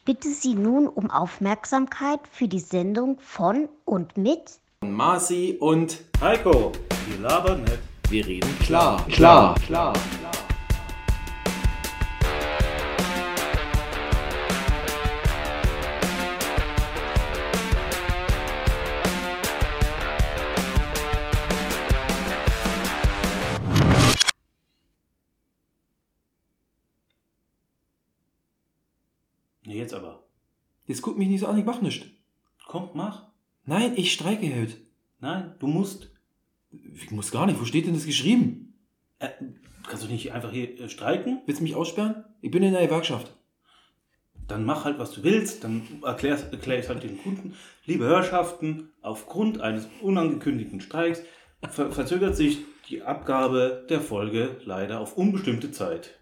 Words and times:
Ich 0.00 0.06
bitte 0.06 0.30
Sie 0.30 0.54
nun 0.54 0.88
um 0.88 1.10
Aufmerksamkeit 1.10 2.20
für 2.32 2.48
die 2.48 2.58
Sendung 2.58 3.18
von 3.20 3.68
und 3.84 4.16
mit 4.16 4.58
Marci 4.80 5.58
und 5.60 5.98
Heiko, 6.22 6.72
wir 7.06 7.18
labern 7.20 7.64
nicht. 7.64 7.80
wir 8.08 8.26
reden 8.26 8.58
klar. 8.60 9.06
Klar, 9.08 9.54
klar. 9.66 9.92
Nee, 9.92 10.19
Jetzt 30.90 31.02
guck 31.02 31.16
mich 31.16 31.28
nicht 31.28 31.38
so 31.38 31.46
an, 31.46 31.56
ich 31.56 31.64
mach 31.64 31.80
nichts. 31.82 32.04
Komm, 32.66 32.90
mach. 32.94 33.28
Nein, 33.64 33.92
ich 33.94 34.12
streike 34.12 34.52
heute. 34.60 34.74
Nein, 35.20 35.54
du 35.60 35.68
musst. 35.68 36.10
Ich 36.72 37.12
muss 37.12 37.30
gar 37.30 37.46
nicht, 37.46 37.60
wo 37.60 37.64
steht 37.64 37.86
denn 37.86 37.94
das 37.94 38.06
geschrieben? 38.06 38.74
Äh, 39.20 39.28
kannst 39.86 40.02
du 40.02 40.08
nicht 40.08 40.32
einfach 40.32 40.50
hier 40.50 40.80
äh, 40.80 40.88
streiken? 40.88 41.42
Willst 41.46 41.60
du 41.60 41.62
mich 41.62 41.76
aussperren? 41.76 42.24
Ich 42.40 42.50
bin 42.50 42.64
in 42.64 42.72
der 42.72 42.88
Gewerkschaft. 42.88 43.36
Dann 44.48 44.64
mach 44.64 44.84
halt, 44.84 44.98
was 44.98 45.12
du 45.12 45.22
willst. 45.22 45.62
Dann 45.62 45.82
erklärst, 46.02 46.52
erklär 46.52 46.80
ich 46.80 46.88
halt 46.88 47.04
den 47.04 47.22
Kunden. 47.22 47.54
Liebe 47.86 48.06
Hörschaften, 48.06 48.90
aufgrund 49.00 49.60
eines 49.60 49.86
unangekündigten 50.02 50.80
Streiks 50.80 51.22
ver 51.70 51.92
verzögert 51.92 52.34
sich 52.34 52.58
die 52.88 53.02
Abgabe 53.02 53.86
der 53.88 54.00
Folge 54.00 54.60
leider 54.64 54.98
auf 54.98 55.16
unbestimmte 55.16 55.70
Zeit. 55.70 56.18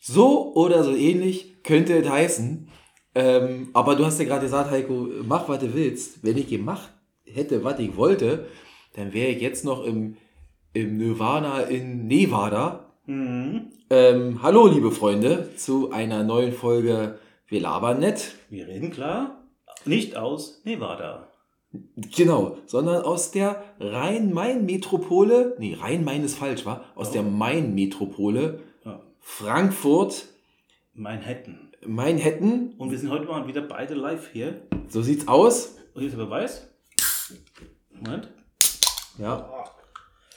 So 0.00 0.54
oder 0.54 0.82
so 0.82 0.96
ähnlich 0.96 1.62
könnte 1.62 1.94
es 1.98 2.08
heißen. 2.08 2.70
Ähm, 3.14 3.68
aber 3.72 3.94
du 3.96 4.04
hast 4.06 4.18
ja 4.18 4.24
gerade 4.24 4.42
gesagt, 4.46 4.70
Heiko, 4.70 5.08
mach, 5.26 5.48
was 5.48 5.58
du 5.60 5.74
willst. 5.74 6.24
Wenn 6.24 6.36
ich 6.38 6.48
gemacht 6.48 6.90
hätte, 7.26 7.62
was 7.64 7.78
ich 7.78 7.96
wollte, 7.96 8.46
dann 8.94 9.12
wäre 9.12 9.30
ich 9.30 9.40
jetzt 9.42 9.64
noch 9.64 9.84
im, 9.84 10.16
im 10.72 10.96
Nirvana 10.96 11.60
in 11.62 12.06
Nevada. 12.06 12.92
Mhm. 13.06 13.72
Ähm, 13.90 14.42
hallo, 14.42 14.66
liebe 14.66 14.90
Freunde, 14.90 15.50
zu 15.56 15.90
einer 15.90 16.24
neuen 16.24 16.52
Folge 16.52 17.18
Wir 17.48 17.60
labern 17.60 18.00
nett. 18.00 18.34
Wir 18.48 18.66
reden 18.66 18.90
klar. 18.90 19.42
Nicht 19.84 20.16
aus 20.16 20.62
Nevada. 20.64 21.28
Genau, 22.16 22.58
sondern 22.66 23.02
aus 23.02 23.30
der 23.30 23.62
Rhein-Main-Metropole, 23.80 25.56
nee, 25.58 25.74
Rhein-Main 25.74 26.24
ist 26.24 26.36
falsch, 26.36 26.64
war? 26.66 26.84
Aus 26.94 27.08
Ja. 27.08 27.22
der 27.22 27.30
Main-Metropole, 27.30 28.60
Ja. 28.84 29.00
Frankfurt, 29.20 30.26
Manhattan. 30.94 31.71
Manhattan, 31.86 32.74
Und 32.78 32.90
wir 32.90 32.98
sind 32.98 33.10
heute 33.10 33.26
mal 33.26 33.46
wieder 33.46 33.62
beide 33.62 33.94
live 33.94 34.30
hier. 34.32 34.62
so 34.88 35.02
sieht's 35.02 35.26
aus. 35.26 35.76
Und 35.94 36.00
hier 36.00 36.08
ist 36.08 36.16
der 36.16 36.24
Beweis. 36.24 36.68
Moment. 37.90 38.28
Ja. 39.18 39.50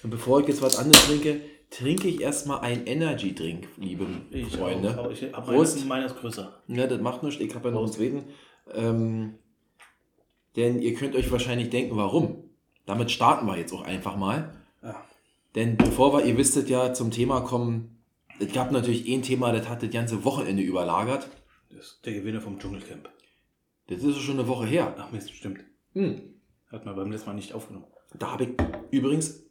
Und 0.04 0.10
bevor 0.10 0.42
ich 0.42 0.48
jetzt 0.48 0.62
was 0.62 0.78
anderes 0.78 1.06
trinke, 1.06 1.42
trinke 1.70 2.08
ich 2.08 2.22
erstmal 2.22 2.60
einen 2.60 2.86
Energy-Drink, 2.86 3.68
liebe 3.78 4.06
Ich 4.32 4.56
Freunde. 4.56 4.92
Auch, 4.92 5.06
aber 5.06 5.12
ich 5.12 5.24
hab 5.24 5.46
Prost. 5.46 5.76
meines, 5.76 5.86
meines 5.86 6.16
größer. 6.16 6.62
Ja, 6.68 6.88
das 6.88 7.02
macht 7.02 7.24
nichts, 7.24 7.42
ich 7.42 7.54
habe 7.56 7.70
ja 7.70 7.74
noch 7.74 7.84
einen 7.84 7.92
zweiten. 7.92 8.24
Ähm, 8.74 9.36
denn 10.56 10.82
ihr 10.82 10.94
könnt 10.94 11.16
euch 11.16 11.32
wahrscheinlich 11.32 11.70
denken, 11.70 11.96
warum. 11.96 12.44
Damit 12.86 13.12
starten 13.12 13.46
wir 13.46 13.58
jetzt 13.58 13.74
auch 13.74 13.84
einfach 13.84 14.16
mal. 14.16 14.52
Ja. 14.84 15.04
Denn 15.56 15.78
bevor 15.78 16.14
wir, 16.14 16.26
ihr 16.26 16.38
wisstet 16.38 16.70
ja, 16.70 16.94
zum 16.94 17.12
Thema 17.12 17.42
kommen, 17.42 17.95
es 18.40 18.52
gab 18.54 18.72
natürlich 18.72 19.08
ein 19.12 19.22
Thema, 19.22 19.52
das 19.52 19.70
hat 19.70 19.84
das 19.84 19.90
ganze 19.90 20.24
Wochenende 20.24 20.64
überlagert. 20.64 21.30
Das 21.70 21.86
ist 21.86 22.06
der 22.06 22.14
Gewinner 22.14 22.42
vom 22.42 22.60
Dschungelcamp. 22.60 23.10
Das 23.88 24.04
ist 24.04 24.18
schon 24.18 24.40
eine 24.40 24.48
Woche 24.48 24.66
her. 24.66 24.96
Ach 24.98 25.12
Mist, 25.12 25.34
stimmt. 25.34 25.64
Hm. 25.94 26.22
Hat 26.72 26.86
man 26.86 26.96
beim 26.96 27.12
letzten 27.12 27.30
Mal 27.30 27.36
nicht 27.36 27.54
aufgenommen. 27.54 27.86
Da 28.18 28.32
habe 28.32 28.46
ich 28.46 28.50
übrigens, 28.92 29.44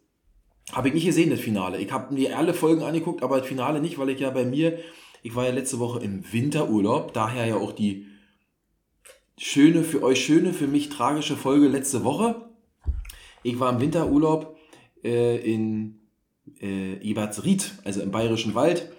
habe 0.72 0.88
ich 0.88 0.94
nicht 0.94 1.06
gesehen, 1.06 1.30
das 1.30 1.40
Finale. 1.40 1.78
Ich 1.78 1.92
habe 1.92 2.12
mir 2.12 2.36
alle 2.36 2.54
Folgen 2.54 2.82
angeguckt, 2.82 3.22
aber 3.22 3.38
das 3.38 3.46
Finale 3.46 3.80
nicht, 3.80 3.98
weil 3.98 4.10
ich 4.10 4.20
ja 4.20 4.30
bei 4.30 4.44
mir, 4.44 4.78
ich 5.22 5.34
war 5.34 5.44
ja 5.46 5.52
letzte 5.52 5.78
Woche 5.78 6.02
im 6.02 6.32
Winterurlaub, 6.32 7.12
daher 7.12 7.46
ja 7.46 7.56
auch 7.56 7.72
die 7.72 8.06
schöne, 9.38 9.84
für 9.84 10.02
euch 10.02 10.24
schöne, 10.24 10.52
für 10.52 10.66
mich 10.66 10.88
tragische 10.88 11.36
Folge 11.36 11.68
letzte 11.68 12.04
Woche. 12.04 12.48
Ich 13.42 13.60
war 13.60 13.72
im 13.72 13.80
Winterurlaub 13.80 14.56
äh, 15.02 15.36
in 15.38 16.00
äh, 16.64 16.94
Ebertsried, 17.02 17.72
also 17.84 18.00
im 18.00 18.10
Bayerischen 18.10 18.54
Wald, 18.54 18.90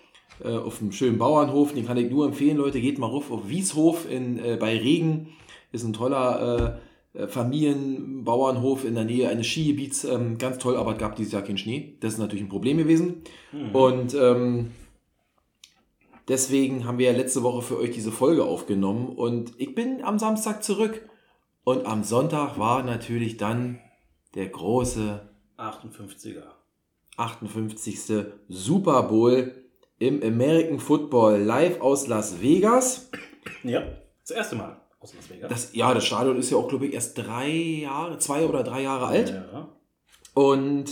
äh, 0.43 0.49
auf 0.49 0.81
einem 0.81 0.91
schönen 0.91 1.17
Bauernhof. 1.17 1.73
Den 1.73 1.87
kann 1.87 1.97
ich 1.97 2.11
nur 2.11 2.25
empfehlen, 2.25 2.57
Leute, 2.57 2.79
geht 2.79 2.99
mal 2.99 3.07
ruf 3.07 3.31
auf 3.31 3.49
Wieshof 3.49 4.09
in, 4.09 4.37
äh, 4.37 4.57
bei 4.59 4.77
Regen. 4.77 5.29
Ist 5.71 5.83
ein 5.83 5.93
toller 5.93 6.79
äh, 7.13 7.19
äh, 7.23 7.27
Familienbauernhof 7.27 8.85
in 8.85 8.95
der 8.95 9.05
Nähe 9.05 9.29
eines 9.29 9.47
Skigebiets. 9.47 10.03
Ähm, 10.03 10.37
ganz 10.37 10.59
toll, 10.59 10.77
aber 10.77 10.93
es 10.93 10.97
gab 10.99 11.15
dieses 11.15 11.33
Jahr 11.33 11.41
keinen 11.41 11.57
Schnee. 11.57 11.97
Das 12.01 12.13
ist 12.13 12.19
natürlich 12.19 12.43
ein 12.43 12.49
Problem 12.49 12.77
gewesen. 12.77 13.23
Und 13.73 14.13
ähm, 14.13 14.71
deswegen 16.27 16.85
haben 16.85 16.97
wir 16.97 17.11
ja 17.11 17.17
letzte 17.17 17.43
Woche 17.43 17.61
für 17.61 17.77
euch 17.77 17.91
diese 17.91 18.11
Folge 18.11 18.43
aufgenommen. 18.43 19.07
Und 19.07 19.53
ich 19.57 19.73
bin 19.73 20.03
am 20.03 20.19
Samstag 20.19 20.63
zurück. 20.63 21.07
Und 21.63 21.87
am 21.87 22.03
Sonntag 22.03 22.59
war 22.59 22.83
natürlich 22.83 23.37
dann 23.37 23.79
der 24.35 24.47
große 24.47 25.27
58er. 25.57 26.54
58. 27.17 28.25
Super 28.49 29.03
Bowl 29.03 29.53
im 29.99 30.21
American 30.21 30.79
Football 30.79 31.39
live 31.39 31.81
aus 31.81 32.07
Las 32.07 32.41
Vegas. 32.41 33.09
Ja, 33.63 33.83
das 34.21 34.31
erste 34.31 34.55
Mal 34.55 34.81
aus 34.99 35.13
Las 35.15 35.29
Vegas. 35.29 35.49
Das, 35.49 35.69
ja, 35.73 35.93
das 35.93 36.05
Stadion 36.05 36.37
ist 36.37 36.51
ja 36.51 36.57
auch, 36.57 36.67
glaube 36.67 36.87
ich, 36.87 36.93
erst 36.93 37.17
drei 37.17 37.49
Jahre, 37.49 38.17
zwei 38.17 38.45
oder 38.45 38.63
drei 38.63 38.81
Jahre 38.81 39.07
alt. 39.07 39.29
Ja. 39.29 39.69
Und 40.33 40.91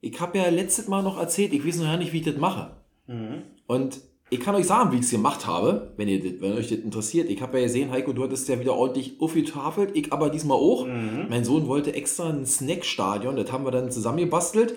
ich 0.00 0.20
habe 0.20 0.36
ja 0.36 0.48
letztes 0.48 0.88
Mal 0.88 1.02
noch 1.02 1.18
erzählt, 1.18 1.52
ich 1.52 1.66
weiß 1.66 1.76
noch 1.78 1.86
gar 1.86 1.96
nicht, 1.96 2.12
wie 2.12 2.18
ich 2.18 2.24
das 2.24 2.36
mache. 2.36 2.76
Mhm. 3.06 3.42
Und 3.66 4.00
ich 4.30 4.40
kann 4.40 4.54
euch 4.54 4.66
sagen, 4.66 4.92
wie 4.92 4.96
ich 4.96 5.02
es 5.02 5.10
gemacht 5.10 5.46
habe, 5.46 5.92
wenn, 5.96 6.08
ihr 6.08 6.22
das, 6.22 6.40
wenn 6.40 6.52
euch 6.52 6.68
das 6.68 6.78
interessiert. 6.78 7.30
Ich 7.30 7.40
habe 7.40 7.58
ja 7.58 7.64
gesehen, 7.64 7.90
Heiko, 7.90 8.12
du 8.12 8.24
hattest 8.24 8.48
ja 8.48 8.58
wieder 8.58 8.74
ordentlich 8.74 9.20
aufgetafelt, 9.20 9.90
ich 9.94 10.12
aber 10.12 10.28
diesmal 10.28 10.58
auch. 10.58 10.86
Mhm. 10.86 11.26
Mein 11.30 11.44
Sohn 11.44 11.66
wollte 11.68 11.94
extra 11.94 12.28
ein 12.28 12.44
Snackstadion, 12.44 13.36
das 13.36 13.50
haben 13.50 13.64
wir 13.64 13.70
dann 13.70 13.90
zusammengebastelt 13.90 14.74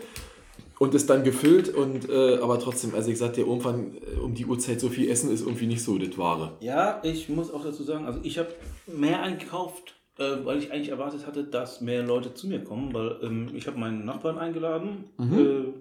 und 0.80 0.94
es 0.96 1.06
dann 1.06 1.24
gefüllt. 1.24 1.70
Und, 1.74 2.10
äh, 2.10 2.38
aber 2.38 2.60
trotzdem, 2.60 2.94
also 2.96 3.10
ich 3.12 3.18
sagte, 3.18 3.42
irgendwann 3.42 3.98
äh, 3.98 4.20
um 4.20 4.34
die 4.34 4.46
Uhrzeit 4.46 4.80
so 4.80 4.90
viel 4.90 5.10
essen 5.10 5.32
ist 5.32 5.42
irgendwie 5.42 5.68
nicht 5.68 5.84
so 5.84 5.98
das 5.98 6.18
Wahre. 6.18 6.54
ja, 6.62 7.00
ich 7.04 7.30
muss 7.30 7.52
auch 7.52 7.64
dazu 7.64 7.84
sagen, 7.84 8.06
also 8.06 8.20
ich 8.24 8.38
habe 8.38 8.50
mehr 8.88 9.22
eingekauft, 9.22 9.96
äh, 10.20 10.24
weil 10.44 10.58
ich 10.60 10.72
eigentlich 10.72 10.90
erwartet 10.90 11.26
hatte, 11.28 11.44
dass 11.44 11.82
mehr 11.82 12.04
Leute 12.04 12.34
zu 12.34 12.48
mir 12.48 12.64
kommen, 12.64 12.94
weil 12.94 13.18
ähm, 13.24 13.50
ich 13.56 13.68
habe 13.68 13.78
meinen 13.80 14.06
Nachbarn 14.06 14.38
eingeladen, 14.38 15.06
äh, 15.20 15.74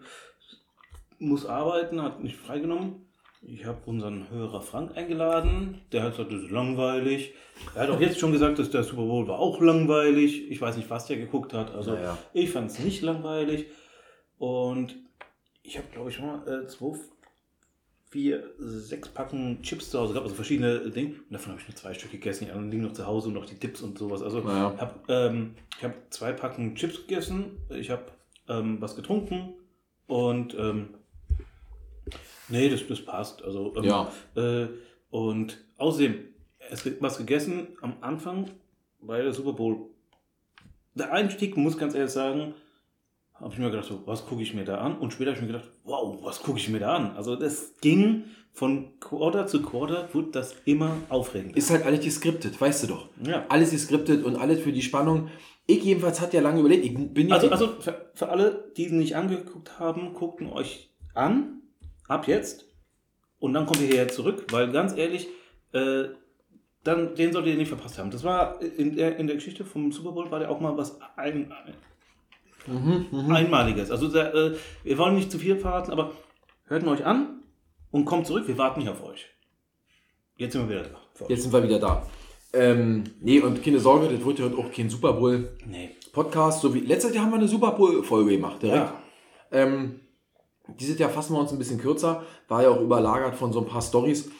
muss 1.18 1.46
arbeiten, 1.46 2.02
hat 2.02 2.22
mich 2.22 2.36
freigenommen. 2.36 3.06
Ich 3.48 3.64
habe 3.64 3.78
unseren 3.86 4.28
Hörer 4.30 4.60
Frank 4.60 4.96
eingeladen, 4.96 5.80
der 5.92 6.02
hat 6.02 6.12
gesagt, 6.16 6.32
das 6.32 6.42
ist 6.42 6.50
langweilig. 6.50 7.32
Er 7.74 7.82
hat 7.82 7.90
auch 7.90 8.00
jetzt 8.00 8.18
schon 8.18 8.32
gesagt, 8.32 8.58
dass 8.58 8.70
der 8.70 8.82
Super 8.82 9.02
Bowl 9.02 9.28
war 9.28 9.38
auch 9.38 9.60
langweilig. 9.60 10.50
Ich 10.50 10.60
weiß 10.60 10.76
nicht, 10.76 10.90
was 10.90 11.06
der 11.06 11.16
geguckt 11.18 11.52
hat. 11.52 11.72
Also 11.74 11.92
Naja. 11.92 12.18
ich 12.32 12.50
fand 12.50 12.70
es 12.70 12.78
nicht 12.80 13.02
langweilig. 13.02 13.66
Und 14.38 14.96
ich 15.62 15.76
habe, 15.78 15.88
glaube 15.92 16.10
ich, 16.10 16.16
schon 16.16 16.26
mal 16.26 16.46
äh, 16.48 16.66
zwei, 16.66 16.96
vier, 18.10 18.54
sechs 18.58 19.08
Packen 19.08 19.62
Chips 19.62 19.90
zu 19.90 19.98
Hause 19.98 20.12
gehabt, 20.12 20.26
also 20.26 20.36
verschiedene 20.36 20.90
Dinge. 20.90 21.14
Und 21.16 21.32
davon 21.32 21.52
habe 21.52 21.60
ich 21.60 21.68
nur 21.68 21.76
zwei 21.76 21.94
Stück 21.94 22.12
gegessen. 22.12 22.44
Die 22.44 22.50
anderen 22.50 22.70
liegen 22.70 22.82
noch 22.84 22.92
zu 22.92 23.06
Hause 23.06 23.28
und 23.28 23.34
noch 23.34 23.46
die 23.46 23.58
Dips 23.58 23.80
und 23.82 23.98
sowas. 23.98 24.22
Also 24.22 24.40
Naja. 24.40 24.74
hab, 24.78 25.08
ähm, 25.08 25.54
ich 25.76 25.84
habe 25.84 25.94
zwei 26.10 26.32
Packen 26.32 26.74
Chips 26.76 27.06
gegessen. 27.06 27.56
Ich 27.70 27.90
habe 27.90 28.04
ähm, 28.48 28.80
was 28.80 28.94
getrunken. 28.96 29.54
Und 30.06 30.54
ähm, 30.54 30.94
nee, 32.48 32.68
das, 32.68 32.86
das 32.86 33.00
passt. 33.04 33.42
Also, 33.42 33.74
ähm, 33.76 33.84
Ja. 33.84 34.12
äh, 34.36 34.68
und 35.10 35.58
außerdem, 35.78 36.14
es 36.70 36.84
wird 36.84 37.00
was 37.02 37.18
gegessen 37.18 37.68
am 37.80 37.94
Anfang 38.02 38.50
bei 39.00 39.22
der 39.22 39.32
Super 39.32 39.52
Bowl. 39.52 39.88
Der 40.94 41.12
Einstieg, 41.12 41.56
muss 41.56 41.76
ganz 41.76 41.94
ehrlich 41.94 42.12
sagen, 42.12 42.54
habe 43.40 43.52
ich 43.52 43.58
mir 43.58 43.70
gedacht, 43.70 43.86
so, 43.86 44.02
was 44.06 44.26
gucke 44.26 44.42
ich 44.42 44.54
mir 44.54 44.64
da 44.64 44.78
an? 44.78 44.98
Und 44.98 45.12
später 45.12 45.30
habe 45.30 45.38
ich 45.38 45.46
mir 45.46 45.52
gedacht, 45.52 45.70
wow, 45.84 46.18
was 46.22 46.42
gucke 46.42 46.58
ich 46.58 46.68
mir 46.68 46.80
da 46.80 46.96
an? 46.96 47.16
Also 47.16 47.36
das 47.36 47.74
ging 47.80 48.24
von 48.52 48.98
Quarter 49.00 49.46
zu 49.46 49.60
Quarter, 49.60 50.08
wird 50.14 50.34
das 50.34 50.56
immer 50.64 50.96
aufregender. 51.10 51.56
Ist 51.56 51.70
halt 51.70 51.84
alles 51.84 52.00
geskriptet, 52.00 52.58
weißt 52.58 52.84
du 52.84 52.86
doch. 52.86 53.08
Ja. 53.22 53.44
Alles 53.48 53.70
geskriptet 53.70 54.24
und 54.24 54.36
alles 54.36 54.60
für 54.60 54.72
die 54.72 54.82
Spannung. 54.82 55.28
Ich 55.66 55.84
jedenfalls 55.84 56.20
hatte 56.20 56.36
ja 56.36 56.42
lange 56.42 56.60
überlegt, 56.60 56.84
ich 56.84 56.94
bin 56.94 57.28
ja 57.28 57.34
Also, 57.34 57.50
also 57.50 57.68
für, 57.80 58.10
für 58.14 58.28
alle, 58.30 58.72
die 58.76 58.86
es 58.86 58.92
nicht 58.92 59.16
angeguckt 59.16 59.78
haben, 59.78 60.14
guckten 60.14 60.50
euch 60.50 60.90
an, 61.12 61.60
ab 62.08 62.26
jetzt. 62.28 62.64
Und 63.38 63.52
dann 63.52 63.66
kommt 63.66 63.82
ihr 63.82 63.88
hierher 63.88 64.08
zurück, 64.08 64.46
weil 64.50 64.72
ganz 64.72 64.96
ehrlich, 64.96 65.28
äh, 65.72 66.04
dann, 66.84 67.14
den 67.14 67.32
solltet 67.32 67.52
ihr 67.52 67.58
nicht 67.58 67.68
verpasst 67.68 67.98
haben. 67.98 68.10
Das 68.10 68.24
war 68.24 68.62
in 68.62 68.96
der, 68.96 69.18
in 69.18 69.26
der 69.26 69.36
Geschichte 69.36 69.64
vom 69.64 69.92
Super 69.92 70.12
Bowl, 70.12 70.30
war 70.30 70.38
der 70.38 70.50
auch 70.50 70.60
mal 70.60 70.76
was 70.78 70.98
ein, 71.16 71.52
ein, 72.66 73.30
Einmaliges. 73.30 73.90
Also 73.90 74.14
äh, 74.16 74.56
wir 74.84 74.98
wollen 74.98 75.14
nicht 75.14 75.30
zu 75.30 75.38
viel 75.38 75.56
verraten, 75.56 75.92
aber 75.92 76.12
hört 76.66 76.86
euch 76.86 77.04
an 77.04 77.42
und 77.90 78.04
kommt 78.04 78.26
zurück. 78.26 78.46
Wir 78.46 78.58
warten 78.58 78.80
nicht 78.80 78.88
auf 78.88 79.02
euch. 79.02 79.26
Jetzt 80.36 80.52
sind 80.52 80.68
wir 80.68 80.80
wieder 80.80 80.88
da. 80.88 81.26
Jetzt 81.28 81.42
sind 81.42 81.52
wir 81.52 81.62
wieder 81.62 81.78
da. 81.78 82.06
Ähm, 82.52 83.04
nee, 83.20 83.40
und 83.40 83.62
keine 83.62 83.80
Sorge, 83.80 84.08
das 84.08 84.24
wird 84.24 84.38
ja 84.38 84.46
heute 84.46 84.58
auch 84.58 84.72
kein 84.72 84.88
Super 84.88 85.12
Bowl 85.12 85.56
Nee. 85.66 85.90
Podcast. 86.12 86.62
So 86.62 86.72
wie 86.74 86.80
letztes 86.80 87.14
Jahr 87.14 87.24
haben 87.24 87.32
wir 87.32 87.38
eine 87.38 87.48
Super 87.48 87.72
Bowl 87.72 88.02
Folge 88.02 88.32
gemacht, 88.32 88.62
direkt. 88.62 88.86
Ja. 88.86 89.02
Ähm, 89.52 90.00
dieses 90.80 90.98
Jahr 90.98 91.10
fassen 91.10 91.34
wir 91.34 91.40
uns 91.40 91.52
ein 91.52 91.58
bisschen 91.58 91.78
kürzer, 91.78 92.22
war 92.48 92.62
ja 92.62 92.70
auch 92.70 92.80
überlagert 92.80 93.36
von 93.36 93.52
so 93.52 93.60
ein 93.60 93.66
paar 93.66 93.82
Stories. 93.82 94.30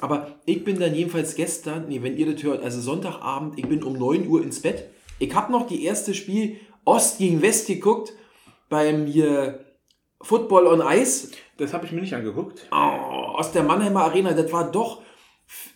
Aber 0.00 0.36
ich 0.44 0.64
bin 0.64 0.78
dann 0.78 0.94
jedenfalls 0.94 1.34
gestern, 1.34 1.88
nee, 1.88 2.02
wenn 2.02 2.16
ihr 2.16 2.32
das 2.32 2.42
hört, 2.42 2.62
also 2.62 2.80
Sonntagabend, 2.80 3.58
ich 3.58 3.66
bin 3.66 3.82
um 3.82 3.94
9 3.94 4.26
Uhr 4.26 4.42
ins 4.42 4.60
Bett. 4.60 4.90
Ich 5.18 5.34
habe 5.34 5.52
noch 5.52 5.66
die 5.66 5.84
erste 5.84 6.12
Spiel 6.12 6.56
Ost 6.86 7.18
gegen 7.18 7.42
West 7.42 7.66
geguckt 7.66 8.14
beim 8.70 9.06
hier 9.06 9.60
Football 10.22 10.66
on 10.66 10.82
Ice 10.98 11.32
Das 11.58 11.74
habe 11.74 11.84
ich 11.84 11.92
mir 11.92 12.00
nicht 12.00 12.14
angeguckt. 12.14 12.66
oh, 12.72 12.74
aus 12.74 13.52
der 13.52 13.62
Mannheimer 13.62 14.04
Arena. 14.04 14.32
Das 14.32 14.50
war 14.52 14.70
doch 14.70 15.02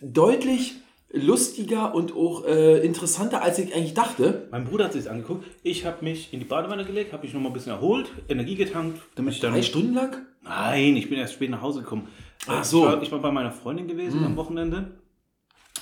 deutlich 0.00 0.74
lustiger 1.12 1.94
und 1.94 2.14
auch 2.14 2.44
äh, 2.46 2.78
interessanter, 2.78 3.42
als 3.42 3.58
ich 3.58 3.74
eigentlich 3.74 3.94
dachte. 3.94 4.48
Mein 4.50 4.64
Bruder 4.64 4.84
hat 4.84 4.92
sich 4.92 5.10
angeguckt. 5.10 5.44
Ich 5.62 5.84
habe 5.84 6.04
mich 6.04 6.32
in 6.32 6.38
die 6.38 6.46
Badewanne 6.46 6.84
gelegt, 6.84 7.12
habe 7.12 7.24
mich 7.24 7.34
noch 7.34 7.40
mal 7.40 7.48
ein 7.48 7.52
bisschen 7.52 7.72
erholt, 7.72 8.10
Energie 8.28 8.54
getankt, 8.54 9.00
damit 9.16 9.34
ich 9.34 9.40
dann. 9.40 9.52
Drei 9.52 9.62
Stunden 9.62 9.94
lang? 9.94 10.16
Nein, 10.42 10.96
ich 10.96 11.08
bin 11.08 11.18
erst 11.18 11.34
spät 11.34 11.50
nach 11.50 11.60
Hause 11.62 11.80
gekommen. 11.80 12.08
Ach 12.46 12.64
so. 12.64 12.84
Ich 12.86 12.92
war, 12.92 13.02
ich 13.02 13.12
war 13.12 13.18
bei 13.18 13.30
meiner 13.32 13.50
Freundin 13.50 13.88
gewesen 13.88 14.24
am 14.24 14.36
Wochenende 14.36 15.00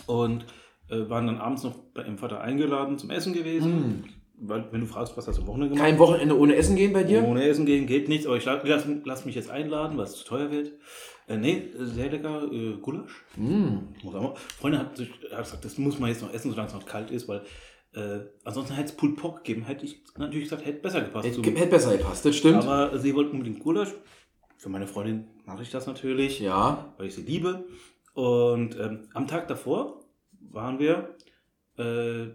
und 0.06 0.46
äh, 0.88 1.08
waren 1.08 1.26
dann 1.26 1.38
abends 1.38 1.62
noch 1.62 1.74
bei 1.94 2.02
ihrem 2.02 2.18
Vater 2.18 2.40
eingeladen 2.40 2.98
zum 2.98 3.10
Essen 3.10 3.32
gewesen. 3.34 4.04
Weil, 4.04 4.17
wenn 4.40 4.80
du 4.80 4.86
fragst, 4.86 5.16
was 5.16 5.26
hast 5.26 5.36
du 5.36 5.42
am 5.42 5.48
Wochenende 5.48 5.70
gemacht? 5.74 5.84
Kein 5.88 5.98
Wochenende 5.98 6.38
ohne 6.38 6.54
Essen 6.54 6.76
gehen 6.76 6.92
bei 6.92 7.02
dir? 7.02 7.24
Ohne 7.24 7.44
Essen 7.44 7.66
gehen 7.66 7.86
geht 7.86 8.08
nichts, 8.08 8.26
aber 8.26 8.36
ich 8.36 8.44
la- 8.44 8.60
lass, 8.64 8.84
lass 9.04 9.24
mich 9.24 9.34
jetzt 9.34 9.50
einladen, 9.50 9.96
weil 9.98 10.04
es 10.04 10.16
zu 10.16 10.24
teuer 10.24 10.50
wird. 10.50 10.72
Äh, 11.26 11.36
nee, 11.36 11.64
sehr 11.76 12.10
lecker 12.10 12.50
äh, 12.50 12.74
Gulasch. 12.80 13.24
Muss 13.36 14.14
auch 14.14 14.22
mal. 14.22 14.34
Freundin 14.36 14.80
hat, 14.80 14.96
sich, 14.96 15.10
hat 15.32 15.44
gesagt, 15.44 15.64
das 15.64 15.76
muss 15.78 15.98
man 15.98 16.10
jetzt 16.10 16.22
noch 16.22 16.32
essen, 16.32 16.50
solange 16.50 16.68
es 16.68 16.74
noch 16.74 16.86
kalt 16.86 17.10
ist, 17.10 17.28
weil 17.28 17.42
äh, 17.94 18.20
ansonsten 18.44 18.74
hätte 18.74 18.90
es 18.90 18.96
Pulled 18.96 19.16
Pork 19.16 19.44
gegeben. 19.44 19.62
Hätte 19.64 19.84
ich 19.84 20.02
natürlich 20.16 20.44
gesagt, 20.48 20.64
hätte 20.64 20.80
besser 20.80 21.00
gepasst. 21.00 21.26
Hätte, 21.26 21.42
hätte 21.42 21.66
besser 21.66 21.96
gepasst, 21.96 22.24
das 22.24 22.36
stimmt. 22.36 22.64
aber 22.64 22.98
sie 22.98 23.14
wollten 23.14 23.32
unbedingt 23.32 23.60
Gulasch. 23.60 23.92
Für 24.56 24.68
meine 24.68 24.86
Freundin 24.86 25.26
mache 25.46 25.62
ich 25.62 25.70
das 25.70 25.86
natürlich, 25.86 26.40
ja. 26.40 26.92
weil 26.96 27.06
ich 27.06 27.14
sie 27.14 27.22
liebe. 27.22 27.64
Und 28.14 28.78
ähm, 28.78 29.08
am 29.14 29.26
Tag 29.26 29.48
davor 29.48 30.00
waren 30.50 30.78
wir, 30.78 31.14
äh, 31.78 32.28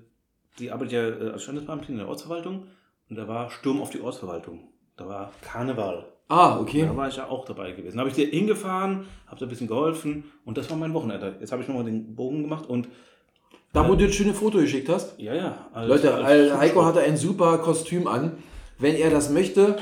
sie 0.57 0.71
arbeitet 0.71 0.93
ja 0.93 1.07
äh, 1.09 1.31
als 1.31 1.43
Standesbeamtin 1.43 1.93
in 1.95 1.99
der 1.99 2.07
Ortsverwaltung 2.07 2.67
und 3.09 3.15
da 3.15 3.27
war 3.27 3.49
Sturm 3.49 3.81
auf 3.81 3.89
die 3.89 4.01
Ortsverwaltung. 4.01 4.69
Da 4.97 5.07
war 5.07 5.31
Karneval. 5.41 6.05
Ah, 6.29 6.59
okay. 6.59 6.83
Da 6.83 6.95
war 6.95 7.07
ich 7.09 7.17
ja 7.17 7.27
auch 7.27 7.45
dabei 7.45 7.71
gewesen. 7.73 7.97
Da 7.97 8.01
habe 8.01 8.09
ich 8.09 8.15
dir 8.15 8.27
hingefahren, 8.27 9.05
habe 9.27 9.39
da 9.39 9.45
ein 9.45 9.49
bisschen 9.49 9.67
geholfen 9.67 10.23
und 10.45 10.57
das 10.57 10.69
war 10.69 10.77
mein 10.77 10.93
Wochenende. 10.93 11.35
Jetzt 11.39 11.51
habe 11.51 11.61
ich 11.61 11.67
nochmal 11.67 11.83
den 11.85 12.15
Bogen 12.15 12.43
gemacht 12.43 12.67
und 12.67 12.87
Da, 13.73 13.87
wo 13.87 13.95
du 13.95 14.05
das 14.05 14.15
schöne 14.15 14.33
Foto 14.33 14.59
geschickt 14.59 14.87
hast. 14.89 15.19
ja, 15.19 15.33
ja. 15.33 15.67
als- 15.73 15.87
Leute, 15.89 16.13
als 16.13 16.25
Al- 16.51 16.57
Heiko 16.59 16.85
hatte 16.85 17.01
ein 17.01 17.17
super 17.17 17.57
Kostüm 17.57 18.07
an. 18.07 18.37
Wenn 18.79 18.95
er 18.95 19.09
das 19.09 19.29
möchte, 19.29 19.77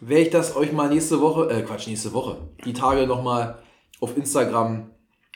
werde 0.00 0.22
ich 0.24 0.30
das 0.30 0.56
euch 0.56 0.72
mal 0.72 0.88
nächste 0.88 1.20
Woche, 1.20 1.48
äh 1.50 1.62
Quatsch, 1.62 1.86
nächste 1.88 2.12
Woche, 2.12 2.36
die 2.64 2.72
Tage 2.72 3.06
nochmal 3.06 3.58
auf 4.00 4.16
Instagram 4.16 4.90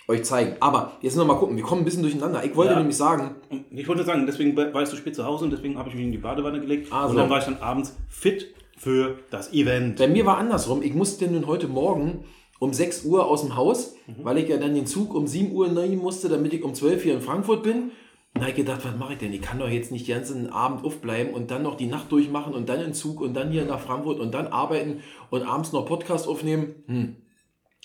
euch 0.09 0.25
zeigen. 0.25 0.57
Aber 0.61 0.93
jetzt 1.01 1.17
noch 1.17 1.27
mal 1.27 1.35
gucken, 1.37 1.57
wir 1.57 1.65
kommen 1.65 1.83
ein 1.83 1.85
bisschen 1.85 2.03
durcheinander. 2.03 2.45
Ich 2.45 2.55
wollte 2.57 2.73
Ja. 2.73 2.79
nämlich 2.79 2.97
sagen, 2.97 3.37
Ich 3.71 3.87
wollte 3.89 4.05
sagen, 4.05 4.27
deswegen 4.27 4.57
war 4.57 4.83
ich 4.83 4.89
so 4.89 4.97
spät 4.97 5.15
zu 5.15 5.25
Hause 5.25 5.45
und 5.45 5.51
deswegen 5.51 5.79
habe 5.79 5.89
ich 5.89 5.95
mich 5.95 6.05
in 6.05 6.13
die 6.13 6.19
Badewanne 6.19 6.61
gelegt. 6.61 6.89
Ah, 6.93 7.05
so. 7.05 7.11
Und 7.11 7.17
dann 7.17 7.31
war 7.31 7.39
ich 7.39 7.45
dann 7.45 7.59
abends 7.59 7.97
fit 8.09 8.55
für 8.77 9.19
das 9.31 9.53
Event. 9.53 9.99
bei 9.99 10.09
mir 10.09 10.27
war 10.27 10.39
andersrum. 10.39 10.83
Ich 10.83 10.93
musste 10.95 11.27
nun 11.29 11.47
heute 11.47 11.69
Morgen 11.69 12.25
um 12.59 12.73
6 12.73 13.05
Uhr 13.05 13.27
aus 13.27 13.43
dem 13.43 13.57
Haus, 13.57 13.95
weil 14.23 14.39
ich 14.39 14.49
ja 14.49 14.57
dann 14.57 14.75
den 14.75 14.87
Zug 14.87 15.15
um 15.15 15.27
7 15.27 15.53
Uhr 15.53 15.69
nehmen 15.69 15.97
musste, 15.99 16.29
damit 16.29 16.53
ich 16.53 16.63
um 16.63 16.75
12 16.75 17.03
hier 17.03 17.15
in 17.15 17.21
Frankfurt 17.21 17.63
bin. 17.63 17.91
Habe 18.37 18.49
ich 18.51 18.57
gedacht, 18.57 18.81
was 18.85 18.97
mache 18.97 19.13
ich 19.13 19.19
denn? 19.19 19.33
Ich 19.33 19.43
kann 19.43 19.59
doch 19.59 19.69
jetzt 19.69 19.93
nicht 19.93 20.09
den 20.09 20.17
ganzen 20.17 20.51
Abend 20.51 20.85
aufbleiben 20.85 21.35
und 21.35 21.51
dann 21.51 21.63
noch 21.63 21.77
die 21.77 21.87
Nacht 21.87 22.11
durchmachen 22.11 22.55
und 22.55 22.69
dann 22.69 22.79
in 22.79 22.87
den 22.87 22.95
Zug 22.95 23.21
und 23.21 23.35
dann 23.35 23.51
hier 23.51 23.65
nach 23.67 23.81
Frankfurt 23.81 24.21
und 24.21 24.33
dann 24.33 24.47
arbeiten 24.47 25.03
und 25.31 25.43
abends 25.43 25.73
noch 25.73 25.85
Podcast 25.85 26.27
aufnehmen. 26.27 26.75
Hm. 26.87 27.17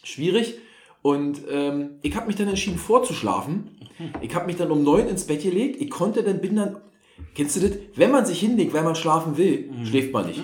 Schwierig. 0.03 0.57
Und 1.01 1.41
ähm, 1.49 1.91
ich 2.01 2.15
habe 2.15 2.27
mich 2.27 2.35
dann 2.35 2.47
entschieden 2.47 2.77
vorzuschlafen. 2.77 3.71
Ich 4.21 4.35
habe 4.35 4.45
mich 4.45 4.57
dann 4.57 4.71
um 4.71 4.83
9 4.83 5.07
ins 5.07 5.25
Bett 5.25 5.41
gelegt. 5.41 5.81
Ich 5.81 5.89
konnte 5.89 6.21
dann, 6.23 6.41
bin 6.41 6.55
dann, 6.55 6.77
kennst 7.35 7.55
du 7.55 7.61
das? 7.61 7.77
Wenn 7.95 8.11
man 8.11 8.25
sich 8.25 8.39
hinlegt, 8.39 8.73
weil 8.73 8.83
man 8.83 8.95
schlafen 8.95 9.37
will, 9.37 9.69
schläft 9.85 10.13
man 10.13 10.27
nicht. 10.27 10.39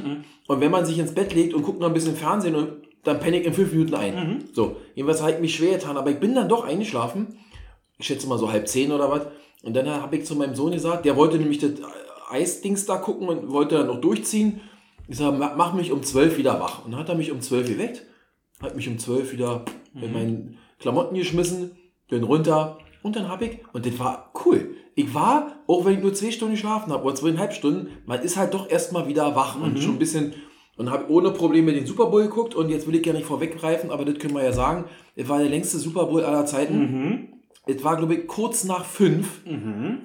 Und 0.47 0.61
wenn 0.61 0.71
man 0.71 0.85
sich 0.85 1.00
ins 1.00 1.13
Bett 1.13 1.33
legt 1.33 1.53
und 1.53 1.63
guckt 1.63 1.79
noch 1.79 1.88
ein 1.88 1.94
bisschen 1.94 2.15
Fernsehen 2.15 2.55
und 2.55 2.69
dann 3.03 3.19
penne 3.19 3.39
ich 3.39 3.45
in 3.45 3.53
fünf 3.53 3.71
Minuten 3.73 3.95
ein. 3.95 4.13
So, 4.53 4.77
jedenfalls 4.95 5.21
habe 5.21 5.33
ich 5.33 5.39
mich 5.39 5.55
schwer 5.55 5.77
getan, 5.77 5.97
aber 5.97 6.09
ich 6.11 6.19
bin 6.19 6.33
dann 6.35 6.47
doch 6.50 6.63
eingeschlafen. 6.63 7.38
Ich 7.97 8.07
schätze 8.07 8.27
mal 8.27 8.38
so 8.38 8.51
halb 8.51 8.67
zehn 8.67 8.91
oder 8.91 9.09
was. 9.11 9.27
Und 9.63 9.75
dann 9.75 9.89
habe 9.89 10.15
ich 10.15 10.25
zu 10.25 10.35
meinem 10.35 10.55
Sohn 10.55 10.71
gesagt, 10.71 11.05
der 11.05 11.15
wollte 11.15 11.38
nämlich 11.38 11.59
das 11.59 11.71
Eisdings 12.29 12.85
da 12.85 12.97
gucken 12.97 13.27
und 13.27 13.51
wollte 13.51 13.75
dann 13.75 13.88
noch 13.88 14.01
durchziehen. 14.01 14.61
Ich 15.07 15.17
sage, 15.17 15.38
mach 15.38 15.55
mach 15.55 15.73
mich 15.73 15.91
um 15.91 16.01
zwölf 16.03 16.38
wieder 16.38 16.59
wach. 16.59 16.85
Und 16.85 16.91
dann 16.91 17.00
hat 17.00 17.09
er 17.09 17.15
mich 17.15 17.31
um 17.31 17.41
zwölf 17.41 17.67
geweckt, 17.67 18.05
hat 18.61 18.75
mich 18.75 18.88
um 18.88 18.97
zwölf 18.97 19.33
wieder 19.33 19.65
in 20.01 20.13
meinen 20.13 20.57
Klamotten 20.80 21.16
geschmissen, 21.16 21.72
bin 22.10 22.24
runter 22.24 22.78
und 23.01 23.16
dann 23.16 23.28
habe 23.28 23.45
ich, 23.45 23.60
und 23.74 23.86
das 23.86 24.00
war 24.00 24.31
cool. 24.45 24.75
Ich 24.95 25.13
war, 25.13 25.63
auch 25.68 25.86
wenn 25.86 25.95
ich 25.95 26.04
nur 26.04 26.13
zwei 26.13 26.31
Stunden 26.31 26.54
geschlafen 26.54 26.92
habe 26.92 27.04
oder 27.04 27.16
zweieinhalb 27.16 27.54
Stunden, 27.54 27.88
man 28.06 28.22
ist 28.22 28.38
halt 28.38 28.54
doch 28.54 28.69
erstmal 28.69 29.07
wieder 29.07 29.36
wach 29.36 29.60
und 29.60 29.80
schon 29.80 29.94
ein 29.94 30.00
bisschen 30.00 30.34
und 30.75 30.90
habe 30.90 31.12
ohne 31.12 31.31
Probleme 31.31 31.72
den 31.74 31.86
Super 31.86 32.07
Bowl 32.07 32.24
geguckt 32.24 32.56
und 32.56 32.69
jetzt 32.69 32.88
will 32.88 32.95
ich 32.95 33.06
ja 33.06 33.13
nicht 33.13 33.25
vorweggreifen, 33.25 33.92
aber 33.92 34.06
das 34.06 34.18
können 34.18 34.34
wir 34.34 34.44
ja 34.44 34.54
sagen, 34.54 34.86
es 35.16 35.30
war 35.30 35.40
der 35.40 35.50
längste 35.50 35.78
Super 35.78 36.06
Bowl 36.06 36.24
aller 36.24 36.46
Zeiten. 36.46 36.80
Es 37.66 37.84
war, 37.84 37.96
glaube 37.98 38.16
ich, 38.16 38.28
kurz 38.28 38.63
nach 38.63 38.84
fünf, 38.86 39.42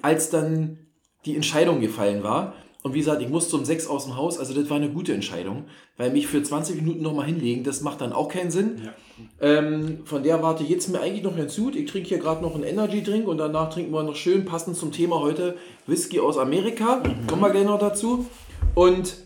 als 0.01 0.29
dann 0.29 0.77
die 1.25 1.35
Entscheidung 1.35 1.81
gefallen 1.81 2.23
war. 2.23 2.53
Und 2.81 2.93
wie 2.93 2.99
gesagt, 2.99 3.21
ich 3.21 3.27
musste 3.27 3.57
um 3.57 3.65
sechs 3.65 3.87
aus 3.87 4.05
dem 4.05 4.15
Haus, 4.15 4.39
also 4.39 4.53
das 4.53 4.69
war 4.69 4.77
eine 4.77 4.89
gute 4.89 5.13
Entscheidung, 5.13 5.65
weil 5.97 6.11
mich 6.11 6.27
für 6.27 6.41
20 6.41 6.77
Minuten 6.77 7.01
nochmal 7.01 7.25
hinlegen, 7.25 7.65
das 7.65 7.81
macht 7.81 7.99
dann 7.99 8.13
auch 8.13 8.29
keinen 8.29 8.51
Sinn. 8.51 8.89
Ähm, 9.41 9.99
von 10.05 10.23
der 10.23 10.41
warte 10.41 10.63
jetzt 10.63 10.87
mir 10.87 11.01
eigentlich 11.01 11.23
noch 11.23 11.35
ganz 11.35 11.57
gut. 11.57 11.75
Ich 11.75 11.91
trinke 11.91 12.07
hier 12.07 12.19
gerade 12.19 12.41
noch 12.41 12.55
einen 12.55 12.63
Energy 12.63 13.03
Drink 13.03 13.27
und 13.27 13.37
danach 13.37 13.69
trinken 13.69 13.91
wir 13.91 14.03
noch 14.03 14.15
schön 14.15 14.45
passend 14.45 14.77
zum 14.77 14.93
Thema 14.93 15.19
heute 15.19 15.57
Whisky 15.87 16.21
aus 16.21 16.37
Amerika. 16.37 17.03
Kommen 17.27 17.41
wir 17.41 17.49
gleich 17.49 17.65
noch 17.65 17.79
dazu. 17.79 18.25
Und 18.75 19.17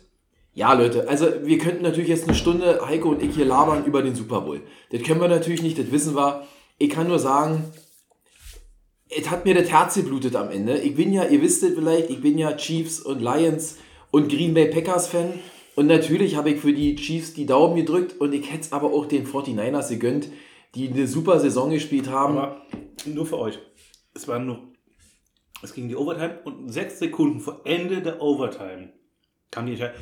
ja, 0.56 0.74
Leute, 0.74 1.08
also 1.08 1.28
wir 1.44 1.60
könnten 1.60 1.84
natürlich 1.84 2.10
jetzt 2.10 2.28
eine 2.28 2.36
Stunde, 2.36 2.80
Heiko 2.84 3.10
und 3.10 3.22
ich 3.22 3.36
hier 3.36 3.46
labern 3.46 3.86
über 3.86 4.02
den 4.02 4.16
Super 4.16 4.42
Bowl. 4.42 4.62
Das 4.92 5.04
können 5.04 5.22
wir 5.22 5.28
natürlich 5.28 5.62
nicht, 5.62 5.78
das 5.78 5.92
wissen 5.92 6.16
wir. 6.16 6.44
Ich 6.80 6.90
kann 6.90 7.08
nur 7.08 7.20
sagen, 7.20 7.66
es 9.18 9.30
hat 9.30 9.46
mir 9.46 9.54
das 9.54 9.70
Herz 9.70 9.96
geblutet 9.96 10.36
am 10.36 10.50
Ende. 10.50 10.78
Ich 10.80 10.96
bin 10.96 11.14
ja, 11.14 11.26
ihr 11.26 11.42
wisst 11.42 11.64
es 11.64 11.74
vielleicht, 11.74 12.10
ich 12.10 12.22
bin 12.22 12.38
ja 12.38 12.54
Chiefs 12.56 13.00
und 13.00 13.22
Lions 13.22 13.78
und 14.12 14.30
Green 14.30 14.54
Bay 14.54 14.70
Packers 14.70 15.08
Fan. 15.08 15.40
Und 15.76 15.88
natürlich 15.88 16.36
habe 16.36 16.52
ich 16.52 16.62
für 16.62 16.74
die 16.74 16.96
Chiefs 16.96 17.34
die 17.34 17.46
Daumen 17.46 17.76
gedrückt 17.76 18.20
und 18.20 18.34
ich 18.34 18.52
hätte 18.52 18.62
es 18.62 18.72
aber 18.72 18.94
auch 18.94 19.06
den 19.06 19.26
49ers 19.26 19.90
gegönnt, 19.90 20.30
die 20.76 20.90
eine 20.90 21.08
super 21.08 21.40
Saison 21.40 21.72
gespielt 21.72 22.10
haben. 22.10 22.38
Aber 22.38 22.62
nur 23.06 23.26
für 23.26 23.40
euch. 23.40 23.60
Es 24.14 24.28
war 24.28 24.40
nur. 24.40 24.60
Es 25.64 25.74
ging 25.74 25.88
die 25.88 25.96
Overtime 25.96 26.40
und 26.44 26.72
sechs 26.72 27.00
Sekunden 27.00 27.40
vor 27.40 27.62
Ende 27.64 28.02
der 28.02 28.22
Overtime 28.22 28.90
kam 29.50 29.66
die 29.66 29.74
Entscheidung. 29.74 29.96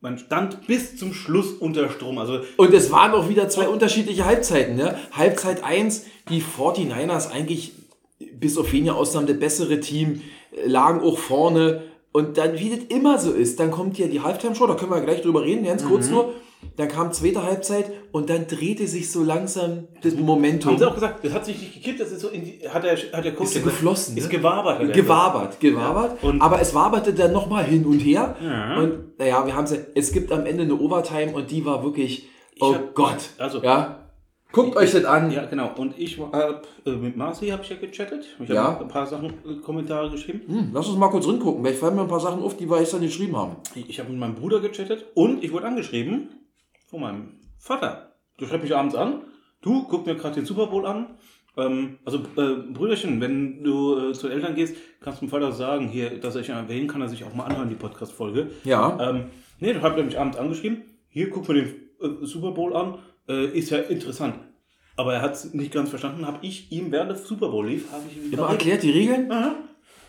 Man 0.00 0.18
stand 0.18 0.66
bis 0.66 0.96
zum 0.96 1.14
Schluss 1.14 1.52
unter 1.52 1.88
Strom. 1.88 2.18
Also 2.18 2.40
Und 2.56 2.74
es 2.74 2.90
waren 2.90 3.12
auch 3.12 3.28
wieder 3.28 3.48
zwei 3.48 3.68
unterschiedliche 3.68 4.24
Halbzeiten. 4.24 4.74
Ne? 4.74 4.98
Halbzeit 5.12 5.62
1, 5.62 6.06
die 6.28 6.42
49ers 6.42 7.30
eigentlich 7.30 7.72
bis 8.38 8.56
auf 8.58 8.72
wenige 8.72 8.94
Ausnahmen 8.94 9.26
das 9.26 9.38
bessere 9.38 9.80
Team, 9.80 10.22
äh, 10.52 10.66
lagen 10.68 11.00
auch 11.00 11.18
vorne. 11.18 11.82
Und 12.12 12.36
dann, 12.36 12.58
wie 12.58 12.70
das 12.70 12.80
immer 12.88 13.18
so 13.18 13.32
ist, 13.32 13.58
dann 13.58 13.70
kommt 13.70 13.98
ja 13.98 14.06
die 14.06 14.20
Halftime-Show, 14.20 14.66
da 14.66 14.74
können 14.74 14.90
wir 14.90 15.00
gleich 15.00 15.22
drüber 15.22 15.42
reden, 15.42 15.64
ganz 15.64 15.84
kurz 15.84 16.10
nur. 16.10 16.34
Dann 16.76 16.88
kam 16.88 17.12
zweite 17.12 17.42
Halbzeit 17.42 17.86
und 18.12 18.30
dann 18.30 18.46
drehte 18.46 18.86
sich 18.86 19.10
so 19.10 19.24
langsam 19.24 19.88
das 20.02 20.14
Momentum. 20.14 20.72
haben 20.72 20.78
sie 20.78 20.86
auch 20.88 20.94
gesagt, 20.94 21.24
das 21.24 21.32
hat 21.32 21.44
sich 21.44 21.58
nicht 21.58 21.74
gekippt, 21.74 22.00
das 22.00 22.12
ist 22.12 22.20
so 22.20 22.28
in 22.28 22.44
die, 22.44 22.68
hat 22.68 22.84
der, 22.84 22.96
hat 22.96 23.24
der 23.24 23.34
Coach 23.34 23.56
Ist 23.56 23.64
geflossen, 23.64 24.16
Ist 24.16 24.24
ne? 24.30 24.38
gewabert. 24.38 24.80
er 24.80 24.88
Gewabert, 24.88 25.58
gewabert. 25.58 26.22
Ja, 26.22 26.30
aber 26.38 26.60
es 26.60 26.72
waberte 26.74 27.12
dann 27.14 27.32
nochmal 27.32 27.64
hin 27.64 27.84
und 27.84 27.98
her. 27.98 28.36
Ja. 28.40 28.76
Und 28.78 29.18
naja, 29.18 29.44
wir 29.44 29.56
haben 29.56 29.64
es 29.64 29.74
es 29.94 30.12
gibt 30.12 30.30
am 30.30 30.46
Ende 30.46 30.62
eine 30.62 30.78
Overtime 30.78 31.32
und 31.32 31.50
die 31.50 31.64
war 31.64 31.82
wirklich, 31.82 32.28
oh 32.60 32.74
hab- 32.74 32.94
Gott. 32.94 33.18
also- 33.38 33.60
ja. 33.62 34.01
Guckt 34.52 34.76
euch 34.76 34.92
das 34.92 35.04
an. 35.04 35.30
Ja, 35.30 35.46
genau. 35.46 35.72
Und 35.76 35.98
ich 35.98 36.18
hab, 36.20 36.66
äh, 36.84 36.90
mit 36.90 37.16
Marci 37.16 37.48
habe 37.48 37.62
ich 37.62 37.70
ja 37.70 37.76
gechattet. 37.76 38.24
Ich 38.34 38.40
habe 38.50 38.54
Ja. 38.54 38.78
ein 38.80 38.88
paar 38.88 39.06
Sachen, 39.06 39.30
äh, 39.46 39.54
Kommentare 39.62 40.10
geschrieben. 40.10 40.42
Hm, 40.46 40.70
lass 40.72 40.88
uns 40.88 40.98
mal 40.98 41.08
kurz 41.08 41.26
reingucken. 41.26 41.62
Vielleicht 41.64 41.80
fallen 41.80 41.96
mir 41.96 42.02
ein 42.02 42.08
paar 42.08 42.20
Sachen 42.20 42.42
auf, 42.42 42.56
die 42.56 42.68
wir 42.70 42.78
gestern 42.78 43.00
geschrieben 43.00 43.36
haben. 43.36 43.56
Ich 43.74 43.98
habe 43.98 44.10
mit 44.10 44.18
meinem 44.18 44.34
Bruder 44.34 44.60
gechattet 44.60 45.06
und 45.14 45.42
ich 45.42 45.52
wurde 45.52 45.66
angeschrieben 45.66 46.28
von 46.88 47.00
meinem 47.00 47.28
Vater. 47.58 48.12
Der 48.40 48.46
schreibt 48.46 48.62
mich 48.64 48.76
abends 48.76 48.94
an. 48.94 49.22
Du, 49.62 49.84
guck 49.88 50.04
mir 50.06 50.16
gerade 50.16 50.34
den 50.34 50.44
Super 50.44 50.66
Bowl 50.66 50.84
an. 50.86 51.06
Ähm, 51.56 51.98
also, 52.04 52.18
äh, 52.36 52.72
Brüderchen, 52.72 53.20
wenn 53.20 53.62
du 53.62 54.10
äh, 54.10 54.12
zu 54.12 54.26
den 54.26 54.36
Eltern 54.38 54.54
gehst, 54.54 54.74
kannst 55.00 55.20
du 55.20 55.26
dem 55.26 55.30
Vater 55.30 55.52
sagen, 55.52 55.88
hier, 55.88 56.18
dass 56.18 56.34
er 56.34 56.40
sich 56.42 56.48
erwähnen 56.50 56.88
kann, 56.88 57.00
er 57.02 57.08
sich 57.08 57.24
auch 57.24 57.34
mal 57.34 57.44
anhören, 57.44 57.68
die 57.68 57.74
Podcast-Folge. 57.74 58.50
Ja. 58.64 58.98
Ähm, 59.00 59.24
nee, 59.60 59.74
hat 59.74 59.96
er 59.96 60.02
mich 60.04 60.18
abends 60.18 60.38
angeschrieben. 60.38 60.82
Hier, 61.08 61.28
guck 61.30 61.46
mir 61.48 61.54
den 61.54 61.66
äh, 62.00 62.24
Super 62.26 62.52
Bowl 62.52 62.74
an. 62.74 62.98
Äh, 63.28 63.46
ist 63.58 63.70
ja 63.70 63.78
interessant. 63.78 64.36
Aber 64.96 65.14
er 65.14 65.22
hat 65.22 65.34
es 65.34 65.54
nicht 65.54 65.72
ganz 65.72 65.88
verstanden, 65.90 66.26
habe 66.26 66.38
ich 66.42 66.70
ihm 66.70 66.92
während 66.92 67.10
der 67.10 67.16
Super 67.16 67.48
Bowl 67.48 67.66
lief, 67.66 67.90
habe 67.92 68.02
ich 68.10 68.16
ihm 68.16 68.32
Immer 68.32 68.50
erklärt 68.50 68.82
die 68.82 68.90
Regeln? 68.90 69.30
Aha. 69.30 69.54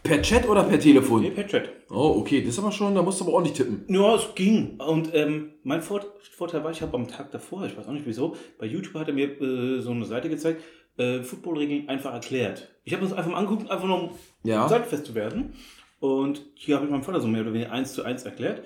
Per 0.04 0.22
Chat 0.22 0.50
oder 0.50 0.64
per 0.64 0.78
Telefon? 0.80 1.22
Nee, 1.22 1.30
per 1.32 1.48
Chat. 1.48 1.70
Oh, 1.90 2.16
okay, 2.20 2.42
das 2.42 2.50
ist 2.56 2.60
aber 2.60 2.74
schon, 2.74 2.94
da 2.94 3.02
musst 3.02 3.22
du 3.22 3.24
aber 3.24 3.34
ordentlich 3.34 3.56
tippen. 3.56 3.86
Ja, 3.88 4.16
es 4.16 4.36
ging. 4.36 4.78
Und 4.82 5.14
ähm, 5.16 5.52
mein 5.64 5.82
Vort 5.82 6.06
Vorteil 6.36 6.64
war, 6.66 6.72
ich 6.72 6.82
habe 6.82 6.98
am 6.98 7.08
Tag 7.08 7.32
davor, 7.32 7.66
ich 7.66 7.78
weiß 7.78 7.88
auch 7.88 7.94
nicht 7.94 8.06
wieso, 8.06 8.36
bei 8.60 8.66
YouTube 8.66 8.96
hat 8.96 9.08
er 9.08 9.14
mir 9.14 9.40
äh, 9.42 9.80
so 9.80 9.92
eine 9.92 10.04
Seite 10.04 10.28
gezeigt, 10.28 10.62
äh, 10.98 11.22
Footballregeln 11.24 11.88
einfach 11.88 12.12
erklärt. 12.14 12.70
Ich 12.84 12.92
habe 12.94 13.04
das 13.04 13.14
einfach 13.14 13.32
mal 13.32 13.38
angeguckt, 13.38 13.72
einfach 13.72 13.88
nur 13.88 14.04
um 14.04 14.10
Ja. 14.44 14.68
zeitfest 14.68 15.06
zu 15.06 15.16
werden. 15.16 15.54
Und 16.02 16.42
hier 16.56 16.76
habe 16.76 16.86
ich 16.86 16.92
meinem 16.92 17.04
Vater 17.04 17.22
so 17.22 17.28
mehr 17.30 17.42
oder 17.44 17.54
weniger 17.54 17.72
eins 17.72 17.94
zu 17.94 18.04
eins 18.04 18.24
erklärt. 18.24 18.64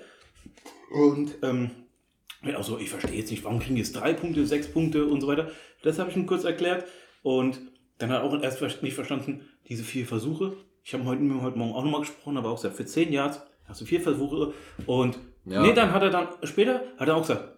Und 0.90 1.36
ähm, 1.42 1.70
ja, 2.44 2.56
auch 2.58 2.62
so, 2.64 2.78
ich 2.78 2.90
verstehe 2.90 3.16
jetzt 3.18 3.30
nicht, 3.30 3.44
warum 3.44 3.58
kriegen 3.58 3.74
die 3.74 3.80
jetzt 3.82 3.94
drei 3.94 4.12
Punkte, 4.12 4.46
sechs 4.46 4.70
Punkte 4.70 5.06
und 5.06 5.20
so 5.20 5.26
weiter. 5.26 5.50
Das 5.82 5.98
habe 5.98 6.10
ich 6.10 6.16
ihm 6.16 6.26
kurz 6.26 6.44
erklärt. 6.44 6.84
Und 7.22 7.60
dann 7.98 8.10
hat 8.10 8.22
er 8.22 8.24
auch 8.24 8.42
erst 8.42 8.82
nicht 8.82 8.94
verstanden, 8.94 9.48
diese 9.68 9.82
vier 9.82 10.06
Versuche. 10.06 10.56
Ich 10.84 10.94
habe 10.94 11.04
heute, 11.04 11.22
heute 11.42 11.58
Morgen 11.58 11.72
auch 11.74 11.84
nochmal 11.84 12.00
gesprochen, 12.00 12.36
aber 12.36 12.50
auch 12.50 12.56
gesagt, 12.56 12.76
für 12.76 12.86
zehn 12.86 13.12
Yards 13.12 13.42
hast 13.66 13.80
du 13.80 13.84
vier 13.84 14.00
Versuche. 14.00 14.52
Und 14.86 15.18
Ja. 15.44 15.62
nee, 15.62 15.72
dann 15.72 15.92
hat 15.92 16.02
er 16.02 16.10
dann, 16.10 16.28
später 16.44 16.82
hat 16.96 17.08
er 17.08 17.16
auch 17.16 17.22
gesagt, 17.22 17.57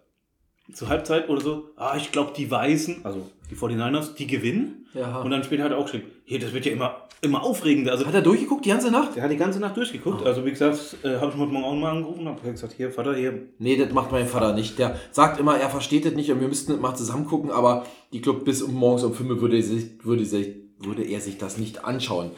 zur 0.73 0.89
Halbzeit 0.89 1.29
oder 1.29 1.41
so, 1.41 1.71
ah, 1.77 1.95
ich 1.97 2.13
glaube, 2.13 2.33
die 2.37 2.51
Weißen, 2.51 3.05
also 3.05 3.27
die 3.51 3.57
49ers, 3.57 4.15
die 4.15 4.27
gewinnen. 4.27 4.87
Ja. 4.95 5.21
Und 5.21 5.31
dann 5.31 5.45
später 5.45 5.65
hat 5.65 5.73
er 5.73 5.79
auch 5.79 5.85
geschrieben, 5.85 6.07
hier, 6.25 6.39
das 6.41 6.53
wird 6.53 6.67
ja 6.67 6.73
immer, 6.73 7.09
immer 7.21 7.43
aufregender. 7.43 7.93
Also 7.93 8.07
Hat 8.07 8.15
er 8.15 8.23
durchgeguckt 8.23 8.65
die 8.65 8.71
ganze 8.71 8.91
Nacht? 8.91 9.17
der 9.17 9.23
hat 9.23 9.31
die 9.31 9.37
ganze 9.37 9.61
Nacht 9.61 9.77
durchgeguckt. 9.77 10.27
Also 10.27 10.45
wie 10.45 10.51
gesagt, 10.51 10.97
äh, 11.03 11.17
habe 11.17 11.33
ich 11.33 11.39
heute 11.39 11.53
Morgen 11.53 11.65
auch 11.65 11.75
mal 11.75 11.91
angerufen 11.91 12.27
und 12.27 12.29
habe 12.29 12.51
gesagt, 12.51 12.73
hier, 12.73 12.91
Vater, 12.91 13.15
hier, 13.15 13.49
Nee, 13.59 13.77
das 13.77 13.93
macht 13.93 14.11
mein 14.11 14.27
Vater 14.27 14.53
nicht. 14.53 14.79
Der 14.79 14.97
sagt 15.11 15.39
immer, 15.39 15.57
er 15.57 15.71
versteht 15.71 16.05
das 16.05 16.15
nicht 16.15 16.31
und 16.31 16.41
wir 16.41 16.49
müssten 16.49 16.73
das 16.73 16.81
mal 16.81 16.95
zusammen 16.95 17.27
gucken, 17.27 17.51
aber 17.51 17.85
ich 18.11 18.23
glaube, 18.23 18.41
bis 18.41 18.63
um 18.63 18.75
morgens 18.75 19.05
um 19.05 19.15
5 19.15 19.31
Uhr 19.31 19.41
würde, 19.41 19.57
er 19.57 19.63
sich, 19.63 20.05
würde, 20.05 20.25
sich, 20.25 20.57
würde 20.79 21.03
er 21.05 21.21
sich 21.21 21.39
das 21.39 21.59
nicht 21.59 21.85
anschauen. 21.85 22.33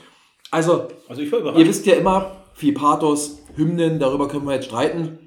Also, 0.50 0.88
also 1.08 1.22
ich 1.22 1.32
war 1.32 1.56
ihr 1.56 1.66
wisst 1.66 1.86
ja 1.86 1.94
immer, 1.94 2.32
viel 2.54 2.74
Pathos, 2.74 3.38
Hymnen, 3.56 3.98
darüber 3.98 4.28
können 4.28 4.46
wir 4.46 4.54
jetzt 4.54 4.66
streiten. 4.66 5.18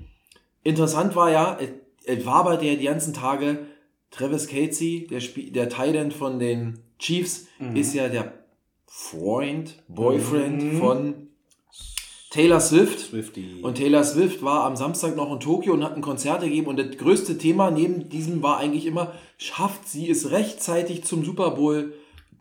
Interessant 0.63 1.15
war 1.15 1.31
ja, 1.31 1.57
es, 2.05 2.25
war 2.25 2.43
bei 2.43 2.57
der 2.57 2.75
die 2.75 2.85
ganzen 2.85 3.13
Tage, 3.13 3.59
Travis 4.11 4.47
Casey, 4.47 5.07
der, 5.09 5.19
Spie- 5.21 5.51
der 5.51 5.69
Titan 5.69 6.11
von 6.11 6.39
den 6.39 6.79
Chiefs, 6.99 7.47
ist 7.73 7.93
ja 7.93 8.07
der 8.07 8.33
Freund, 8.87 9.83
Boyfriend 9.87 10.63
Mhm. 10.73 10.77
von 10.79 11.13
Taylor 12.29 12.59
Swift. 12.59 12.99
Swifty. 12.99 13.59
Und 13.61 13.75
Taylor 13.77 14.03
Swift 14.03 14.43
war 14.43 14.63
am 14.65 14.75
Samstag 14.75 15.15
noch 15.15 15.31
in 15.31 15.39
Tokio 15.39 15.73
und 15.73 15.83
hat 15.83 15.95
ein 15.95 16.01
Konzert 16.01 16.41
gegeben. 16.41 16.67
Und 16.67 16.77
das 16.77 16.97
größte 16.97 17.37
Thema 17.37 17.71
neben 17.71 18.09
diesem 18.09 18.43
war 18.43 18.57
eigentlich 18.57 18.85
immer, 18.85 19.13
schafft 19.37 19.87
sie 19.87 20.09
es 20.09 20.31
rechtzeitig 20.31 21.03
zum 21.05 21.23
Super 21.23 21.51
Bowl 21.51 21.93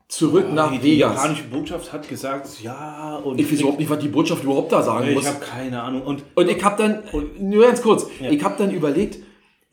zurück 0.09 0.53
nach 0.53 0.73
die, 0.73 0.79
die 0.79 0.93
Vegas? 0.97 1.15
japanische 1.17 1.45
Botschaft 1.45 1.93
hat 1.93 2.09
gesagt, 2.09 2.61
ja, 2.63 3.17
und 3.17 3.41
Ich 3.41 3.51
weiß 3.51 3.61
überhaupt 3.61 3.79
nicht, 3.79 3.91
was 3.91 3.99
die 4.01 4.09
Botschaft 4.09 4.43
überhaupt 4.45 4.73
da 4.73 4.83
sagen 4.83 5.09
ich 5.09 5.15
muss. 5.15 5.27
habe 5.27 5.41
keine 5.41 5.83
Ahnung. 5.83 6.03
Und 6.03 6.25
Und 6.35 6.49
ich 6.51 6.63
habe 6.63 6.77
dann, 6.83 7.03
nur 7.41 7.65
ganz 7.65 7.81
kurz, 7.81 8.07
Ja. 8.21 8.31
ich 8.31 8.43
habe 8.43 8.57
dann 8.59 8.71
überlegt, 8.73 9.19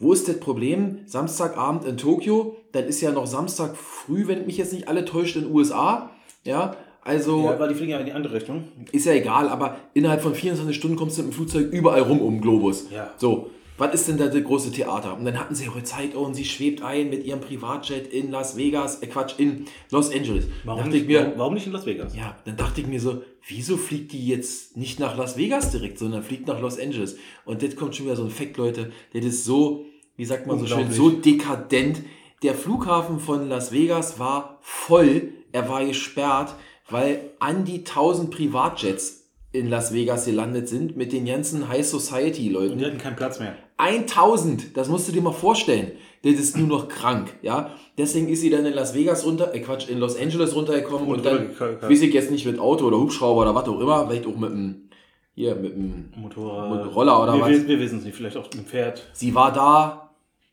wo 0.01 0.13
ist 0.13 0.27
das 0.27 0.39
Problem? 0.39 1.00
Samstagabend 1.05 1.86
in 1.86 1.96
Tokio, 1.98 2.58
dann 2.74 2.86
ist 2.86 3.01
ja 3.01 3.12
noch 3.12 3.27
Samstag 3.27 3.77
früh, 3.77 4.27
wenn 4.27 4.46
mich 4.46 4.58
jetzt 4.58 4.74
nicht 4.74 4.88
alle 4.88 5.05
täuscht, 5.05 5.36
in 5.36 5.43
den 5.43 5.53
USA. 5.53 6.10
Ja, 6.43 6.75
also 7.03 7.46
ja, 7.46 7.60
weil 7.60 7.70
die 7.70 7.75
fliegen 7.75 7.91
ja 7.91 8.00
in 8.00 8.05
die 8.05 8.12
andere 8.12 8.34
Richtung. 8.34 8.65
ist 8.91 9.05
ja 9.05 9.13
egal, 9.13 9.48
aber 9.50 9.77
innerhalb 9.93 10.22
von 10.22 10.36
24 10.36 10.75
Stunden 10.75 10.98
kommst 10.98 11.17
du 11.17 11.24
mit 11.24 11.31
dem 11.31 11.36
Flugzeug 11.36 11.72
überall 11.72 12.01
rum 12.01 12.20
um 12.20 12.36
den 12.36 12.41
Globus. 12.41 12.88
Ja. 12.91 13.12
So, 13.17 13.50
was 13.77 13.96
ist 13.96 14.08
denn 14.08 14.17
da 14.17 14.27
das 14.27 14.43
große 14.43 14.72
Theater? 14.72 15.17
Und 15.17 15.25
dann 15.25 15.39
hatten 15.39 15.55
sie 15.55 15.65
ihre 15.65 15.81
Zeit 15.84 16.15
oh, 16.15 16.20
und 16.20 16.36
sie 16.36 16.46
schwebt 16.46 16.84
ein 16.84 17.10
mit 17.10 17.25
ihrem 17.25 17.41
Privatjet 17.41 18.05
in 18.13 18.29
Las 18.29 18.55
Vegas, 18.55 19.01
äh 19.01 19.08
Quatsch, 19.08 19.39
in 19.39 19.65
Los 19.89 20.13
Angeles. 20.13 20.46
Warum, 20.63 20.89
nicht, 20.89 21.01
ich 21.01 21.08
mir, 21.08 21.34
warum, 21.38 21.55
nicht 21.55 21.65
in 21.65 21.74
Las 21.74 21.88
Vegas? 21.88 22.15
ja, 22.15 22.38
dann 22.46 22.58
dachte 22.58 22.81
ich 22.81 22.88
mir 22.88 23.00
so, 23.00 23.24
wieso 23.48 23.77
fliegt 23.77 24.12
die 24.12 24.27
jetzt 24.27 24.77
nicht 24.77 25.00
nach 25.00 25.17
Las 25.17 25.36
Vegas 25.38 25.72
direkt, 25.72 25.98
sondern 25.98 26.22
fliegt 26.22 26.46
nach 26.46 26.62
Los 26.62 26.79
Angeles? 26.79 27.17
Und 27.43 27.63
das 27.63 27.75
kommt 27.75 27.96
schon 27.96 28.05
wieder 28.05 28.15
so 28.15 28.24
ein 28.24 28.29
Fact, 28.29 28.58
Leute, 28.58 28.91
das 29.13 29.25
ist 29.25 29.46
so, 29.46 29.86
wie 30.22 30.25
sagt 30.25 30.46
man 30.46 30.60
so 30.60 30.68
schön, 30.68 30.92
so 30.92 31.10
dekadent. 31.10 32.04
Der 32.44 32.54
Flughafen 32.54 33.20
von 33.20 33.50
Las 33.50 33.72
Vegas 33.72 34.20
war 34.20 34.60
voll, 34.62 35.30
er 35.51 35.68
war 35.68 35.84
gesperrt, 35.84 36.54
weil 36.92 37.32
an 37.40 37.66
die 37.66 37.80
1000 37.80 38.30
Privatjets 38.30 39.32
in 39.51 39.68
Las 39.68 39.96
Vegas 39.96 40.25
gelandet 40.25 40.70
sind 40.70 40.96
mit 40.96 41.12
den 41.12 41.25
ganzen 41.25 41.70
High 41.70 41.84
Society 41.84 42.50
Leuten. 42.50 42.74
Und 42.74 42.78
die 42.78 42.86
hatten 42.86 43.00
keinen 43.00 43.16
Platz 43.16 43.40
mehr. 43.40 43.56
1000, 43.78 44.78
das 44.78 44.90
musst 44.90 45.08
du 45.08 45.12
dir 45.12 45.24
mal 45.24 45.32
vorstellen. 45.32 45.94
Das 46.22 46.34
ist 46.34 46.56
nur 46.56 46.68
noch 46.68 46.88
krank, 46.88 47.34
ja. 47.42 47.72
Deswegen 47.98 48.30
ist 48.30 48.42
sie 48.42 48.51
dann 48.51 48.68
in 48.68 48.74
Las 48.74 48.94
Vegas 48.94 49.25
runter, 49.25 49.56
äh 49.56 49.60
Quatsch, 49.60 49.90
in 49.90 49.98
Los 49.98 50.16
Angeles 50.16 50.56
runtergekommen 50.56 51.08
und, 51.08 51.16
Und 51.16 51.25
dann, 51.25 51.50
weiß 51.60 52.00
ich 52.00 52.13
jetzt 52.13 52.30
nicht 52.30 52.46
mit 52.46 52.60
Auto 52.60 52.86
oder 52.86 53.00
Hubschrauber 53.00 53.42
oder 53.42 53.56
was 53.56 53.68
auch 53.68 53.80
immer, 53.80 54.06
vielleicht 54.08 54.28
auch 54.28 54.38
mit 54.38 54.51
dem, 54.51 54.90
hier, 55.34 55.56
mit 55.56 55.74
dem, 55.74 56.13
Motorrad. 56.16 56.86
Mit 56.86 56.96
Roller 56.96 57.24
oder 57.24 57.34
wir, 57.34 57.42
was? 57.42 57.50
Wir, 57.50 57.68
wir 57.68 57.80
wissen 57.80 58.00
es 58.00 58.06
nicht, 58.06 58.16
vielleicht 58.16 58.38
auch 58.38 58.44
mit 58.44 58.54
dem 58.54 58.66
Pferd. 58.66 59.01
sie 59.13 59.34
war 59.34 59.51
da, 59.51 60.00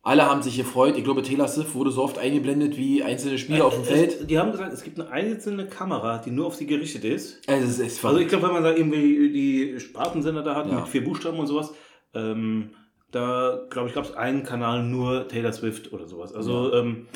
alle 0.09 0.25
haben 0.25 0.43
sich 0.43 0.57
gefreut. 0.57 0.97
Ich 0.97 1.05
glaube, 1.05 1.23
Taylor 1.23 1.47
Swift 1.49 1.75
wurde 1.75 1.91
so 1.91 2.03
oft 2.03 2.19
eingeblendet 2.19 2.79
wie 2.79 3.03
einzelne 3.03 3.37
Spieler 3.37 3.67
auf 3.67 3.75
dem 3.75 3.85
Feld. 3.85 4.31
Die 4.31 4.39
haben 4.39 4.53
gesagt, 4.53 4.73
es 4.73 4.83
gibt 4.83 4.99
eine 4.99 5.11
einzelne 5.11 5.67
Kamera, 5.67 6.17
die 6.17 6.31
nur 6.31 6.47
auf 6.47 6.55
sie 6.55 6.67
gerichtet 6.67 7.05
ist. 7.05 7.47
Also, 7.47 7.67
es 7.67 7.79
ist 7.79 8.03
Also 8.05 8.19
ich 8.19 8.29
glaube, 8.29 8.47
wenn 8.47 8.55
man 8.55 8.65
da 8.65 8.75
irgendwie 8.75 9.31
die 9.31 9.79
Spartensender 9.79 10.43
da 10.43 10.55
hat 10.55 10.67
Ja. 10.67 10.77
mit 10.81 10.89
vier 10.89 11.05
Buchstaben 11.05 11.39
und 11.39 11.47
sowas, 11.47 11.75
ähm, 12.15 12.71
da 13.11 13.67
glaube 13.69 13.89
ich, 13.89 13.95
gab 13.95 14.05
es 14.05 14.13
einen 14.15 14.45
Kanal 14.45 14.83
nur 14.83 15.29
Taylor 15.29 15.53
Swift 15.53 15.93
oder 15.93 16.07
sowas. 16.09 16.33
Also 16.33 16.73
ähm, 16.73 17.07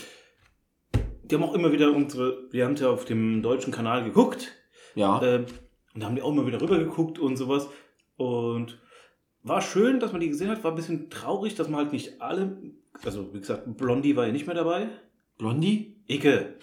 die 1.25 1.35
haben 1.35 1.45
auch 1.45 1.55
immer 1.55 1.73
wieder 1.73 1.93
unsere, 1.93 2.49
wir 2.51 2.67
haben 2.67 2.77
ja 2.77 2.91
auf 2.91 3.07
dem 3.07 3.43
deutschen 3.43 3.73
Kanal 3.73 4.05
geguckt 4.05 4.53
ja. 4.95 5.23
ähm, 5.23 5.47
und 5.95 6.03
da 6.03 6.07
haben 6.07 6.17
die 6.17 6.23
auch 6.23 6.33
immer 6.33 6.47
wieder 6.47 6.61
rüber 6.61 6.79
geguckt 6.79 7.19
und 7.19 7.37
sowas. 7.37 7.69
Und 8.17 8.79
war 9.43 9.61
schön, 9.61 9.99
dass 9.99 10.13
man 10.13 10.21
die 10.21 10.29
gesehen 10.29 10.51
hat, 10.51 10.63
war 10.63 10.73
ein 10.73 10.77
bisschen 10.77 11.11
traurig, 11.11 11.55
dass 11.55 11.69
man 11.69 11.81
halt 11.81 11.93
nicht 11.93 12.21
alle, 12.21 12.57
also 13.05 13.33
wie 13.33 13.41
gesagt, 13.41 13.77
Blondie 13.77 14.17
war 14.17 14.27
ja 14.27 14.33
nicht 14.33 14.47
mehr 14.47 14.57
dabei. 14.57 14.89
Blondie? 15.39 15.97
Icke, 16.09 16.57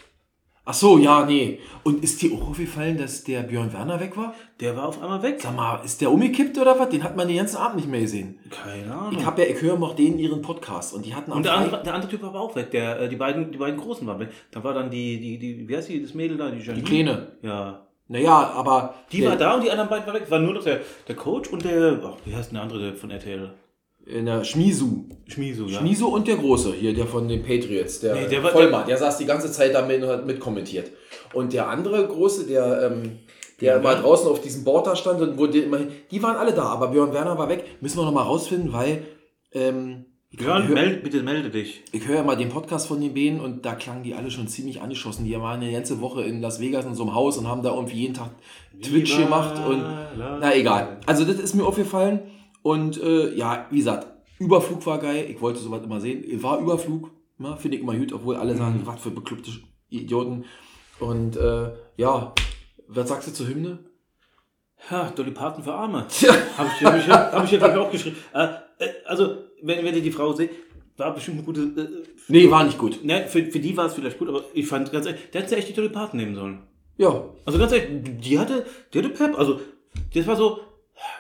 Ach 0.72 0.74
so, 0.76 1.00
ja, 1.00 1.26
nee. 1.26 1.60
Und 1.84 2.04
ist 2.04 2.22
dir 2.22 2.32
auch 2.32 2.50
aufgefallen, 2.50 2.96
dass 2.96 3.24
der 3.24 3.42
Björn 3.42 3.74
Werner 3.74 4.00
weg 4.00 4.16
war? 4.16 4.36
der 4.60 4.78
war 4.78 4.88
auf 4.88 5.02
einmal 5.02 5.24
weg. 5.24 5.40
Sag 5.42 5.56
mal, 5.56 5.82
ist 5.84 6.00
der 6.00 6.12
umgekippt 6.12 6.60
oder 6.60 6.78
was? 6.78 6.90
Den 6.90 7.04
hat 7.04 7.16
man 7.16 7.28
den 7.28 7.38
ganzen 7.38 7.58
Abend 7.58 7.78
nicht 7.78 7.90
mehr 7.90 8.02
gesehen. 8.02 8.38
Keine 8.52 8.94
Ahnung. 8.94 9.18
Ich 9.18 9.26
habe 9.26 9.42
ja, 9.42 9.48
ich 9.48 9.60
höre 9.62 9.80
noch 9.80 9.96
denen 9.96 10.20
ihren 10.20 10.44
Podcast 10.44 10.94
und 10.94 11.08
die 11.08 11.16
hatten 11.16 11.32
am 11.32 11.38
Und 11.38 11.46
der 11.48 11.54
andere, 11.54 11.82
der 11.82 11.94
andere 11.96 12.12
Typ 12.12 12.22
war 12.22 12.30
aber 12.30 12.42
auch 12.42 12.56
weg. 12.56 12.70
Der, 12.70 13.00
äh, 13.00 13.10
die, 13.10 13.16
beiden, 13.16 13.52
die 13.52 13.58
beiden 13.58 13.80
Großen 13.80 14.06
waren 14.06 14.20
weg. 14.20 14.30
Da 14.52 14.64
war 14.64 14.76
dann 14.76 14.92
die, 14.92 15.20
die, 15.20 15.40
die 15.40 15.68
wie 15.68 15.76
heißt 15.76 15.90
die, 15.90 16.04
das 16.04 16.14
Mädel 16.14 16.38
da? 16.38 16.52
Die, 16.52 16.60
die 16.60 16.66
Janine? 16.66 16.84
Kleine. 16.84 17.28
Ja. 17.42 17.88
Naja, 18.08 18.52
aber. 18.54 18.94
Die 19.12 19.22
der, 19.22 19.30
war 19.32 19.38
da 19.38 19.56
und 19.56 19.64
die 19.64 19.72
anderen 19.72 19.90
beiden 19.90 20.06
waren 20.06 20.16
weg. 20.16 20.30
War 20.30 20.40
nur 20.40 20.54
noch 20.54 20.64
der, 20.64 20.82
der 21.08 21.16
Coach 21.16 21.50
und 21.50 21.64
der, 21.64 22.00
ach, 22.04 22.18
wie 22.26 22.36
heißt 22.36 22.52
denn 22.52 22.56
der 22.56 22.64
andere 22.64 22.80
der 22.80 22.96
von 22.96 23.10
RTL? 23.10 23.54
In 24.10 24.26
der 24.26 24.44
Schmisu. 24.44 25.06
Schmiso, 25.28 25.66
ja. 25.68 25.80
Schmiso 25.80 26.08
und 26.08 26.28
der 26.28 26.38
Große, 26.38 26.74
hier, 26.74 26.94
der 26.96 27.06
von 27.06 27.28
den 27.28 27.44
Patriots, 27.44 28.00
der, 28.00 28.16
Nee, 28.16 28.28
der 28.28 28.44
war- 28.44 28.52
Vollmann, 28.52 28.88
der, 28.88 28.98
saß 28.98 29.18
die 29.20 29.26
ganze 29.26 29.52
Zeit 29.52 29.74
damit 29.76 30.02
und 30.02 30.10
hat 30.10 30.26
mitkommentiert. 30.26 30.90
Und 31.34 31.54
der 31.54 31.68
andere 31.70 32.08
Große, 32.08 32.48
der, 32.48 32.90
ähm, 32.92 33.20
der 33.62 33.76
Ja. 33.76 33.82
mal 33.82 33.96
draußen 34.02 34.28
auf 34.28 34.42
diesem 34.42 34.64
Board 34.64 34.88
da 34.88 34.96
stand 34.96 35.22
und 35.22 35.38
wo 35.38 35.46
die, 35.46 35.60
immer, 35.60 35.80
die 36.10 36.24
waren 36.24 36.36
alle 36.38 36.54
da, 36.54 36.64
aber 36.64 36.88
Björn 36.88 37.14
Werner 37.14 37.38
war 37.38 37.50
weg. 37.50 37.64
Müssen 37.82 37.98
wir 38.00 38.06
noch 38.06 38.12
mal 38.14 38.24
rausfinden, 38.24 38.74
weil 38.74 39.04
ähm, 39.54 40.06
ich, 40.32 40.40
Björn, 40.40 40.68
hör- 40.68 40.74
meld, 40.76 41.04
bitte 41.04 41.22
melde 41.22 41.50
dich. 41.52 41.84
ich 41.92 42.08
höre 42.08 42.16
ja 42.18 42.24
mal 42.24 42.36
den 42.36 42.50
Podcast 42.50 42.88
von 42.88 43.00
den 43.02 43.14
Bänen 43.14 43.40
und 43.40 43.64
da 43.66 43.76
klangen 43.76 44.02
die 44.04 44.16
alle 44.16 44.32
schon 44.32 44.48
ziemlich 44.48 44.82
angeschossen. 44.82 45.26
Die 45.26 45.40
waren 45.40 45.62
eine 45.62 45.72
ganze 45.72 46.02
Woche 46.02 46.24
in 46.24 46.42
Las 46.42 46.60
Vegas 46.60 46.86
in 46.86 46.96
so 46.96 47.04
einem 47.04 47.14
Haus 47.14 47.38
und 47.38 47.48
haben 47.48 47.62
da 47.62 47.76
irgendwie 47.76 47.98
jeden 47.98 48.14
Tag 48.16 48.32
Twitch 48.82 49.12
Viva 49.16 49.24
gemacht 49.26 49.62
und 49.68 49.82
la- 50.18 50.38
na 50.42 50.56
egal. 50.56 50.98
Also 51.06 51.26
das 51.26 51.36
ist 51.36 51.54
mir 51.54 51.66
aufgefallen 51.66 52.22
und 52.62 53.02
äh, 53.02 53.34
ja, 53.36 53.68
wie 53.70 53.78
gesagt, 53.78 54.08
Überflug 54.40 54.86
war 54.86 55.00
geil. 55.00 55.26
Ich 55.30 55.42
wollte 55.42 55.60
sowas 55.60 55.84
immer 55.84 56.00
sehen. 56.00 56.24
War 56.42 56.60
Überflug, 56.60 57.12
ne? 57.38 57.58
finde 57.58 57.78
ich 57.78 57.84
immer 57.84 57.96
gut, 57.96 58.14
obwohl 58.14 58.36
alle 58.38 58.56
sagen, 58.56 58.82
was 58.86 59.02
für 59.02 59.12
bekloppte 59.12 59.52
Idioten. 59.90 60.46
Und 61.00 61.36
äh, 61.38 61.72
ja, 61.98 62.34
was 62.88 63.10
sagst 63.10 63.28
du 63.28 63.34
zur 63.34 63.48
Hymne? 63.48 63.80
Ja, 64.90 65.10
Dolly 65.12 65.32
Parton 65.32 65.64
für 65.64 65.74
Arme. 65.74 66.06
Tja. 66.10 66.34
Habe 66.58 66.70
ich, 66.74 66.86
hab 66.86 66.98
ich, 66.98 67.10
hab 67.10 67.44
ich 67.46 67.54
ich, 67.54 67.64
auch 67.64 67.92
geschrieben. 67.92 68.16
Äh, 68.34 68.46
äh, 68.80 68.90
also, 69.06 69.36
wenn, 69.62 69.84
wenn 69.84 69.96
ihr 69.96 70.02
die 70.02 70.12
Frau 70.12 70.32
seht, 70.34 70.52
war 70.98 71.14
bestimmt 71.14 71.38
eine 71.38 71.46
gute. 71.46 71.62
Äh, 71.62 72.04
Nee, 72.28 72.50
war 72.50 72.64
nicht 72.64 72.78
gut. 72.78 73.04
ne, 73.04 73.28
für, 73.28 73.44
für 73.46 73.60
die 73.60 73.76
war 73.76 73.88
es 73.88 73.94
vielleicht 73.94 74.20
gut, 74.20 74.30
aber 74.30 74.44
ich 74.54 74.68
fand 74.68 74.92
ganz 74.92 75.06
ehrlich, 75.06 75.32
der 75.32 75.42
hätte 75.42 75.56
echt 75.58 75.70
die 75.70 75.74
Dolly 75.74 75.90
Parton 75.90 76.20
nehmen 76.20 76.36
sollen. 76.36 76.60
Ja, 76.98 77.26
Also 77.46 77.58
ganz 77.58 77.72
ehrlich, 77.72 78.20
die 78.22 78.38
hatte, 78.38 78.66
die 78.94 79.00
hatte 79.00 79.10
Pep. 79.10 79.38
Also, 79.38 79.60
das 80.14 80.28
war 80.28 80.36
so 80.36 80.60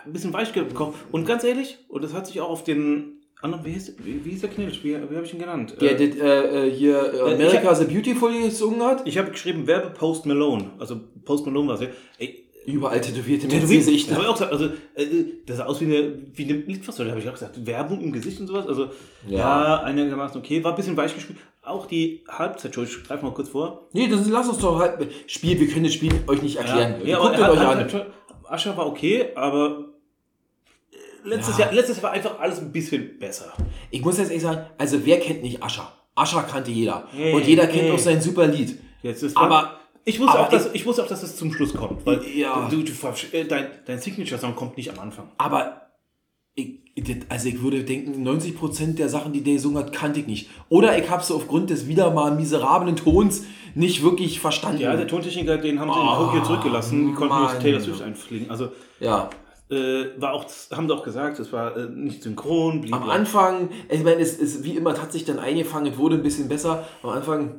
ein 0.06 0.14
bisschen 0.14 0.34
weich 0.34 0.54
gekocht. 0.54 0.96
Und 1.12 1.26
ganz 1.26 1.44
ehrlich, 1.44 1.78
und 1.88 2.04
das 2.04 2.14
hat 2.14 2.28
sich 2.28 2.42
auch 2.42 2.50
auf 2.50 2.64
den 2.64 3.22
anderen, 3.42 3.66
wie 3.66 3.72
hieß, 3.72 3.96
wie, 4.04 4.26
wie 4.26 4.32
hieß 4.32 4.42
der 4.42 4.50
Knilch? 4.50 4.84
Wie, 4.84 4.90
wie 4.90 5.16
habe 5.16 5.26
ich 5.26 5.34
ihn 5.34 5.40
genannt? 5.40 5.76
der 5.80 6.00
Äh, 6.00 6.10
das 6.10 6.18
äh, 6.20 6.68
äh, 6.68 6.72
hier 6.72 7.14
äh, 7.14 7.16
ich 7.16 7.22
America 7.36 7.76
the 7.76 7.86
Beautiful 7.86 8.32
gesungen 8.44 8.82
hat. 8.84 9.02
ich 9.06 9.18
habe 9.18 9.32
geschrieben, 9.32 9.66
Werbe 9.68 9.92
Post 9.92 10.26
Malone. 10.26 10.72
Also 10.80 11.00
Post 11.24 11.46
Malone 11.46 11.68
war 11.70 11.76
es 11.76 11.82
ja. 11.82 11.88
Ey, 12.18 12.46
Überall 12.66 13.02
tätowierte 13.02 13.48
der 13.48 13.62
Gesichter. 13.62 14.16
habe 14.16 14.24
ich 14.24 14.30
auch 14.30 14.34
gesagt, 14.34 14.52
also 14.52 14.66
äh, 14.96 15.06
das 15.46 15.58
sah 15.58 15.66
aus 15.66 15.80
wie 15.82 15.86
eine, 15.86 16.20
wie 16.34 16.44
eine 16.44 16.54
Litfaßsäule, 16.54 17.10
habe 17.10 17.22
ich 17.22 17.28
auch 17.28 17.34
gesagt. 17.34 17.66
Werbung 17.66 18.02
im 18.02 18.12
Gesicht 18.12 18.40
und 18.42 18.48
sowas. 18.48 18.68
Also 18.68 18.90
Ja. 19.28 19.38
ja, 19.38 19.84
einigermaßen 19.84 20.40
okay. 20.40 20.64
War 20.64 20.74
ein 20.74 20.76
bisschen 20.76 20.98
weich 20.98 21.16
gespielt. 21.16 21.40
auch 21.64 21.86
die 21.86 22.24
Halbzeitshow, 22.28 22.84
ich 22.84 23.04
greife 23.04 23.26
mal 23.26 23.34
kurz 23.34 23.50
vor. 23.50 23.88
Nee, 23.94 24.08
das, 24.08 24.28
lass 24.30 24.50
uns 24.50 24.60
doch 24.60 24.78
halt. 24.78 25.08
Spiel, 25.28 25.60
wir 25.60 25.68
können 25.68 25.86
das 25.86 25.94
Spiel 25.94 26.12
euch 26.28 26.42
nicht 26.42 26.58
erklären. 26.58 26.96
ja, 27.06 27.18
Guckt 27.20 27.36
es 27.36 27.42
aber 27.42 27.54
euch 27.54 27.60
an. 27.60 28.06
Ascher 28.52 28.76
war 28.78 28.88
okay, 28.88 29.30
aber 29.36 29.86
letztes, 31.24 31.58
Ja. 31.58 31.66
Jahr, 31.66 31.74
letztes 31.74 31.98
Jahr 31.98 32.04
war 32.04 32.12
einfach 32.12 32.40
alles 32.40 32.60
ein 32.60 32.72
bisschen 32.72 33.18
besser. 33.20 33.54
Ich 33.92 34.02
muss 34.02 34.18
jetzt 34.18 34.30
ehrlich 34.30 34.44
sagen, 34.44 34.66
also 34.78 35.06
wer 35.06 35.20
kennt 35.20 35.42
nicht 35.44 35.62
Ascher? 35.64 35.92
Ascher 36.16 36.44
kannte 36.44 36.72
jeder. 36.72 37.08
Nee, 37.14 37.34
und 37.34 37.46
jeder 37.46 37.68
kennt 37.68 37.84
nee. 37.84 37.92
auch 37.92 38.00
sein 38.00 38.22
super 38.22 38.48
Lied. 38.48 38.80
Jetzt 39.02 39.24
ist 39.24 39.38
Aber- 39.38 39.80
ich 40.06 40.20
wusste, 40.20 40.34
aber 40.38 40.48
auch, 40.48 40.50
dass, 40.50 40.74
ich 40.74 40.86
wusste 40.86 41.04
auch, 41.04 41.08
dass 41.08 41.22
es 41.24 41.36
zum 41.36 41.54
Schluss 41.54 41.74
kommt, 41.74 42.06
weil 42.06 42.24
Ja. 42.36 42.68
du, 42.70 42.82
du, 42.84 42.92
äh, 43.32 43.46
dein, 43.46 43.68
dein 43.86 44.00
Signature-Song 44.00 44.56
kommt 44.56 44.76
nicht 44.78 44.90
am 44.90 44.98
Anfang. 45.00 45.30
Aber 45.38 45.89
ich, 46.96 47.18
also 47.30 47.48
ich 47.48 47.62
würde 47.62 47.84
denken, 47.84 48.28
90% 48.28 48.96
der 48.96 49.10
Sachen, 49.10 49.34
die 49.34 49.42
der 49.42 49.54
gesungen 49.56 49.78
hat, 49.78 49.94
kannte 49.94 50.20
ich 50.20 50.28
nicht. 50.28 50.50
Oder 50.70 50.98
ich 50.98 51.10
habe 51.10 51.24
sie 51.24 51.34
aufgrund 51.34 51.70
des 51.70 51.88
wieder 51.88 52.12
mal 52.12 52.32
miserablen 52.36 52.96
Tons 52.96 53.44
nicht 53.76 54.04
wirklich 54.04 54.40
verstanden. 54.40 54.82
Ja, 54.82 54.96
der 54.96 55.08
Tontechniker, 55.08 55.58
den 55.58 55.80
haben 55.80 55.92
sie 55.92 56.00
in 56.00 56.08
Oh, 56.08 56.26
Tokio 56.26 56.44
zurückgelassen, 56.44 57.08
die 57.08 57.14
konnten 57.14 57.36
nur 57.36 57.46
Mann. 57.46 57.60
Taylor 57.60 57.80
Swift 57.80 58.02
einfliegen. 58.02 58.50
Also 58.50 58.70
ja. 59.00 59.30
äh, 59.70 60.06
war 60.18 60.34
auch, 60.34 60.46
haben 60.72 60.88
sie 60.88 60.94
auch 60.94 61.04
gesagt, 61.04 61.40
es 61.40 61.54
war 61.54 61.78
äh, 61.78 61.88
nicht 61.90 62.24
synchron, 62.24 62.82
blieb 62.82 62.94
Am 62.94 63.10
Anfang, 63.10 63.70
ich 63.90 64.04
meine, 64.04 64.22
es 64.22 64.34
ist 64.36 64.64
wie 64.64 64.76
immer, 64.76 64.92
es 64.92 65.02
hat 65.02 65.12
sich 65.12 65.26
dann 65.26 65.40
eingefangen, 65.40 65.92
es 65.92 65.98
wurde 65.98 66.16
ein 66.16 66.24
bisschen 66.24 66.50
besser. 66.50 66.86
Am 67.04 67.12
Anfang 67.12 67.56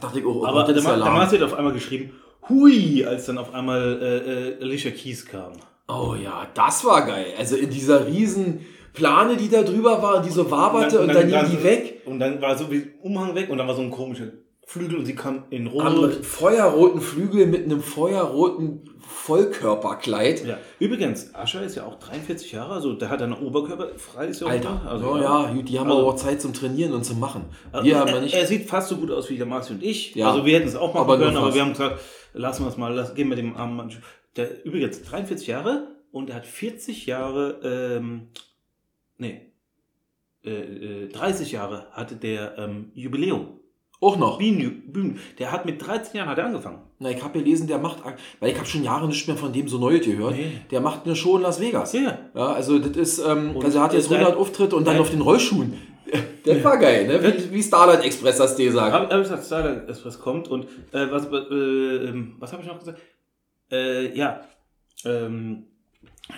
dachte 0.00 0.18
ich, 0.20 0.26
oh, 0.26 0.40
oh 0.42 0.46
Aber 0.46 0.64
Gott, 0.64 0.76
der 0.76 0.82
lahm. 0.82 1.14
Mars 1.14 1.32
hat 1.32 1.42
auf 1.42 1.54
einmal 1.54 1.72
geschrieben, 1.72 2.10
hui, 2.48 3.04
als 3.04 3.26
dann 3.26 3.38
auf 3.38 3.54
einmal 3.54 3.98
äh, 4.00 4.50
äh, 4.50 4.62
Alicia 4.62 4.90
Keys 4.90 5.26
kam. 5.26 5.52
Oh 5.88 6.14
ja, 6.14 6.46
das 6.54 6.84
war 6.84 7.06
geil. 7.06 7.26
Also 7.38 7.56
in 7.56 7.70
dieser 7.70 8.06
riesen 8.06 8.60
Plane, 8.92 9.36
die 9.36 9.48
da 9.48 9.62
drüber 9.62 10.02
war, 10.02 10.22
die 10.22 10.30
so 10.30 10.50
waberte 10.50 11.00
und, 11.00 11.08
dann, 11.08 11.28
ging 11.28 11.50
die 11.50 11.64
weg. 11.64 12.02
Und 12.04 12.18
dann 12.20 12.40
war 12.40 12.56
so 12.56 12.70
wie 12.70 12.90
Umhang 13.02 13.34
weg 13.34 13.48
und 13.48 13.58
dann 13.58 13.66
war 13.66 13.74
so 13.74 13.82
ein 13.82 13.90
komischer 13.90 14.26
Flügel 14.66 14.98
und 14.98 15.06
sie 15.06 15.14
kam 15.14 15.44
in 15.48 15.66
Rot. 15.66 15.82
Am 15.82 16.12
feuerroten 16.22 17.00
Flügel 17.00 17.46
mit 17.46 17.64
einem 17.64 17.80
feuerroten 17.80 18.82
Vollkörperkleid. 19.00 20.44
Ja. 20.44 20.58
Übrigens, 20.78 21.34
Ascher 21.34 21.62
ist 21.62 21.76
ja 21.76 21.84
auch 21.84 21.98
43 21.98 22.52
Jahre, 22.52 22.74
also 22.74 22.92
der 22.92 23.08
hat 23.08 23.22
einen 23.22 23.32
Oberkörper 23.32 23.88
frei. 23.96 24.26
Ist 24.26 24.42
ja 24.42 24.46
auch 24.46 24.50
Alter, 24.50 24.82
also, 24.86 25.12
oh 25.12 25.16
ja, 25.16 25.50
gut, 25.54 25.70
die 25.70 25.78
haben 25.78 25.88
Also- 25.88 26.00
aber 26.00 26.08
auch 26.10 26.16
Zeit 26.16 26.42
zum 26.42 26.52
Trainieren 26.52 26.92
und 26.92 27.04
zum 27.04 27.18
Machen. 27.18 27.46
Also, 27.72 27.88
er, 27.88 28.06
ja 28.06 28.20
nicht. 28.20 28.34
er 28.34 28.46
sieht 28.46 28.68
fast 28.68 28.88
so 28.90 28.96
gut 28.96 29.10
aus 29.10 29.30
wie 29.30 29.38
der 29.38 29.46
Marci 29.46 29.72
und 29.72 29.82
ich. 29.82 30.14
Ja. 30.14 30.28
Also 30.30 30.44
wir 30.44 30.56
hätten 30.58 30.68
es 30.68 30.76
auch 30.76 30.92
machen 30.92 31.04
Aber 31.04 31.18
können, 31.18 31.36
aber 31.38 31.54
wir 31.54 31.62
haben 31.62 31.72
gesagt, 31.72 32.00
lassen 32.34 32.64
wir 32.64 32.68
es 32.68 32.76
mal, 32.76 32.92
lass, 32.92 33.14
gehen 33.14 33.30
wir 33.30 33.36
dem 33.36 33.56
armen 33.56 33.76
Mann. 33.76 33.90
Der 34.38 34.64
übrigens 34.64 35.02
43 35.02 35.46
Jahre 35.48 35.88
und 36.12 36.30
er 36.30 36.36
hat 36.36 36.46
40 36.46 37.06
Jahre, 37.06 37.60
ähm, 37.98 38.28
nee, 39.18 39.42
äh, 40.44 40.50
äh, 41.04 41.08
30 41.08 41.52
Jahre 41.52 41.88
hatte 41.90 42.14
der 42.16 42.56
ähm, 42.56 42.92
Jubiläum. 42.94 43.58
Auch 44.00 44.16
noch. 44.16 44.38
Bühnen, 44.38 44.92
Bühnen. 44.92 45.18
Der 45.40 45.50
hat 45.50 45.66
mit 45.66 45.84
13 45.84 46.16
Jahren 46.16 46.28
hat 46.28 46.38
er 46.38 46.46
angefangen. 46.46 46.78
Na, 47.00 47.10
ich 47.10 47.20
habe 47.20 47.36
gelesen, 47.40 47.66
der 47.66 47.78
macht, 47.78 47.98
weil 48.38 48.52
ich 48.52 48.56
habe 48.56 48.66
schon 48.68 48.84
Jahre 48.84 49.08
nicht 49.08 49.26
mehr 49.26 49.36
von 49.36 49.52
dem 49.52 49.66
so 49.66 49.76
Neues 49.78 50.06
gehört. 50.06 50.36
Nee. 50.36 50.52
Der 50.70 50.80
macht 50.80 51.04
eine 51.04 51.16
Show 51.16 51.36
in 51.36 51.42
Las 51.42 51.60
Vegas. 51.60 51.92
Ja, 51.94 52.16
ja. 52.32 52.52
Also 52.52 52.78
das 52.78 52.96
ist, 52.96 53.18
ähm, 53.18 53.56
Und 53.56 53.64
also 53.64 53.78
er 53.78 53.84
hat 53.84 53.94
jetzt 53.94 54.08
sein- 54.08 54.18
100 54.20 54.36
Auftritte 54.38 54.76
und 54.76 54.84
dann 54.86 54.94
sein- 54.94 55.00
auf 55.02 55.10
den 55.10 55.20
Rollschuhen. 55.20 55.74
Das 56.44 56.64
war 56.64 56.78
geil, 56.78 57.06
ne? 57.06 57.22
Wie, 57.22 57.52
wie 57.52 57.62
Starlight 57.62 58.02
Express 58.02 58.38
das 58.38 58.56
dir 58.56 58.72
sagt. 58.72 58.90
Habe 58.94 59.06
hab 59.08 59.16
ich 59.16 59.24
gesagt, 59.24 59.44
Starlight 59.44 59.86
Express 59.90 60.18
kommt 60.18 60.48
und 60.48 60.64
äh, 60.92 61.10
was, 61.10 61.26
äh, 61.26 62.06
ähm, 62.08 62.36
was 62.38 62.50
habe 62.52 62.62
ich 62.62 62.68
noch 62.68 62.78
gesagt? 62.78 62.98
Äh, 63.70 64.16
ja, 64.16 64.40
ähm, 65.04 65.64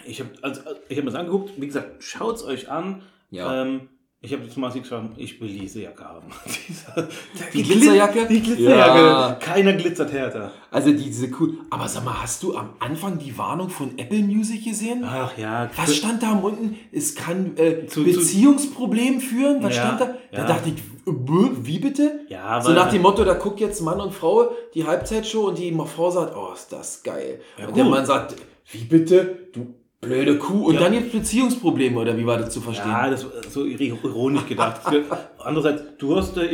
ich 0.07 0.21
habe 0.21 0.31
also, 0.43 0.61
ich 0.89 0.97
hab 0.99 1.05
mir 1.05 1.11
das 1.11 1.21
angeguckt. 1.21 1.53
Wie 1.61 1.67
gesagt, 1.67 2.03
schaut's 2.03 2.43
euch 2.45 2.69
an. 2.71 3.03
Ja. 3.31 3.63
Ähm, 3.63 3.89
ich 4.23 4.35
habe 4.35 4.45
jetzt 4.45 4.57
mal 4.59 4.71
geschrieben, 4.71 5.13
ich 5.17 5.41
will 5.41 5.49
diese 5.49 5.81
Jacke 5.81 6.05
haben. 6.05 6.27
Dieser- 6.69 7.09
Die 7.55 7.63
Glitzerjacke? 7.63 8.27
Die 8.29 8.43
Glitzerjacke. 8.43 8.99
Ja. 9.01 9.33
Keiner 9.41 9.73
glitzert 9.73 10.13
härter. 10.13 10.53
Also 10.71 10.93
diese 10.93 11.31
cool. 11.41 11.55
Aber 11.71 11.89
sag 11.89 12.05
mal, 12.05 12.21
hast 12.23 12.43
du 12.43 12.55
am 12.55 12.75
Anfang 12.81 13.19
die 13.19 13.37
Warnung 13.39 13.71
von 13.71 13.97
Apple 13.99 14.19
Music 14.23 14.63
gesehen? 14.63 15.03
Ach 15.07 15.37
ja. 15.39 15.71
Was 15.75 15.97
stand 15.97 16.23
da 16.23 16.33
am 16.33 16.45
unten? 16.45 16.77
Es 16.93 17.15
kann 17.15 17.57
äh, 17.57 17.87
Zu- 17.87 18.05
zu- 18.05 18.05
Beziehungsproblem 18.05 19.21
führen. 19.23 19.63
Was 19.63 19.77
Ja, 19.77 19.83
stand 19.87 20.01
da? 20.03 20.07
Da 20.33 20.39
ja. 20.39 20.47
dachte 20.47 20.69
ich, 20.69 20.83
wie 21.13 21.79
bitte? 21.79 22.21
Ja, 22.29 22.61
so 22.61 22.73
nach 22.73 22.91
dem 22.91 23.03
Motto, 23.03 23.25
da 23.25 23.35
guckt 23.35 23.61
jetzt 23.61 23.81
Mann 23.81 24.01
und 24.01 24.13
Frau 24.13 24.51
die 24.75 24.87
Halbzeitshow 24.87 25.49
und 25.49 25.59
die 25.59 25.77
Frau 25.87 26.11
sagt, 26.11 26.37
oh, 26.37 26.53
ist 26.55 26.73
das 26.73 27.03
geil. 27.03 27.41
Ja, 27.59 27.67
und 27.69 27.77
der 27.77 27.85
gut. 27.85 27.93
Mann 27.93 28.07
sagt, 28.07 28.37
wie 28.73 28.85
bitte? 28.85 29.49
Du 29.53 29.75
blöde 30.01 30.39
Kuh. 30.39 30.67
Und 30.67 30.75
Ja. 30.75 30.81
dann 30.81 30.93
gibt 30.93 31.13
Beziehungsprobleme 31.13 31.99
oder 31.99 32.17
wie 32.17 32.27
war 32.27 32.39
das 32.39 32.51
zu 32.51 32.61
verstehen? 32.61 32.91
Ja, 32.91 33.11
das 33.11 33.25
ist 33.25 33.53
so 33.53 33.65
ironisch 33.65 34.47
gedacht. 34.47 34.81
Andererseits, 35.39 35.83
du 35.99 36.17
hast 36.17 36.37
äh, 36.37 36.49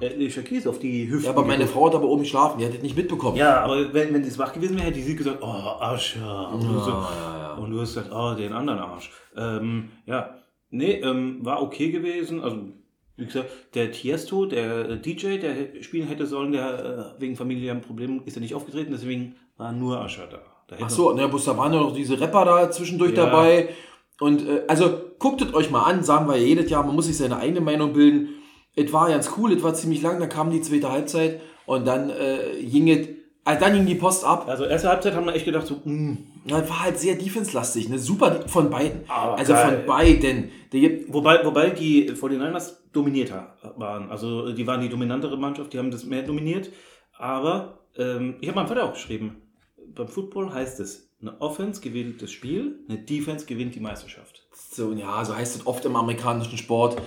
Alicia 0.00 0.42
Keys 0.42 0.66
auf 0.66 0.78
die 0.78 1.08
Hüfte. 1.10 1.26
Ja, 1.26 1.32
aber 1.32 1.44
meine 1.44 1.66
Frau 1.66 1.86
hat 1.88 1.94
aber 1.94 2.08
oben 2.08 2.22
geschlafen, 2.22 2.58
die 2.58 2.66
hat 2.66 2.74
das 2.74 2.82
nicht 2.82 2.96
mitbekommen. 2.96 3.36
Ja, 3.36 3.62
aber 3.62 3.92
wenn, 3.92 4.14
wenn 4.14 4.24
das 4.24 4.38
wach 4.38 4.52
gewesen 4.52 4.76
wäre, 4.76 4.86
hätte 4.86 5.00
sie 5.00 5.16
gesagt, 5.16 5.38
oh, 5.42 5.46
Ascher. 5.46 6.52
Und, 6.52 6.62
du, 6.62 6.78
so, 6.78 6.90
ja, 6.90 7.38
ja. 7.38 7.54
und 7.54 7.70
du 7.70 7.80
hast 7.80 7.94
gesagt, 7.94 8.12
oh, 8.12 8.34
den 8.34 8.52
anderen 8.52 8.78
Arsch. 8.78 9.10
Ähm, 9.36 9.88
ja, 10.06 10.36
nee, 10.70 11.00
ähm, 11.00 11.44
war 11.44 11.62
okay 11.62 11.90
gewesen. 11.90 12.42
Also, 12.42 12.58
wie 13.18 13.26
gesagt, 13.26 13.50
der 13.74 13.90
Tiesto, 13.90 14.46
der 14.46 14.88
äh, 14.88 14.96
DJ, 15.00 15.38
der 15.38 15.82
spielen 15.82 16.06
hätte 16.06 16.24
sollen, 16.26 16.52
der 16.52 17.14
äh, 17.16 17.20
wegen 17.20 17.36
familiären 17.36 17.80
Problemen 17.80 18.22
ist 18.24 18.36
er 18.36 18.40
nicht 18.40 18.54
aufgetreten, 18.54 18.92
deswegen 18.92 19.34
war 19.56 19.72
nur 19.72 20.00
Ascher 20.00 20.28
da. 20.30 20.38
da 20.68 20.76
Ach 20.80 20.88
so, 20.88 21.12
ne, 21.12 21.28
bloß 21.28 21.44
da 21.46 21.56
waren 21.56 21.72
ja 21.74 21.80
noch 21.80 21.92
diese 21.92 22.18
Rapper 22.20 22.44
da 22.44 22.70
zwischendurch 22.70 23.16
Ja. 23.16 23.26
dabei. 23.26 23.70
Und 24.20 24.46
äh, 24.46 24.62
also 24.68 25.00
guckt 25.18 25.42
es 25.42 25.52
euch 25.52 25.70
mal 25.70 25.82
an, 25.82 26.04
sagen 26.04 26.28
wir 26.28 26.36
ja 26.36 26.44
jedes 26.44 26.70
Jahr, 26.70 26.84
man 26.84 26.94
muss 26.94 27.06
sich 27.06 27.16
seine 27.16 27.38
eigene 27.38 27.60
Meinung 27.60 27.92
bilden. 27.92 28.28
Es 28.76 28.92
war 28.92 29.08
ganz 29.08 29.32
cool, 29.36 29.52
es 29.52 29.62
war 29.64 29.74
ziemlich 29.74 30.00
lang, 30.00 30.20
dann 30.20 30.28
kam 30.28 30.50
die 30.50 30.60
zweite 30.60 30.90
Halbzeit 30.90 31.40
und 31.66 31.86
dann 31.88 32.10
äh, 32.10 32.62
ging 32.62 32.88
es, 32.88 33.08
äh, 33.08 33.58
dann 33.58 33.72
ging 33.72 33.86
die 33.86 33.96
Post 33.96 34.24
ab. 34.24 34.46
Also 34.48 34.64
erste 34.64 34.88
Halbzeit 34.88 35.14
haben 35.14 35.26
wir 35.26 35.34
echt 35.34 35.44
gedacht, 35.44 35.66
so, 35.66 35.80
mm. 35.84 36.37
Ja, 36.48 36.68
war 36.68 36.84
halt 36.84 36.98
sehr 36.98 37.14
defense-lastig, 37.14 37.88
ne? 37.88 37.98
Super 37.98 38.48
von 38.48 38.70
beiden. 38.70 39.02
Aber 39.08 39.36
also 39.38 39.52
geil. 39.52 39.78
von 39.78 39.86
beiden. 39.86 40.50
Wobei, 41.08 41.44
wobei 41.44 41.70
die 41.70 42.10
49ers 42.10 42.74
dominierter 42.92 43.56
waren. 43.76 44.10
Also 44.10 44.52
die 44.52 44.66
waren 44.66 44.80
die 44.80 44.88
dominantere 44.88 45.36
Mannschaft, 45.36 45.72
die 45.72 45.78
haben 45.78 45.90
das 45.90 46.04
mehr 46.04 46.22
dominiert. 46.22 46.70
Aber 47.18 47.80
ähm, 47.96 48.36
ich 48.40 48.48
habe 48.48 48.56
meinem 48.56 48.68
Vater 48.68 48.84
auch 48.84 48.92
geschrieben, 48.94 49.42
beim 49.94 50.08
Football 50.08 50.52
heißt 50.52 50.80
es, 50.80 51.10
eine 51.20 51.40
Offense 51.40 51.80
gewinnt 51.80 52.22
das 52.22 52.30
Spiel, 52.30 52.78
eine 52.88 52.98
Defense 52.98 53.46
gewinnt 53.46 53.74
die 53.74 53.80
Meisterschaft. 53.80 54.46
so, 54.52 54.92
ja, 54.92 55.24
so 55.24 55.34
heißt 55.34 55.56
es 55.56 55.66
oft 55.66 55.84
im 55.84 55.96
amerikanischen 55.96 56.56
Sport. 56.58 57.00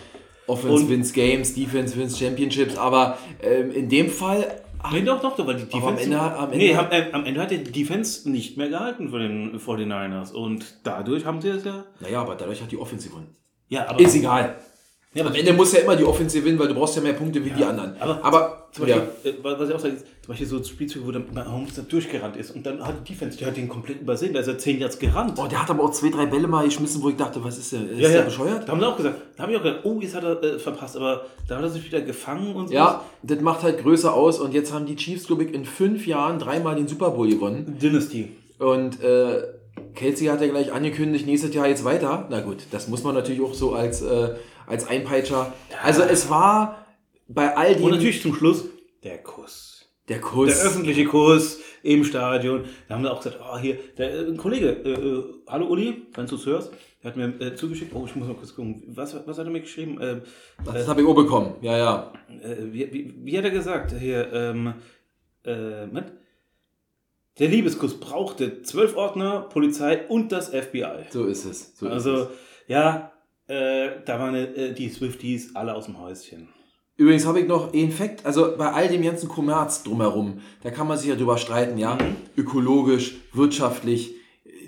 Offense 0.47 0.83
Und- 0.83 0.89
wins 0.89 1.13
Games, 1.13 1.53
Defense 1.53 1.95
wins 1.95 2.19
Championships, 2.19 2.75
aber 2.75 3.17
ähm, 3.41 3.71
in 3.71 3.87
dem 3.87 4.09
Fall 4.09 4.61
Nee, 4.91 5.01
doch, 5.03 5.21
doch, 5.21 5.35
doch, 5.35 5.45
weil 5.47 5.55
die 5.55 5.65
Defense. 5.65 5.87
am 5.87 5.97
Ende 5.97 6.21
hat- 6.21 6.37
am 6.37 6.43
Ende 6.51 6.57
nee, 6.57 6.75
hat- 6.75 6.91
äh, 6.91 7.09
am 7.11 7.25
Ende 7.25 7.41
hat 7.41 7.51
die 7.51 7.63
Defense 7.63 8.29
nicht 8.29 8.57
mehr 8.57 8.69
gehalten 8.69 9.09
von 9.09 9.19
den 9.19 9.59
49ers. 9.59 10.31
Und 10.33 10.65
dadurch 10.83 11.25
haben 11.25 11.41
sie 11.41 11.49
es 11.49 11.63
ja. 11.63 11.83
Naja, 11.99 12.21
aber 12.21 12.35
dadurch 12.35 12.61
hat 12.61 12.71
die 12.71 12.77
Offense 12.77 13.09
gewonnen. 13.09 13.35
Ja, 13.67 13.87
aber. 13.89 13.99
Ist 13.99 14.15
egal. 14.15 14.55
Ja, 15.13 15.25
Am 15.25 15.33
Ende 15.35 15.53
muss 15.53 15.73
ja 15.73 15.79
immer 15.81 15.95
die 15.95 16.03
Offense 16.05 16.39
gewinnen, 16.39 16.57
weil 16.57 16.69
du 16.69 16.73
brauchst 16.73 16.95
ja 16.95 17.01
mehr 17.01 17.13
Punkte 17.13 17.43
wie 17.43 17.49
die 17.49 17.63
anderen. 17.63 17.95
aber- 17.99 18.23
aber 18.23 18.67
Zum 18.71 18.87
ja. 18.87 18.97
Beispiel, 18.97 19.31
äh, 19.31 19.35
was 19.43 19.67
ich 19.69 19.75
auch 19.75 19.79
sage, 19.79 19.95
ist, 19.95 20.05
zum 20.21 20.27
Beispiel 20.29 20.47
so 20.47 20.63
Spielzüge, 20.63 21.05
wo 21.05 21.11
der 21.11 21.21
Mahomes 21.33 21.73
da 21.75 21.81
durchgerannt 21.81 22.37
ist 22.37 22.51
und 22.55 22.65
dann 22.65 22.81
hat 22.81 22.95
die 23.05 23.11
Defense, 23.11 23.37
der 23.37 23.47
hat 23.47 23.57
den 23.57 23.67
komplett 23.67 23.99
übersehen, 23.99 24.33
da 24.33 24.39
ist 24.39 24.47
er 24.47 24.57
10 24.57 24.79
Yards 24.79 24.97
gerannt. 24.99 25.33
Oh, 25.37 25.47
der 25.47 25.61
hat 25.61 25.69
aber 25.69 25.83
auch 25.83 25.91
zwei, 25.91 26.09
drei 26.09 26.25
Bälle 26.27 26.47
mal 26.47 26.63
geschmissen, 26.63 27.03
wo 27.03 27.09
ich 27.09 27.17
dachte, 27.17 27.43
was 27.43 27.57
ist 27.57 27.73
der? 27.73 27.81
Ist 27.91 27.99
ja, 27.99 28.07
der 28.07 28.17
ja. 28.19 28.21
bescheuert? 28.23 28.65
Da 28.65 28.71
haben 28.71 28.79
sie 28.79 28.87
auch 28.87 28.95
gesagt, 28.95 29.15
da 29.35 29.43
habe 29.43 29.51
ich 29.51 29.57
auch 29.57 29.63
gedacht, 29.63 29.81
oh, 29.83 29.99
jetzt 29.99 30.15
hat 30.15 30.23
er 30.23 30.41
äh, 30.41 30.57
verpasst, 30.59 30.95
aber 30.95 31.25
da 31.49 31.57
hat 31.57 31.63
er 31.63 31.69
sich 31.69 31.85
wieder 31.85 31.99
gefangen 31.99 32.55
und 32.55 32.69
so. 32.69 32.73
Ja, 32.73 33.03
das 33.23 33.41
macht 33.41 33.63
halt 33.63 33.79
Größe 33.81 34.13
aus 34.13 34.39
und 34.39 34.53
jetzt 34.53 34.71
haben 34.71 34.85
die 34.85 34.95
Chiefs, 34.95 35.27
glaube 35.27 35.43
ich, 35.43 35.53
in 35.53 35.65
fünf 35.65 36.07
Jahren 36.07 36.39
dreimal 36.39 36.75
den 36.75 36.87
Super 36.87 37.09
Bowl 37.09 37.27
gewonnen. 37.27 37.77
Dynasty. 37.81 38.29
Und 38.59 39.03
äh, 39.03 39.41
Kelsey 39.95 40.27
hat 40.27 40.39
ja 40.39 40.47
gleich 40.47 40.71
angekündigt, 40.71 41.25
nächstes 41.25 41.53
Jahr 41.53 41.67
jetzt 41.67 41.83
weiter. 41.83 42.27
Na 42.29 42.39
gut, 42.39 42.59
das 42.71 42.87
muss 42.87 43.03
man 43.03 43.15
natürlich 43.15 43.41
auch 43.41 43.53
so 43.53 43.73
als, 43.73 44.01
äh, 44.01 44.29
als 44.67 44.87
Einpeitscher. 44.87 45.53
Also 45.83 46.03
es 46.03 46.29
war 46.29 46.85
bei 47.27 47.55
all 47.55 47.75
dem 47.75 47.83
Und 47.83 47.91
natürlich 47.91 48.21
zum 48.21 48.33
Schluss 48.35 48.65
der 49.03 49.17
Kuss. 49.19 49.89
der 50.09 50.19
Kuss. 50.21 50.47
Der 50.53 50.65
öffentliche 50.65 51.05
Kuss 51.05 51.59
im 51.83 52.03
Stadion. 52.03 52.65
Da 52.87 52.95
haben 52.95 53.03
sie 53.03 53.11
auch 53.11 53.21
gesagt, 53.23 53.39
oh, 53.41 53.57
hier, 53.57 53.77
der, 53.97 54.13
äh, 54.13 54.27
ein 54.27 54.37
Kollege, 54.37 54.69
äh, 54.69 54.91
äh, 54.91 55.23
hallo 55.47 55.67
Uli, 55.67 56.07
wenn 56.13 56.27
du 56.27 56.35
es 56.35 56.45
hörst, 56.45 56.71
der 57.01 57.09
hat 57.11 57.17
mir 57.17 57.33
äh, 57.41 57.55
zugeschickt, 57.55 57.93
oh, 57.95 58.03
ich 58.05 58.15
muss 58.15 58.27
mal 58.27 58.35
kurz 58.35 58.53
gucken, 58.55 58.83
was, 58.87 59.15
was 59.25 59.37
hat 59.39 59.45
er 59.45 59.51
mir 59.51 59.61
geschrieben? 59.61 59.97
Ähm, 60.01 60.21
das 60.63 60.87
habe 60.87 61.01
ich 61.01 61.07
auch 61.07 61.15
bekommen. 61.15 61.55
Ja, 61.61 61.77
ja. 61.77 62.13
äh, 62.43 62.57
wie, 62.71 62.93
wie, 62.93 63.15
wie 63.23 63.37
hat 63.37 63.45
er 63.45 63.51
gesagt? 63.51 63.93
Hier, 63.97 64.31
ähm, 64.31 64.73
äh, 65.45 65.87
mit? 65.87 66.05
Der 67.39 67.47
Liebeskuss 67.47 67.99
brauchte 67.99 68.61
zwölf 68.61 68.95
Ordner, 68.95 69.41
Polizei 69.41 70.05
und 70.09 70.31
das 70.31 70.49
FBI. 70.49 71.05
So 71.09 71.25
ist 71.25 71.45
es. 71.45 71.75
So 71.77 71.87
ist 71.87 71.93
Also, 71.93 72.13
es. 72.23 72.27
ja, 72.67 73.10
äh, 73.51 74.01
da 74.05 74.17
waren 74.19 74.35
äh, 74.35 74.73
die 74.73 74.89
Swifties 74.89 75.55
alle 75.55 75.75
aus 75.75 75.85
dem 75.85 75.99
Häuschen. 75.99 76.47
Übrigens 76.95 77.25
habe 77.25 77.41
ich 77.41 77.47
noch 77.47 77.73
einen 77.73 77.91
Fakt, 77.91 78.25
also 78.25 78.55
bei 78.57 78.71
all 78.71 78.87
dem 78.87 79.01
ganzen 79.01 79.27
Kommerz 79.27 79.83
drumherum, 79.83 80.39
da 80.63 80.69
kann 80.69 80.87
man 80.87 80.97
sich 80.97 81.09
ja 81.09 81.15
drüber 81.15 81.37
streiten, 81.37 81.77
ja, 81.77 81.97
ökologisch, 82.37 83.15
wirtschaftlich, 83.33 84.13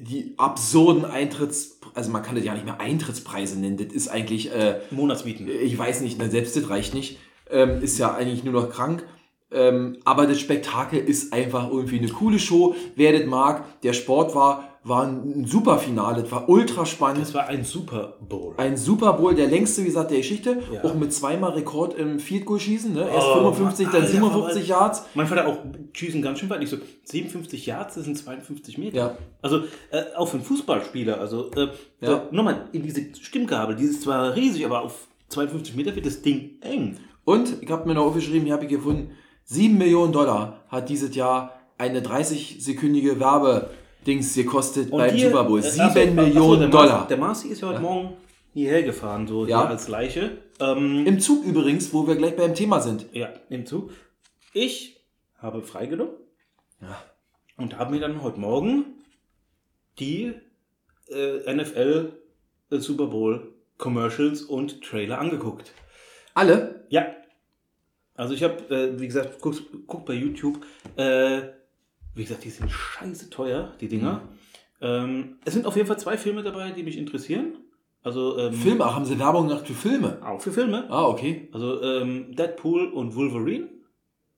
die 0.02 0.34
absurden 0.38 1.06
Eintritts, 1.06 1.80
also 1.94 2.12
man 2.12 2.24
kann 2.24 2.36
das 2.36 2.44
ja 2.44 2.54
nicht 2.54 2.66
mehr 2.66 2.82
Eintrittspreise 2.82 3.60
nennen, 3.60 3.78
das 3.78 3.94
ist 3.94 4.08
eigentlich, 4.10 4.52
äh, 4.52 4.80
Monatsmieten. 4.92 5.48
ich 5.48 5.78
weiß 5.78 6.02
nicht, 6.02 6.20
selbst 6.32 6.56
das 6.58 6.70
reicht 6.70 6.94
nicht. 6.94 7.20
ähm, 7.50 7.82
ist 7.82 8.00
ja 8.00 8.14
eigentlich 8.14 8.44
nur 8.44 8.54
noch 8.54 8.70
krank. 8.70 9.06
Ähm, 9.52 9.98
aber 10.04 10.26
das 10.26 10.40
Spektakel 10.40 11.00
ist 11.00 11.32
einfach 11.32 11.70
irgendwie 11.70 12.00
eine 12.00 12.10
coole 12.10 12.40
Show. 12.40 12.76
Wer 12.96 13.14
das 13.14 13.28
mag, 13.28 13.82
der 13.82 13.94
Sport 13.94 14.34
war, 14.34 14.73
war 14.86 15.06
ein 15.08 15.46
super 15.46 15.78
Finale. 15.80 16.24
Das 16.24 16.32
war 16.32 16.50
ultra 16.50 16.86
spannend. 16.86 17.22
Das 17.22 17.34
war 17.34 17.48
ein 17.48 17.64
Super 17.64 18.18
Bowl. 18.28 18.54
Ein 18.58 18.76
Super 18.76 19.14
Bowl, 19.14 19.34
der 19.34 19.48
längste, 19.48 19.82
wie 19.82 19.86
gesagt, 19.86 20.12
der 20.12 20.18
Geschichte. 20.18 20.62
Ja. 20.74 20.84
Auch 20.84 20.94
mit 20.96 21.14
zweimal 21.14 21.52
Rekord 21.52 21.94
im 21.98 22.20
Field 22.20 22.46
Goal 22.46 22.60
schießen. 22.60 22.94
Ne? 22.94 23.08
Erst 23.10 23.28
Oh, 23.28 23.36
55, 23.36 23.86
dann 23.88 23.96
Alter, 24.02 24.08
57 24.08 24.74
aber- 24.74 24.82
Yards. 24.82 25.04
Mein 25.14 25.28
Vater 25.28 25.48
auch 25.48 25.58
schießen 25.94 26.22
ganz 26.22 26.40
schön 26.40 26.50
weit. 26.50 26.60
Nicht 26.60 26.70
so 26.70 26.78
57 27.06 27.66
Yards, 27.66 27.96
das 27.96 28.04
sind 28.06 28.18
52 28.18 28.78
Meter. 28.78 28.98
Ja. 28.98 29.18
Also 29.42 29.60
äh, 29.92 30.04
auch 30.18 30.28
für 30.28 30.36
einen 30.38 30.46
Fußballspieler. 30.46 31.20
Also 31.20 31.50
äh, 31.52 31.68
Ja. 32.02 32.24
nochmal 32.32 32.68
in 32.74 32.84
diese 32.84 33.02
Stimmgabel. 33.22 33.76
Die 33.78 33.86
ist 33.86 34.02
zwar 34.02 34.36
riesig, 34.36 34.66
aber 34.66 34.82
auf 34.82 35.08
52 35.30 35.76
Meter 35.76 35.96
wird 35.96 36.06
das 36.06 36.22
Ding 36.22 36.58
eng. 36.62 36.98
Und 37.24 37.56
ich 37.62 37.72
habe 37.72 37.88
mir 37.88 37.94
noch 37.96 38.06
aufgeschrieben, 38.08 38.44
hier 38.44 38.54
habe 38.54 38.66
ich 38.66 38.70
gefunden, 38.70 39.12
7 39.46 39.78
Millionen 39.78 40.12
Dollar 40.12 40.60
hat 40.68 40.90
dieses 40.90 41.16
Jahr 41.16 41.54
eine 41.78 42.02
30-sekündige 42.02 43.20
Werbedings 44.06 44.36
gekostet 44.36 44.92
beim 44.92 45.14
hier, 45.16 45.30
Super 45.30 45.44
Bowl. 45.46 45.60
äh, 45.60 45.64
7 45.64 45.82
ach 45.86 45.94
so, 45.94 46.00
ach 46.00 46.06
so, 46.06 46.12
Millionen 46.14 46.60
der 46.62 46.70
Dollar. 46.70 46.88
Marci, 46.98 47.08
der 47.08 47.18
Marci 47.18 47.48
ist 47.50 47.62
ja 47.62 47.68
heute 47.70 47.80
Morgen 47.82 48.14
hierher 48.54 48.84
gefahren, 48.84 49.28
so 49.28 49.46
Ja. 49.46 49.62
hier 49.62 49.70
als 49.70 49.88
Leiche. 49.88 50.38
Ähm, 50.60 51.06
Im 51.06 51.20
Zug 51.20 51.46
übrigens, 51.46 51.94
wo 51.94 52.06
wir 52.08 52.16
gleich 52.16 52.36
beim 52.36 52.54
Thema 52.54 52.80
sind. 52.82 53.06
ja, 53.14 53.30
nimm 53.50 53.66
zu. 53.66 53.90
Ich 54.54 55.02
habe 55.38 55.62
freigenommen 55.64 56.14
Ja. 56.82 57.02
und 57.58 57.78
habe 57.80 57.92
mir 57.94 58.00
dann 58.02 58.22
heute 58.22 58.40
Morgen 58.40 58.86
die 60.00 60.34
äh, 61.10 61.54
NFL 61.54 62.14
äh, 62.72 62.78
Super 62.78 63.08
Bowl 63.08 63.54
Commercials 63.78 64.42
und 64.44 64.82
Trailer 64.84 65.20
angeguckt. 65.20 65.72
Alle? 66.34 66.86
Ja. 66.90 67.06
Also 68.16 68.34
ich 68.36 68.44
habe, 68.44 68.64
äh, 68.74 69.00
wie 69.00 69.08
gesagt, 69.08 69.40
guck, 69.42 69.56
guck 69.88 70.06
bei 70.06 70.14
YouTube. 70.14 70.64
Äh, 70.96 71.42
wie 72.16 72.24
gesagt, 72.24 72.44
die 72.44 72.50
sind 72.50 72.72
scheiße 72.72 73.30
teuer, 73.30 73.74
die 73.82 73.88
Dinger. 73.88 74.22
Ähm, 74.82 75.38
es 75.46 75.54
sind 75.54 75.66
auf 75.66 75.76
jeden 75.76 75.88
Fall 75.88 75.98
zwei 76.00 76.18
Filme 76.18 76.44
dabei, 76.44 76.72
die 76.72 76.84
mich 76.84 76.98
interessieren. 76.98 77.54
Also 78.04 78.38
ähm, 78.38 78.54
Filme, 78.54 78.84
ach, 78.86 78.96
haben 78.96 79.06
sie 79.06 79.18
Werbung 79.18 79.48
gemacht 79.48 79.66
für 79.66 79.74
Filme? 79.74 80.18
Auch 80.26 80.42
für 80.42 80.52
Filme. 80.52 80.90
Ah, 80.90 81.06
okay. 81.08 81.48
Also 81.54 81.82
ähm, 81.82 82.36
Deadpool 82.36 82.88
und 82.88 83.16
Wolverine. 83.16 83.70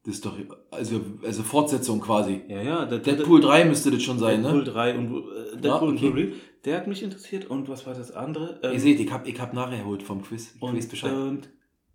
Das 0.03 0.15
ist 0.15 0.25
doch, 0.25 0.37
also, 0.69 1.01
also 1.23 1.41
Fortsetzung 1.41 1.99
quasi. 1.99 2.43
Ja, 2.47 2.61
ja. 2.61 2.85
Der, 2.85 2.99
der- 2.99 3.15
Deadpool 3.15 3.41
3 3.41 3.65
müsste 3.65 3.89
das 3.89 4.03
schon 4.03 4.19
sein, 4.19 4.43
Deadpool 4.43 4.59
ne? 4.63 4.71
3 4.71 4.97
und 4.99 5.15
äh, 5.15 5.57
Deadpool 5.57 5.89
und 5.89 5.95
okay. 5.95 6.05
Wolverine. 6.09 6.33
Der 6.63 6.77
hat 6.77 6.87
mich 6.87 7.01
interessiert. 7.01 7.45
Und 7.49 7.67
was 7.69 7.87
war 7.87 7.95
das 7.95 8.11
andere? 8.11 8.59
Ähm, 8.61 8.73
Ihr 8.73 8.79
seht, 8.79 8.99
ich 8.99 9.11
hab, 9.11 9.27
ich 9.27 9.39
hab 9.41 9.53
nachher 9.55 9.79
geholt 9.79 10.03
vom 10.03 10.21
Quiz. 10.21 10.53
Weiß 10.59 10.69
und, 10.71 10.89
Bescheid. 10.89 11.11
und 11.11 11.49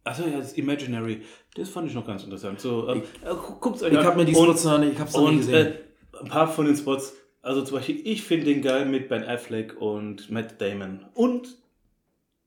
achso, 0.04 0.24
ja, 0.26 0.38
das 0.38 0.52
Imaginary. 0.54 1.22
Das 1.54 1.68
fand 1.68 1.88
ich 1.88 1.94
noch 1.94 2.06
ganz 2.06 2.24
interessant. 2.24 2.60
So, 2.60 2.88
ähm, 2.88 3.02
äh, 3.24 3.34
guckt's 3.60 3.82
euch 3.82 3.92
ich 3.92 3.98
an. 3.98 4.04
hab 4.04 4.16
mir 4.16 4.24
die 4.24 4.34
Spots 4.34 4.64
noch 4.64 4.78
nicht, 4.78 4.92
ich 4.92 4.98
hab's 4.98 5.14
noch 5.14 5.22
nicht 5.22 5.30
Und 5.32 5.46
gesehen. 5.46 5.66
äh, 5.74 6.18
ein 6.22 6.28
paar 6.28 6.48
von 6.48 6.66
den 6.66 6.76
Spots, 6.76 7.14
also 7.42 7.62
zum 7.62 7.76
Beispiel, 7.78 8.00
ich 8.04 8.22
finde 8.22 8.46
den 8.46 8.62
geil 8.62 8.86
mit 8.86 9.08
Ben 9.08 9.24
Affleck 9.24 9.80
und 9.80 10.30
Matt 10.30 10.60
Damon. 10.60 11.06
Und, 11.14 11.56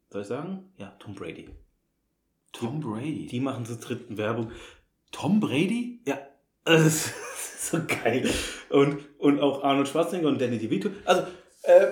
soll 0.10 0.22
ich 0.22 0.28
sagen? 0.28 0.72
Ja, 0.78 0.96
Tom 1.00 1.16
Brady. 1.16 1.50
Tom 2.52 2.80
Brady. 2.80 3.26
Die 3.26 3.39
machen 3.39 3.66
zur 3.66 3.78
dritten 3.78 4.18
Werbung. 4.18 4.52
Tom 5.12 5.39
Brady? 5.39 6.02
Ja, 6.06 6.20
das 6.66 6.86
ist 7.08 7.72
so 7.72 7.80
geil. 7.88 8.30
Und, 8.70 9.00
und 9.20 9.39
auch 9.39 9.63
Arnold 9.63 9.88
Schwarzenegger 9.88 10.28
und 10.28 10.39
Danny 10.39 10.60
DeVito. 10.60 10.89
Also, 11.06 11.24
äh, 11.63 11.88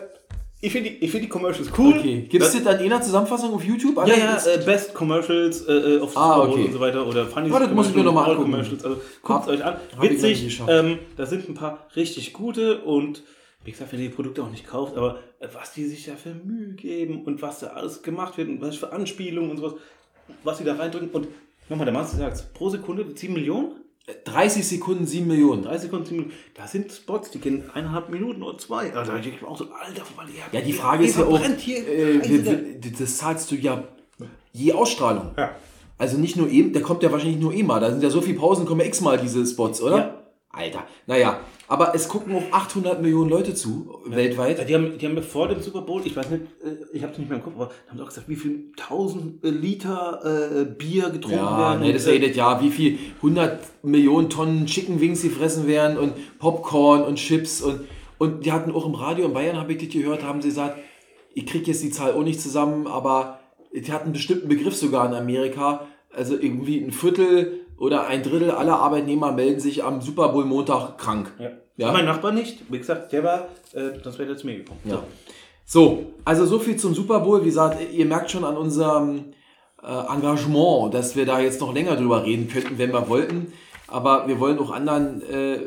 ich 0.61 0.71
finde 0.71 0.91
die, 0.91 0.97
ich 1.03 1.11
find 1.11 1.23
die 1.23 1.29
Commercials 1.29 1.69
cool. 1.77 1.95
Okay. 1.97 2.21
Gibt 2.29 2.43
es 2.43 2.53
das, 2.53 2.63
dann 2.63 2.79
in 2.79 2.91
einer 2.91 3.01
Zusammenfassung 3.01 3.53
auf 3.53 3.63
YouTube? 3.63 3.97
ja, 4.07 4.15
ja, 4.15 4.37
äh, 4.45 4.63
Best 4.63 4.93
Commercials 4.93 5.61
äh, 5.67 5.73
äh, 5.73 5.99
auf 5.99 6.15
Ah, 6.15 6.35
Super 6.35 6.45
Bowl 6.47 6.53
okay. 6.55 6.65
und 6.67 6.73
so 6.73 6.79
weiter. 6.79 7.07
Oder 7.07 7.25
Funny 7.25 7.49
Ja, 7.49 7.59
das 7.59 7.71
muss 7.71 7.89
ich 7.89 7.95
mir 7.95 8.03
noch 8.03 8.13
mal 8.13 8.23
All 8.25 8.31
angucken. 8.31 8.51
Commercials. 8.51 8.85
Also, 8.85 8.97
guckt 9.21 9.39
Hab- 9.41 9.47
euch 9.47 9.63
an. 9.65 9.75
Witzig. 9.99 10.61
Ähm, 10.67 10.99
da 11.17 11.25
sind 11.25 11.49
ein 11.49 11.55
paar 11.55 11.87
richtig 11.95 12.31
gute 12.33 12.81
und 12.81 13.23
wie 13.63 13.71
gesagt, 13.71 13.91
wenn 13.91 13.99
ihr 13.99 14.09
die 14.09 14.15
Produkte 14.15 14.41
auch 14.43 14.49
nicht 14.49 14.65
kauft, 14.67 14.95
aber 14.97 15.19
äh, 15.39 15.47
was 15.53 15.73
die 15.73 15.85
sich 15.85 16.05
da 16.05 16.13
für 16.15 16.33
Mühe 16.33 16.73
geben 16.73 17.23
und 17.25 17.41
was 17.41 17.59
da 17.59 17.67
alles 17.67 18.01
gemacht 18.01 18.37
wird 18.37 18.49
und 18.49 18.61
was 18.61 18.75
für 18.75 18.91
Anspielungen 18.91 19.51
und 19.51 19.57
sowas, 19.57 19.73
was 20.43 20.57
sie 20.59 20.63
da 20.63 20.75
reindrücken. 20.75 21.09
Und 21.09 21.27
nochmal, 21.69 21.85
der 21.85 21.93
Master 21.93 22.17
sagt 22.17 22.53
pro 22.53 22.69
Sekunde 22.69 23.05
7 23.13 23.33
Millionen? 23.33 23.80
30 24.25 24.67
Sekunden, 24.67 25.05
7 25.05 25.27
Millionen. 25.27 25.63
30 25.63 25.81
Sekunden, 25.83 26.05
7 26.05 26.17
Minuten. 26.17 26.35
Da 26.55 26.67
sind 26.67 26.91
Spots, 26.91 27.31
die 27.31 27.39
gehen 27.39 27.69
eineinhalb 27.73 28.09
Minuten 28.09 28.41
oder 28.43 28.57
zwei. 28.57 28.93
Also 28.93 29.11
da 29.11 29.17
denke 29.17 29.35
ich 29.35 29.41
mir 29.41 29.47
auch 29.47 29.57
so, 29.57 29.65
Alter, 29.65 30.03
weil 30.15 30.27
ihr 30.29 30.41
Ja, 30.51 30.61
die 30.61 30.73
Frage 30.73 31.05
ist 31.05 31.17
ja 31.17 31.25
auch, 31.25 31.39
Hier, 31.57 31.87
äh, 31.87 32.79
das 32.99 33.17
zahlst 33.17 33.51
du 33.51 33.55
ja 33.55 33.83
je 34.53 34.73
Ausstrahlung. 34.73 35.31
Ja. 35.37 35.55
Also 35.97 36.17
nicht 36.17 36.35
nur 36.35 36.49
eben, 36.49 36.73
der 36.73 36.81
kommt 36.81 37.03
ja 37.03 37.11
wahrscheinlich 37.11 37.39
nur 37.39 37.53
eh 37.53 37.63
mal. 37.63 37.79
Da 37.79 37.91
sind 37.91 38.01
ja 38.01 38.09
so 38.09 38.21
viele 38.21 38.39
Pausen, 38.39 38.65
kommen 38.65 38.81
ja 38.81 38.87
x-mal 38.87 39.17
diese 39.17 39.45
Spots, 39.45 39.81
oder? 39.81 39.97
Ja. 39.97 40.17
Alter, 40.49 40.87
naja. 41.05 41.39
Aber 41.71 41.95
es 41.95 42.09
gucken 42.09 42.35
auch 42.35 42.43
800 42.51 43.01
Millionen 43.01 43.29
Leute 43.29 43.53
zu, 43.53 44.01
weltweit. 44.05 44.57
Ja, 44.59 44.65
die, 44.65 44.75
haben, 44.75 44.97
die 44.97 45.05
haben 45.05 45.13
mir 45.13 45.21
vor 45.21 45.47
dem 45.47 45.61
Super 45.61 45.79
Bowl, 45.83 46.01
ich 46.03 46.13
weiß 46.13 46.29
nicht, 46.29 46.43
äh, 46.61 46.75
ich 46.91 47.01
habe 47.01 47.13
es 47.13 47.17
nicht 47.17 47.29
mehr 47.29 47.37
im 47.37 47.43
Kopf, 47.45 47.53
aber 47.55 47.71
haben 47.87 47.97
sie 47.97 48.03
auch 48.03 48.09
gesagt, 48.09 48.27
wie 48.27 48.35
viel 48.35 48.73
tausend 48.75 49.41
äh, 49.45 49.51
Liter 49.51 50.19
äh, 50.25 50.65
Bier 50.65 51.11
getrunken 51.11 51.37
Ja, 51.37 51.57
werden. 51.57 51.79
ne, 51.79 51.87
und, 51.87 51.95
das 51.95 52.07
äh, 52.07 52.09
redet 52.09 52.35
ja, 52.35 52.61
wie 52.61 52.71
viel 52.71 52.99
100 53.17 53.85
Millionen 53.85 54.29
Tonnen 54.29 54.65
Chicken 54.65 54.99
Wings 54.99 55.21
gefressen 55.21 55.65
werden 55.65 55.97
und 55.97 56.11
Popcorn 56.39 57.03
und 57.03 57.15
Chips 57.15 57.61
und, 57.61 57.87
und 58.17 58.45
die 58.45 58.51
hatten 58.51 58.71
auch 58.73 58.85
im 58.85 58.95
Radio 58.95 59.27
in 59.27 59.33
Bayern, 59.33 59.55
habe 59.55 59.71
ich 59.71 59.77
das 59.81 59.93
gehört, 59.93 60.23
haben 60.23 60.41
sie 60.41 60.49
gesagt, 60.49 60.77
ich 61.33 61.45
kriege 61.45 61.67
jetzt 61.71 61.81
die 61.81 61.91
Zahl 61.91 62.11
auch 62.15 62.23
nicht 62.23 62.41
zusammen, 62.41 62.85
aber 62.85 63.39
die 63.73 63.93
hatten 63.93 64.07
einen 64.07 64.13
bestimmten 64.13 64.49
Begriff 64.49 64.75
sogar 64.75 65.07
in 65.07 65.13
Amerika, 65.13 65.87
also 66.13 66.35
irgendwie 66.35 66.83
ein 66.83 66.91
Viertel 66.91 67.60
oder 67.81 68.05
ein 68.05 68.21
Drittel 68.21 68.51
aller 68.51 68.79
Arbeitnehmer 68.79 69.31
melden 69.31 69.59
sich 69.59 69.83
am 69.83 70.01
Super 70.01 70.29
Bowl 70.29 70.45
Montag 70.45 70.99
krank. 70.99 71.33
Ja. 71.39 71.49
Ja. 71.77 71.91
Mein 71.91 72.05
Nachbar 72.05 72.31
nicht, 72.31 72.59
wie 72.69 72.77
gesagt, 72.77 73.11
der 73.11 73.23
war, 73.23 73.47
äh, 73.73 73.99
das 74.03 74.19
wäre 74.19 74.35
zu 74.35 74.45
mir 74.45 74.57
gekommen. 74.57 74.81
Ja. 74.83 75.01
So, 75.65 76.13
also 76.23 76.45
so 76.45 76.59
viel 76.59 76.75
zum 76.75 76.93
Super 76.93 77.21
Bowl. 77.21 77.41
Wie 77.41 77.45
gesagt, 77.45 77.79
ihr 77.91 78.05
merkt 78.05 78.29
schon 78.29 78.43
an 78.43 78.55
unserem 78.55 79.33
äh, 79.81 80.13
Engagement, 80.13 80.93
dass 80.93 81.15
wir 81.15 81.25
da 81.25 81.39
jetzt 81.39 81.59
noch 81.59 81.73
länger 81.73 81.95
drüber 81.95 82.23
reden 82.23 82.47
könnten, 82.49 82.77
wenn 82.77 82.93
wir 82.93 83.09
wollten. 83.09 83.51
Aber 83.87 84.27
wir 84.27 84.39
wollen 84.39 84.59
auch 84.59 84.69
anderen, 84.69 85.23
äh, 85.23 85.61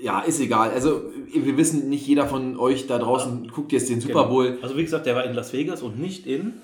ja, 0.00 0.20
ist 0.20 0.40
egal. 0.40 0.70
Also 0.70 1.02
wir 1.30 1.58
wissen, 1.58 1.90
nicht 1.90 2.06
jeder 2.06 2.26
von 2.26 2.58
euch 2.58 2.86
da 2.86 2.96
draußen 2.96 3.48
guckt 3.48 3.72
jetzt 3.72 3.90
den 3.90 4.00
Super 4.00 4.22
Genau. 4.22 4.28
Bowl. 4.34 4.58
Also 4.62 4.78
wie 4.78 4.84
gesagt, 4.84 5.04
der 5.04 5.14
war 5.14 5.24
in 5.24 5.34
Las 5.34 5.52
Vegas 5.52 5.82
und 5.82 5.98
nicht 5.98 6.26
in. 6.26 6.54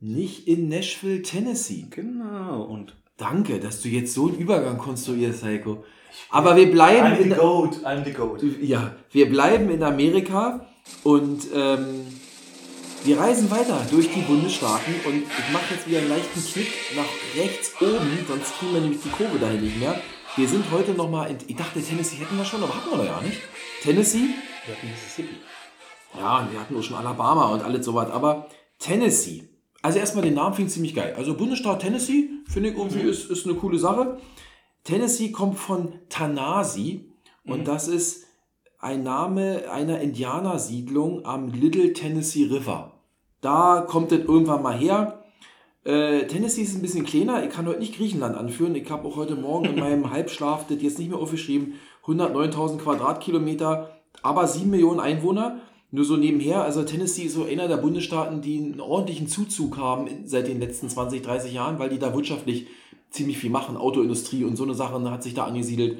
Nicht 0.00 0.48
in 0.48 0.70
Nashville, 0.70 1.20
Tennessee. 1.20 1.86
Genau. 1.90 2.62
Und 2.62 2.96
Danke, 3.16 3.60
dass 3.60 3.80
du 3.82 3.88
jetzt 3.88 4.14
so 4.14 4.28
einen 4.28 4.36
Übergang 4.38 4.78
konstruierst, 4.78 5.42
Heiko. 5.44 5.84
Aber 6.30 6.56
wir 6.56 6.70
bleiben 6.70 7.16
in, 7.20 7.34
Goat, 7.34 7.76
I'm 7.84 8.04
the 8.04 8.12
Goat. 8.12 8.42
Ja, 8.60 8.94
wir 9.10 9.28
bleiben 9.28 9.70
in 9.70 9.82
Amerika 9.82 10.66
und 11.04 11.46
ähm, 11.54 12.06
wir 13.04 13.18
reisen 13.18 13.50
weiter 13.50 13.84
durch 13.90 14.10
die 14.12 14.20
Bundesstaaten 14.20 14.94
und 15.06 15.22
ich 15.22 15.52
mache 15.52 15.74
jetzt 15.74 15.88
wieder 15.88 15.98
einen 15.98 16.08
leichten 16.08 16.40
Knick 16.40 16.68
nach 16.96 17.40
rechts 17.42 17.72
oben, 17.80 18.18
sonst 18.28 18.58
kriegen 18.58 18.74
wir 18.74 18.80
nämlich 18.80 19.00
die 19.02 19.10
Kurve 19.10 19.38
dahin 19.38 19.62
nicht 19.62 19.78
mehr. 19.78 20.00
Wir 20.36 20.48
sind 20.48 20.64
heute 20.70 20.92
nochmal 20.92 21.30
in, 21.30 21.38
ich 21.46 21.56
dachte 21.56 21.80
Tennessee 21.82 22.16
hätten 22.16 22.36
wir 22.36 22.44
schon, 22.44 22.62
aber 22.62 22.74
hatten 22.74 22.90
wir 22.90 22.98
noch 22.98 23.04
ja 23.04 23.20
nicht. 23.20 23.40
Tennessee, 23.82 24.28
Wir 24.66 24.74
hatten 24.76 24.88
Mississippi. 24.90 25.34
ja, 26.18 26.38
und 26.40 26.52
wir 26.52 26.60
hatten 26.60 26.76
auch 26.76 26.82
schon 26.82 26.96
Alabama 26.96 27.46
und 27.52 27.62
alles 27.62 27.84
sowas, 27.84 28.10
aber 28.10 28.48
Tennessee. 28.78 29.48
Also 29.82 29.98
erstmal 29.98 30.24
den 30.24 30.34
Namen 30.34 30.54
finde 30.54 30.68
ich 30.68 30.74
ziemlich 30.74 30.94
geil. 30.94 31.14
Also 31.16 31.36
Bundesstaat 31.36 31.80
Tennessee, 31.80 32.30
finde 32.48 32.70
ich 32.70 32.76
irgendwie 32.76 33.00
ist, 33.00 33.30
ist 33.30 33.46
eine 33.46 33.56
coole 33.56 33.78
Sache. 33.78 34.18
Tennessee 34.84 35.30
kommt 35.32 35.58
von 35.58 35.94
Tanasi 36.08 37.12
und 37.44 37.66
das 37.66 37.88
ist 37.88 38.26
ein 38.78 39.02
Name 39.02 39.70
einer 39.70 40.00
Indianersiedlung 40.00 41.24
am 41.24 41.52
Little 41.52 41.92
Tennessee 41.92 42.44
River. 42.44 42.92
Da 43.40 43.84
kommt 43.88 44.12
das 44.12 44.20
irgendwann 44.20 44.62
mal 44.62 44.76
her. 44.76 45.24
Äh, 45.84 46.26
Tennessee 46.26 46.62
ist 46.62 46.76
ein 46.76 46.82
bisschen 46.82 47.04
kleiner. 47.04 47.44
Ich 47.44 47.50
kann 47.50 47.66
heute 47.66 47.80
nicht 47.80 47.96
Griechenland 47.96 48.36
anführen. 48.36 48.74
Ich 48.76 48.88
habe 48.90 49.06
auch 49.06 49.16
heute 49.16 49.34
Morgen 49.34 49.66
in 49.66 49.74
meinem 49.80 50.10
Halbschlaf 50.10 50.66
das 50.68 50.80
jetzt 50.80 50.98
nicht 50.98 51.10
mehr 51.10 51.18
aufgeschrieben. 51.18 51.74
109.000 52.04 52.78
Quadratkilometer, 52.78 53.90
aber 54.22 54.46
7 54.46 54.70
Millionen 54.70 55.00
Einwohner. 55.00 55.60
Nur 55.94 56.06
so 56.06 56.16
nebenher, 56.16 56.64
also 56.64 56.82
Tennessee 56.84 57.24
ist 57.24 57.34
so 57.34 57.44
einer 57.44 57.68
der 57.68 57.76
Bundesstaaten, 57.76 58.40
die 58.40 58.56
einen 58.56 58.80
ordentlichen 58.80 59.28
Zuzug 59.28 59.76
haben 59.76 60.08
seit 60.24 60.48
den 60.48 60.58
letzten 60.58 60.88
20, 60.88 61.20
30 61.20 61.52
Jahren, 61.52 61.78
weil 61.78 61.90
die 61.90 61.98
da 61.98 62.14
wirtschaftlich 62.14 62.66
ziemlich 63.10 63.36
viel 63.36 63.50
machen. 63.50 63.76
Autoindustrie 63.76 64.44
und 64.44 64.56
so 64.56 64.64
eine 64.64 64.74
Sache 64.74 64.98
hat 65.10 65.22
sich 65.22 65.34
da 65.34 65.44
angesiedelt. 65.44 65.98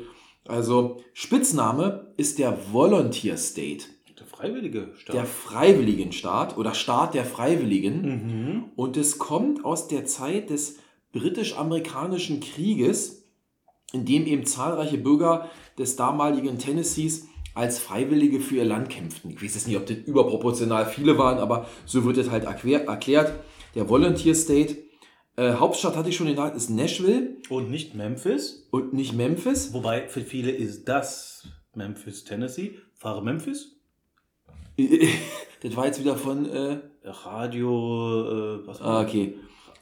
Also 0.49 0.97
Spitzname 1.13 2.07
ist 2.17 2.39
der 2.39 2.57
Volunteer 2.73 3.37
State, 3.37 3.85
Der 4.19 4.27
freiwillige 4.27 4.89
Staat. 4.97 5.15
der 5.15 5.27
Freiwilligenstaat 5.27 6.57
oder 6.57 6.73
Staat 6.73 7.13
der 7.13 7.27
Freiwilligen. 7.27 8.01
mhm. 8.03 8.65
Und 8.75 8.97
es 8.97 9.19
kommt 9.19 9.63
aus 9.65 9.89
der 9.89 10.07
Zeit 10.07 10.49
des 10.49 10.79
britisch-amerikanischen 11.13 12.41
Krieges, 12.41 13.25
in 13.93 14.07
dem 14.07 14.27
eben 14.27 14.47
zahlreiche 14.47 14.97
Bürger 14.97 15.51
des 15.79 15.97
damaligen 15.97 16.59
Tennessees 16.59 17.27
als 17.55 17.79
Freiwillige 17.79 18.41
für 18.41 18.57
ihr 18.57 18.65
Land 18.65 18.89
kämpften. 18.89 19.31
Ich 19.31 19.43
weiß 19.43 19.55
jetzt 19.55 19.69
nicht, 19.69 19.77
ob 19.77 19.87
das 19.87 19.97
überproportional 19.99 20.87
viele 20.87 21.19
waren, 21.19 21.39
aber 21.39 21.67
so 21.85 22.05
wird 22.05 22.17
es 22.19 22.31
halt 22.31 22.45
erklär- 22.45 22.87
erklärt. 22.87 23.33
Der 23.75 23.89
Volunteer 23.89 24.35
State 24.35 24.77
Äh, 25.35 25.55
Hauptstadt 25.55 25.97
hatte 25.97 26.11
ich 26.11 26.17
schon 26.17 26.27
gesagt, 26.27 26.55
ist 26.57 26.69
Nashville 26.69 27.37
Und 27.49 27.71
nicht 27.71 27.95
Memphis. 27.95 28.69
und 28.71 28.93
nicht 28.93 29.15
Memphis. 29.15 29.73
Wobei 29.73 30.07
für 30.09 30.21
viele 30.21 30.51
ist 30.51 30.87
das 30.87 31.49
Memphis, 31.75 32.25
Tennessee. 32.25 32.77
Fahre 32.99 33.23
Memphis. 33.25 33.77
das 35.63 35.75
war 35.77 35.87
jetzt 35.87 36.01
wieder 36.01 36.17
von. 36.17 36.47
Äh, 36.49 36.79
Radio, 37.05 38.61
äh, 38.63 38.67
was 38.67 38.81
ah, 38.81 39.01
okay. 39.03 39.35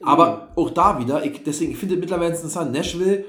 Aber 0.03 0.53
auch 0.57 0.71
da 0.71 0.99
wieder, 0.99 1.23
ich, 1.25 1.43
deswegen 1.43 1.73
ich 1.73 1.77
finde 1.79 1.95
ich 1.97 2.01
mittlerweile 2.01 2.31
interessant. 2.35 2.73
Nashville 2.73 3.25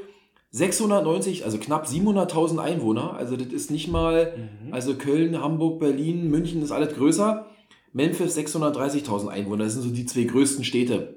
690, 0.52 1.46
also 1.46 1.58
knapp 1.58 1.88
700.000 1.88 2.60
Einwohner. 2.60 3.14
Also 3.14 3.38
das 3.38 3.48
ist 3.48 3.72
nicht 3.72 3.88
mal, 3.88 4.34
also 4.72 4.96
Köln, 4.96 5.42
Hamburg, 5.42 5.80
Berlin, 5.80 6.30
München 6.30 6.62
ist 6.62 6.72
alles 6.72 6.94
größer. 6.96 7.46
Memphis 7.94 8.38
630.000 8.38 9.28
Einwohner. 9.28 9.66
Das 9.66 9.74
sind 9.74 9.84
so 9.84 9.90
die 9.90 10.06
zwei 10.06 10.24
größten 10.24 10.64
Städte. 10.64 11.16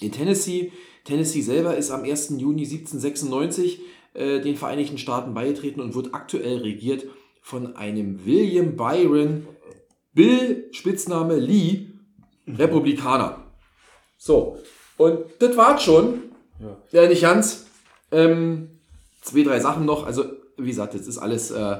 In 0.00 0.12
Tennessee, 0.12 0.72
Tennessee 1.04 1.40
selber 1.40 1.76
ist 1.76 1.90
am 1.90 2.04
1. 2.04 2.34
Juni 2.38 2.64
1796 2.64 3.80
äh, 4.14 4.40
den 4.40 4.56
Vereinigten 4.56 4.98
Staaten 4.98 5.34
beigetreten 5.34 5.80
und 5.80 5.94
wird 5.94 6.14
aktuell 6.14 6.58
regiert 6.58 7.06
von 7.40 7.76
einem 7.76 8.24
William 8.26 8.76
Byron, 8.76 9.46
Bill, 10.12 10.68
Spitzname 10.72 11.36
Lee, 11.36 11.86
Republikaner. 12.46 13.44
So, 14.18 14.58
und 14.96 15.20
das 15.38 15.56
war's 15.56 15.82
schon. 15.82 16.22
Ja. 16.60 17.02
Ja, 17.02 17.08
nicht 17.08 17.22
ganz. 17.22 17.67
Ähm, 18.10 18.70
zwei, 19.22 19.42
drei 19.42 19.60
Sachen 19.60 19.84
noch. 19.84 20.06
Also, 20.06 20.24
wie 20.56 20.68
gesagt, 20.68 20.94
das 20.94 21.06
ist 21.06 21.18
alles, 21.18 21.50
äh, 21.50 21.78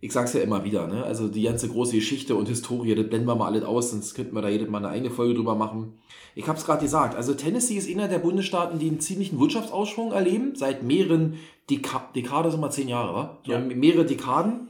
ich 0.00 0.12
sag's 0.12 0.32
ja 0.32 0.40
immer 0.40 0.64
wieder, 0.64 0.86
ne? 0.88 1.04
Also 1.04 1.28
die 1.28 1.42
ganze 1.42 1.68
große 1.68 1.94
Geschichte 1.94 2.34
und 2.34 2.48
Historie, 2.48 2.94
das 2.94 3.08
blenden 3.08 3.28
wir 3.28 3.36
mal 3.36 3.46
alles 3.46 3.62
aus, 3.64 3.90
sonst 3.90 4.14
könnten 4.14 4.34
wir 4.34 4.42
da 4.42 4.48
jedes 4.48 4.68
Mal 4.68 4.78
eine 4.78 4.88
eigene 4.88 5.10
Folge 5.10 5.34
drüber 5.34 5.54
machen. 5.54 5.98
Ich 6.34 6.48
hab's 6.48 6.64
gerade 6.64 6.82
gesagt, 6.82 7.14
also 7.14 7.34
Tennessee 7.34 7.76
ist 7.76 7.88
einer 7.88 8.08
der 8.08 8.18
Bundesstaaten, 8.18 8.78
die 8.78 8.88
einen 8.88 9.00
ziemlichen 9.00 9.38
Wirtschaftsausschwung 9.38 10.12
erleben, 10.12 10.54
seit 10.56 10.82
mehreren 10.82 11.34
Deka 11.70 12.08
Dekaden, 12.16 12.50
sind 12.50 12.60
mal 12.60 12.70
zehn 12.70 12.88
Jahre, 12.88 13.14
wa? 13.14 13.38
So 13.46 13.52
Ja. 13.52 13.60
mehrere 13.60 14.04
Dekaden. 14.04 14.68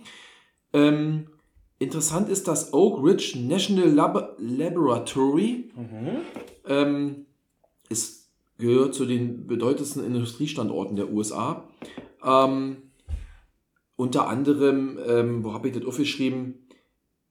Ähm, 0.74 1.28
interessant 1.78 2.28
ist 2.28 2.46
das 2.48 2.72
Oak 2.74 3.02
Ridge 3.02 3.38
National 3.38 3.88
Lab 3.88 4.36
Laboratory. 4.38 5.70
Ähm, 6.66 7.26
es 7.88 8.21
gehört 8.58 8.94
zu 8.94 9.06
den 9.06 9.46
bedeutendsten 9.46 10.04
Industriestandorten 10.04 10.96
der 10.96 11.10
USA. 11.10 11.68
Ähm, 12.24 12.76
unter 13.96 14.28
anderem, 14.28 14.98
ähm, 15.06 15.44
wo 15.44 15.52
habe 15.52 15.68
ich 15.68 15.74
das 15.74 15.84
aufgeschrieben, 15.84 16.66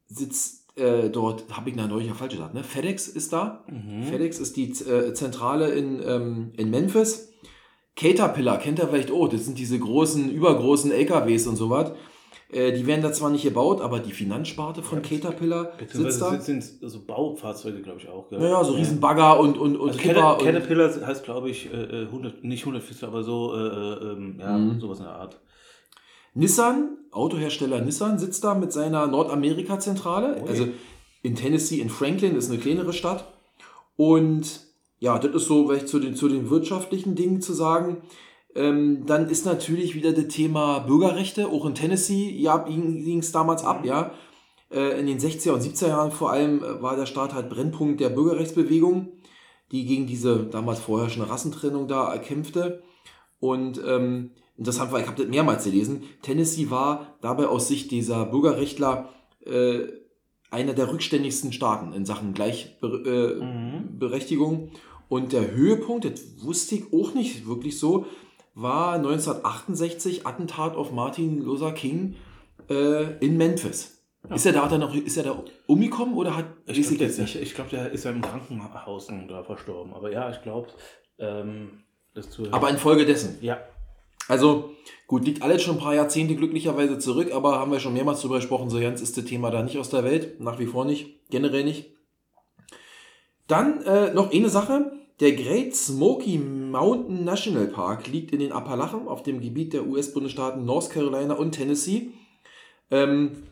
sitzt 0.08 0.78
äh, 0.78 1.10
dort, 1.10 1.46
habe 1.56 1.70
ich 1.70 1.76
nach 1.76 1.88
neulich 1.88 2.08
ja 2.08 2.14
falsch 2.14 2.34
gesagt, 2.34 2.54
ne? 2.54 2.64
FedEx 2.64 3.08
ist 3.08 3.34
da. 3.34 3.66
FedEx 4.04 4.40
ist 4.40 4.56
die 4.58 4.70
äh, 4.70 5.14
Zentrale 5.14 5.72
in, 5.72 6.02
ähm, 6.06 6.54
in 6.58 6.70
Memphis. 6.70 7.30
Caterpillar, 7.96 8.58
kennt 8.58 8.80
ihr 8.80 8.88
vielleicht, 8.88 9.12
oh, 9.12 9.28
das 9.28 9.46
sind 9.46 9.58
diese 9.58 9.78
großen, 9.78 10.32
übergroßen 10.32 10.92
LKWs 10.92 11.48
und 11.48 11.58
sowas. 11.58 11.92
Äh, 12.52 12.74
die 12.74 12.86
werden 12.86 13.02
da 13.02 13.14
zwar 13.14 13.30
nicht 13.30 13.44
gebaut, 13.44 13.80
aber 13.82 14.00
die 14.00 14.12
Finanzsparte 14.12 14.84
von 14.84 15.02
Caterpillar 15.02 15.72
sitzt 15.92 16.22
da. 16.22 16.32
sind, 16.40 16.64
sind 16.64 16.92
so 16.92 17.00
Baufahrzeuge, 17.06 17.82
glaube 17.82 18.00
ich, 18.00 18.10
auch. 18.10 18.30
Gell? 18.30 18.40
Naja, 18.40 18.64
so 18.64 18.74
riesen 18.74 19.00
Bagger 19.00 19.40
und, 19.40 19.58
und, 19.58 19.78
und 19.78 19.90
Also 19.90 20.00
Kipper. 20.00 20.14
Cater- 20.16 20.38
und, 20.40 20.46
Caterpillar 20.46 21.08
heißt, 21.08 21.24
glaube 21.24 21.50
ich, 21.50 21.72
äh, 21.74 21.78
äh, 21.78 22.06
100, 22.08 22.44
nicht 22.44 22.64
100 22.64 22.84
Füße, 22.84 23.08
aber 23.08 23.24
so, 23.24 23.54
äh, 23.56 23.58
äh, 23.58 24.12
ähm, 24.12 24.36
ja, 24.40 24.58
Mhm. 24.58 24.80
sowas 24.82 25.00
in 25.00 25.06
der 25.06 25.16
Art. 25.16 25.40
Nissan, 26.34 26.98
Autohersteller 27.12 27.82
Nissan, 27.82 28.20
sitzt 28.20 28.44
da 28.44 28.54
mit 28.54 28.72
seiner 28.72 29.08
Nordamerika-Zentrale. 29.08 30.42
Ui. 30.44 30.50
Also 30.50 30.68
in 31.24 31.36
Tennessee, 31.36 31.80
in 31.80 31.90
Franklin, 31.90 32.36
ist 32.36 32.50
eine 32.50 32.60
kleinere 32.60 32.94
Stadt. 32.94 33.26
Und 33.96 34.62
ja, 35.00 35.18
das 35.20 35.34
ist 35.36 35.46
so 35.48 35.68
vielleicht 35.68 35.88
zu 35.88 36.00
den, 36.00 36.16
zu 36.16 36.28
den 36.30 36.50
wirtschaftlichen 36.50 37.16
Dingen 37.16 37.42
zu 37.42 37.54
sagen. 37.54 38.02
Ähm, 38.56 39.06
dann 39.06 39.30
ist 39.30 39.46
natürlich 39.46 39.96
wieder 39.96 40.12
das 40.12 40.28
Thema 40.28 40.80
Bürgerrechte. 40.80 41.48
Auch 41.48 41.66
in 41.66 41.76
Tennessee 41.76 42.30
ja, 42.32 42.58
ging 42.58 43.20
es 43.20 43.32
damals 43.32 43.64
ab, 43.64 43.86
ja. 43.86 44.12
Äh, 44.72 45.00
in 45.00 45.06
den 45.06 45.20
60er 45.20 45.52
und 45.52 45.62
70er 45.62 45.88
Jahren 45.88 46.12
vor 46.12 46.32
allem 46.32 46.64
äh, 46.64 46.82
war 46.82 46.96
der 46.96 47.06
Staat 47.06 47.34
halt 47.34 47.50
Brennpunkt 47.50 48.00
der 48.00 48.10
Bürgerrechtsbewegung, 48.10 49.10
die 49.72 49.86
gegen 49.86 50.08
diese 50.08 50.46
damals 50.46 50.80
vorherrschende 50.80 51.30
Rassentrennung 51.30 51.88
da 51.88 52.18
kämpfte. 52.18 52.84
Und 53.40 53.82
ähm, 53.86 54.32
interessant 54.58 54.92
war, 54.92 55.00
ich 55.00 55.08
habe 55.08 55.18
das 55.18 55.28
mehrmals 55.28 55.64
gelesen, 55.64 56.04
Tennessee 56.22 56.70
war 56.70 57.18
dabei 57.22 57.48
aus 57.48 57.68
Sicht 57.68 57.92
dieser 57.92 58.26
Bürgerrechtler 58.26 59.10
äh, 59.46 59.88
einer 60.52 60.74
der 60.74 60.92
rückständigsten 60.92 61.54
Staaten 61.54 61.94
in 61.94 62.06
Sachen 62.06 62.34
Gleichberechtigung. 62.34 63.06
Äh, 63.06 63.98
Berechtigung. 63.98 64.72
Und 65.08 65.34
der 65.34 65.52
Höhepunkt, 65.52 66.06
das 66.06 66.42
wusste 66.42 66.76
ich 66.76 66.94
auch 66.94 67.14
nicht 67.14 67.46
wirklich 67.46 67.78
so, 67.78 68.06
war 68.54 68.96
1968 68.96 70.26
Attentat 70.28 70.76
auf 70.76 70.92
Martin 70.92 71.42
Luther 71.42 71.72
King 71.72 72.16
äh, 72.70 73.18
in 73.20 73.38
Memphis. 73.38 74.02
Ist 74.30 74.46
er 74.46 74.54
da 74.54 74.68
dann 74.68 74.82
noch, 74.82 74.94
ist 74.94 75.18
er 75.18 75.24
da 75.24 75.44
umgekommen 75.66 76.14
oder 76.14 76.38
hat, 76.38 76.46
Ich 76.68 76.82
glaube, 76.88 77.04
jetzt 77.04 77.18
der, 77.18 77.26
ich, 77.26 77.42
ich 77.42 77.56
glaub, 77.56 77.70
der 77.70 77.92
ist 77.92 78.06
ja 78.06 78.12
im 78.12 78.22
Krankenhaus 78.22 79.08
da 79.28 79.44
verstorben. 79.44 79.94
Aber 79.94 80.12
ja, 80.12 80.30
ich 80.30 80.42
glaube, 80.44 80.68
ähm, 81.18 81.84
das 82.14 82.30
zu. 82.30 82.44
aber 82.52 82.70
infolgedessen. 82.70 83.40
ja, 83.42 83.60
Also, 84.28 84.76
gut, 85.08 85.26
liegt 85.26 85.42
alles 85.42 85.64
schon 85.64 85.78
ein 85.78 85.82
paar 85.82 85.96
Jahrzehnte 85.96 86.36
glücklicherweise 86.36 87.00
zurück, 87.00 87.32
aber 87.34 87.60
haben 87.60 87.72
wir 87.72 87.80
schon 87.80 87.94
mehrmals 87.94 88.22
drüber 88.22 88.36
gesprochen, 88.36 88.70
so 88.70 88.80
ganz 88.80 89.02
ist 89.02 89.18
das 89.18 89.26
Thema 89.26 89.50
da 89.50 89.64
nicht 89.64 89.80
aus 89.80 89.90
der 89.90 90.04
Welt, 90.04 90.40
nach 90.40 90.60
wie 90.60 90.68
vor 90.68 90.86
nicht, 90.86 91.28
generell 91.30 91.64
nicht. 91.64 91.92
Dann 93.48 93.82
äh, 93.84 94.14
noch 94.14 94.32
eine 94.32 94.50
Sache. 94.50 94.92
Der 95.22 95.34
Great 95.34 95.76
Smoky 95.76 96.40
Mountain 96.40 97.24
National 97.24 97.68
Park 97.68 98.08
liegt 98.08 98.32
in 98.32 98.40
den 98.40 98.52
Appalachen 98.52 99.08
auf 99.08 99.22
dem 99.22 99.40
Gebiet 99.40 99.72
der 99.72 99.86
US-Bundesstaaten 99.86 100.66
North 100.66 100.90
Carolina 100.90 101.36
und 101.36 101.52
Tennessee. 101.52 102.10
Ähm, 102.90 103.44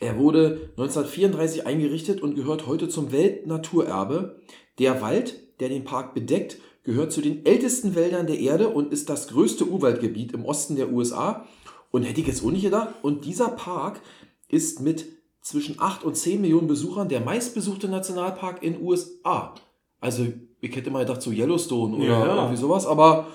er 0.00 0.16
wurde 0.16 0.70
1934 0.78 1.66
eingerichtet 1.66 2.22
und 2.22 2.36
gehört 2.36 2.66
heute 2.66 2.88
zum 2.88 3.12
Weltnaturerbe. 3.12 4.40
Der 4.78 5.02
Wald, 5.02 5.38
der 5.60 5.68
den 5.68 5.84
Park 5.84 6.14
bedeckt, 6.14 6.56
gehört 6.84 7.12
zu 7.12 7.20
den 7.20 7.44
ältesten 7.44 7.94
Wäldern 7.94 8.26
der 8.26 8.38
Erde 8.38 8.70
und 8.70 8.90
ist 8.90 9.10
das 9.10 9.28
größte 9.28 9.66
Urwaldgebiet 9.66 10.32
im 10.32 10.46
Osten 10.46 10.76
der 10.76 10.90
USA. 10.90 11.46
Und 11.90 12.04
hätte 12.04 12.22
ich 12.22 12.28
jetzt 12.28 12.42
auch 12.42 12.50
nicht 12.50 12.62
gedacht. 12.62 12.94
Und 13.02 13.26
dieser 13.26 13.48
Park 13.48 14.00
ist 14.48 14.80
mit 14.80 15.04
zwischen 15.42 15.80
8 15.80 16.02
und 16.02 16.16
10 16.16 16.40
Millionen 16.40 16.66
Besuchern 16.66 17.10
der 17.10 17.20
meistbesuchte 17.20 17.88
Nationalpark 17.88 18.62
in 18.62 18.80
USA. 18.80 19.54
Also, 20.00 20.24
ich 20.60 20.74
hätte 20.76 20.90
mal 20.90 21.04
gedacht, 21.04 21.22
so 21.22 21.30
Yellowstone 21.30 21.96
oder 21.96 22.04
Ja, 22.04 22.34
irgendwie 22.36 22.56
sowas, 22.56 22.86
aber 22.86 23.28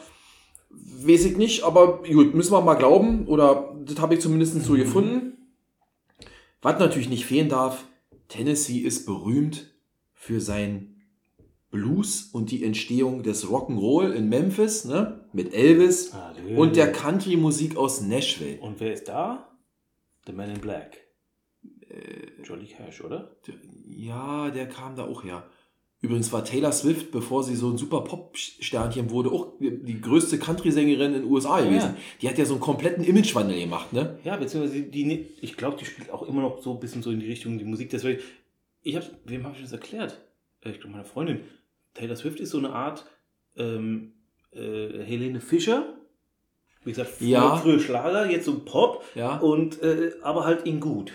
weiß 0.70 1.26
ich 1.26 1.38
nicht. 1.38 1.64
Aber 1.64 2.04
gut, 2.04 2.34
müssen 2.34 2.52
wir 2.54 2.62
mal 2.62 2.76
glauben. 2.76 3.28
Oder 3.28 3.76
das 3.86 4.00
habe 4.00 4.16
ich 4.16 4.22
zumindest 4.22 4.62
so 4.64 4.74
gefunden. 4.74 5.34
Was 6.62 6.80
natürlich 6.80 7.10
nicht 7.10 7.26
fehlen 7.26 7.50
darf, 7.50 7.86
Tennessee 8.28 8.80
ist 8.80 9.06
berühmt 9.06 9.72
für 10.14 10.42
sein 10.42 10.96
Blues 11.70 12.30
und 12.32 12.52
die 12.52 12.64
Entstehung 12.64 13.22
des 13.22 13.48
Rock'n'Roll 13.48 14.12
in 14.14 14.30
Memphis, 14.30 14.86
ne? 14.86 15.26
Mit 15.34 15.54
Elvis 15.54 16.14
Hallöle. 16.14 16.58
und 16.58 16.76
der 16.76 16.92
Country-Musik 16.92 17.76
aus 17.78 18.02
Nashville. 18.02 18.60
Und 18.62 18.80
wer 18.80 18.94
ist 18.94 19.08
da? 19.08 19.50
The 20.26 20.32
Man 20.34 20.50
in 20.50 20.62
Black. 20.62 20.98
Äh, 21.90 22.42
Johnny 22.44 22.66
Cash, 22.66 23.02
oder? 23.02 23.36
Ja, 23.86 24.50
der 24.50 24.68
kam 24.68 24.96
da 24.96 25.04
auch 25.04 25.24
her. 25.24 25.44
Übrigens 26.06 26.32
war 26.32 26.44
Taylor 26.46 26.72
Swift, 26.72 27.12
bevor 27.12 27.44
sie 27.44 27.56
so 27.56 27.70
ein 27.70 27.78
super 27.78 28.02
Pop-Sternchen 28.02 29.10
wurde, 29.10 29.32
auch 29.32 29.54
die 29.60 30.00
größte 30.00 30.38
Country-Sängerin 30.40 31.14
in 31.16 31.22
den 31.24 31.32
USA 31.32 31.60
Ja, 31.60 31.66
gewesen. 31.66 31.90
ja. 31.96 31.98
Die 32.22 32.30
hat 32.30 32.38
ja 32.38 32.46
so 32.46 32.54
einen 32.54 32.62
kompletten 32.62 33.04
Imagewandel 33.04 33.60
gemacht, 33.60 33.92
ne? 33.92 34.20
Ja, 34.24 34.36
beziehungsweise 34.38 34.82
die, 34.84 34.92
die 34.92 35.28
ich 35.42 35.58
glaube, 35.58 35.78
die 35.80 35.86
spielt 35.86 36.12
auch 36.12 36.24
immer 36.28 36.42
noch 36.42 36.62
so 36.62 36.72
ein 36.74 36.80
bisschen 36.80 37.02
so 37.02 37.12
in 37.12 37.20
die 37.20 37.28
Richtung 37.28 37.58
die 37.58 37.66
Musik. 37.66 37.90
Deswegen, 37.90 38.22
ich 38.84 38.96
habe, 38.96 39.06
wem 39.26 39.44
habe 39.46 39.56
ich 39.56 39.62
das 39.64 39.72
erklärt? 39.72 40.20
Äh, 40.62 40.70
Ich 40.72 40.80
glaube, 40.80 40.92
meiner 40.94 41.06
Freundin. 41.06 41.40
Taylor 41.96 42.16
Swift 42.16 42.40
ist 42.40 42.52
so 42.52 42.58
eine 42.60 42.70
Art 42.72 43.06
ähm, 43.58 44.14
äh, 44.52 45.04
Helene 45.04 45.40
Fischer. 45.40 45.86
Wie 46.84 46.92
gesagt, 46.92 47.10
früher, 47.10 47.28
Ja. 47.30 47.56
früher 47.56 47.80
Schlager, 47.80 48.30
jetzt 48.30 48.46
so 48.46 48.60
Pop. 48.60 49.04
Ja. 49.16 49.38
Und, 49.40 49.82
äh, 49.82 50.12
aber 50.22 50.46
halt 50.46 50.68
in 50.68 50.80
gut. 50.80 51.14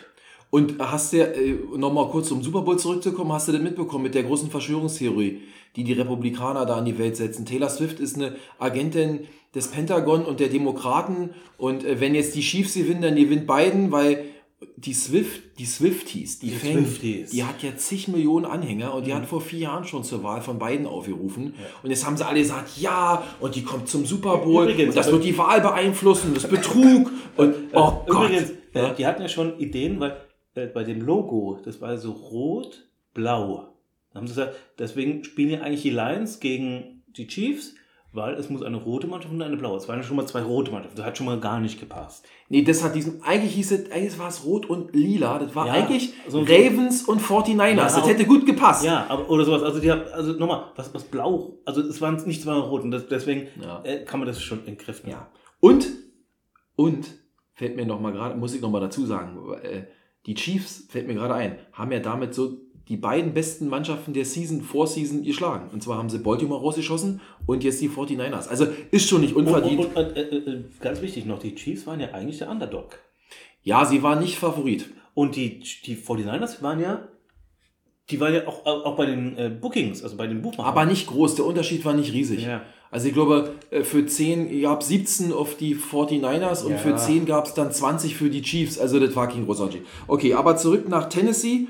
Und 0.51 0.77
hast 0.81 1.13
du, 1.13 1.19
äh, 1.23 1.55
nochmal 1.77 2.09
kurz 2.09 2.29
zum 2.29 2.43
Super 2.43 2.63
Bowl 2.63 2.77
zurückzukommen, 2.79 3.33
hast 3.33 3.47
du 3.49 3.53
das 3.53 3.61
mitbekommen 3.63 4.03
mit 4.05 4.15
der 4.17 4.25
großen 4.25 4.51
Verschwörungstheorie, 4.51 5.43
die 5.77 5.85
die 5.85 5.93
Republikaner 5.93 6.67
da 6.67 6.79
in 6.81 6.85
die 6.87 6.99
Welt 6.99 7.17
setzen? 7.17 7.47
Taylor 7.47 7.69
Swift 7.71 8.01
ist 8.01 8.17
eine 8.17 8.35
Agentin 8.59 9.21
des 9.55 9.69
Pentagon 9.69 10.25
und 10.25 10.41
der 10.41 10.49
Demokraten 10.49 11.31
und 11.57 11.85
äh, 11.85 12.01
wenn 12.01 12.15
jetzt 12.17 12.35
die 12.35 12.41
Chiefs 12.41 12.75
gewinnen, 12.75 13.03
dann 13.03 13.15
gewinnt 13.17 13.47
Biden, 13.47 13.93
weil 13.93 14.25
die 14.77 14.93
Swift, 14.93 15.59
die 15.59 15.65
Swifties, 15.65 16.39
die, 16.41 16.49
Die 16.51 16.53
Fans, 16.57 16.89
Swifties. 16.89 17.31
die 17.31 17.45
hat 17.45 17.63
ja 17.63 17.75
zig 17.77 18.09
Millionen 18.09 18.45
Anhänger 18.45 18.93
und 18.93 19.07
die 19.07 19.11
Mhm. 19.13 19.17
hat 19.17 19.27
vor 19.27 19.41
vier 19.41 19.61
Jahren 19.61 19.85
schon 19.85 20.05
zur 20.05 20.23
Wahl 20.23 20.43
von 20.43 20.59
Biden 20.59 20.87
aufgerufen. 20.87 21.55
Und 21.83 21.91
jetzt 21.91 22.05
haben 22.05 22.17
sie 22.17 22.27
alle 22.27 22.41
gesagt, 22.41 22.77
ja, 22.79 23.23
und 23.41 23.55
die 23.55 23.63
kommt 23.63 23.89
zum 23.89 24.05
Super 24.05 24.37
Bowl 24.39 24.65
Übrigens, 24.65 24.91
und 24.91 24.97
das 24.97 25.07
aber- 25.09 25.17
wird 25.17 25.27
die 25.27 25.39
Wahl 25.39 25.61
beeinflussen, 25.63 26.33
das 26.35 26.47
Betrug 26.47 27.11
und 27.37 27.55
oh 27.73 27.93
Gott. 28.07 28.29
Übrigens, 28.31 28.51
äh, 28.75 28.79
Ja. 28.83 28.91
die 28.95 29.07
hatten 29.07 29.23
ja 29.23 29.29
schon 29.29 29.59
Ideen, 29.59 29.99
weil 29.99 30.17
äh, 30.55 30.67
bei 30.67 30.85
dem 30.85 31.01
Logo, 31.01 31.59
das 31.65 31.81
war 31.81 31.97
so 31.99 32.13
rot, 32.13 32.89
blau. 33.15 33.69
Da 34.13 34.19
haben 34.19 34.27
sie 34.27 34.35
gesagt, 34.35 34.57
deswegen 34.79 35.25
spielen 35.25 35.51
ja 35.51 35.61
eigentlich 35.61 35.83
die 35.83 35.91
Lions 35.91 36.41
gegen 36.41 37.03
die 37.17 37.27
Chiefs, 37.29 37.75
weil 38.13 38.35
es 38.35 38.51
muss 38.51 38.63
eine 38.63 38.77
rote 38.77 39.07
Mannschaft 39.07 39.33
und 39.33 39.41
eine 39.41 39.57
blaue. 39.57 39.77
Es 39.77 39.87
waren 39.89 40.03
schon 40.03 40.17
mal 40.17 40.27
zwei 40.27 40.43
rote 40.43 40.73
Mannschaften. 40.73 40.97
Das 40.97 41.07
hat 41.07 41.17
schon 41.17 41.27
mal 41.27 41.39
gar 41.39 41.61
nicht 41.61 41.79
gepasst. 41.79 42.27
Nee, 42.49 42.63
das 42.63 42.83
hat 42.83 42.97
diesen, 42.97 43.23
eigentlich 43.23 43.55
hieß 43.55 43.71
es, 43.71 43.93
eigentlich 43.93 44.19
war 44.19 44.27
es 44.29 44.45
rot 44.45 44.67
und 44.67 44.93
lila. 44.97 45.39
Das 45.39 45.55
war 45.55 45.69
Ja, 45.69 45.75
eigentlich 45.75 46.13
so- 46.27 46.41
Ravens 46.41 47.05
und 47.05 47.21
49ers. 47.21 47.77
Ja, 47.77 47.85
das 47.85 48.09
hätte 48.09 48.25
gut 48.25 48.47
gepasst. 48.47 48.85
Ja, 48.85 49.07
aber, 49.09 49.31
oder 49.31 49.45
sowas. 49.45 49.63
Also, 49.63 49.79
die 49.79 49.93
haben, 49.93 50.03
also 50.13 50.33
nochmal, 50.33 50.65
was, 50.75 50.93
was 50.93 51.05
blau, 51.05 51.59
also 51.65 51.81
es 51.83 52.01
waren 52.01 52.17
nicht 52.27 52.43
zwei 52.43 52.55
rot 52.55 52.83
und 52.83 52.91
das, 52.91 53.07
deswegen 53.07 53.47
Ja. 53.63 53.81
äh, 53.85 54.05
kann 54.05 54.19
man 54.19 54.27
das 54.27 54.43
schon 54.43 54.67
entkräften. 54.67 55.09
Ja. 55.11 55.29
Und, 55.61 55.87
und, 56.75 57.07
fällt 57.55 57.77
mir 57.77 57.87
noch 57.87 58.01
mal 58.01 58.13
gerade, 58.13 58.35
muss 58.37 58.55
ich 58.55 58.61
noch 58.61 58.71
mal 58.71 58.81
dazu 58.81 59.07
sagen, 59.07 59.39
äh, 59.63 59.85
die 60.27 60.35
Chiefs, 60.35 60.87
fällt 60.89 61.07
mir 61.07 61.15
gerade 61.15 61.35
ein, 61.35 61.57
haben 61.73 61.93
ja 61.93 62.01
damit 62.01 62.35
so 62.35 62.59
die 62.89 62.97
beiden 62.97 63.35
besten 63.35 63.69
Mannschaften 63.69 64.13
der 64.13 64.25
Season, 64.25 64.63
Vorseason 64.63 65.23
geschlagen. 65.23 65.71
Und 65.73 65.83
zwar 65.83 65.97
haben 65.97 66.11
sie 66.11 66.19
Baltimore 66.19 66.61
rausgeschossen 66.61 67.21
und 67.47 67.63
jetzt 67.63 67.81
die 67.81 67.89
49ers. 67.89 68.49
Also 68.49 68.67
ist 68.91 69.09
schon 69.09 69.21
nicht 69.21 69.35
Und, 69.37 69.47
unverdient. 69.47 69.81
und, 69.85 69.97
und 69.97 70.17
äh, 70.17 70.23
äh, 70.23 70.65
ganz 70.81 71.01
wichtig 71.01 71.25
noch, 71.25 71.39
die 71.39 71.55
Chiefs 71.55 71.87
waren 71.87 72.01
ja 72.01 72.09
eigentlich 72.13 72.39
der 72.39 72.51
Underdog. 72.51 72.99
ja, 73.63 73.85
sie 73.85 74.03
war 74.03 74.19
nicht 74.19 74.37
Favorit. 74.37 74.91
Und 75.15 75.37
die, 75.37 75.61
die 75.85 75.97
49ers 75.97 76.63
waren 76.63 76.81
ja, 76.81 77.09
die 78.11 78.19
waren 78.19 78.35
ja 78.35 78.49
auch, 78.49 78.67
auch 78.67 78.97
bei 78.97 79.07
den 79.07 79.37
äh, 79.39 79.49
Bookings, 79.51 80.03
also 80.03 80.17
bei 80.17 80.27
den 80.27 80.43
Buchmachern. 80.43 80.73
Aber 80.73 80.85
nicht 80.85 81.07
groß, 81.07 81.37
der 81.37 81.45
Unterschied 81.47 81.85
war 81.85 81.95
nicht 81.95 82.13
riesig. 82.13 82.43
Ja. 82.45 82.63
Also 82.91 83.07
ich 83.09 83.15
glaube, 83.15 83.55
äh, 83.71 83.85
für 83.85 84.05
10 84.05 84.61
gab 84.63 84.81
es 84.83 84.89
17 84.89 85.33
auf 85.33 85.57
die 85.57 85.75
49ers 85.77 86.65
und 86.65 86.73
Ja. 86.73 86.79
für 86.79 86.97
10 86.97 87.25
gab 87.27 87.47
es 87.47 87.55
dann 87.55 87.71
20 87.73 88.17
für 88.17 88.31
die 88.31 88.43
Chiefs. 88.43 88.79
Also 88.79 88.99
das 88.99 89.15
war 89.15 89.29
kein 89.29 89.45
großer 89.47 89.65
Unterschied. 89.65 89.87
Okay, 90.09 90.35
aber 90.35 90.57
zurück 90.57 90.89
nach 90.89 91.09
Tennessee, 91.09 91.69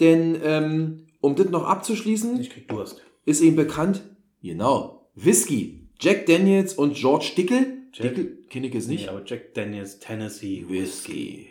denn 0.00 0.36
ähm, 0.42 1.06
um 1.20 1.36
das 1.36 1.48
noch 1.50 1.64
abzuschließen, 1.64 2.40
Ich 2.40 2.50
krieg 2.50 2.68
Durst. 2.68 3.00
ist 3.24 3.40
ihm 3.42 3.54
bekannt, 3.56 4.02
genau, 4.42 5.08
Whisky, 5.14 5.88
Jack 6.00 6.26
Daniels 6.26 6.74
und 6.74 6.94
George 6.94 7.32
Dickel. 7.36 7.78
Jack- 7.92 8.14
Dickel 8.14 8.44
kenne 8.50 8.66
ich 8.66 8.74
jetzt 8.74 8.88
nicht. 8.88 9.04
Nee, 9.04 9.08
aber 9.08 9.22
Jack 9.24 9.54
Daniels, 9.54 9.98
Tennessee, 10.00 10.64
Whisky. 10.68 11.48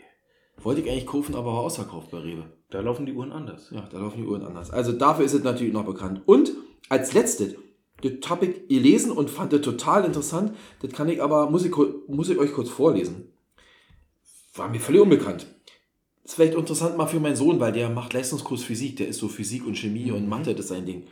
Wollte 0.62 0.82
ich 0.82 0.90
eigentlich 0.92 1.06
kaufen, 1.08 1.36
aber 1.36 1.54
war 1.54 1.62
ausverkauft 1.62 2.12
bei 2.12 2.20
Rewe. 2.20 2.46
da 2.70 2.82
laufen 2.82 3.06
die 3.06 3.14
Uhren 3.14 3.32
anders. 3.32 3.70
Ja, 3.72 3.88
da 3.92 4.00
laufen 4.00 4.22
die 4.22 4.28
Uhren 4.28 4.44
anders. 4.44 4.70
Also 4.72 4.92
dafür 4.92 5.24
ist 5.26 5.34
es 5.34 5.44
natürlich 5.44 5.72
noch 5.74 5.86
bekannt. 5.86 6.22
Und 6.26 6.52
als 6.90 7.14
letztes, 7.14 7.56
das 8.10 8.30
habe 8.30 8.46
ich 8.46 8.68
gelesen 8.68 9.12
und 9.12 9.30
fand 9.30 9.54
das 9.54 9.62
total 9.62 10.06
interessant. 10.06 10.56
Das 10.82 10.92
kann 10.92 11.10
ich 11.10 11.22
aber, 11.22 11.50
muss 11.50 11.66
ich, 11.66 11.74
muss 12.08 12.30
ich 12.30 12.38
euch 12.38 12.54
kurz 12.54 12.70
vorlesen. 12.70 13.32
War 14.56 14.70
mir 14.70 14.80
völlig 14.80 15.02
unbekannt. 15.02 15.48
Ist 16.24 16.36
vielleicht 16.36 16.56
interessant 16.56 16.98
mal 16.98 17.08
für 17.08 17.20
meinen 17.20 17.36
Sohn, 17.36 17.60
weil 17.60 17.72
der 17.74 17.90
macht 17.90 18.14
Leistungskurs 18.14 18.64
Physik. 18.64 18.98
Der 18.98 19.08
ist 19.08 19.20
so 19.20 19.28
Physik 19.28 19.66
und 19.66 19.78
Chemie 19.78 20.12
und 20.12 20.28
Mathe, 20.28 20.54
das 20.56 20.66
ist 20.66 20.70
sein 20.70 20.86
Ding. 20.86 21.08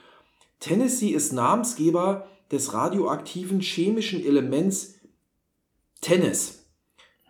Tennessee 0.59 1.09
ist 1.09 1.33
Namensgeber 1.33 2.27
des 2.51 2.73
radioaktiven 2.73 3.59
chemischen 3.59 4.23
Elements 4.25 4.95
Tennis. 6.01 6.65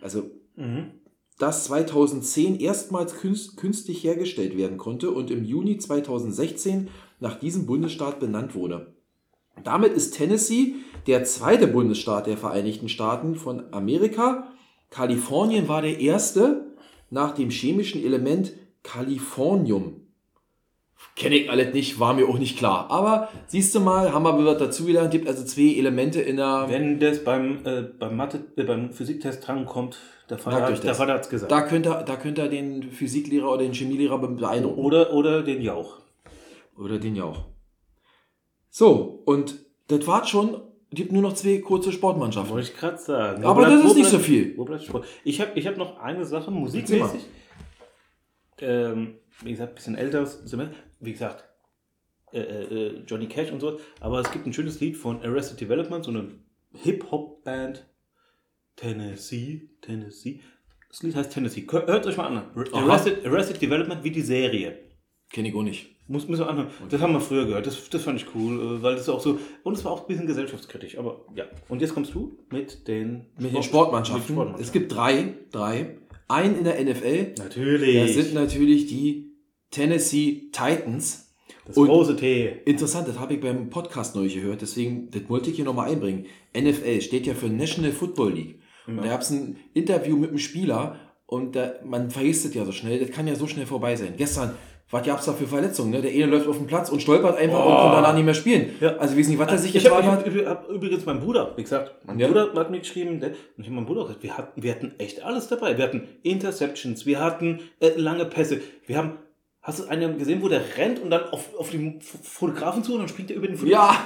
Also 0.02 0.30
Mhm. 0.56 0.92
das 1.40 1.66
2010 1.66 2.60
erstmals 2.60 3.16
künst- 3.16 3.58
künstlich 3.58 4.04
hergestellt 4.04 4.56
werden 4.56 4.78
konnte 4.78 5.12
und 5.12 5.32
im 5.32 5.44
Juni 5.44 5.78
2016 5.78 6.90
nach 7.20 7.40
diesem 7.40 7.66
Bundesstaat 7.66 8.20
benannt 8.20 8.54
wurde. 8.56 8.94
Damit 9.64 9.94
ist 9.94 10.12
Tennessee 10.18 10.76
der 11.08 11.24
zweite 11.26 11.68
Bundesstaat 11.68 12.28
der 12.28 12.38
Vereinigten 12.38 12.90
Staaten 12.90 13.36
von 13.36 13.64
Amerika. 13.72 14.48
Kalifornien 14.90 15.68
war 15.68 15.82
der 15.82 16.00
erste 16.00 16.68
nach 17.10 17.34
dem 17.36 17.50
chemischen 17.50 18.04
Element 18.04 18.54
Californium. 18.84 20.02
Kenne 21.16 21.36
ich 21.36 21.50
alles 21.52 21.74
nicht, 21.74 22.00
war 22.00 22.14
mir 22.14 22.28
auch 22.28 22.40
nicht 22.40 22.58
klar. 22.58 22.90
Aber 22.90 23.30
siehst 23.48 23.76
du 23.76 23.80
mal, 23.80 24.14
haben 24.14 24.24
wir 24.24 24.40
wieder 24.40 24.56
dazugelernt, 24.56 25.12
gibt 25.12 25.28
also 25.28 25.44
zwei 25.44 25.78
Elemente 25.78 26.22
in 26.22 26.38
der. 26.38 26.66
Wenn 26.70 27.00
das 27.00 27.24
beim, 27.24 27.60
äh, 27.66 27.82
beim 28.00 28.16
Mathe, 28.16 28.40
äh, 28.56 28.64
beim 28.64 28.92
Physiktest 28.92 29.46
drankommt, 29.46 29.98
der 30.30 30.38
Vater, 30.40 30.62
hat- 30.64 30.84
der. 30.84 30.96
Vater 30.96 31.14
hat's 31.14 31.30
gesagt. 31.30 31.52
Da 31.52 31.62
könnt 31.62 31.86
ihr, 31.86 32.04
da 32.04 32.16
könnt 32.16 32.40
ihr 32.40 32.48
den 32.48 32.84
Physiklehrer 32.92 33.50
oder 33.52 33.64
den 33.64 33.74
Chemielehrer 33.74 34.18
beeindrucken. 34.18 34.80
Oder, 34.80 35.14
oder 35.14 35.44
den 35.44 35.62
Jauch. 35.62 35.98
Oder 36.78 36.98
den 36.98 37.16
Jauch. 37.16 37.46
So, 38.76 39.22
und 39.26 39.54
das 39.88 40.08
war's 40.08 40.28
schon. 40.28 40.60
Gibt 40.90 41.12
nur 41.12 41.22
noch 41.22 41.34
zwei 41.34 41.60
kurze 41.60 41.92
Sportmannschaften. 41.92 42.52
Wollte 42.52 42.72
ich 42.72 42.76
gerade 42.76 42.98
sagen. 42.98 43.46
Aber 43.46 43.68
das 43.68 43.86
ist 43.86 43.96
nicht 43.96 44.10
so 44.10 44.18
viel. 44.18 44.58
Wo 44.58 44.66
bleibt 44.66 44.84
Sport? 44.84 45.06
Ich 45.24 45.40
habe 45.40 45.52
ich 45.54 45.68
hab 45.68 45.78
noch 45.78 46.00
eine 46.00 46.26
Sache, 46.26 46.50
musikmäßig. 46.50 47.22
Ähm, 48.62 49.20
wie 49.44 49.52
gesagt, 49.52 49.74
ein 49.74 49.76
bisschen 49.76 49.96
älteres 49.96 50.40
Semester. 50.46 50.76
Wie 51.00 51.12
gesagt, 51.12 51.44
äh, 52.32 52.40
äh, 52.40 53.04
Johnny 53.06 53.28
Cash 53.28 53.52
und 53.52 53.60
so. 53.60 53.80
Aber 54.00 54.20
es 54.22 54.32
gibt 54.32 54.48
ein 54.48 54.54
schönes 54.54 54.80
Lied 54.80 54.98
von 54.98 55.22
Arrested 55.22 55.62
Development, 55.62 56.04
so 56.04 56.10
eine 56.10 56.30
Hip-Hop-Band. 56.74 57.86
Tennessee, 58.76 59.70
Tennessee. 59.82 60.42
Das 60.90 61.04
Lied 61.04 61.16
heißt 61.16 61.32
Tennessee. 61.32 61.68
Hört 61.70 62.08
euch 62.08 62.18
mal 62.18 62.26
an. 62.26 62.50
Arrested, 62.74 63.24
Arrested 63.24 63.62
Development 63.62 64.04
wie 64.04 64.12
die 64.12 64.22
Serie. 64.22 64.80
Kenn 65.34 65.44
ich 65.46 65.54
auch 65.54 65.64
nicht. 65.64 65.90
Muss, 66.08 66.28
müssen 66.30 66.42
wir 66.44 66.50
anhören. 66.50 66.68
Das 66.90 67.02
haben 67.02 67.12
wir 67.14 67.20
früher 67.20 67.46
gehört. 67.46 67.66
Das, 67.68 67.90
das 67.90 68.02
fand 68.04 68.20
ich 68.22 68.28
cool, 68.36 68.78
äh, 68.78 68.82
weil 68.84 68.96
das 68.96 69.10
auch 69.10 69.20
so. 69.20 69.40
Und 69.64 69.78
es 69.78 69.84
war 69.84 69.92
auch 69.92 70.02
ein 70.02 70.08
bisschen 70.08 70.28
gesellschaftskritisch. 70.28 70.98
Aber 70.98 71.26
ja. 71.36 71.44
Und 71.70 71.82
jetzt 71.82 71.94
kommst 71.94 72.14
du 72.14 72.38
mit 72.52 72.88
den, 72.88 73.26
Mit 73.38 73.54
den 73.54 73.64
Sport- 73.64 73.66
Sportmannschaften. 73.66 74.36
mit 74.38 74.60
Es 74.62 74.72
gibt 74.72 74.94
drei. 74.94 75.34
Drei. 75.52 75.98
Einen 76.30 76.58
in 76.60 76.64
der 76.64 76.82
NFL. 76.84 77.34
Natürlich. 77.40 77.96
Das 78.02 78.14
sind 78.26 78.34
natürlich 78.34 78.86
die 78.88 79.32
Tennessee 79.72 80.50
Titans. 80.52 81.34
das 81.66 81.78
und- 81.78 81.88
große 81.88 82.16
T. 82.16 82.62
Interessant, 82.66 83.08
das 83.08 83.18
habe 83.20 83.34
ich 83.36 83.40
beim 83.40 83.70
Podcast 83.70 84.16
neu 84.16 84.28
gehört, 84.28 84.62
deswegen, 84.62 85.10
das 85.12 85.28
wollte 85.30 85.50
ich 85.50 85.56
hier 85.56 85.66
nochmal 85.66 85.90
einbringen. 85.90 86.26
NFL 86.56 87.02
steht 87.02 87.26
ja 87.26 87.34
für 87.34 87.48
National 87.48 87.92
Football 87.92 88.34
League. 88.34 88.60
Und 88.86 88.98
da 88.98 89.08
gab 89.08 89.22
es 89.22 89.30
ein 89.32 89.56
Interview 89.74 90.18
mit 90.18 90.30
einem 90.30 90.40
Spieler 90.40 91.00
und 91.26 91.56
da, 91.56 91.76
man 91.86 92.12
vergisst 92.12 92.46
es 92.46 92.54
ja 92.54 92.66
so 92.66 92.74
schnell, 92.74 93.00
das 93.00 93.12
kann 93.12 93.28
ja 93.28 93.36
so 93.36 93.48
schnell 93.48 93.66
vorbei 93.66 93.96
sein. 93.96 94.14
Gestern, 94.18 94.56
was 94.94 95.04
gab 95.04 95.20
es 95.20 95.26
da 95.26 95.34
für 95.34 95.48
Verletzungen? 95.48 95.90
Ne? 95.90 96.02
Der 96.04 96.12
eine 96.12 96.28
läuft 96.28 96.48
auf 96.48 96.58
den 96.58 96.68
Platz 96.68 96.90
und 96.90 97.02
stolpert 97.02 97.36
einfach 97.36 97.66
und 97.66 97.76
kann 97.76 97.92
danach 97.94 98.14
nicht 98.14 98.26
mehr 98.26 98.36
spielen. 98.36 98.76
Ja. 98.80 98.96
Also, 98.98 99.18
wissen 99.18 99.32
nicht, 99.32 99.40
was 99.40 99.52
er 99.52 99.58
sich 99.58 99.76
ich 99.76 99.90
habe 99.90 100.06
hat. 100.06 100.24
hab, 100.24 100.46
hab 100.46 100.70
übrigens 100.70 101.06
mein 101.08 101.20
Bruder, 101.20 101.52
wie 101.56 101.64
gesagt, 101.64 101.96
mein 102.06 102.20
Ja. 102.20 102.28
Bruder 102.28 102.54
hat 102.54 102.70
mir 102.70 102.78
geschrieben, 102.80 103.20
der, 103.20 103.30
und 103.30 103.36
ich 103.58 103.66
habe 103.66 103.76
meinem 103.76 103.88
Bruder 103.88 104.04
gesagt, 104.04 104.22
wir 104.22 104.38
hatten, 104.38 104.62
wir 104.62 104.72
hatten 104.72 104.94
echt 105.00 105.24
alles 105.24 105.48
dabei. 105.48 105.78
Wir 105.78 105.84
hatten 105.86 106.08
Interceptions, 106.22 107.08
wir 107.08 107.20
hatten 107.20 107.60
äh, 107.80 107.90
lange 107.98 108.26
Pässe, 108.26 108.62
wir 108.86 108.98
haben, 108.98 109.18
hast 109.64 109.80
du 109.80 109.88
einen 109.88 110.20
gesehen, 110.20 110.44
wo 110.44 110.48
der 110.48 110.62
rennt 110.78 111.02
und 111.02 111.10
dann 111.10 111.24
auf, 111.30 111.56
auf 111.58 111.72
den 111.72 112.00
Fotografen 112.02 112.84
zu 112.84 112.94
und 112.94 113.00
dann 113.00 113.08
springt 113.08 113.32
er 113.32 113.38
über 113.38 113.48
den 113.48 113.58
Fotografen? 113.58 113.96
Ja, 113.96 114.06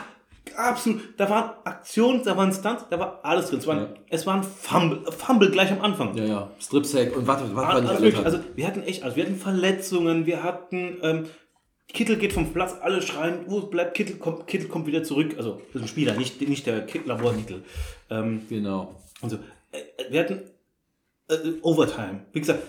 Absolut. 0.56 1.02
Da 1.18 1.30
waren 1.30 1.52
Aktionen, 1.66 2.24
da 2.24 2.38
waren 2.38 2.52
Stunts, 2.54 2.86
da 2.90 3.00
war 3.00 3.20
alles 3.24 3.50
drin. 3.50 3.60
Es 3.60 3.68
waren, 3.68 3.78
Ja. 3.80 3.88
es 4.10 4.26
waren 4.26 4.44
Fumble, 4.44 5.12
Fumble 5.12 5.52
gleich 5.52 5.72
am 5.72 5.82
Anfang. 5.82 6.16
ja, 6.18 6.24
ja. 6.26 6.52
Strip-Sack 6.60 7.16
und 7.16 7.28
was, 7.28 7.42
was 7.56 7.66
Also, 7.66 7.88
alles 7.90 8.02
wirklich, 8.02 8.26
also 8.26 8.40
wir 8.56 8.68
hatten 8.68 8.84
echt, 8.84 9.04
also 9.04 9.16
wir 9.16 9.24
hatten 9.26 9.36
Verletzungen, 9.36 10.26
wir 10.26 10.44
hatten 10.44 10.98
ähm, 11.02 11.26
Kittel 11.90 12.18
geht 12.18 12.34
vom 12.34 12.52
Platz, 12.54 12.76
alle 12.82 13.02
schreien, 13.02 13.46
wo 13.48 13.62
bleibt 13.62 13.94
Kittel, 13.96 14.18
kommt, 14.18 14.46
Kittel 14.48 14.68
kommt 14.68 14.88
wieder 14.88 15.04
zurück. 15.04 15.36
Also 15.38 15.62
das 15.74 15.76
ist 15.76 15.82
ein 15.84 15.88
Spieler, 15.88 16.14
nicht, 16.16 16.42
nicht 16.48 16.66
der 16.68 16.86
Kittel, 16.86 17.08
Labor 17.08 17.34
Kittel. 17.34 17.64
Ähm, 18.10 18.42
Genau. 18.50 18.96
und 19.22 19.30
so. 19.30 19.38
Äh, 19.72 20.12
wir 20.12 20.20
hatten 20.20 20.42
äh, 21.30 21.36
Overtime. 21.62 22.26
Wie 22.34 22.40
gesagt, 22.40 22.62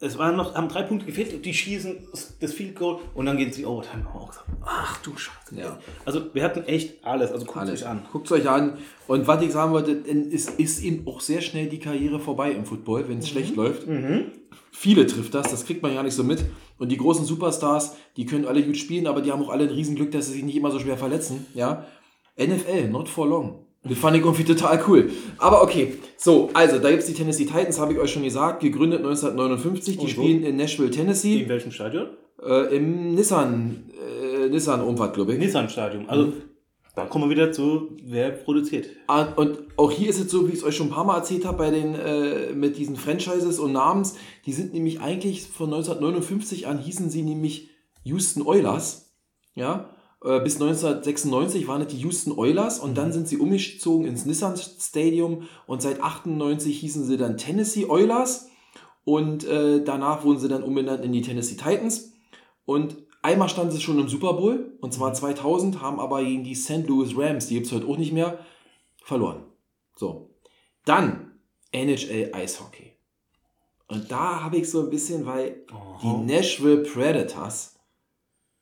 es 0.00 0.18
waren 0.18 0.36
noch, 0.36 0.54
haben 0.54 0.68
drei 0.68 0.82
Punkte 0.82 1.06
gefehlt, 1.06 1.44
die 1.44 1.54
schießen 1.54 2.08
das- 2.40 2.52
Field 2.52 2.76
Goal 2.76 2.98
und 3.14 3.26
dann 3.26 3.36
gehen 3.38 3.52
sie 3.52 3.64
Overtime. 3.64 4.04
Haben 4.04 4.14
wir 4.14 4.20
auch 4.20 4.28
gesagt, 4.28 4.46
ach 4.64 5.02
du 5.02 5.16
Scheiße. 5.16 5.54
Ja. 5.56 5.78
Also 6.04 6.34
wir 6.34 6.42
hatten 6.44 6.64
echt 6.64 7.04
alles. 7.04 7.32
Also 7.32 7.46
guckt 7.46 7.58
Alles. 7.58 7.82
euch 7.82 7.88
an. 7.88 8.02
Guckt 8.12 8.30
euch 8.32 8.48
an. 8.48 8.76
Und 9.06 9.26
was 9.26 9.42
ich 9.42 9.52
sagen 9.52 9.72
wollte, 9.72 9.92
ist, 9.92 10.50
ist 10.60 10.82
ihm 10.82 11.06
auch 11.06 11.20
sehr 11.20 11.40
schnell 11.40 11.66
die 11.68 11.78
Karriere 11.78 12.20
vorbei 12.20 12.52
im 12.52 12.64
Football, 12.66 13.08
wenn 13.08 13.18
es 13.18 13.28
schlecht 13.28 13.56
läuft. 13.56 13.86
Viele 14.72 15.06
trifft 15.06 15.32
das, 15.34 15.50
das 15.50 15.64
kriegt 15.64 15.82
man 15.82 15.94
ja 15.94 16.02
nicht 16.02 16.14
so 16.14 16.24
mit. 16.24 16.44
Und 16.78 16.90
die 16.92 16.98
großen 16.98 17.24
Superstars, 17.24 17.96
die 18.18 18.26
können 18.26 18.44
alle 18.44 18.62
gut 18.62 18.76
spielen, 18.76 19.06
aber 19.06 19.22
die 19.22 19.32
haben 19.32 19.42
auch 19.42 19.48
alle 19.48 19.64
ein 19.64 19.70
Riesenglück, 19.70 20.10
dass 20.12 20.26
sie 20.26 20.32
sich 20.34 20.44
nicht 20.44 20.56
immer 20.56 20.70
so 20.70 20.78
schwer 20.78 20.98
verletzen. 20.98 21.46
Ja? 21.54 21.86
NFL, 22.38 22.88
not 22.88 23.08
for 23.08 23.26
long. 23.26 23.65
Das 23.88 23.98
fand 23.98 24.16
ich 24.16 24.22
irgendwie 24.24 24.44
total 24.44 24.82
cool. 24.88 25.10
Aber 25.38 25.62
okay, 25.62 25.94
so, 26.16 26.50
also 26.54 26.78
da 26.78 26.90
gibt 26.90 27.02
es 27.02 27.06
die 27.08 27.14
Tennessee 27.14 27.44
Titans, 27.44 27.78
habe 27.78 27.92
ich 27.92 27.98
euch 27.98 28.12
schon 28.12 28.22
gesagt, 28.24 28.60
gegründet 28.60 28.98
1959. 29.00 29.96
Die 29.96 30.00
Und 30.00 30.06
wo? 30.16 30.22
spielen 30.22 30.42
in 30.44 30.56
Nashville, 30.56 30.90
Tennessee, 30.90 31.42
In 31.42 31.48
welchem 31.48 31.70
Stadion? 31.72 32.08
äh, 32.44 32.76
im 32.76 33.14
Nissan, 33.14 33.84
äh, 34.42 34.48
Nissan 34.48 34.80
Umfahrt, 34.82 35.14
glaube 35.14 35.32
ich. 35.34 35.38
Nissan 35.38 35.68
Stadion. 35.68 36.08
Also 36.08 36.32
dann 36.94 37.10
kommen 37.10 37.24
wir 37.28 37.30
wieder 37.36 37.52
zu, 37.52 37.90
wer 38.04 38.30
produziert. 38.30 38.86
Ah, 39.06 39.26
Und 39.36 39.58
auch 39.76 39.90
hier 39.92 40.08
ist 40.08 40.18
es 40.18 40.30
so, 40.30 40.46
wie 40.48 40.52
ich 40.52 40.58
es 40.58 40.64
euch 40.64 40.74
schon 40.76 40.86
ein 40.86 40.92
paar 40.94 41.04
Mal 41.04 41.18
erzählt 41.18 41.44
habe, 41.44 41.58
bei 41.58 41.70
den, 41.70 41.94
äh, 41.94 42.52
mit 42.54 42.78
diesen 42.78 42.96
Franchises 42.96 43.58
und 43.58 43.72
Namens, 43.72 44.16
die 44.46 44.52
sind 44.54 44.72
nämlich 44.72 45.00
eigentlich 45.00 45.42
von 45.46 45.66
1959 45.72 46.66
an 46.66 46.78
hießen 46.78 47.10
sie 47.10 47.22
nämlich 47.22 47.68
Houston 48.04 48.42
Oilers. 48.46 49.12
Ja, 49.54 49.90
bis 50.20 50.54
1996 50.60 51.68
waren 51.68 51.82
es 51.82 51.88
die 51.88 51.98
Houston 51.98 52.32
Oilers 52.32 52.78
und 52.78 52.96
dann 52.96 53.12
sind 53.12 53.28
sie 53.28 53.38
umgezogen 53.38 54.06
ins 54.06 54.24
Nissan 54.24 54.56
Stadium 54.56 55.48
und 55.66 55.82
seit 55.82 56.00
98 56.00 56.78
hießen 56.80 57.04
sie 57.04 57.16
dann 57.16 57.36
Tennessee 57.36 57.86
Oilers 57.86 58.48
und 59.04 59.44
äh, 59.44 59.84
danach 59.84 60.24
wurden 60.24 60.38
sie 60.38 60.48
dann 60.48 60.62
umbenannt 60.62 61.04
in 61.04 61.12
die 61.12 61.22
Tennessee 61.22 61.56
Titans. 61.56 62.12
Und 62.64 62.96
Einmal 63.26 63.48
stand 63.48 63.72
es 63.72 63.82
schon 63.82 63.98
im 63.98 64.06
Super 64.06 64.34
Bowl, 64.34 64.78
und 64.80 64.94
zwar 64.94 65.12
2000, 65.12 65.82
haben 65.82 65.98
aber 65.98 66.22
gegen 66.22 66.44
die 66.44 66.54
St. 66.54 66.86
Louis 66.86 67.10
Rams, 67.16 67.48
die 67.48 67.54
gibt 67.54 67.66
es 67.66 67.72
heute 67.72 67.88
auch 67.88 67.96
nicht 67.96 68.12
mehr, 68.12 68.38
verloren. 69.02 69.42
So. 69.96 70.30
Dann 70.84 71.40
NHL 71.72 72.30
Eishockey. 72.32 72.92
Und 73.88 74.12
da 74.12 74.44
habe 74.44 74.58
ich 74.58 74.70
so 74.70 74.78
ein 74.84 74.90
bisschen, 74.90 75.26
weil 75.26 75.66
die 76.04 76.06
Nashville 76.06 76.84
Predators, 76.84 77.74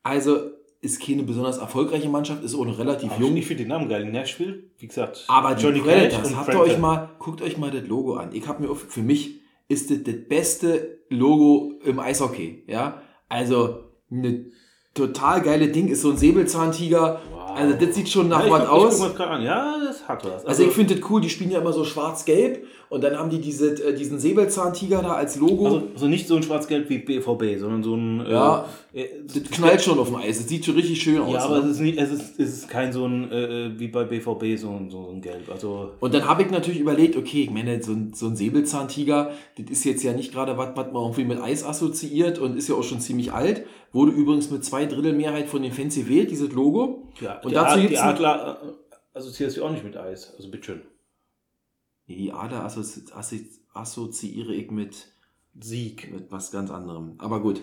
also 0.03 0.54
ist 0.85 1.01
keine 1.01 1.22
besonders 1.22 1.59
erfolgreiche 1.59 2.09
Mannschaft, 2.09 2.45
ist 2.45 2.55
auch 2.55 2.64
noch 2.64 2.78
relativ 2.78 3.12
Aber 3.12 3.20
jung. 3.20 3.37
Ich 3.37 3.47
finde 3.47 3.64
den 3.64 3.68
Namen 3.68 3.89
geil. 3.89 4.05
Nashville, 4.11 4.64
wie 4.78 4.87
gesagt. 4.87 5.24
Aber 5.28 5.57
Johnny 5.57 5.80
Predators, 5.80 6.37
habt 6.37 6.53
ihr 6.53 6.61
euch 6.61 6.78
mal, 6.78 7.11
guckt 7.18 7.43
euch 7.43 7.57
mal 7.57 7.70
das 7.70 7.87
Logo 7.87 8.14
an. 8.14 8.30
Ich 8.32 8.47
habe 8.47 8.62
mir, 8.62 8.74
für 8.74 9.03
mich 9.03 9.41
ist 9.68 9.91
das 9.91 10.03
das 10.03 10.16
beste 10.28 10.99
Logo 11.09 11.72
im 11.85 11.99
Eishockey, 11.99 12.64
ja. 12.66 13.03
Also, 13.28 13.85
eine 14.11 14.47
total 14.95 15.42
geile 15.42 15.68
Ding, 15.68 15.88
ist 15.88 16.03
so 16.03 16.11
ein 16.11 16.16
Säbelzahntiger. 16.16 17.20
Wow. 17.30 17.57
Also, 17.57 17.76
das 17.84 17.95
sieht 17.95 18.09
schon 18.09 18.28
nach 18.28 18.45
ja, 18.45 18.51
was 18.51 18.68
aus. 18.68 19.07
Ich 19.07 19.20
an. 19.20 19.42
Ja, 19.42 19.76
das 19.84 20.09
hat 20.09 20.24
was. 20.24 20.45
Also 20.47 20.64
ich 20.64 20.72
finde 20.72 20.97
das 20.97 21.11
cool, 21.11 21.20
die 21.20 21.28
spielen 21.28 21.51
ja 21.51 21.61
immer 21.61 21.72
so 21.72 21.84
schwarz-gelb 21.84 22.64
und 22.95 23.03
dann 23.03 23.18
haben 23.18 23.30
die 23.30 23.40
diese, 23.40 23.70
äh, 23.84 23.95
diesen 23.95 24.18
Säbelzahntiger 24.20 25.03
da 25.03 25.14
als 25.14 25.36
Logo. 25.36 25.64
Also, 25.64 25.82
also 25.95 26.07
nicht 26.07 26.28
so 26.28 26.36
ein 26.36 26.42
schwarz-gelb 26.42 26.88
wie 26.90 26.99
BVB, 26.99 27.59
sondern 27.59 27.82
so 27.82 27.97
ein. 27.97 28.24
Ja, 28.28 28.66
äh, 28.92 29.07
das 29.26 29.51
knallt 29.51 29.82
schon 29.82 29.99
auf 29.99 30.09
dem 30.09 30.16
Eis. 30.16 30.38
Das 30.38 30.49
sieht 30.49 30.64
schon 30.64 30.74
richtig 30.74 31.03
schön 31.03 31.20
aus. 31.20 31.32
Ja, 31.32 31.45
aber 31.45 31.61
ne? 31.61 31.64
es 31.64 31.70
ist, 31.72 31.80
nicht, 31.80 31.99
es, 31.99 32.12
ist, 32.12 32.38
es 32.38 32.49
ist 32.59 32.68
kein 32.68 32.92
so 32.92 33.07
ein, 33.07 33.32
äh, 33.32 33.70
wie 33.78 33.88
bei 33.88 34.05
BVB, 34.05 34.57
so 34.57 34.70
ein, 34.70 34.90
so 34.90 35.11
ein 35.12 35.20
Gelb. 35.20 35.51
Also, 35.51 35.90
Und 35.99 36.14
dann 36.14 36.28
habe 36.28 36.42
ich 36.42 36.51
natürlich 36.51 36.78
überlegt, 36.78 37.16
okay, 37.16 37.42
ich 37.42 37.51
meine, 37.51 37.82
so 37.82 37.92
ein, 37.92 38.12
so 38.14 38.26
ein 38.26 38.36
Säbelzahntiger, 38.36 39.32
das 39.59 39.70
ist 39.70 39.84
jetzt 39.84 40.03
ja 40.03 40.12
nicht 40.12 40.32
gerade 40.32 40.57
was, 40.57 40.76
was 40.76 40.92
man 40.92 41.03
irgendwie 41.03 41.24
mit 41.24 41.40
Eis 41.40 41.64
assoziiert 41.64 42.38
und 42.38 42.57
ist 42.57 42.68
ja 42.68 42.76
auch 42.76 42.84
schon 42.84 43.01
ziemlich 43.01 43.32
alt. 43.32 43.64
Wurde 43.92 44.12
übrigens 44.12 44.51
mit 44.51 44.64
zwei 44.64 44.84
Drittel 44.87 45.12
Mehrheit 45.12 45.49
von 45.49 45.62
den 45.62 45.72
Fans 45.72 45.95
gewählt, 45.95 46.30
dieses 46.30 46.53
Logo. 46.53 47.09
ja, 47.20 47.41
Und 47.41 47.55
dazu 47.55 47.80
gibt's 47.80 48.01
ein- 48.01 48.09
Adler 48.11 48.61
äh, 48.62 49.18
assoziierst 49.18 49.57
du 49.57 49.64
auch 49.64 49.70
nicht 49.70 49.85
mit 49.85 49.97
Eis. 49.97 50.35
Also, 50.37 50.51
bitteschön. 50.51 50.82
Nee, 52.07 52.16
die 52.16 52.32
Ader 52.32 52.64
assozi 52.64 53.03
assozi 53.12 53.51
assoziiere 53.72 54.53
ich 54.55 54.70
mit, 54.70 55.09
Sieg. 55.61 56.12
mit 56.12 56.30
was 56.30 56.51
ganz 56.51 56.70
anderem. 56.70 57.14
Aber 57.18 57.41
gut. 57.41 57.61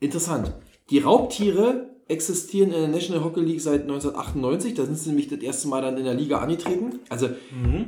Interessant. 0.00 0.52
Die 0.90 0.98
Raubtiere 0.98 1.90
existieren 2.08 2.72
in 2.72 2.80
der 2.80 2.88
National 2.88 3.24
Hockey 3.24 3.40
League 3.40 3.60
seit 3.60 3.82
1998. 3.82 4.74
Da 4.74 4.84
sind 4.84 4.98
sie 4.98 5.08
nämlich 5.10 5.28
das 5.28 5.38
erste 5.40 5.68
Mal 5.68 5.80
dann 5.82 5.96
in 5.96 6.04
der 6.04 6.14
Liga 6.14 6.38
angetreten. 6.38 6.98
Also, 7.08 7.28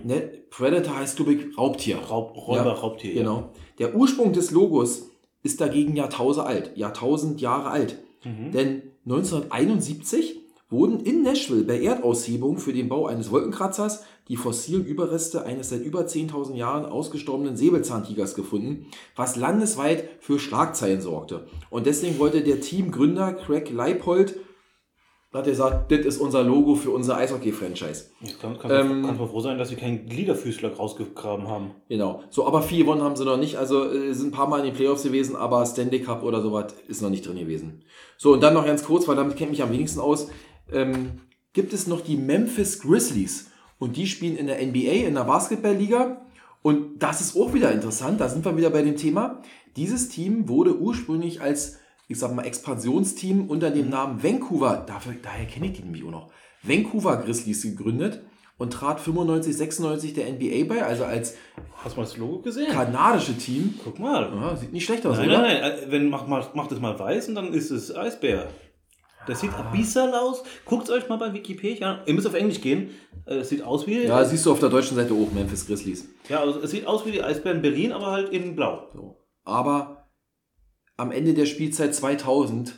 ne, 0.04 0.20
Predator 0.50 0.96
heißt, 0.96 1.16
glaube 1.16 1.34
ich, 1.34 1.58
Raubtier. 1.58 1.98
Raub, 1.98 2.36
Räuber, 2.36 2.66
Ja, 2.66 2.72
Raubtier. 2.72 3.14
Genau. 3.14 3.50
Der 3.78 3.94
Ursprung 3.96 4.32
des 4.32 4.50
Logos 4.50 5.08
ist 5.42 5.60
dagegen 5.60 5.96
Jahrtausend 5.96 6.46
alt. 6.46 6.76
Jahrtausend 6.76 7.40
Jahre 7.40 7.70
alt. 7.70 7.98
Denn 8.24 8.82
1971 9.04 10.40
wurden 10.70 11.00
in 11.00 11.22
Nashville 11.22 11.64
bei 11.64 11.80
Erdaushebung 11.80 12.58
für 12.58 12.72
den 12.72 12.88
Bau 12.88 13.06
eines 13.06 13.30
Wolkenkratzers 13.30 14.04
die 14.28 14.36
fossilen 14.36 14.86
Überreste 14.86 15.44
eines 15.44 15.68
seit 15.68 15.82
über 15.82 16.06
10.000 16.06 16.54
Jahren 16.54 16.86
ausgestorbenen 16.86 17.56
Säbelzahntigers 17.56 18.34
gefunden, 18.34 18.86
was 19.14 19.36
landesweit 19.36 20.08
für 20.20 20.38
Schlagzeilen 20.38 21.02
sorgte. 21.02 21.46
Und 21.68 21.86
deswegen 21.86 22.18
wollte 22.18 22.42
der 22.42 22.60
Teamgründer 22.60 23.34
Craig 23.34 23.70
Leipold, 23.70 24.36
hat 25.40 25.46
er 25.46 25.52
gesagt, 25.52 25.90
das 25.90 26.00
ist 26.00 26.18
unser 26.18 26.42
Logo 26.42 26.74
für 26.74 26.90
unser 26.90 27.16
Eishockey-Franchise. 27.16 28.10
Kann, 28.40 28.58
kann, 28.58 28.70
Ähm, 28.70 29.02
kann 29.02 29.16
man 29.16 29.28
froh 29.28 29.40
sein, 29.40 29.56
dass 29.56 29.70
sie 29.70 29.76
keinen 29.76 30.06
Gliederfüßler 30.06 30.74
rausgegraben 30.74 31.48
haben. 31.48 31.70
Genau. 31.88 32.22
So, 32.28 32.46
aber 32.46 32.60
viel 32.60 32.80
gewonnen 32.80 33.02
haben 33.02 33.16
sie 33.16 33.24
noch 33.24 33.38
nicht. 33.38 33.56
Also 33.56 33.90
äh, 33.90 34.12
sind 34.12 34.28
ein 34.28 34.32
paar 34.32 34.48
Mal 34.48 34.58
in 34.58 34.66
den 34.66 34.74
Playoffs 34.74 35.04
gewesen, 35.04 35.34
aber 35.36 35.64
Stanley 35.64 36.00
Cup 36.00 36.22
oder 36.22 36.42
sowas 36.42 36.74
ist 36.86 37.00
noch 37.00 37.10
nicht 37.10 37.26
drin 37.26 37.38
gewesen. 37.38 37.82
So, 38.18 38.34
und 38.34 38.42
dann 38.42 38.52
noch 38.54 38.66
ganz 38.66 38.84
kurz, 38.84 39.08
weil 39.08 39.16
damit 39.16 39.36
kennt 39.36 39.50
mich 39.50 39.62
am 39.62 39.72
wenigsten 39.72 40.00
aus. 40.00 40.28
Ähm, 40.70 41.20
gibt 41.54 41.72
es 41.72 41.86
noch 41.86 42.02
die 42.02 42.16
Memphis 42.16 42.80
Grizzlies. 42.80 43.50
Und 43.78 43.96
die 43.96 44.06
spielen 44.06 44.36
in 44.36 44.46
der 44.46 44.64
NBA, 44.64 45.06
in 45.06 45.14
der 45.14 45.24
Basketballliga. 45.24 46.24
Und 46.62 47.02
das 47.02 47.20
ist 47.20 47.36
auch 47.36 47.52
wieder 47.52 47.72
interessant. 47.72 48.20
Da 48.20 48.28
sind 48.28 48.44
wir 48.44 48.56
wieder 48.56 48.70
bei 48.70 48.82
dem 48.82 48.96
Thema. 48.96 49.42
Dieses 49.76 50.08
Team 50.08 50.48
wurde 50.48 50.78
ursprünglich 50.78 51.40
als, 51.40 51.78
ich 52.12 52.18
sag 52.18 52.34
mal, 52.34 52.44
Expansionsteam 52.46 53.48
unter 53.48 53.70
dem 53.70 53.88
Namen 53.90 54.22
Vancouver, 54.22 54.84
dafür, 54.86 55.14
daher 55.22 55.46
kenne 55.46 55.66
ich 55.66 55.72
die 55.72 55.82
nämlich 55.82 56.04
auch 56.04 56.10
noch, 56.10 56.30
Vancouver 56.62 57.16
Grizzlies 57.18 57.62
gegründet 57.62 58.22
und 58.58 58.72
trat 58.72 59.00
95, 59.00 59.56
96 59.56 60.14
der 60.14 60.32
NBA 60.32 60.64
bei, 60.72 60.84
also 60.84 61.04
als 61.04 61.34
Hast 61.82 61.96
du 61.96 62.00
mal 62.00 62.06
das 62.06 62.16
Logo 62.16 62.38
gesehen? 62.42 62.70
kanadische 62.70 63.36
Team. 63.36 63.74
Guck 63.82 63.98
mal. 63.98 64.30
Ja, 64.32 64.54
sieht 64.56 64.72
nicht 64.72 64.84
schlecht 64.84 65.04
aus, 65.04 65.16
Nein, 65.18 65.28
oder? 65.30 65.42
nein, 65.42 65.60
nein. 65.60 65.72
äh, 65.72 65.90
Wenn, 65.90 66.08
mach, 66.08 66.28
mach, 66.28 66.54
mach 66.54 66.68
das 66.68 66.78
mal 66.80 66.96
weiß 66.96 67.28
und 67.28 67.34
dann 67.34 67.52
ist 67.52 67.70
es 67.72 67.92
Eisbär. 67.94 68.46
Das 69.26 69.40
sieht 69.40 69.50
Ah. 69.54 69.70
bisschen 69.72 70.12
aus. 70.14 70.42
Guckt 70.64 70.90
euch 70.90 71.08
mal 71.08 71.16
bei 71.16 71.32
Wikipedia 71.32 71.92
an. 71.92 71.98
Ihr 72.06 72.14
müsst 72.14 72.26
auf 72.26 72.34
Englisch 72.34 72.60
gehen. 72.60 72.90
Äh, 73.26 73.36
Es 73.36 73.48
sieht 73.48 73.62
aus 73.62 73.86
wie. 73.86 74.04
Ja, 74.04 74.24
siehst 74.24 74.46
du 74.46 74.52
auf 74.52 74.58
der 74.60 74.68
deutschen 74.68 74.96
Seite 74.96 75.12
auch, 75.14 75.32
Memphis 75.32 75.66
Grizzlies. 75.66 76.08
ja, 76.28 76.40
also 76.40 76.60
es 76.60 76.70
sieht 76.72 76.86
aus 76.86 77.04
wie 77.06 77.12
die 77.12 77.22
Eisbären 77.22 77.62
Berlin, 77.62 77.90
aber 77.92 78.10
halt 78.12 78.28
in 78.30 78.54
Blau. 78.56 78.88
So. 78.92 79.16
Aber 79.44 80.01
am 81.02 81.10
Ende 81.10 81.34
der 81.34 81.46
Spielzeit 81.46 81.96
2000, 81.96 82.74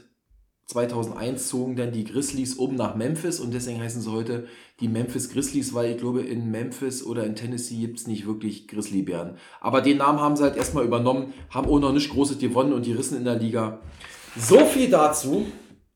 2001 0.66 1.47
zogen 1.47 1.77
dann 1.77 1.93
die 1.93 2.05
Grizzlies 2.05 2.55
um 2.55 2.75
nach 2.75 2.97
Memphis 2.97 3.39
und 3.39 3.53
deswegen 3.53 3.83
heißen 3.83 4.01
sie 4.01 4.11
heute 4.11 4.47
die 4.81 4.89
Memphis 4.89 5.29
Grizzlies, 5.29 5.75
weil 5.75 5.91
ich 5.91 5.99
glaube, 5.99 6.22
in 6.22 6.51
Memphis 6.51 7.05
oder 7.05 7.27
in 7.27 7.37
Tennessee 7.37 7.77
gibt 7.77 7.99
es 7.99 8.07
nicht 8.07 8.27
wirklich 8.27 8.66
Grizzlybären. 8.66 9.37
Aber 9.61 9.83
den 9.83 9.99
Namen 9.99 10.20
haben 10.20 10.37
sie 10.37 10.43
halt 10.43 10.57
erstmal 10.57 10.87
übernommen, 10.87 11.35
haben 11.51 11.68
auch 11.68 11.79
noch 11.79 11.93
nicht 11.93 12.11
Großes 12.11 12.39
gewonnen 12.39 12.72
und 12.72 12.87
die 12.87 12.95
rissen 12.95 13.18
in 13.18 13.25
der 13.25 13.37
Liga. 13.37 13.81
So 14.39 14.64
viel 14.64 14.89
dazu. 14.89 15.45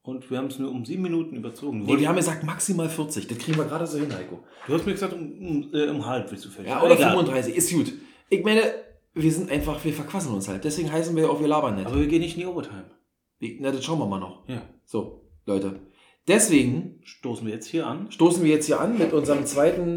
Und 0.02 0.30
wir 0.30 0.36
haben 0.36 0.48
es 0.48 0.58
nur 0.58 0.70
um 0.70 0.84
sieben 0.84 1.02
Minuten 1.02 1.34
überzogen. 1.34 1.84
Nee, 1.84 1.98
wir 1.98 2.08
haben 2.08 2.16
gesagt 2.16 2.44
maximal 2.44 2.90
40. 2.90 3.26
Das 3.26 3.38
kriegen 3.38 3.56
wir 3.56 3.64
gerade 3.64 3.86
so 3.86 3.98
hin, 3.98 4.14
Heiko. 4.14 4.40
du 4.66 4.74
hast 4.74 4.84
mir 4.84 4.92
gesagt, 4.92 5.14
um, 5.14 5.20
um, 5.20 5.70
äh, 5.72 5.88
um 5.88 6.04
halb 6.04 6.30
willst 6.30 6.44
du 6.44 6.50
fertig. 6.50 6.70
Ja, 6.72 6.82
oder 6.82 6.94
egal. 6.94 7.10
35, 7.12 7.56
ist 7.56 7.72
gut. 7.72 7.92
Ich 8.28 8.44
meine, 8.44 8.62
wir 9.14 9.32
sind 9.32 9.50
einfach, 9.50 9.84
wir 9.84 9.92
verquassen 9.92 10.32
uns 10.34 10.48
halt. 10.48 10.64
Deswegen 10.64 10.92
heißen 10.92 11.14
wir 11.16 11.30
auch, 11.30 11.40
wir 11.40 11.48
labern 11.48 11.74
nicht. 11.76 11.86
Aber 11.86 11.98
wir 11.98 12.06
gehen 12.06 12.20
nicht 12.20 12.34
in 12.36 12.40
die 12.40 12.46
Overtime. 12.46 12.90
Na, 13.60 13.70
das 13.72 13.84
schauen 13.84 13.98
wir 13.98 14.06
mal 14.06 14.20
noch. 14.20 14.48
Ja. 14.48 14.62
So, 14.84 15.28
Leute. 15.46 15.80
Deswegen 16.26 17.00
Stoßen 17.04 17.46
wir 17.46 17.54
jetzt 17.54 17.66
hier 17.68 17.86
an. 17.86 18.10
stoßen 18.12 18.42
wir 18.44 18.50
jetzt 18.50 18.66
hier 18.66 18.80
an 18.80 18.98
mit 18.98 19.12
unserem 19.14 19.46
zweiten, 19.46 19.96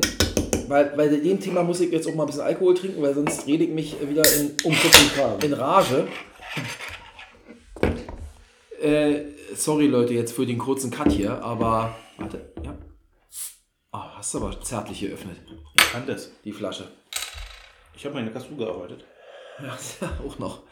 weil, 0.70 0.98
weil 0.98 1.20
dem 1.22 1.40
Thema 1.42 1.62
muss 1.64 1.82
ich 1.82 1.92
jetzt 1.92 2.08
auch 2.08 2.16
mal 2.16 2.24
ein 2.24 2.28
bisschen 2.28 2.44
Alkohol 2.44 2.74
trinken, 2.74 3.02
weil 3.02 3.14
sonst 3.14 3.46
rede 3.48 3.66
ich 3.66 3.70
mich 3.70 3.98
wieder 4.08 4.24
in, 4.40 4.52
Um 4.64 4.72
14 4.74 5.10
Grad. 5.16 5.44
in 5.44 5.54
Rage. 5.54 6.08
Äh, 8.82 9.26
sorry 9.56 9.88
Leute 9.88 10.14
jetzt 10.14 10.32
für 10.34 10.46
den 10.46 10.58
kurzen 10.58 10.90
Cut 10.90 11.12
hier, 11.12 11.44
aber 11.44 11.96
warte, 12.18 12.54
ja. 12.64 12.78
Ah, 13.92 14.18
hast 14.18 14.34
du 14.34 14.38
aber 14.40 14.60
zärtlich 14.62 15.02
geöffnet, 15.02 15.38
Ich 15.76 15.92
kann 15.92 16.08
das. 16.08 16.32
die 16.46 16.54
Flasche. 16.54 16.88
Ich 18.02 18.06
habe 18.06 18.16
mal 18.16 18.22
in 18.22 18.26
der 18.26 18.34
Kassur 18.34 18.58
gearbeitet. 18.58 19.06
Ja, 19.62 19.78
auch 20.26 20.40
noch. 20.40 20.64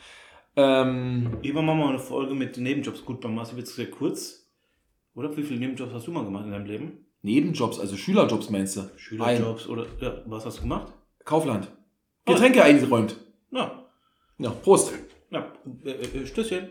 Ähm, 0.55 1.37
Irgendwann 1.43 1.67
machen 1.67 1.77
wir 1.77 1.83
mal 1.85 1.89
eine 1.91 1.99
Folge 1.99 2.33
mit 2.33 2.57
Nebenjobs. 2.57 3.05
Gut, 3.05 3.21
bei 3.21 3.29
Marci 3.29 3.55
wird 3.55 3.67
es 3.67 3.75
sehr 3.75 3.91
kurz. 3.91 4.49
Oder 5.13 5.37
wie 5.37 5.43
viele 5.43 5.59
Nebenjobs 5.59 5.93
hast 5.93 6.07
du 6.07 6.11
mal 6.11 6.25
gemacht 6.25 6.45
in 6.45 6.51
deinem 6.53 6.65
Leben? 6.65 7.05
Nebenjobs, 7.21 7.79
also 7.79 7.95
Schülerjobs 7.97 8.49
meinst 8.49 8.77
du? 8.77 8.89
Schülerjobs 8.95 9.67
oder 9.67 9.85
ja, 10.01 10.23
was 10.25 10.43
hast 10.43 10.57
du 10.57 10.61
gemacht? 10.63 10.87
Ein 11.19 11.25
Kaufland. 11.25 11.67
Getränke 12.25 12.63
eingeräumt. 12.63 13.15
Na, 13.51 13.85
Ja, 14.39 14.49
Prost. 14.49 14.91
na, 15.29 15.53
äh, 15.85 15.91
äh, 15.91 16.25
Stößchen. 16.25 16.69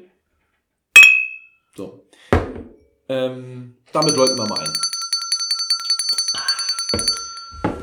So. 1.76 2.04
Ähm, 3.09 3.76
damit 3.92 4.16
läuten 4.16 4.36
wir 4.36 4.48
mal 4.48 4.59
ein. 4.59 4.72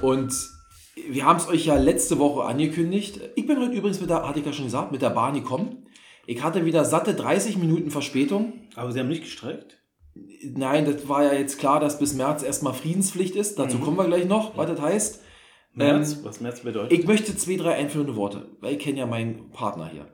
Und 0.01 0.54
wir 0.95 1.25
haben 1.25 1.37
es 1.37 1.47
euch 1.47 1.65
ja 1.65 1.75
letzte 1.75 2.19
Woche 2.19 2.43
angekündigt. 2.43 3.19
Ich 3.35 3.45
bin 3.45 3.59
heute 3.59 3.73
übrigens 3.73 3.99
mit 3.99 4.09
der, 4.09 4.27
hatte 4.27 4.39
ich 4.39 4.45
ja 4.45 4.53
schon 4.53 4.65
gesagt, 4.65 4.91
mit 4.91 5.01
der 5.01 5.09
Bahn 5.09 5.33
gekommen. 5.33 5.87
Ich 6.25 6.41
hatte 6.41 6.65
wieder 6.65 6.85
satte 6.85 7.13
30 7.13 7.57
Minuten 7.57 7.91
Verspätung. 7.91 8.53
Aber 8.75 8.91
sie 8.91 8.99
haben 8.99 9.09
nicht 9.09 9.23
gestreikt? 9.23 9.81
Nein, 10.43 10.85
das 10.85 11.07
war 11.07 11.23
ja 11.23 11.33
jetzt 11.33 11.59
klar, 11.59 11.79
dass 11.79 11.99
bis 11.99 12.13
März 12.13 12.41
erstmal 12.43 12.73
Friedenspflicht 12.73 13.35
ist. 13.35 13.59
Dazu 13.59 13.79
kommen 13.79 13.97
wir 13.97 14.05
gleich 14.05 14.25
noch, 14.25 14.57
was 14.57 14.67
das 14.67 14.81
heißt. 14.81 15.21
März? 15.73 16.19
was 16.23 16.39
März 16.39 16.61
bedeutet? 16.61 16.97
Ich 16.97 17.05
möchte 17.05 17.35
zwei, 17.35 17.57
drei 17.57 17.73
einführende 17.73 18.15
Worte, 18.15 18.47
weil 18.61 18.73
ich 18.73 18.79
kenne 18.79 18.99
ja 18.99 19.05
meinen 19.05 19.51
Partner 19.51 19.89
hier. 19.91 20.07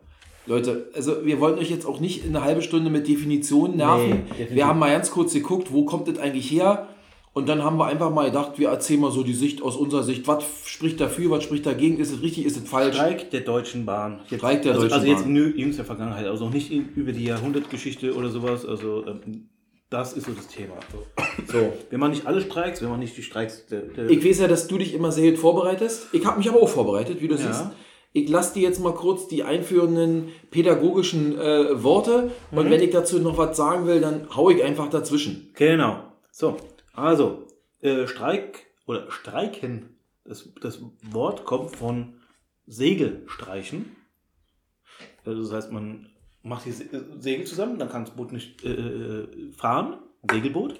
Leute, 0.47 0.89
also 0.95 1.23
wir 1.23 1.39
wollten 1.39 1.59
euch 1.59 1.69
jetzt 1.69 1.85
auch 1.85 1.99
nicht 1.99 2.25
in 2.25 2.35
eine 2.35 2.43
halbe 2.43 2.63
Stunde 2.63 2.89
mit 2.89 3.07
Definitionen 3.07 3.77
nerven. 3.77 4.23
Nee, 4.39 4.47
wir 4.49 4.65
haben 4.65 4.79
mal 4.79 4.91
ganz 4.91 5.11
kurz 5.11 5.33
geguckt, 5.33 5.71
wo 5.71 5.85
kommt 5.85 6.07
das 6.07 6.17
eigentlich 6.17 6.49
her? 6.49 6.89
Und 7.33 7.47
dann 7.47 7.63
haben 7.63 7.77
wir 7.77 7.85
einfach 7.85 8.11
mal 8.11 8.25
gedacht, 8.25 8.59
wir 8.59 8.69
erzählen 8.69 8.99
mal 8.99 9.11
so 9.11 9.23
die 9.23 9.33
Sicht 9.33 9.61
aus 9.61 9.77
unserer 9.77 10.03
Sicht. 10.03 10.27
Was 10.27 10.43
spricht 10.65 10.99
dafür, 10.99 11.31
was 11.31 11.43
spricht 11.45 11.65
dagegen? 11.65 11.97
Ist 11.97 12.11
es 12.11 12.21
richtig, 12.21 12.45
ist 12.45 12.57
es 12.57 12.67
falsch? 12.69 12.95
Streik 12.95 13.31
der 13.31 13.41
Deutschen 13.41 13.85
Bahn. 13.85 14.19
Jetzt, 14.29 14.39
Streik 14.39 14.61
der 14.63 14.73
also, 14.73 14.83
Deutschen 14.83 14.95
also 14.95 15.07
jetzt 15.07 15.23
Bahn. 15.23 15.35
in 15.37 15.57
jüngster 15.57 15.85
Vergangenheit, 15.85 16.25
also 16.27 16.45
auch 16.45 16.49
nicht 16.51 16.71
über 16.71 17.13
die 17.13 17.23
Jahrhundertgeschichte 17.23 18.15
oder 18.15 18.29
sowas. 18.29 18.65
Also 18.65 19.05
ähm, 19.07 19.47
das 19.89 20.11
ist 20.13 20.25
so 20.25 20.33
das 20.33 20.47
Thema. 20.47 20.73
So. 20.91 21.03
So. 21.51 21.73
Wir 21.89 21.97
machen 21.97 22.11
nicht 22.11 22.25
alle 22.27 22.41
Streiks, 22.41 22.81
wir 22.81 22.89
machen 22.89 22.99
nicht 22.99 23.15
die 23.15 23.23
Streiks 23.23 23.65
der, 23.67 23.81
der 23.81 24.09
Ich 24.09 24.25
weiß 24.25 24.39
ja, 24.39 24.47
dass 24.47 24.67
du 24.67 24.77
dich 24.77 24.93
immer 24.93 25.13
sehr 25.13 25.31
gut 25.31 25.39
vorbereitest. 25.39 26.07
Ich 26.13 26.25
habe 26.25 26.37
mich 26.37 26.49
aber 26.49 26.61
auch 26.61 26.69
vorbereitet, 26.69 27.21
wie 27.21 27.27
du 27.29 27.35
Ja. 27.35 27.41
siehst. 27.41 27.65
Ich 28.13 28.27
lasse 28.27 28.55
dir 28.55 28.63
jetzt 28.63 28.81
mal 28.81 28.93
kurz 28.93 29.29
die 29.29 29.43
einführenden 29.43 30.29
pädagogischen 30.49 31.37
äh, 31.39 31.81
Worte 31.81 32.31
und 32.51 32.69
wenn 32.69 32.81
ich 32.81 32.89
dazu 32.89 33.19
noch 33.19 33.37
was 33.37 33.55
sagen 33.55 33.85
will, 33.87 34.01
dann 34.01 34.27
hau 34.35 34.49
ich 34.49 34.61
einfach 34.63 34.89
dazwischen. 34.89 35.49
Genau. 35.55 35.97
So, 36.33 36.55
also, 36.93 37.47
äh, 37.81 38.07
Streik 38.07 38.67
oder 38.85 39.09
Streiken, 39.11 39.97
das, 40.23 40.49
das 40.61 40.79
Wort 41.03 41.45
kommt 41.45 41.75
von 41.75 42.21
Segelstreichen. 42.67 43.95
Also 45.25 45.43
das 45.43 45.51
heißt, 45.51 45.71
man 45.71 46.09
macht 46.43 46.65
die 46.65 46.69
äh, 46.69 47.03
Segel 47.19 47.45
zusammen, 47.45 47.79
dann 47.79 47.89
kann 47.89 48.05
das 48.05 48.15
Boot 48.15 48.31
nicht 48.31 48.63
äh, 48.63 48.69
äh, 48.71 49.51
fahren, 49.53 49.99
Segelboot. 50.29 50.79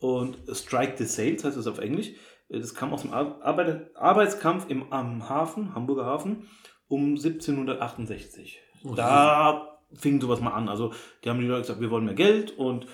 Und 0.00 0.38
Strike 0.52 0.94
the 0.96 1.04
Sails 1.04 1.44
heißt 1.44 1.56
das 1.56 1.66
auf 1.66 1.78
Englisch. 1.78 2.12
Äh, 2.48 2.58
Das 2.60 2.74
kam 2.74 2.92
aus 2.92 3.02
dem 3.02 3.12
Ar 3.12 3.40
Arbeit 3.42 3.94
Arbeitskampf 3.96 4.68
im, 4.68 4.92
am 4.92 5.28
Hafen, 5.28 5.74
Hamburger 5.74 6.06
Hafen, 6.06 6.48
um 6.88 7.10
1768. 7.16 8.60
da 8.96 9.78
fing 9.92 10.20
sowas 10.20 10.40
mal 10.40 10.52
an. 10.52 10.68
Also 10.68 10.92
die 11.24 11.30
haben 11.30 11.40
die 11.40 11.46
Leute 11.46 11.62
gesagt, 11.62 11.80
wir 11.80 11.90
wollen 11.90 12.04
mehr 12.04 12.14
Geld 12.14 12.56
und 12.56 12.86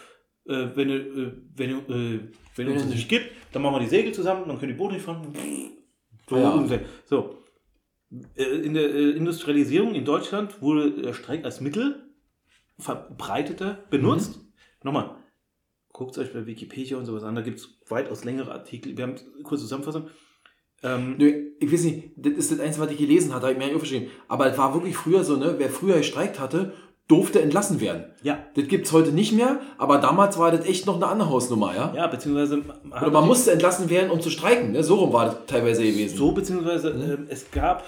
äh, 0.49 0.69
wenn, 0.75 0.91
äh, 0.91 1.33
wenn, 1.57 1.71
äh, 1.71 2.21
wenn 2.57 2.67
ihr 2.69 2.73
uns 2.75 2.85
nicht 2.87 3.09
gibt, 3.09 3.31
dann 3.53 3.63
machen 3.63 3.75
wir 3.77 3.81
die 3.81 3.89
Segel 3.89 4.13
zusammen, 4.13 4.45
dann 4.47 4.59
können 4.59 4.73
die 4.73 4.79
Boote 4.79 4.95
nicht 4.95 5.05
fahren. 5.05 5.33
So, 6.29 6.37
Ja. 6.37 6.51
ungefähr. 6.53 6.81
so. 7.05 7.39
Äh, 8.37 8.45
In 8.63 8.75
der 8.75 8.85
äh, 8.95 9.11
Industrialisierung 9.11 9.95
in 9.95 10.05
Deutschland 10.05 10.61
wurde 10.63 10.91
der 11.03 11.13
Streik 11.15 11.45
als 11.45 11.61
Mittel 11.61 12.03
verbreiteter 12.79 13.85
benutzt. 13.91 14.41
Nochmal, 14.83 15.17
guckt 15.93 16.17
euch 16.19 16.33
bei 16.33 16.47
Wikipedia 16.47 16.97
und 16.97 17.07
sowas 17.07 17.23
an, 17.25 17.35
da 17.35 17.41
gibt 17.41 17.59
es 17.59 17.81
weitaus 17.89 18.25
längere 18.25 18.53
Artikel. 18.53 18.97
Wir 18.97 19.05
haben 19.05 19.15
kurze 19.43 19.65
Zusammenfassung. 19.65 20.09
Ähm, 20.83 21.17
Nö, 21.19 21.53
ich 21.59 21.73
weiß 21.73 21.85
nicht, 21.85 22.11
das 22.17 22.35
ist 22.35 22.53
das 22.53 22.61
Einzige, 22.61 22.85
was 22.85 22.93
ich 22.93 22.99
gelesen 22.99 23.35
hatte, 23.35 23.47
habe 23.47 23.53
ich 23.55 23.59
mir 23.59 23.65
nicht 23.67 23.75
aufgeschrieben. 23.77 24.09
Aber 24.29 24.47
es 24.51 24.59
war 24.59 24.75
wirklich 24.75 24.95
früher 24.95 25.25
so, 25.25 25.37
ne, 25.37 25.55
wer 25.59 25.71
früher 25.71 25.97
gestreikt 25.97 26.39
hatte, 26.39 26.75
durfte 27.09 27.41
entlassen 27.41 27.81
werden. 27.81 28.07
ja, 28.25 28.39
Das 28.57 28.67
gibt's 28.67 28.93
heute 28.93 29.13
nicht 29.13 29.33
mehr, 29.33 29.61
aber 29.79 29.99
damals 29.99 30.39
war 30.41 30.51
das 30.51 30.67
echt 30.67 30.87
noch 30.87 30.97
eine 30.97 31.07
andere 31.07 31.31
Hausnummer, 31.31 31.73
ja? 31.73 31.93
ja, 31.95 32.07
beziehungsweise 32.09 32.63
Oder 32.91 33.11
man 33.13 33.27
musste 33.27 33.53
entlassen 33.53 33.89
werden, 33.91 34.11
um 34.11 34.21
zu 34.21 34.29
streiken, 34.29 34.73
ne? 34.73 34.83
So 34.83 34.97
rum 34.97 35.13
war 35.13 35.27
das 35.27 35.37
teilweise 35.47 35.85
gewesen. 35.85 36.17
So, 36.19 36.33
beziehungsweise 36.33 36.91
ähm, 36.91 37.27
es 37.29 37.49
gab, 37.53 37.85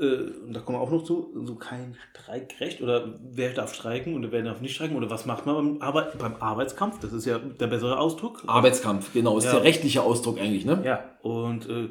äh, 0.00 0.06
und 0.46 0.54
da 0.54 0.60
kommen 0.60 0.78
wir 0.78 0.82
auch 0.82 0.90
noch 0.90 1.04
zu, 1.04 1.34
so 1.44 1.54
kein 1.56 1.96
Streikrecht 2.12 2.80
oder 2.80 3.12
wer 3.22 3.52
darf 3.52 3.74
streiken 3.74 4.14
oder 4.16 4.32
wer 4.32 4.42
darf 4.42 4.62
nicht 4.62 4.74
streiken 4.74 4.96
oder 4.96 5.10
was 5.10 5.26
macht 5.26 5.44
man 5.44 5.54
beim, 5.56 5.82
Arbeit, 5.82 6.16
beim 6.18 6.36
Arbeitskampf, 6.40 6.98
das 7.00 7.12
ist 7.12 7.26
ja 7.26 7.38
der 7.38 7.66
bessere 7.66 7.98
Ausdruck. 7.98 8.42
Arbeitskampf, 8.46 9.12
genau, 9.12 9.36
ist 9.36 9.44
Ja. 9.44 9.52
der 9.52 9.64
rechtliche 9.64 10.02
Ausdruck 10.02 10.40
eigentlich, 10.40 10.64
ne? 10.64 10.80
Ja, 10.82 11.04
und 11.20 11.68
äh, 11.68 11.90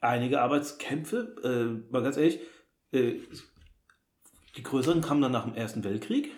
einige 0.00 0.40
Arbeitskämpfe, 0.42 1.36
äh, 1.44 1.92
mal 1.92 2.02
ganz 2.02 2.16
ehrlich, 2.16 2.40
äh, 2.92 3.14
die 4.56 4.62
größeren 4.62 5.00
kamen 5.00 5.22
dann 5.22 5.32
nach 5.32 5.44
dem 5.44 5.54
Ersten 5.54 5.84
Weltkrieg. 5.84 6.30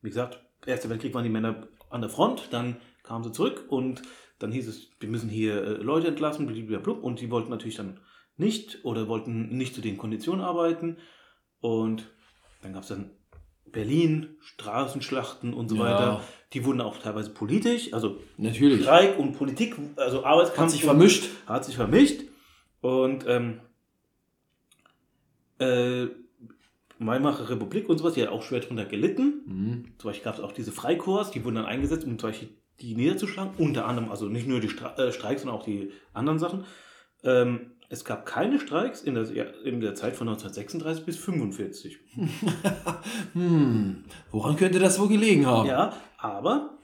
Wie 0.00 0.08
gesagt, 0.08 0.40
Erster 0.66 0.88
Weltkrieg 0.90 1.12
waren 1.14 1.24
die 1.24 1.30
Männer 1.30 1.66
an 1.90 2.00
der 2.00 2.10
Front, 2.10 2.48
dann 2.52 2.76
kamen 3.02 3.24
sie 3.24 3.32
zurück 3.32 3.64
und 3.68 4.02
dann 4.38 4.52
hieß 4.52 4.68
es, 4.68 4.90
wir 5.00 5.08
müssen 5.08 5.28
hier 5.28 5.62
äh, 5.62 5.70
Leute 5.74 6.08
entlassen, 6.08 6.46
blablabla, 6.46 6.92
und 6.94 7.20
die 7.20 7.30
wollten 7.30 7.50
natürlich 7.50 7.76
dann 7.76 8.00
nicht 8.36 8.84
oder 8.84 9.08
wollten 9.08 9.56
nicht 9.56 9.74
zu 9.74 9.80
den 9.80 9.98
Konditionen 9.98 10.44
arbeiten 10.44 10.98
und 11.60 12.10
dann 12.62 12.72
gab 12.72 12.82
es 12.82 12.88
dann 12.88 13.10
Berlin, 13.66 14.36
Straßenschlachten 14.40 15.54
und 15.54 15.68
so 15.68 15.76
Ja. 15.76 15.82
weiter. 15.82 16.20
Die 16.52 16.64
wurden 16.64 16.80
auch 16.80 16.98
teilweise 16.98 17.30
politisch, 17.30 17.92
also 17.92 18.20
Natürlich. 18.36 18.82
Streik 18.82 19.18
und 19.18 19.32
Politik, 19.32 19.74
also 19.96 20.24
Arbeitskampf. 20.24 20.60
Hat 20.66 20.70
sich 20.70 20.84
vermischt. 20.84 21.28
Hat 21.46 21.64
sich 21.64 21.76
vermischt. 21.76 22.20
Und 22.82 23.24
ähm, 23.26 23.60
äh, 25.58 26.08
Weimarer 27.06 27.48
Republik 27.50 27.88
und 27.88 27.98
sowas, 27.98 28.14
die 28.14 28.22
hat 28.22 28.28
auch 28.28 28.42
schwer 28.42 28.60
drunter 28.60 28.84
gelitten. 28.84 29.42
Mhm. 29.46 29.84
Zum 29.98 30.08
Beispiel 30.08 30.24
gab 30.24 30.34
es 30.34 30.40
auch 30.40 30.52
diese 30.52 30.72
Freikorps, 30.72 31.30
die 31.30 31.44
wurden 31.44 31.56
dann 31.56 31.66
eingesetzt, 31.66 32.04
um 32.04 32.18
zum 32.18 32.30
Beispiel 32.30 32.48
die 32.80 32.94
niederzuschlagen. 32.94 33.54
Unter 33.58 33.86
anderem, 33.86 34.10
also 34.10 34.26
nicht 34.26 34.46
nur 34.46 34.60
die 34.60 34.68
Stra 34.68 34.96
äh, 34.96 35.12
Streiks, 35.12 35.42
sondern 35.42 35.58
auch 35.58 35.64
die 35.64 35.92
anderen 36.12 36.38
Sachen. 36.38 36.64
Ähm, 37.24 37.72
es 37.88 38.06
gab 38.06 38.24
keine 38.24 38.58
Streiks 38.58 39.02
in 39.02 39.14
der, 39.14 39.28
in 39.64 39.80
der 39.80 39.94
Zeit 39.94 40.16
von 40.16 40.26
1936 40.26 41.04
bis 41.04 41.16
1945. 41.16 41.98
Hm, 43.34 44.04
woran 44.30 44.56
könnte 44.56 44.78
das 44.78 44.98
wohl 44.98 45.08
gelegen 45.08 45.46
haben? 45.46 45.66
Ja, 45.68 45.96
aber 46.18 46.78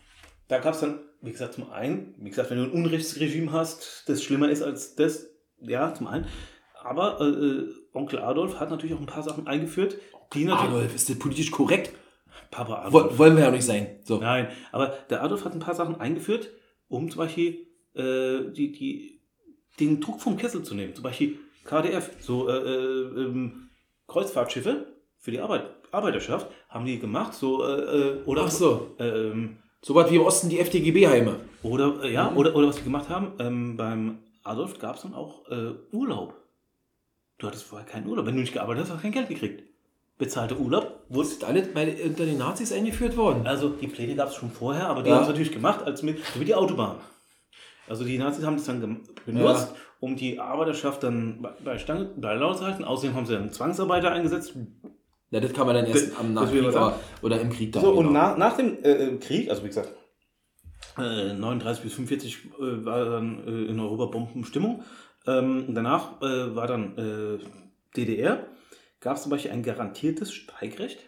da 0.49 0.59
gab 0.59 0.75
es 0.75 0.81
dann, 0.81 1.01
wie 1.21 1.33
gesagt, 1.33 1.55
zum 1.55 1.71
einen, 1.71 2.15
wie 2.19 2.31
gesagt, 2.31 2.51
wenn 2.51 2.59
du 2.59 2.65
ein 2.65 2.73
Unrechtsregime 2.73 3.53
hast, 3.53 4.05
das 4.07 4.23
schlimmer 4.23 4.51
ist 4.51 4.63
als 4.63 4.95
das, 4.95 5.29
ja, 5.61 5.93
zum 5.95 6.07
einen. 6.07 6.27
Aber 6.83 7.21
äh, 7.21 7.25
äh, 7.25 7.75
Onkel 7.93 8.19
Adolf 8.21 8.61
hat 8.61 8.71
natürlich 8.71 8.95
auch 8.95 9.01
ein 9.01 9.07
paar 9.07 9.23
Sachen 9.23 9.47
eingeführt, 9.47 9.97
die 10.35 10.45
natürlich. 10.45 10.71
Adolf, 10.71 10.95
ist 10.95 11.09
das 11.09 11.19
politisch 11.19 11.51
korrekt? 11.51 11.93
Papa 12.51 12.83
Adolf. 12.85 12.93
Woll- 12.93 13.19
Wollen 13.19 13.37
wir 13.37 13.45
ja 13.45 13.51
nicht 13.51 13.65
sein. 13.65 13.87
So. 14.05 14.19
Nein, 14.19 14.49
aber 14.73 14.89
der 15.11 15.23
Adolf 15.23 15.45
hat 15.45 15.53
ein 15.55 15.59
paar 15.61 15.75
Sachen 15.75 16.01
eingeführt, 16.01 16.51
um 16.89 17.11
zum 17.11 17.19
Beispiel 17.19 17.67
äh, 17.95 18.51
die, 18.53 18.73
die, 18.73 19.21
den 19.81 20.01
Druck 20.01 20.21
vom 20.21 20.37
Kessel 20.37 20.63
zu 20.63 20.75
nehmen. 20.75 20.95
Zum 20.95 21.03
Beispiel 21.05 21.39
KDF, 21.65 22.11
so 22.21 22.49
äh, 22.49 22.53
äh, 22.57 23.23
ähm, 23.25 23.69
Kreuzfahrtschiffe 24.07 24.87
für 25.19 25.31
die 25.31 25.41
Arbeit, 25.41 25.67
Arbeiterschaft 25.91 26.49
haben 26.69 26.85
die 26.87 26.99
gemacht, 26.99 27.35
so 27.35 27.65
äh, 27.65 27.73
äh, 27.81 28.23
oder 28.25 28.45
Ach 28.47 28.51
so. 28.51 28.95
ähm, 28.99 29.59
So 29.83 29.95
was 29.95 30.11
wie 30.11 30.17
im 30.17 30.23
Osten 30.23 30.49
die 30.49 30.59
FDGB-Heime. 30.61 31.37
oder 31.63 32.03
äh, 32.03 32.09
Mhm. 32.09 32.15
ja, 32.15 32.33
oder, 32.35 32.55
oder 32.57 32.69
was 32.69 32.77
wir 32.77 32.85
gemacht 32.85 33.09
haben, 33.09 33.33
ähm, 33.39 33.77
beim 33.77 34.19
Adolf 34.45 34.79
gab 34.79 34.97
es 34.97 35.03
dann 35.03 35.15
auch 35.15 35.47
äh, 35.51 35.73
Urlaub. 35.93 36.35
Du 37.39 37.47
hattest 37.47 37.65
vorher 37.65 37.87
keinen 37.87 38.07
Urlaub. 38.09 38.27
Wenn 38.27 38.35
du 38.35 38.41
nicht 38.41 38.53
gearbeitet 38.53 38.85
hast, 38.85 38.91
hast 38.91 38.99
du 38.99 39.03
kein 39.03 39.13
Geld 39.13 39.29
gekriegt. 39.29 39.63
Bezahlter 40.19 40.59
Urlaub 40.59 41.05
wurde 41.09 41.29
Ist 41.29 41.45
alles 41.45 41.73
bei, 41.73 41.97
unter 42.05 42.25
den 42.27 42.39
Nazis 42.39 42.73
eingeführt 42.73 43.17
worden. 43.17 43.47
Also 43.47 43.69
die 43.69 43.87
Pläne 43.87 44.17
gab 44.17 44.29
es 44.29 44.35
schon 44.35 44.51
vorher, 44.51 44.89
aber 44.89 45.03
die 45.05 45.11
Ja. 45.11 45.17
haben 45.17 45.23
es 45.23 45.29
natürlich 45.29 45.53
gemacht, 45.53 45.85
als 45.85 46.03
mit, 46.03 46.19
so 46.25 46.41
wie 46.41 46.45
die 46.45 46.55
Autobahn. 46.57 46.97
Also 47.89 48.05
die 48.05 48.19
Nazis 48.19 48.45
haben 48.45 48.57
das 48.57 48.67
dann 48.67 49.01
benutzt, 49.25 49.73
um 50.01 50.17
die 50.17 50.41
Arbeiterschaft 50.41 51.05
dann 51.05 51.41
bei- 51.41 51.53
bei 51.65 51.79
Stange, 51.79 52.11
bei 52.17 52.35
Laune 52.35 52.57
zu 52.57 52.65
halten. 52.67 52.83
Außerdem 52.85 53.15
haben 53.15 53.27
sie 53.27 53.35
dann 53.35 53.53
Zwangsarbeiter 53.53 54.11
eingesetzt. 54.11 54.55
Ja, 55.31 55.39
das 55.41 55.53
kann 55.53 55.67
man 55.67 55.77
dann 55.77 55.87
erst 55.87 56.11
Das- 56.11 56.19
am 56.19 56.35
Nachkrieg 56.35 56.65
aber, 56.75 56.99
oder 57.23 57.41
im 57.41 57.51
Krieg 57.51 57.73
dann. 57.73 57.83
So, 57.83 57.91
und 57.93 58.09
genau. 58.09 58.19
nach, 58.19 58.37
nach 58.37 58.57
dem 58.57 58.83
äh, 58.83 59.17
Krieg, 59.19 59.49
also 59.49 59.63
wie 59.63 59.69
gesagt, 59.69 59.93
äh, 60.99 61.33
39 61.35 61.85
bis 61.85 61.93
45 61.95 62.37
äh, 62.59 62.85
war 62.85 63.05
dann 63.05 63.47
äh, 63.47 63.71
in 63.71 63.79
Europa 63.79 64.07
Bombenstimmung. 64.07 64.83
Ähm, 65.27 65.75
danach 65.75 66.21
äh, 66.23 66.55
war 66.55 66.67
dann 66.67 66.97
äh, 66.97 67.39
DDR. 67.97 68.47
Gab 69.01 69.17
es 69.17 69.23
zum 69.23 69.31
Beispiel 69.31 69.51
ein 69.53 69.63
garantiertes 69.63 70.33
Streikrecht? 70.33 70.99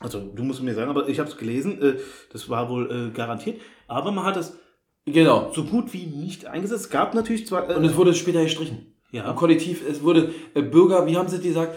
Also 0.00 0.20
du 0.20 0.42
musst 0.42 0.62
mir 0.62 0.74
sagen, 0.74 0.90
aber 0.90 1.08
ich 1.08 1.18
habe 1.18 1.30
es 1.30 1.36
gelesen, 1.36 1.80
äh, 1.80 1.96
das 2.32 2.48
war 2.48 2.68
wohl 2.68 2.90
äh, 2.90 3.16
garantiert. 3.16 3.60
Aber 3.88 4.12
man 4.12 4.24
hat 4.24 4.36
es 4.36 4.58
Genau. 5.06 5.52
so 5.54 5.64
gut 5.64 5.92
wie 5.92 6.06
nicht 6.06 6.46
eingesetzt. 6.46 6.84
Es 6.84 6.90
gab 6.90 7.14
natürlich 7.14 7.46
zwar... 7.46 7.68
Äh, 7.68 7.74
Und 7.74 7.84
es 7.84 7.96
wurde 7.96 8.14
später 8.14 8.42
gestrichen. 8.42 8.94
Ja. 9.10 9.30
Im 9.30 9.36
Kollektiv, 9.36 9.86
es 9.88 10.02
wurde 10.02 10.34
äh, 10.54 10.62
Bürger, 10.62 11.06
wie 11.06 11.16
haben 11.16 11.28
sie 11.28 11.40
gesagt, 11.40 11.76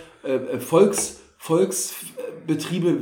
Volks, 0.60 1.22
Volksbetriebe 1.38 2.98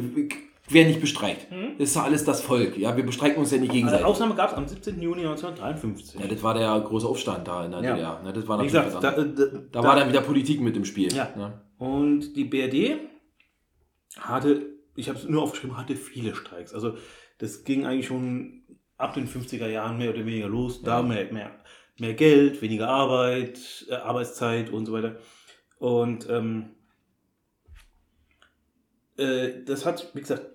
werden 0.69 0.87
nicht 0.87 1.01
bestreikt. 1.01 1.47
Das 1.77 1.89
ist 1.89 1.95
ja 1.95 2.03
alles 2.03 2.23
das 2.23 2.41
Volk. 2.41 2.77
Ja, 2.77 2.95
wir 2.97 3.05
bestreiken 3.05 3.37
uns 3.37 3.51
ja 3.51 3.57
nicht 3.57 3.69
eine 3.69 3.77
gegenseitig. 3.77 4.05
Ausnahme 4.05 4.35
gab 4.35 4.51
es 4.51 4.57
am 4.57 4.67
17. 4.67 5.01
Juni 5.01 5.21
1953. 5.21 6.19
Ja, 6.19 6.27
das 6.27 6.41
war 6.41 6.53
der 6.53 6.79
große 6.79 7.07
Aufstand 7.07 7.47
da 7.47 7.65
in 7.65 7.71
der 7.71 7.83
Ja. 7.83 7.93
DDR. 7.93 8.21
Ne, 8.23 8.33
das 8.33 8.47
war 8.47 8.59
Wie 8.59 8.65
gesagt, 8.65 9.03
da, 9.03 9.15
äh, 9.15 9.25
da, 9.71 9.83
war 9.83 9.95
dann 9.95 10.09
wieder 10.09 10.21
Politik 10.21 10.61
mit 10.61 10.75
im 10.75 10.85
Spiel. 10.85 11.13
Ja. 11.13 11.29
Ne? 11.35 11.61
Und 11.77 12.35
die 12.35 12.45
BRD 12.45 12.99
hatte, 14.17 14.65
ich 14.95 15.09
habe 15.09 15.19
es 15.19 15.25
nur 15.25 15.43
aufgeschrieben, 15.43 15.77
hatte 15.77 15.95
viele 15.95 16.35
Streiks. 16.35 16.73
Also 16.73 16.97
das 17.37 17.63
ging 17.63 17.85
eigentlich 17.85 18.07
schon 18.07 18.63
ab 18.97 19.13
den 19.13 19.27
50er 19.27 19.67
Jahren 19.67 19.97
mehr 19.97 20.09
oder 20.09 20.25
weniger 20.25 20.47
los. 20.47 20.81
Da 20.81 21.03
mehr, 21.03 21.31
mehr, 21.31 21.51
mehr 21.99 22.13
Geld, 22.13 22.61
weniger 22.61 22.89
Arbeit, 22.89 23.85
äh, 23.89 23.95
Arbeitszeit 23.95 24.71
und 24.71 24.85
so 24.85 24.93
weiter. 24.93 25.17
Und 25.77 26.27
ähm, 26.29 26.71
äh, 29.17 29.63
das 29.65 29.85
hat, 29.85 30.11
wie 30.13 30.21
gesagt, 30.21 30.54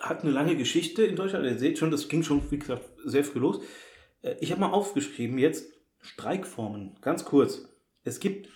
hat 0.00 0.22
eine 0.22 0.30
lange 0.32 0.56
Geschichte 0.56 1.04
in 1.04 1.16
Deutschland. 1.16 1.44
Ihr 1.46 1.58
seht 1.58 1.78
schon, 1.78 1.90
das 1.90 2.08
ging 2.08 2.22
schon, 2.22 2.50
wie 2.50 2.58
gesagt, 2.58 2.82
sehr 3.04 3.24
früh 3.24 3.38
los. 3.38 3.60
Äh, 4.22 4.36
ich 4.40 4.50
habe 4.50 4.60
mal 4.60 4.70
aufgeschrieben 4.72 5.38
jetzt 5.38 5.72
Streikformen, 6.00 6.96
ganz 7.00 7.24
kurz. 7.24 7.68
Es 8.04 8.20
gibt 8.20 8.48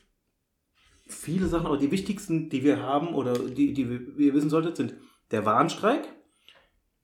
viele 1.08 1.46
Sachen, 1.48 1.66
aber 1.66 1.76
die 1.78 1.90
wichtigsten, 1.90 2.50
die 2.50 2.62
wir 2.62 2.80
haben 2.82 3.14
oder 3.14 3.32
die, 3.38 3.72
die 3.72 3.88
wir- 3.90 4.18
ihr 4.18 4.34
wissen 4.34 4.50
solltet, 4.50 4.76
sind 4.76 4.94
der 5.30 5.44
Warnstreik. 5.44 6.08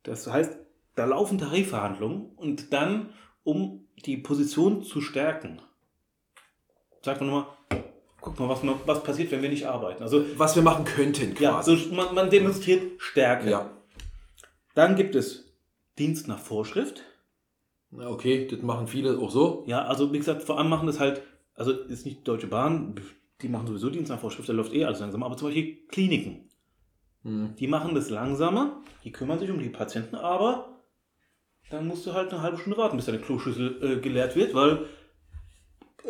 Das 0.04 0.26
heißt, 0.30 0.56
da 0.94 1.04
laufen 1.06 1.38
Tarifverhandlungen 1.38 2.26
und 2.36 2.72
dann, 2.72 3.10
um 3.42 3.88
die 4.04 4.16
Position 4.18 4.82
zu 4.82 5.00
stärken, 5.00 5.60
sagt 7.02 7.20
man 7.20 7.30
nochmal, 7.30 7.46
guck 8.20 8.38
mal, 8.38 8.48
was, 8.48 8.60
was 8.86 9.02
passiert, 9.02 9.30
wenn 9.32 9.42
wir 9.42 9.48
nicht 9.48 9.66
arbeiten. 9.66 10.02
Also, 10.02 10.24
Was 10.38 10.54
wir 10.56 10.62
machen 10.62 10.84
könnten 10.84 11.34
ja, 11.40 11.50
quasi. 11.52 11.76
so, 11.76 11.94
man, 11.94 12.14
man 12.14 12.30
demonstriert 12.30 13.00
Stärke. 13.00 13.50
Ja. 13.50 13.75
Dann 14.76 14.94
gibt 14.94 15.14
es 15.14 15.50
Dienst 15.98 16.28
nach 16.28 16.38
Vorschrift. 16.38 17.02
Na, 17.90 18.08
Okay, 18.08 18.46
das 18.46 18.60
machen 18.60 18.86
viele 18.86 19.18
auch 19.18 19.30
so. 19.30 19.64
Ja, 19.66 19.86
also 19.86 20.12
wie 20.12 20.18
gesagt, 20.18 20.42
vor 20.42 20.58
allem 20.58 20.68
machen 20.68 20.86
das 20.86 21.00
halt, 21.00 21.22
also 21.54 21.72
ist 21.72 22.04
nicht 22.04 22.18
die 22.18 22.24
Deutsche 22.24 22.46
Bahn, 22.46 22.94
die 23.40 23.48
machen 23.48 23.66
sowieso 23.66 23.88
Dienst 23.88 24.10
nach 24.10 24.20
Vorschrift, 24.20 24.50
da 24.50 24.52
läuft 24.52 24.74
eh 24.74 24.84
alles 24.84 25.00
langsam. 25.00 25.22
Aber 25.22 25.38
zum 25.38 25.48
Beispiel 25.48 25.78
Kliniken, 25.88 26.50
die 27.24 27.66
machen 27.68 27.94
das 27.94 28.10
langsamer, 28.10 28.82
die 29.02 29.12
kümmern 29.12 29.38
sich 29.38 29.50
um 29.50 29.58
die 29.58 29.70
Patienten, 29.70 30.14
aber 30.14 30.82
dann 31.70 31.86
musst 31.86 32.06
du 32.06 32.12
halt 32.12 32.30
eine 32.30 32.42
halbe 32.42 32.58
Stunde 32.58 32.76
warten, 32.76 32.96
bis 32.96 33.06
deine 33.06 33.18
Kloschüssel 33.18 33.82
äh, 33.82 34.00
geleert 34.00 34.36
wird, 34.36 34.52
weil 34.52 34.86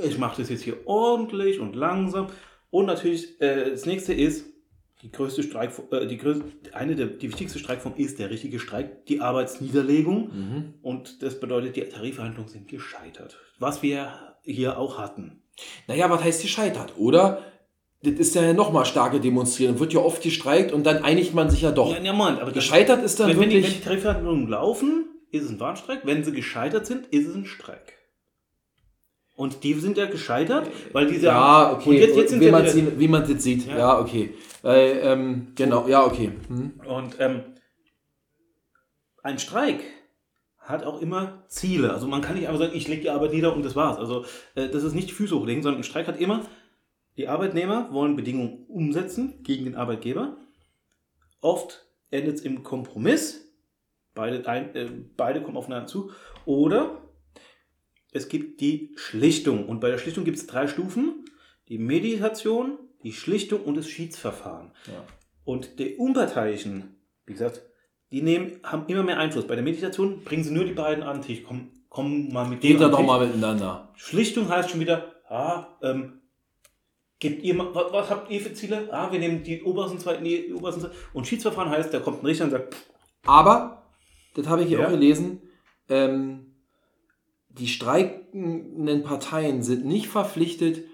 ich 0.03 0.19
mache 0.19 0.43
das 0.43 0.51
jetzt 0.51 0.63
hier 0.63 0.87
ordentlich 0.89 1.61
und 1.61 1.77
langsam. 1.77 2.27
Und 2.71 2.87
natürlich, 2.87 3.41
äh, 3.41 3.71
das 3.71 3.87
nächste 3.87 4.13
ist, 4.13 4.56
die 5.03 5.13
größte 5.13 5.43
Streik, 5.43 5.73
äh, 5.91 6.07
die 6.07 6.17
größte, 6.17 6.45
eine 6.73 6.95
der 6.97 7.07
die 7.07 7.29
wichtigste 7.29 7.59
Streikform 7.59 7.95
ist 7.97 8.19
der 8.19 8.31
richtige 8.31 8.59
Streik, 8.59 9.07
die 9.07 9.21
Arbeitsniederlegung. 9.21 10.75
Und 10.83 11.23
das 11.23 11.39
bedeutet, 11.39 11.77
die 11.77 11.83
Tarifverhandlungen 11.83 12.51
sind 12.51 12.69
gescheitert. 12.69 13.39
Was 13.59 13.83
wir 13.83 14.13
hier 14.43 14.79
auch 14.79 14.99
hatten. 14.99 15.43
Naja, 15.87 16.09
was 16.11 16.23
heißt 16.23 16.43
gescheitert? 16.43 16.95
Oder? 16.97 17.43
Das 18.03 18.15
ist 18.15 18.35
ja 18.35 18.53
nochmal 18.53 18.85
starke 18.85 19.21
Demonstrieren. 19.21 19.79
Wird 19.81 19.93
ja 19.93 20.01
oft 20.01 20.23
gestreikt 20.23 20.71
und 20.73 20.85
dann 20.85 21.03
einigt 21.03 21.35
man 21.35 21.51
sich 21.51 21.63
ja 21.63 21.73
doch. 21.73 21.91
Ja, 21.93 22.01
ja, 22.03 22.13
Moment, 22.13 22.39
aber 22.41 22.53
das- 22.53 22.63
Gescheitert 22.65 23.03
ist 23.03 23.19
dann 23.19 23.29
wenn, 23.31 23.41
wenn, 23.41 23.51
die, 23.51 23.57
wenn 23.57 23.63
wirklich. 23.63 23.79
die 23.81 23.85
Tarifverhandlungen 23.85 24.49
laufen, 24.49 25.07
ist 25.31 25.45
es 25.45 25.51
ein 25.51 25.61
Warnstreik. 25.61 26.01
Wenn 26.05 26.23
sie 26.25 26.33
gescheitert 26.33 26.87
sind, 26.87 27.07
ist 27.07 27.27
es 27.27 27.35
ein 27.35 27.47
Streik. 27.47 27.95
Und 29.35 29.65
die 29.65 29.75
sind 29.75 29.99
ja 29.99 30.07
gescheitert, 30.07 30.71
weil 30.93 31.07
diese. 31.09 31.27
Ja, 31.27 31.73
okay. 31.73 31.91
Und 31.91 31.97
jetzt, 31.97 32.17
jetzt 32.17 32.31
sind 32.31 32.41
wie, 32.41 32.51
man 32.51 32.63
man 33.11 33.29
das 33.35 33.43
sieht. 33.43 33.67
Ja, 33.67 33.77
Ja. 33.79 34.01
okay. 34.01 34.31
Weil, 34.67 34.99
ähm, 35.01 35.53
genau, 35.55 35.87
ja, 35.87 36.05
okay. 36.05 36.33
Hm. 36.49 36.81
Und 36.85 37.21
ähm, 37.21 37.55
ein 39.23 39.39
Streik 39.39 39.81
hat 40.59 40.83
auch 40.83 41.01
immer 41.01 41.45
Ziele. 41.47 41.93
Also 41.93 42.09
man 42.09 42.21
kann 42.21 42.35
nicht 42.35 42.49
einfach 42.49 42.59
sagen, 42.59 42.75
ich 42.75 42.89
lege 42.89 43.03
die 43.03 43.11
Arbeit 43.11 43.33
nieder 43.33 43.55
und 43.55 43.65
das 43.65 43.77
war's. 43.77 43.97
Also 43.97 44.25
äh, 44.57 44.69
das 44.69 44.83
ist 44.83 44.95
nicht 44.95 45.13
Füße 45.13 45.39
hochlegen, 45.39 45.63
sondern 45.63 45.83
ein 45.83 45.85
Streik 45.85 46.09
hat 46.09 46.19
immer, 46.19 46.45
die 47.17 47.29
Arbeitnehmer 47.29 47.93
wollen 47.93 48.17
Bedingungen 48.17 48.67
umsetzen 48.67 49.41
gegen 49.45 49.67
den 49.67 49.77
Arbeitgeber. 49.77 50.37
Oft 51.41 51.87
endet 52.11 52.35
es 52.35 52.41
im 52.41 52.65
Kompromiss. 52.65 53.49
Beide, 54.15 54.49
ein, 54.49 54.75
äh, 54.75 54.91
beide 55.17 55.43
kommen 55.43 55.59
aufeinander 55.59 55.87
zu. 55.87 56.11
Oder 56.45 57.03
es 58.11 58.29
gibt 58.29 58.61
die 58.61 58.95
Schlichtung. 58.97 59.69
Und 59.69 59.79
bei 59.79 59.91
der 59.91 59.99
Schlichtung 59.99 60.25
gibt 60.25 60.39
es 60.39 60.49
drei 60.49 60.67
Stufen. 60.67 61.25
Die 61.69 61.79
Mediation, 61.79 62.81
die 63.07 63.13
Schlichtung 63.13 63.61
und 63.63 63.77
das 63.77 63.89
Schiedsverfahren. 63.89 64.73
Ja. 64.89 65.05
Und 65.45 65.79
die 65.79 65.95
Unparteiischen, 65.95 66.97
wie 67.25 67.35
gesagt, 67.35 67.63
die 68.11 68.21
nehmen, 68.21 68.59
haben 68.65 68.87
immer 68.89 69.05
mehr 69.05 69.19
Einfluss. 69.21 69.47
Bei 69.47 69.55
der 69.55 69.63
Meditation 69.63 70.25
bringen 70.25 70.43
sie 70.43 70.51
nur 70.53 70.65
die 70.65 70.73
beiden 70.73 71.05
an 71.05 71.19
den 71.19 71.23
Tisch. 71.23 71.45
Komm, 71.47 71.71
komm 71.89 72.33
mal 72.33 72.49
mit 72.49 72.61
Geht 72.63 72.73
dem 72.75 72.81
da 72.81 72.89
doch 72.89 73.03
mal 73.05 73.25
miteinander. 73.25 73.93
Schlichtung 73.95 74.49
heißt 74.49 74.71
schon 74.71 74.81
wieder, 74.81 75.15
ah, 75.29 75.69
ähm, 75.83 76.21
gebt 77.21 77.45
ihr 77.45 77.55
mal, 77.55 77.73
was, 77.73 77.93
was 77.93 78.11
habt 78.11 78.29
ihr 78.29 78.41
für 78.41 78.53
Ziele? 78.55 78.89
Ah, 78.93 79.13
wir 79.13 79.21
nehmen 79.21 79.45
die 79.45 79.63
obersten 79.63 80.01
zwei, 80.01 80.17
nee, 80.19 80.47
die 80.49 80.53
obersten 80.53 80.81
zwei. 80.81 80.91
Und 81.13 81.29
Schiedsverfahren 81.29 81.71
heißt, 81.71 81.95
da 81.95 82.01
kommt 82.01 82.25
ein 82.25 82.27
Richter 82.27 82.43
und 82.47 82.51
sagt, 82.51 82.75
pff, 82.75 82.91
Aber, 83.25 83.87
das 84.35 84.49
habe 84.49 84.63
ich 84.63 84.69
hier 84.69 84.81
Ja. 84.81 84.87
auch 84.87 84.91
gelesen, 84.91 85.43
ähm, 85.89 86.57
die 87.51 87.69
streikenden 87.69 89.05
Parteien 89.05 89.63
sind 89.63 89.85
nicht 89.85 90.09
verpflichtet, 90.09 90.85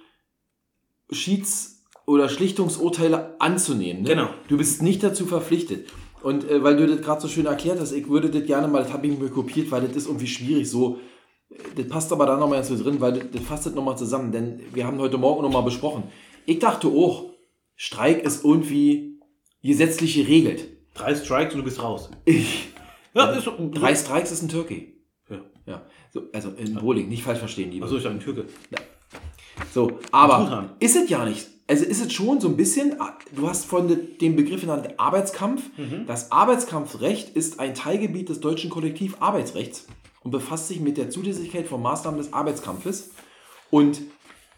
Schieds- 1.10 1.81
oder 2.06 2.28
Schlichtungsurteile 2.28 3.36
anzunehmen. 3.40 4.02
Ne? 4.02 4.08
Genau. 4.10 4.28
Du 4.48 4.56
bist 4.56 4.82
nicht 4.82 5.02
dazu 5.02 5.26
verpflichtet. 5.26 5.88
Und 6.22 6.48
äh, 6.48 6.62
weil 6.62 6.76
du 6.76 6.86
das 6.86 7.02
gerade 7.02 7.20
so 7.20 7.28
schön 7.28 7.46
erklärt 7.46 7.80
hast, 7.80 7.92
ich 7.92 8.08
würde 8.08 8.30
das 8.30 8.44
gerne 8.44 8.68
mal, 8.68 8.82
das 8.82 8.92
habe 8.92 9.06
ich 9.06 9.18
mir 9.18 9.28
kopiert, 9.28 9.70
weil 9.70 9.82
das 9.82 9.96
ist 9.96 10.06
irgendwie 10.06 10.26
schwierig 10.26 10.68
so. 10.68 10.98
Das 11.76 11.86
passt 11.88 12.12
aber 12.12 12.26
da 12.26 12.36
nochmal 12.36 12.64
so 12.64 12.80
drin, 12.82 13.00
weil 13.00 13.12
das, 13.12 13.24
das 13.32 13.42
fasst 13.42 13.66
das 13.66 13.74
nochmal 13.74 13.98
zusammen, 13.98 14.32
denn 14.32 14.60
wir 14.72 14.86
haben 14.86 14.98
heute 14.98 15.18
Morgen 15.18 15.42
nochmal 15.42 15.62
besprochen. 15.62 16.04
Ich 16.46 16.58
dachte 16.60 16.88
auch, 16.88 17.30
Streik 17.76 18.22
ist 18.24 18.44
irgendwie 18.44 19.20
gesetzlich 19.62 20.14
geregelt. 20.14 20.68
drei 20.94 21.14
Strikes 21.14 21.54
und 21.54 21.60
du 21.60 21.64
bist 21.64 21.82
raus. 21.82 22.10
Ich, 22.24 22.68
Ja, 23.14 23.30
ist 23.32 23.44
so. 23.44 23.52
Drei 23.72 23.94
Strikes 23.94 24.32
ist 24.32 24.42
ein 24.42 24.48
Türkei. 24.48 24.94
Ja. 25.28 25.40
Ja. 25.66 25.82
So, 26.12 26.22
also 26.32 26.50
in 26.50 26.74
Bowling, 26.74 27.08
nicht 27.08 27.22
falsch 27.22 27.38
verstehen, 27.38 27.70
liebe. 27.70 27.84
Achso, 27.84 27.96
ich 27.96 28.02
dachte, 28.02 28.16
ein 28.16 28.20
Türke. 28.20 28.46
So, 29.72 29.98
aber 30.10 30.74
ist 30.80 30.96
es 30.96 31.08
ja 31.08 31.24
nicht. 31.24 31.48
Also 31.68 31.84
ist 31.84 32.04
es 32.04 32.12
schon 32.12 32.40
so 32.40 32.48
ein 32.48 32.56
bisschen, 32.56 32.96
du 33.34 33.48
hast 33.48 33.64
von 33.66 33.88
de- 33.88 34.16
dem 34.18 34.36
Begriff 34.36 34.60
genannt 34.62 34.88
Arbeitskampf. 34.98 35.62
Mhm. 35.78 36.06
Das 36.06 36.30
Arbeitskampfrecht 36.32 37.30
ist 37.36 37.60
ein 37.60 37.74
Teilgebiet 37.74 38.28
des 38.28 38.40
deutschen 38.40 38.68
Kollektivarbeitsrechts 38.68 39.86
und 40.22 40.30
befasst 40.32 40.68
sich 40.68 40.80
mit 40.80 40.96
der 40.98 41.08
Zulässigkeit 41.10 41.66
von 41.66 41.80
Maßnahmen 41.80 42.18
des 42.18 42.32
Arbeitskampfes. 42.32 43.10
Und 43.70 44.02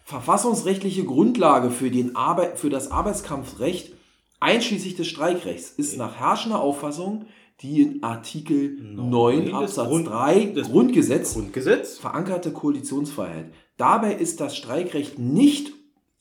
verfassungsrechtliche 0.03 1.03
Grundlage 1.03 1.71
für, 1.71 1.89
den 1.89 2.15
Arbeit, 2.15 2.59
für 2.59 2.69
das 2.69 2.91
Arbeitskampfrecht, 2.91 3.93
einschließlich 4.39 4.95
des 4.95 5.07
Streikrechts, 5.07 5.69
ist 5.71 5.97
nach 5.97 6.15
herrschender 6.19 6.59
Auffassung 6.59 7.25
die 7.61 7.81
in 7.81 8.03
Artikel 8.03 8.77
9 8.81 9.09
Neun 9.09 9.45
des 9.45 9.53
Absatz 9.53 9.87
Grund- 9.87 10.07
3 10.09 10.45
des 10.47 10.67
Grundgesetz 10.69 11.33
Grundgesetz. 11.33 11.97
verankerte 11.97 12.51
Koalitionsfreiheit. 12.51 13.53
Dabei 13.77 14.13
ist 14.13 14.41
das 14.41 14.57
Streikrecht 14.57 15.17
nicht, 15.19 15.71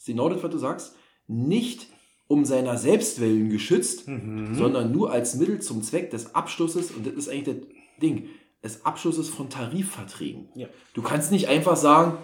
ist 0.04 0.06
genau 0.06 0.28
das, 0.28 0.42
was 0.42 0.50
du 0.50 0.58
sagst, 0.58 0.96
nicht 1.26 1.86
um 2.26 2.44
seiner 2.44 2.76
Selbstwillen 2.78 3.48
geschützt, 3.50 4.08
Mhm. 4.08 4.54
sondern 4.54 4.92
nur 4.92 5.10
als 5.12 5.34
Mittel 5.36 5.60
zum 5.60 5.82
Zweck 5.82 6.10
des 6.10 6.34
Abschlusses, 6.34 6.90
und 6.90 7.06
das 7.06 7.14
ist 7.14 7.28
eigentlich 7.28 7.44
das 7.58 7.66
Ding, 8.02 8.28
des 8.62 8.84
Abschlusses 8.84 9.28
von 9.28 9.50
Tarifverträgen. 9.50 10.48
Ja. 10.54 10.68
Du 10.94 11.02
kannst 11.02 11.32
nicht 11.32 11.48
einfach 11.48 11.76
sagen, 11.76 12.18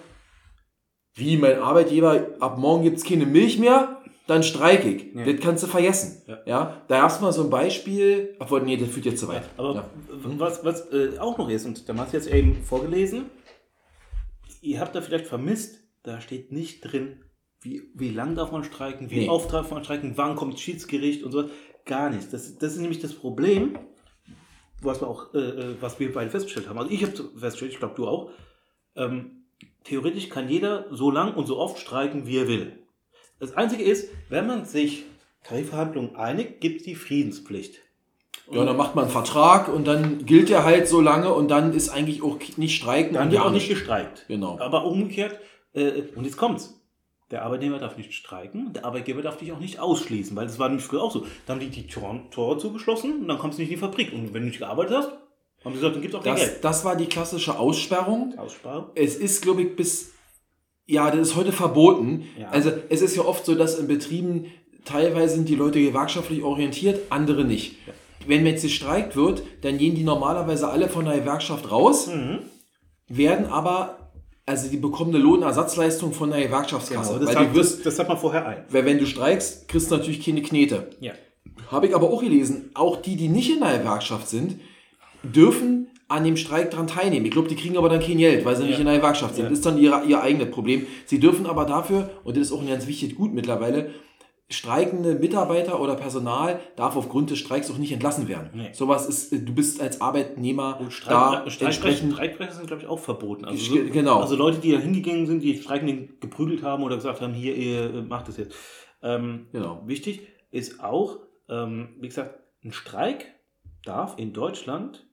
wie 1.14 1.36
mein 1.36 1.58
Arbeitgeber, 1.58 2.28
ab 2.40 2.58
morgen 2.58 2.82
gibt 2.84 2.96
es 2.98 3.04
keine 3.04 3.26
Milch 3.26 3.58
mehr, 3.58 4.00
dann 4.26 4.42
streike 4.42 4.88
ich. 4.88 5.14
Ja. 5.14 5.24
Das 5.24 5.40
kannst 5.40 5.62
du 5.64 5.66
vergessen. 5.66 6.22
Ja. 6.26 6.38
Ja. 6.46 6.82
da 6.88 7.02
hast 7.02 7.20
du 7.20 7.24
mal 7.24 7.32
so 7.32 7.42
ein 7.44 7.50
Beispiel, 7.50 8.36
obwohl, 8.38 8.62
nee, 8.62 8.76
das 8.76 8.88
führt 8.90 9.06
jetzt 9.06 9.20
zu 9.20 9.28
weit. 9.28 9.42
Aber 9.56 9.90
was, 10.38 10.64
was 10.64 10.90
äh, 10.92 11.18
auch 11.18 11.36
noch 11.36 11.48
ist, 11.50 11.66
und 11.66 11.86
da 11.88 11.94
hast 11.96 12.12
du 12.12 12.16
jetzt 12.16 12.28
eben 12.28 12.62
vorgelesen, 12.62 13.24
ihr 14.62 14.80
habt 14.80 14.94
da 14.94 15.02
vielleicht 15.02 15.26
vermisst, 15.26 15.80
da 16.02 16.20
steht 16.20 16.52
nicht 16.52 16.80
drin, 16.82 17.20
wie, 17.62 17.82
wie 17.94 18.10
lang 18.10 18.34
darf 18.34 18.52
man 18.52 18.64
streiken, 18.64 19.10
wie 19.10 19.20
Nee. 19.20 19.28
oft 19.28 19.52
darf 19.52 19.70
man 19.70 19.84
streiken, 19.84 20.12
wann 20.16 20.36
kommt 20.36 20.58
Schiedsgericht 20.58 21.22
und 21.22 21.32
so. 21.32 21.50
Gar 21.84 22.10
nichts. 22.10 22.30
Das, 22.30 22.56
das 22.58 22.72
ist 22.72 22.80
nämlich 22.80 23.00
das 23.00 23.14
Problem, 23.14 23.78
was 24.82 25.00
wir 25.00 25.08
auch, 25.08 25.34
äh, 25.34 25.38
äh, 25.38 25.76
was 25.80 25.98
wir 26.00 26.12
beide 26.12 26.30
festgestellt 26.30 26.68
haben. 26.68 26.78
Also 26.78 26.90
ich 26.90 27.02
habe 27.02 27.12
festgestellt, 27.12 27.72
ich 27.72 27.78
glaube 27.78 27.94
du 27.96 28.06
auch, 28.06 28.30
ähm, 28.96 29.44
theoretisch 29.84 30.28
kann 30.28 30.48
jeder 30.48 30.86
so 30.90 31.10
lang 31.10 31.34
und 31.34 31.46
so 31.46 31.58
oft 31.58 31.78
streiken, 31.78 32.26
wie 32.26 32.38
er 32.38 32.48
will. 32.48 32.78
Das 33.38 33.56
Einzige 33.56 33.82
ist, 33.82 34.08
wenn 34.28 34.46
man 34.46 34.64
sich 34.64 35.04
Tarifverhandlungen 35.44 36.16
einigt, 36.16 36.60
gibt 36.60 36.80
es 36.80 36.84
die 36.84 36.94
Friedenspflicht. 36.94 37.78
Ja, 38.50 38.64
dann 38.64 38.76
macht 38.76 38.94
man 38.96 39.04
einen 39.04 39.12
Vertrag 39.12 39.68
und 39.68 39.86
dann 39.86 40.26
gilt 40.26 40.48
der 40.48 40.64
halt 40.64 40.88
so 40.88 41.00
lange 41.00 41.32
und 41.32 41.48
dann 41.48 41.72
ist 41.72 41.88
eigentlich 41.88 42.22
auch 42.22 42.38
nicht 42.56 42.76
streiken 42.76 43.14
Dann 43.14 43.28
und 43.28 43.32
wird 43.32 43.42
auch 43.42 43.52
nicht 43.52 43.68
gestreikt. 43.68 44.24
Genau. 44.28 44.58
Aber 44.58 44.84
umgekehrt, 44.86 45.38
äh, 45.72 46.02
und 46.16 46.24
jetzt 46.24 46.36
kommt's. 46.36 46.79
Der 47.30 47.44
Arbeitnehmer 47.44 47.78
darf 47.78 47.96
nicht 47.96 48.12
streiken, 48.12 48.72
der 48.72 48.84
Arbeitgeber 48.84 49.22
darf 49.22 49.36
dich 49.36 49.52
auch 49.52 49.60
nicht 49.60 49.78
ausschließen, 49.78 50.34
weil 50.36 50.46
das 50.46 50.58
war 50.58 50.68
nämlich 50.68 50.84
früher 50.84 51.02
auch 51.02 51.12
so. 51.12 51.26
Dann 51.46 51.56
haben 51.56 51.60
die 51.60 51.68
die 51.82 51.86
Tor 51.86 52.20
Tore 52.32 52.58
zugeschlossen 52.58 53.20
und 53.22 53.28
dann 53.28 53.38
kommst 53.38 53.58
du 53.58 53.62
nicht 53.62 53.70
in 53.70 53.76
die 53.76 53.80
Fabrik. 53.80 54.12
Und 54.12 54.34
wenn 54.34 54.42
du 54.42 54.48
nicht 54.48 54.58
gearbeitet 54.58 54.96
hast, 54.96 55.08
haben 55.64 55.72
sie 55.72 55.78
gesagt, 55.80 55.94
dann 55.94 56.02
gibt's 56.02 56.16
auch 56.16 56.24
kein 56.24 56.34
Das, 56.34 56.40
Geld. 56.44 56.64
das 56.64 56.84
war 56.84 56.96
die 56.96 57.06
klassische 57.06 57.58
Aussperrung. 57.58 58.36
Aussparung. 58.36 58.86
Es 58.96 59.14
ist, 59.14 59.42
glaube 59.42 59.62
ich, 59.62 59.76
bis, 59.76 60.12
ja, 60.86 61.10
das 61.10 61.28
ist 61.28 61.36
heute 61.36 61.52
verboten. 61.52 62.24
Ja. 62.38 62.48
Also 62.48 62.72
es 62.88 63.00
ist 63.00 63.14
ja 63.14 63.22
oft 63.24 63.44
so, 63.44 63.54
dass 63.54 63.78
in 63.78 63.86
Betrieben 63.86 64.46
teilweise 64.84 65.36
sind 65.36 65.48
die 65.48 65.54
Leute 65.54 65.80
gewerkschaftlich 65.80 66.42
orientiert, 66.42 67.00
andere 67.10 67.44
nicht. 67.44 67.76
Wenn 68.26 68.44
jetzt 68.44 68.62
gestreikt 68.62 69.14
wird, 69.16 69.42
dann 69.62 69.78
gehen 69.78 69.94
die 69.94 70.02
normalerweise 70.02 70.68
alle 70.68 70.88
von 70.88 71.04
der 71.04 71.18
Gewerkschaft 71.18 71.70
raus, 71.70 72.08
Mhm. 72.08 72.38
werden 73.08 73.46
aber, 73.46 73.99
also 74.50 74.68
die 74.68 74.76
bekommen 74.76 75.14
eine 75.14 75.22
Lohnersatzleistung 75.22 76.12
von 76.12 76.30
der 76.30 76.42
Gewerkschaftskasse. 76.42 77.14
Genau, 77.14 77.24
das, 77.24 77.34
weil 77.34 77.46
hat, 77.46 77.54
wirst, 77.54 77.76
das, 77.78 77.84
das 77.84 77.98
hat 78.00 78.08
man 78.08 78.18
vorher 78.18 78.46
ein. 78.46 78.64
weil 78.68 78.84
wenn 78.84 78.98
du 78.98 79.06
streikst, 79.06 79.68
kriegst 79.68 79.90
du 79.90 79.96
natürlich 79.96 80.24
keine 80.24 80.42
Knete. 80.42 80.90
Ja. 81.00 81.12
Habe 81.70 81.86
ich 81.86 81.94
aber 81.94 82.10
auch 82.10 82.20
gelesen, 82.20 82.70
auch 82.74 82.96
die, 83.00 83.16
die 83.16 83.28
nicht 83.28 83.50
in 83.50 83.60
der 83.60 83.78
Gewerkschaft 83.78 84.28
sind, 84.28 84.56
dürfen 85.22 85.88
an 86.08 86.24
dem 86.24 86.36
Streik 86.36 86.70
dran 86.72 86.88
teilnehmen. 86.88 87.24
Ich 87.26 87.30
glaube, 87.30 87.48
die 87.48 87.54
kriegen 87.54 87.76
aber 87.76 87.88
dann 87.88 88.00
kein 88.00 88.18
Geld, 88.18 88.44
weil 88.44 88.56
sie 88.56 88.64
nicht 88.64 88.72
Ja. 88.74 88.80
in 88.80 88.86
der 88.86 88.96
Gewerkschaft 88.96 89.36
sind. 89.36 89.44
Ja. 89.44 89.50
Das 89.50 89.58
ist 89.60 89.66
dann 89.66 89.78
ihr, 89.78 90.02
ihr 90.08 90.20
eigenes 90.20 90.50
Problem. 90.50 90.86
Sie 91.06 91.20
dürfen 91.20 91.46
aber 91.46 91.64
dafür, 91.66 92.10
und 92.24 92.36
das 92.36 92.48
ist 92.48 92.52
auch 92.52 92.60
ein 92.60 92.68
ganz 92.68 92.86
wichtig 92.88 93.14
Gut 93.14 93.32
mittlerweile, 93.32 93.90
streikende 94.50 95.14
Mitarbeiter 95.14 95.80
oder 95.80 95.94
Personal 95.94 96.60
darf 96.76 96.96
aufgrund 96.96 97.30
des 97.30 97.38
Streiks 97.38 97.70
auch 97.70 97.78
nicht 97.78 97.92
entlassen 97.92 98.26
werden. 98.28 98.50
Nee. 98.52 98.70
Sowas 98.72 99.06
ist, 99.08 99.32
du 99.32 99.54
bist 99.54 99.80
als 99.80 100.00
Arbeitnehmer 100.00 100.78
Und 100.80 100.86
da 100.88 100.90
Streik, 100.90 101.52
Streikbrecher, 101.52 101.66
entsprechend. 101.66 102.12
Streikbrecher 102.14 102.52
sind, 102.52 102.66
glaube 102.66 102.82
ich, 102.82 102.88
auch 102.88 102.98
verboten. 102.98 103.44
Also, 103.44 103.72
Ge- 103.72 103.90
genau. 103.90 104.20
also 104.20 104.34
Leute, 104.36 104.58
die 104.58 104.72
da 104.72 104.78
hingegangen 104.78 105.26
sind, 105.26 105.40
die 105.42 105.56
Streikenden 105.56 106.18
geprügelt 106.20 106.62
haben 106.62 106.82
oder 106.82 106.96
gesagt 106.96 107.20
haben, 107.20 107.32
hier, 107.32 107.54
ihr 107.56 107.94
äh, 107.94 108.02
macht 108.02 108.28
das 108.28 108.36
jetzt. 108.38 108.54
Ähm, 109.02 109.46
Genau. 109.52 109.82
Wichtig 109.86 110.26
ist 110.50 110.82
auch, 110.82 111.18
ähm, 111.48 111.90
wie 112.00 112.08
gesagt, 112.08 112.40
ein 112.64 112.72
Streik 112.72 113.26
darf 113.84 114.18
in 114.18 114.32
Deutschland 114.32 115.06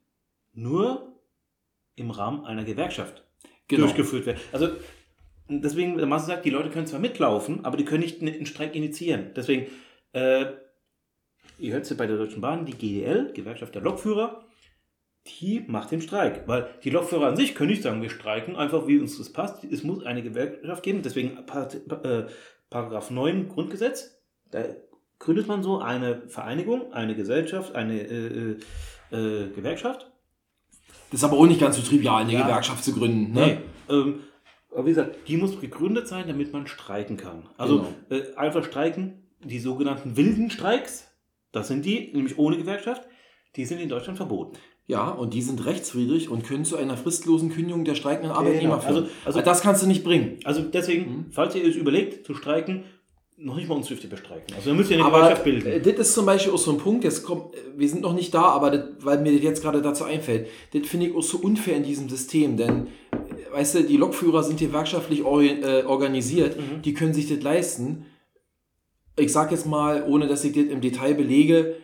nur 0.54 1.14
im 1.96 2.12
Rahmen 2.12 2.44
einer 2.46 2.64
Gewerkschaft 2.64 3.24
Genau. 3.68 3.84
durchgeführt 3.86 4.26
werden. 4.26 4.40
Also 4.52 4.70
deswegen, 5.50 5.98
der 5.98 6.08
Masse 6.08 6.28
sagt, 6.28 6.46
die 6.46 6.50
Leute 6.50 6.70
können 6.70 6.88
zwar 6.88 7.00
mitlaufen, 7.00 7.66
aber 7.66 7.78
die 7.78 7.86
können 7.86 8.04
nicht 8.04 8.22
einen 8.22 8.46
Streik 8.46 8.76
initiieren. 8.76 9.32
Deswegen, 9.36 9.68
äh, 10.14 10.46
ihr 11.60 11.74
hört 11.74 11.84
es 11.84 11.90
ja 11.90 11.96
bei 11.96 12.08
der 12.08 12.18
Deutschen 12.18 12.42
Bahn, 12.42 12.66
die 12.66 12.74
GDL, 12.74 13.32
Gewerkschaft 13.34 13.76
der 13.76 13.82
Lokführer, 13.82 14.44
die 15.28 15.64
macht 15.68 15.92
den 15.92 16.02
Streik. 16.02 16.48
Weil 16.48 16.70
die 16.84 16.90
Lokführer 16.90 17.28
an 17.28 17.36
sich 17.36 17.56
können 17.56 17.70
nicht 17.70 17.84
sagen, 17.84 18.02
wir 18.02 18.10
streiken, 18.10 18.56
einfach 18.56 18.88
wie 18.88 19.00
uns 19.00 19.18
das 19.18 19.32
passt. 19.32 19.64
Es 19.64 19.84
muss 19.84 20.06
eine 20.06 20.24
Gewerkschaft 20.24 20.84
geben, 20.84 21.02
deswegen 21.02 21.38
äh, 21.38 22.26
Paragraph 22.70 23.12
9 23.12 23.50
Grundgesetz, 23.50 24.18
da 24.52 24.64
gründet 25.20 25.48
man 25.48 25.64
so 25.64 25.80
eine 25.80 26.24
Vereinigung, 26.28 26.94
eine 26.94 27.16
Gesellschaft, 27.16 27.76
eine 27.76 28.02
äh, 28.02 28.56
äh, 29.12 29.16
äh 29.16 29.50
Gewerkschaft. 29.50 30.12
Das 31.12 31.22
ist 31.22 31.24
aber 31.24 31.38
auch 31.38 31.46
nicht 31.46 31.62
ganz 31.62 31.78
so 31.78 31.82
trivial, 31.82 32.22
eine 32.22 32.34
ja. 32.34 32.42
Gewerkschaft 32.42 32.84
zu 32.84 32.94
gründen. 32.94 33.34
Ne? 33.34 33.60
Nee, 33.88 33.94
ähm, 33.94 34.20
aber 34.72 34.86
wie 34.86 34.90
gesagt, 34.90 35.16
die 35.28 35.38
muss 35.38 35.60
gegründet 35.60 36.08
sein, 36.08 36.28
damit 36.28 36.54
man 36.54 36.68
streiken 36.68 37.18
kann. 37.18 37.50
Also 37.58 37.86
genau. 38.10 38.22
äh, 38.22 38.36
einfach 38.36 38.64
streiken, 38.64 39.28
die 39.44 39.60
sogenannten 39.60 40.18
wilden 40.18 40.50
Streiks, 40.50 41.08
das 41.52 41.68
sind 41.68 41.86
die, 41.86 42.12
nämlich 42.14 42.38
ohne 42.38 42.58
Gewerkschaft, 42.58 43.04
die 43.56 43.66
sind 43.66 43.80
in 43.80 43.90
Deutschland 43.90 44.18
verboten. 44.18 44.58
Ja, 44.86 45.10
und 45.10 45.34
die 45.34 45.42
sind 45.42 45.66
rechtswidrig 45.66 46.30
und 46.30 46.46
können 46.46 46.64
zu 46.64 46.78
einer 46.78 46.96
fristlosen 46.96 47.50
Kündigung 47.50 47.84
der 47.84 47.96
streikenden 47.96 48.32
Arbeitnehmer 48.32 48.78
genau. 48.78 48.88
führen. 48.88 49.04
Also, 49.04 49.40
also, 49.40 49.42
das 49.42 49.62
kannst 49.62 49.84
du 49.84 49.88
nicht 49.88 50.04
bringen. 50.04 50.40
Also 50.46 50.62
deswegen, 50.62 51.02
mhm. 51.04 51.26
falls 51.32 51.56
ihr 51.56 51.68
es 51.68 51.76
überlegt 51.76 52.26
zu 52.26 52.34
streiken, 52.34 52.86
noch 53.40 53.56
nicht 53.56 53.68
mal 53.68 53.76
uns 53.76 53.88
dürft 53.88 54.04
ihr 54.04 54.10
bestreiken. 54.10 54.56
Also 54.56 54.70
dann 54.70 54.78
müsst 54.78 54.90
ihr 54.90 54.98
eine 54.98 55.06
aber 55.06 55.18
Gemeinschaft 55.18 55.44
bilden. 55.44 55.68
Äh, 55.68 55.80
das 55.82 56.08
ist 56.08 56.14
zum 56.14 56.26
Beispiel 56.26 56.54
auch 56.54 56.58
so 56.58 56.72
ein 56.72 56.78
Punkt, 56.78 57.04
jetzt 57.04 57.24
kommt, 57.24 57.54
äh, 57.54 57.58
wir 57.76 57.88
sind 57.88 58.02
noch 58.02 58.14
nicht 58.14 58.34
da, 58.34 58.44
aber 58.44 58.72
das, 58.72 58.86
weil 59.02 59.20
mir 59.20 59.34
das 59.34 59.44
jetzt 59.44 59.62
gerade 59.62 59.82
dazu 59.82 60.06
einfällt, 60.06 60.48
das 60.74 60.88
finde 60.88 61.08
ich 61.08 61.16
auch 61.16 61.22
so 61.22 61.38
unfair 61.38 61.76
in 61.76 61.84
diesem 61.84 62.10
System, 62.10 62.58
denn 62.58 62.88
weißt 63.52 63.76
du, 63.76 63.84
die 63.84 63.98
Lokführer 63.98 64.44
sind 64.44 64.60
gewerkschaftlich 64.60 65.24
organisiert, 65.24 66.58
mhm. 66.58 66.82
die 66.82 66.94
können 66.94 67.14
sich 67.14 67.28
das 67.28 67.42
leisten. 67.42 68.06
Ich 69.18 69.32
sage 69.32 69.56
jetzt 69.56 69.66
mal, 69.66 70.04
ohne 70.08 70.28
dass 70.28 70.44
ich 70.44 70.54
das 70.54 70.66
im 70.66 70.82
Detail 70.82 71.16
belege, 71.16 71.76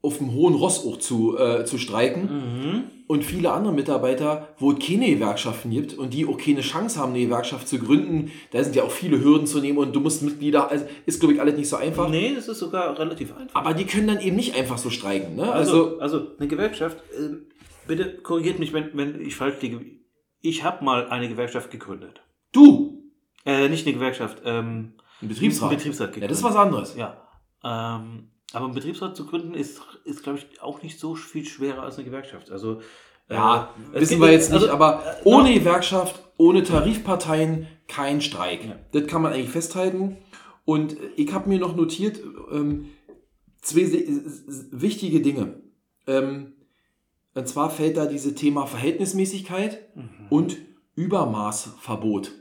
auf 0.00 0.18
dem 0.18 0.32
hohen 0.32 0.54
Ross 0.54 0.86
auch 0.86 0.98
zu, 0.98 1.36
äh, 1.36 1.64
zu 1.64 1.78
streiken. 1.78 2.22
Mhm. 2.22 2.82
Und 3.08 3.24
viele 3.24 3.52
andere 3.52 3.72
Mitarbeiter, 3.72 4.48
wo 4.58 4.72
es 4.72 4.86
keine 4.86 5.08
Gewerkschaften 5.08 5.70
gibt 5.70 5.94
und 5.94 6.12
die 6.12 6.26
auch 6.26 6.36
keine 6.36 6.60
Chance 6.60 7.00
haben, 7.00 7.14
eine 7.14 7.24
Gewerkschaft 7.24 7.66
zu 7.66 7.78
gründen, 7.78 8.30
da 8.52 8.62
sind 8.62 8.76
ja 8.76 8.82
auch 8.82 8.90
viele 8.90 9.24
Hürden 9.24 9.46
zu 9.46 9.60
nehmen 9.60 9.78
und 9.78 9.96
du 9.96 10.00
musst 10.00 10.22
Mitglieder, 10.22 10.70
also 10.70 10.84
ist 11.06 11.18
glaube 11.18 11.34
ich 11.34 11.40
alles 11.40 11.56
nicht 11.56 11.70
so 11.70 11.76
einfach. 11.76 12.08
Nee, 12.10 12.34
das 12.34 12.48
ist 12.48 12.58
sogar 12.58 12.98
relativ 12.98 13.34
einfach. 13.34 13.54
Aber 13.54 13.72
die 13.72 13.86
können 13.86 14.08
dann 14.08 14.20
eben 14.20 14.36
nicht 14.36 14.54
einfach 14.54 14.76
so 14.76 14.90
streiken. 14.90 15.36
Ne? 15.36 15.50
Also, 15.50 15.98
also, 15.98 16.18
also 16.18 16.26
eine 16.38 16.48
Gewerkschaft, 16.48 16.98
äh, 17.18 17.36
bitte 17.86 18.18
korrigiert 18.22 18.58
mich, 18.58 18.74
wenn, 18.74 18.90
wenn 18.92 19.20
ich 19.20 19.34
falsch 19.34 19.60
liege. 19.62 19.80
Ich 20.40 20.64
habe 20.64 20.84
mal 20.84 21.08
eine 21.08 21.28
Gewerkschaft 21.28 21.70
gegründet. 21.70 22.22
Du? 22.52 23.12
Äh, 23.44 23.68
nicht 23.68 23.86
eine 23.86 23.94
Gewerkschaft, 23.94 24.42
ähm, 24.44 24.94
ein 25.20 25.28
Betriebsrat. 25.28 25.70
Ein 25.70 25.76
Betriebsrat 25.76 26.12
gegründet. 26.12 26.22
Ja, 26.22 26.28
das 26.28 26.38
ist 26.38 26.44
was 26.44 26.56
anderes. 26.56 26.96
Ja. 26.96 27.28
Ähm, 27.64 28.30
aber 28.52 28.66
ein 28.66 28.74
Betriebsrat 28.74 29.16
zu 29.16 29.26
gründen 29.26 29.54
ist, 29.54 29.80
ist 30.04 30.22
glaube 30.22 30.38
ich, 30.38 30.62
auch 30.62 30.82
nicht 30.82 30.98
so 30.98 31.14
viel 31.14 31.44
schwerer 31.44 31.82
als 31.82 31.96
eine 31.96 32.04
Gewerkschaft. 32.04 32.50
Also, 32.50 32.80
äh, 33.28 33.34
ja, 33.34 33.74
äh, 33.92 34.00
wissen 34.00 34.20
wir 34.20 34.30
jetzt 34.30 34.50
nicht, 34.50 34.62
also, 34.62 34.72
aber 34.72 35.02
äh, 35.04 35.24
ohne 35.24 35.52
Gewerkschaft, 35.52 36.22
ohne 36.36 36.62
Tarifparteien 36.62 37.66
kein 37.88 38.20
Streik. 38.20 38.64
Ja. 38.64 38.76
Das 38.92 39.06
kann 39.06 39.22
man 39.22 39.32
eigentlich 39.32 39.50
festhalten. 39.50 40.18
Und 40.64 40.96
ich 41.16 41.32
habe 41.32 41.48
mir 41.48 41.58
noch 41.58 41.74
notiert, 41.74 42.20
ähm, 42.52 42.90
zwei 43.60 43.90
wichtige 44.70 45.20
Dinge. 45.20 45.62
Ähm, 46.06 46.54
und 47.38 47.48
zwar 47.48 47.70
fällt 47.70 47.96
da 47.96 48.06
dieses 48.06 48.34
Thema 48.34 48.66
Verhältnismäßigkeit 48.66 49.94
mhm. 49.94 50.08
und 50.28 50.56
Übermaßverbot. 50.96 52.32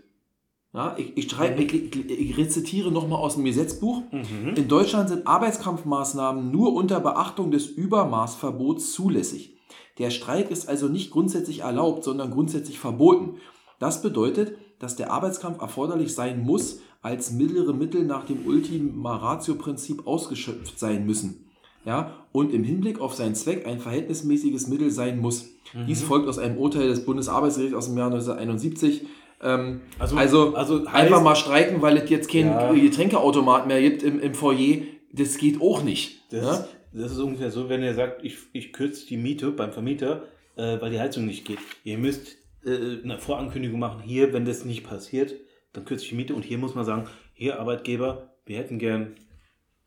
Ja, 0.74 0.96
ich, 0.98 1.16
ich, 1.18 1.30
schreibe, 1.30 1.64
ich, 1.64 1.96
ich 2.10 2.38
rezitiere 2.38 2.92
nochmal 2.92 3.20
aus 3.20 3.36
dem 3.36 3.46
Gesetzbuch. 3.46 4.02
Mhm. 4.12 4.56
In 4.56 4.68
Deutschland 4.68 5.10
sind 5.10 5.26
Arbeitskampfmaßnahmen 5.26 6.52
nur 6.52 6.74
unter 6.74 7.00
Beachtung 7.00 7.52
des 7.52 7.68
Übermaßverbots 7.68 8.92
zulässig. 8.92 9.58
Der 9.98 10.10
Streik 10.10 10.52
ist 10.52 10.68
also 10.68 10.88
nicht 10.88 11.12
grundsätzlich 11.12 11.60
erlaubt, 11.60 12.04
sondern 12.04 12.32
grundsätzlich 12.32 12.80
verboten. 12.80 13.38
Das 13.80 14.02
bedeutet, 14.02 14.58
dass 14.80 14.96
der 14.96 15.12
Arbeitskampf 15.12 15.62
erforderlich 15.62 16.14
sein 16.14 16.42
muss, 16.42 16.82
als 17.02 17.32
mittlere 17.32 17.74
Mittel 17.74 18.04
nach 18.04 18.26
dem 18.26 18.46
Ultima 18.46 19.16
Ratio-Prinzip 19.16 20.06
ausgeschöpft 20.06 20.78
sein 20.78 21.06
müssen. 21.06 21.47
Ja, 21.88 22.26
und 22.34 22.54
im 22.54 22.66
Hinblick 22.66 23.00
auf 23.00 23.16
seinen 23.16 23.34
Zweck 23.34 23.66
ein 23.66 23.80
verhältnismäßiges 23.80 24.68
Mittel 24.68 24.92
sein 24.92 25.20
muss. 25.20 25.46
Mhm. 25.74 25.88
Dies 25.88 26.04
folgt 26.04 26.28
aus 26.28 26.38
einem 26.38 26.58
Urteil 26.58 26.90
des 26.90 27.06
Bundesarbeitsgerichts 27.06 27.78
aus 27.78 27.88
dem 27.88 27.98
Jahr 27.98 28.08
1971 28.08 29.06
ähm, 29.42 29.82
also, 30.00 30.18
also, 30.18 30.56
also 30.56 30.86
einfach 30.88 31.22
mal 31.22 31.36
streiken, 31.36 31.82
weil 31.82 31.98
es 31.98 32.10
jetzt 32.10 32.30
keinen 32.30 32.50
ja. 32.50 32.74
Getränkeautomat 32.74 33.68
mehr 33.68 33.82
gibt 33.82 34.04
im, 34.04 34.20
im 34.20 34.34
Foyer, 34.34 34.82
das 35.14 35.38
geht 35.38 35.62
auch 35.62 35.84
nicht. 35.84 36.32
Das, 36.32 36.44
ja? 36.44 36.54
ist, 36.54 36.68
das 36.92 37.12
ist 37.14 37.20
ungefähr 37.20 37.52
so, 37.52 37.70
wenn 37.70 37.84
ihr 37.84 37.94
sagt, 37.94 38.24
ich, 38.26 38.38
ich 38.54 38.74
kürze 38.74 39.06
die 39.08 39.18
Miete 39.18 39.52
beim 39.52 39.72
Vermieter, 39.72 40.24
äh, 40.56 40.82
weil 40.82 40.92
die 40.92 41.00
Heizung 41.00 41.26
nicht 41.26 41.46
geht. 41.46 41.60
Ihr 41.84 41.98
müsst 41.98 42.36
äh, 42.66 43.02
eine 43.04 43.20
Vorankündigung 43.20 43.80
machen, 43.80 44.02
hier, 44.02 44.34
wenn 44.34 44.46
das 44.46 44.66
nicht 44.66 44.84
passiert, 44.84 45.36
dann 45.74 45.86
kürze 45.86 46.04
ich 46.04 46.10
die 46.10 46.16
Miete 46.16 46.34
und 46.34 46.44
hier 46.44 46.58
muss 46.58 46.76
man 46.76 46.86
sagen, 46.86 47.08
hier 47.34 47.60
Arbeitgeber, 47.60 48.34
wir 48.46 48.58
hätten 48.58 48.80
gern 48.80 49.16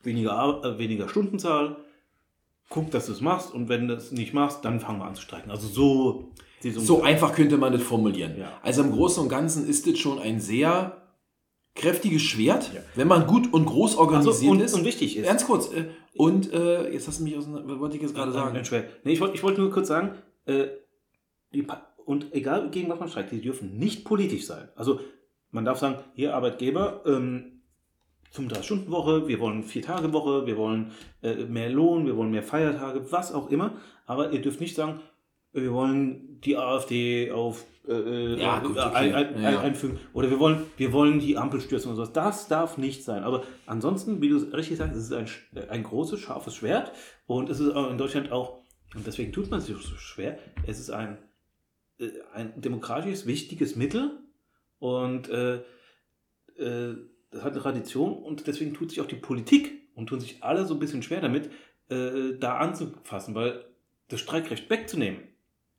weniger, 0.03 0.63
äh, 0.65 0.79
weniger 0.79 1.09
Stundenzahl, 1.09 1.77
guck, 2.71 2.91
dass 2.91 3.07
du 3.07 3.13
es 3.13 3.21
machst 3.21 3.53
und 3.53 3.69
wenn 3.69 3.89
du 3.89 3.95
es 3.95 4.13
nicht 4.13 4.33
machst, 4.33 4.65
dann 4.65 4.81
fangen 4.81 5.01
wir 5.01 5.05
an 5.05 5.15
zu 5.15 5.23
streiken. 5.23 5.51
Also 5.51 5.69
so 5.69 6.33
so 6.63 7.03
einfach 7.03 7.35
könnte 7.35 7.57
man 7.57 7.73
das 7.73 7.83
formulieren. 7.83 8.39
Ja. 8.39 8.53
Also 8.63 8.83
im 8.83 8.93
Großen 8.93 9.23
und 9.23 9.29
Ganzen 9.29 9.67
ist 9.67 9.87
das 9.87 9.99
schon 9.99 10.19
ein 10.19 10.41
sehr 10.41 11.01
kräftiges 11.75 12.23
Schwert, 12.23 12.71
ja. 12.75 12.81
wenn 12.95 13.09
man 13.09 13.27
gut 13.27 13.53
und 13.53 13.65
groß 13.65 13.97
organisiert 13.97 14.35
also 14.35 14.51
und, 14.51 14.61
ist. 14.61 14.75
Und 14.75 14.85
wichtig 14.85 15.17
ist. 15.17 15.27
Ganz 15.27 15.47
kurz. 15.47 15.73
Äh, 15.73 15.87
und 16.15 16.53
äh, 16.53 16.91
jetzt 16.93 17.09
hast 17.09 17.21
du 17.21 17.25
mich 17.25 17.37
aus 17.37 17.47
was 17.49 17.79
wollte 17.79 17.97
ich 17.97 18.03
jetzt 18.03 18.15
gerade 18.15 18.33
sagen? 18.33 18.61
Nee, 19.05 19.13
ich 19.13 19.21
wollte 19.21 19.35
ich 19.35 19.43
wollt 19.43 19.57
nur 19.57 19.71
kurz 19.71 19.89
sagen, 19.89 20.17
äh, 20.47 20.67
die, 21.53 21.67
und 22.05 22.35
egal 22.35 22.71
gegen 22.71 22.89
was 22.91 23.01
man 23.01 23.09
streikt, 23.09 23.33
die 23.33 23.41
dürfen 23.41 23.79
nicht 23.79 24.05
politisch 24.05 24.47
sein. 24.47 24.69
Also 24.77 25.01
man 25.51 25.65
darf 25.65 25.79
sagen, 25.79 25.97
hier 26.15 26.35
Arbeitgeber, 26.35 27.03
ähm, 27.07 27.60
35-Stunden-Woche, 28.35 29.27
wir 29.29 29.41
wollen 29.41 29.63
Vier-Tage-Woche, 29.63 30.47
wir 30.47 30.57
wollen 30.57 30.93
äh, 31.23 31.35
mehr 31.45 31.69
Lohn, 31.69 32.07
wir 32.07 32.17
wollen 32.17 32.31
mehr 32.31 32.43
Feiertage, 32.43 33.11
was 33.11 33.33
auch 33.33 33.51
immer. 33.51 33.75
Aber 34.07 34.33
ihr 34.33 34.41
dürft 34.41 34.61
nicht 34.61 34.77
sagen, 34.77 35.01
wir 35.53 35.73
wollen 35.73 36.41
die 36.41 36.57
AfD 36.57 37.33
auf 37.33 37.65
äh, 37.89 37.93
äh 37.93 38.41
ja, 38.41 38.61
gut, 38.61 38.79
okay. 38.79 39.13
ein, 39.13 39.15
ein, 39.15 39.43
ja. 39.43 39.61
einfügen 39.61 39.99
oder 40.13 40.31
wir 40.31 40.39
wollen, 40.39 40.63
wir 40.77 40.93
wollen 40.93 41.19
die 41.19 41.37
Ampel 41.37 41.61
stürzen 41.61 41.89
oder 41.89 41.97
sowas. 41.97 42.13
Das 42.13 42.49
darf 42.49 42.79
nicht 42.79 43.03
sein. 43.05 43.25
Aber 43.25 43.43
ansonsten, 43.67 44.21
wie 44.21 44.29
du 44.29 44.37
richtig 44.37 44.79
sagst, 44.79 44.97
es 44.97 45.11
ist 45.11 45.13
ein, 45.13 45.27
ein 45.69 45.83
großes, 45.83 46.21
scharfes 46.21 46.55
Schwert 46.55 46.93
und 47.27 47.51
es 47.51 47.59
ist 47.59 47.75
in 47.75 47.99
Deutschland 47.99 48.31
auch, 48.31 48.59
und 48.95 49.07
deswegen 49.07 49.33
tut 49.33 49.51
man 49.51 49.59
es 49.59 49.67
sich 49.67 49.77
so 49.77 49.97
schwer, 49.97 50.39
es 50.67 50.79
ist 50.79 50.91
ein, 50.91 51.19
äh, 51.99 52.11
ein 52.33 52.61
demokratisches, 52.61 53.27
wichtiges 53.27 53.75
Mittel 53.75 54.21
und 54.79 55.29
äh, 55.29 55.63
äh, 56.59 56.97
das 57.31 57.43
hat 57.43 57.53
eine 57.53 57.63
Tradition 57.63 58.15
und 58.15 58.47
deswegen 58.47 58.75
tut 58.75 58.91
sich 58.91 59.01
auch 59.01 59.07
die 59.07 59.17
Politik 59.17 59.89
und 59.95 60.07
tun 60.07 60.21
sich 60.21 60.43
alle 60.43 60.67
so 60.67 60.75
ein 60.75 60.81
bisschen 60.81 61.03
schwer 61.03 61.21
damit, 61.21 61.51
äh, 61.89 62.39
da 62.39 62.59
anzufassen, 62.59 63.35
weil 63.35 63.65
das 64.09 64.21
Streikrecht 64.21 64.69
wegzunehmen 64.71 65.31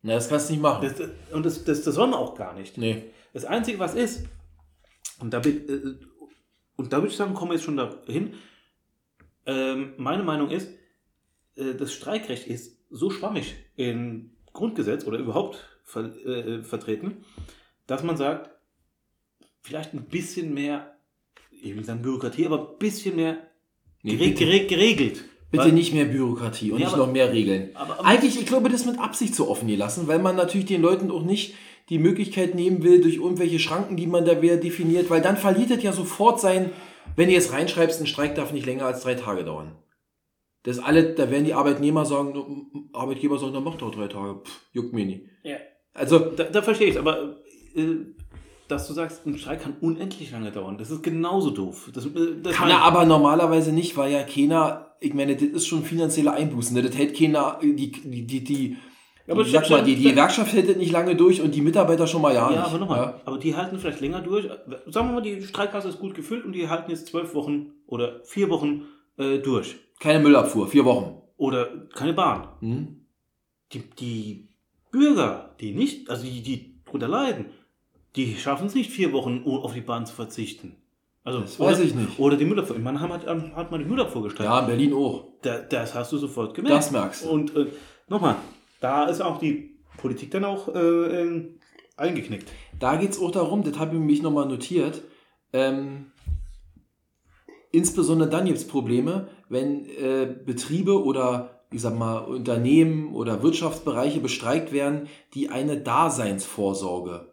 na, 0.04 0.14
das 0.14 0.30
kannst 0.30 0.50
du 0.50 0.54
nicht 0.54 0.62
machen. 0.62 0.82
Das, 0.82 1.10
und 1.32 1.46
das, 1.46 1.64
das, 1.64 1.84
das 1.84 1.96
soll 1.96 2.08
man 2.08 2.20
auch 2.20 2.36
gar 2.36 2.54
nicht. 2.54 2.78
Nee. 2.78 3.04
Das 3.34 3.46
Einzige, 3.46 3.80
was 3.80 3.94
ist, 3.94 4.26
und 5.20 5.34
da, 5.34 5.40
äh, 5.42 5.96
und 6.76 6.92
da 6.92 6.98
würde 6.98 7.10
ich 7.10 7.16
sagen, 7.16 7.34
kommen 7.34 7.52
wir 7.52 7.56
jetzt 7.56 7.66
schon 7.66 7.78
dahin. 7.78 8.34
Ähm, 9.46 9.94
meine 9.98 10.24
Meinung 10.24 10.50
ist, 10.50 10.72
äh, 11.56 11.76
das 11.76 11.94
Streikrecht 11.94 12.48
ist 12.48 12.80
so 12.90 13.10
schwammig 13.10 13.56
im 13.76 14.32
Grundgesetz 14.54 15.06
oder 15.06 15.20
überhaupt 15.20 15.64
ver, 15.84 16.16
äh, 16.26 16.64
vertreten, 16.64 17.24
dass 17.86 18.04
man 18.04 18.18
sagt, 18.18 18.50
vielleicht 19.62 19.94
ein 19.94 20.06
bisschen 20.06 20.54
mehr, 20.54 20.91
ich 21.62 21.76
will 21.76 21.86
sagen 21.86 22.02
Bürokratie, 22.02 22.46
aber 22.46 22.60
ein 22.60 22.78
bisschen 22.80 23.16
mehr 23.16 23.38
nee, 24.04 24.16
geregelt. 24.16 25.26
Bitte 25.52 25.66
weil, 25.66 25.72
nicht 25.74 25.94
mehr 25.94 26.06
Bürokratie 26.06 26.72
und 26.72 26.80
ja, 26.80 26.86
nicht 26.86 26.96
aber, 26.96 27.06
noch 27.06 27.14
mehr 27.14 27.32
Regeln. 27.32 27.72
Aber, 27.74 28.00
aber 28.00 28.06
Eigentlich, 28.06 28.40
ich 28.40 28.46
glaube, 28.46 28.70
das 28.70 28.86
mit 28.86 29.00
Absicht 29.00 29.36
so 29.36 29.50
offen 29.50 29.68
gelassen, 29.68 30.08
weil 30.08 30.20
man 30.20 30.38
natürlich 30.38 30.66
den 30.66 30.82
Leuten 30.82 31.12
auch 31.12 31.24
nicht 31.24 31.56
die 31.90 32.00
Möglichkeit 32.00 32.56
nehmen 32.56 32.84
will, 32.84 33.02
durch 33.02 33.16
irgendwelche 33.16 33.60
Schranken, 33.60 33.98
die 33.98 34.08
man 34.08 34.24
da 34.24 34.42
wieder 34.42 34.56
definiert, 34.56 35.10
weil 35.10 35.22
dann 35.22 35.36
verliert 35.36 35.72
es 35.72 35.84
ja 35.84 35.92
sofort 35.92 36.40
sein, 36.40 36.72
wenn 37.18 37.30
ihr 37.30 37.38
es 37.38 37.52
reinschreibst, 37.52 38.00
ein 38.00 38.08
Streik 38.08 38.36
darf 38.36 38.54
nicht 38.54 38.66
länger 38.66 38.86
als 38.86 39.02
drei 39.02 39.16
Tage 39.16 39.44
dauern. 39.44 39.76
Das 40.64 40.80
alle, 40.80 41.16
da 41.16 41.30
werden 41.30 41.44
die 41.44 41.54
Arbeitnehmer 41.54 42.06
sagen, 42.06 42.90
Arbeitgeber 42.94 43.38
sagen, 43.40 43.54
dann 43.54 43.64
macht 43.64 43.82
doch 43.82 43.92
drei 43.92 44.08
Tage, 44.08 44.42
Pff, 44.46 44.62
juckt 44.72 44.94
mir 44.94 45.06
nie. 45.06 45.28
Ja. 45.44 45.58
Also, 45.94 46.20
da, 46.20 46.46
da 46.46 46.62
verstehe 46.62 46.88
ich 46.88 46.98
aber 46.98 47.42
äh, 47.76 47.98
dass 48.72 48.88
du 48.88 48.94
sagst, 48.94 49.26
ein 49.26 49.38
Streik 49.38 49.62
kann 49.62 49.76
unendlich 49.82 50.32
lange 50.32 50.52
dauern. 50.52 50.78
Das 50.78 50.90
ist 50.90 51.04
genauso 51.04 51.50
doof. 51.52 51.90
Das, 51.94 52.06
äh, 52.06 52.10
das 52.42 52.56
kann 52.56 52.70
er 52.70 52.82
aber 52.82 53.06
normalerweise 53.06 53.72
nicht, 53.74 53.98
weil 53.98 54.12
ja 54.12 54.24
keiner, 54.24 54.96
ich 55.00 55.14
meine, 55.14 55.36
das 55.36 55.44
ist 55.50 55.68
schon 55.68 55.84
finanzielle 55.84 56.32
Einbußen. 56.32 56.76
Ne? 56.76 56.82
Das 56.82 56.98
hält 56.98 57.18
keiner, 57.18 57.60
die, 57.62 57.76
die, 57.92 58.26
die, 58.26 58.44
die 58.44 58.78
Aber 59.28 59.42
ich 59.42 59.52
sag 59.52 59.70
mal, 59.70 59.84
die, 59.84 59.96
die 59.96 60.10
Gewerkschaft 60.10 60.54
hält 60.54 60.70
das 60.70 60.78
nicht 60.78 60.92
lange 60.92 61.16
durch 61.16 61.42
und 61.42 61.54
die 61.54 61.62
Mitarbeiter 61.62 62.08
schon 62.08 62.22
mal 62.22 62.34
ja, 62.34 62.50
Ja, 62.50 62.58
nicht. 62.58 62.68
aber 62.70 62.78
nochmal, 62.80 63.00
Ja. 63.00 63.22
aber 63.26 63.38
die 63.38 63.56
halten 63.56 63.78
vielleicht 63.78 64.02
länger 64.02 64.22
durch. 64.22 64.46
Sagen 64.88 65.08
wir 65.10 65.14
mal, 65.14 65.22
die 65.22 65.42
Streikkasse 65.44 65.90
ist 65.90 66.00
gut 66.00 66.16
gefüllt 66.16 66.46
und 66.46 66.54
die 66.54 66.68
halten 66.70 66.90
jetzt 66.92 67.08
zwölf 67.08 67.34
Wochen 67.36 67.72
oder 67.88 68.22
vier 68.24 68.50
Wochen 68.50 68.84
äh, 69.18 69.40
durch. 69.40 69.76
Keine 70.00 70.20
Müllabfuhr, 70.20 70.68
vier 70.68 70.86
Wochen. 70.86 71.22
Oder 71.38 71.68
keine 71.94 72.14
Bahn. 72.14 72.48
Hm? 72.60 73.06
Die, 73.74 73.84
die 74.00 74.50
Bürger, 74.92 75.56
die 75.60 75.74
nicht, 75.74 76.10
also 76.10 76.26
die, 76.26 76.42
die 76.42 76.82
drunter 76.86 77.08
leiden, 77.08 77.46
die 78.16 78.36
schaffen 78.36 78.68
es 78.68 78.76
nicht, 78.76 78.92
vier 78.92 79.14
Wochen 79.14 79.44
auf 79.46 79.74
die 79.74 79.82
Bahn 79.82 80.06
zu 80.06 80.14
verzichten. 80.14 80.76
Also, 81.24 81.42
Das 81.42 81.60
weiß 81.60 81.80
ich 81.80 81.94
nicht. 81.94 82.20
Oder 82.20 82.36
die 82.36 82.46
Müllabfuhr. 82.46 82.76
In 82.76 82.84
Mannheim 82.84 83.14
hat, 83.14 83.28
hat 83.28 83.72
man 83.72 83.80
die 83.80 83.86
Müllabfuhr 83.86 84.24
gestreikt. 84.24 84.50
Ja, 84.50 84.60
in 84.62 84.66
Berlin 84.66 84.94
auch. 84.94 85.26
Da, 85.42 85.60
das 85.60 85.94
hast 85.94 86.12
du 86.12 86.18
sofort 86.18 86.56
gemerkt. 86.56 86.78
Das 86.78 86.92
merkst 86.92 87.26
du. 87.26 87.30
Und 87.30 87.56
äh, 87.56 87.68
nochmal, 88.08 88.36
da 88.80 89.06
ist 89.06 89.22
auch 89.22 89.38
die 89.38 89.78
Politik 89.98 90.32
dann 90.32 90.46
auch 90.46 90.74
äh, 90.74 90.80
ähm, 90.80 91.60
eingeknickt. 91.96 92.52
Da 92.80 92.96
geht 92.96 93.12
es 93.12 93.20
auch 93.20 93.32
darum, 93.32 93.64
das 93.64 93.78
habe 93.78 93.96
ich 93.96 94.02
mich 94.02 94.22
nochmal 94.24 94.48
notiert, 94.48 95.04
ähm, 95.54 96.12
insbesondere 97.72 98.30
dann 98.30 98.46
gibt 98.46 98.58
es 98.58 98.68
Probleme, 98.68 99.28
wenn 99.50 99.86
äh, 99.86 100.36
Betriebe 100.46 101.04
oder 101.04 101.62
ich 101.72 101.82
sag 101.82 101.98
mal 101.98 102.20
Unternehmen 102.20 103.14
oder 103.14 103.44
Wirtschaftsbereiche 103.44 104.20
bestreikt 104.20 104.74
werden, 104.74 105.08
die 105.34 105.50
eine 105.50 105.78
Daseinsvorsorge 105.78 107.31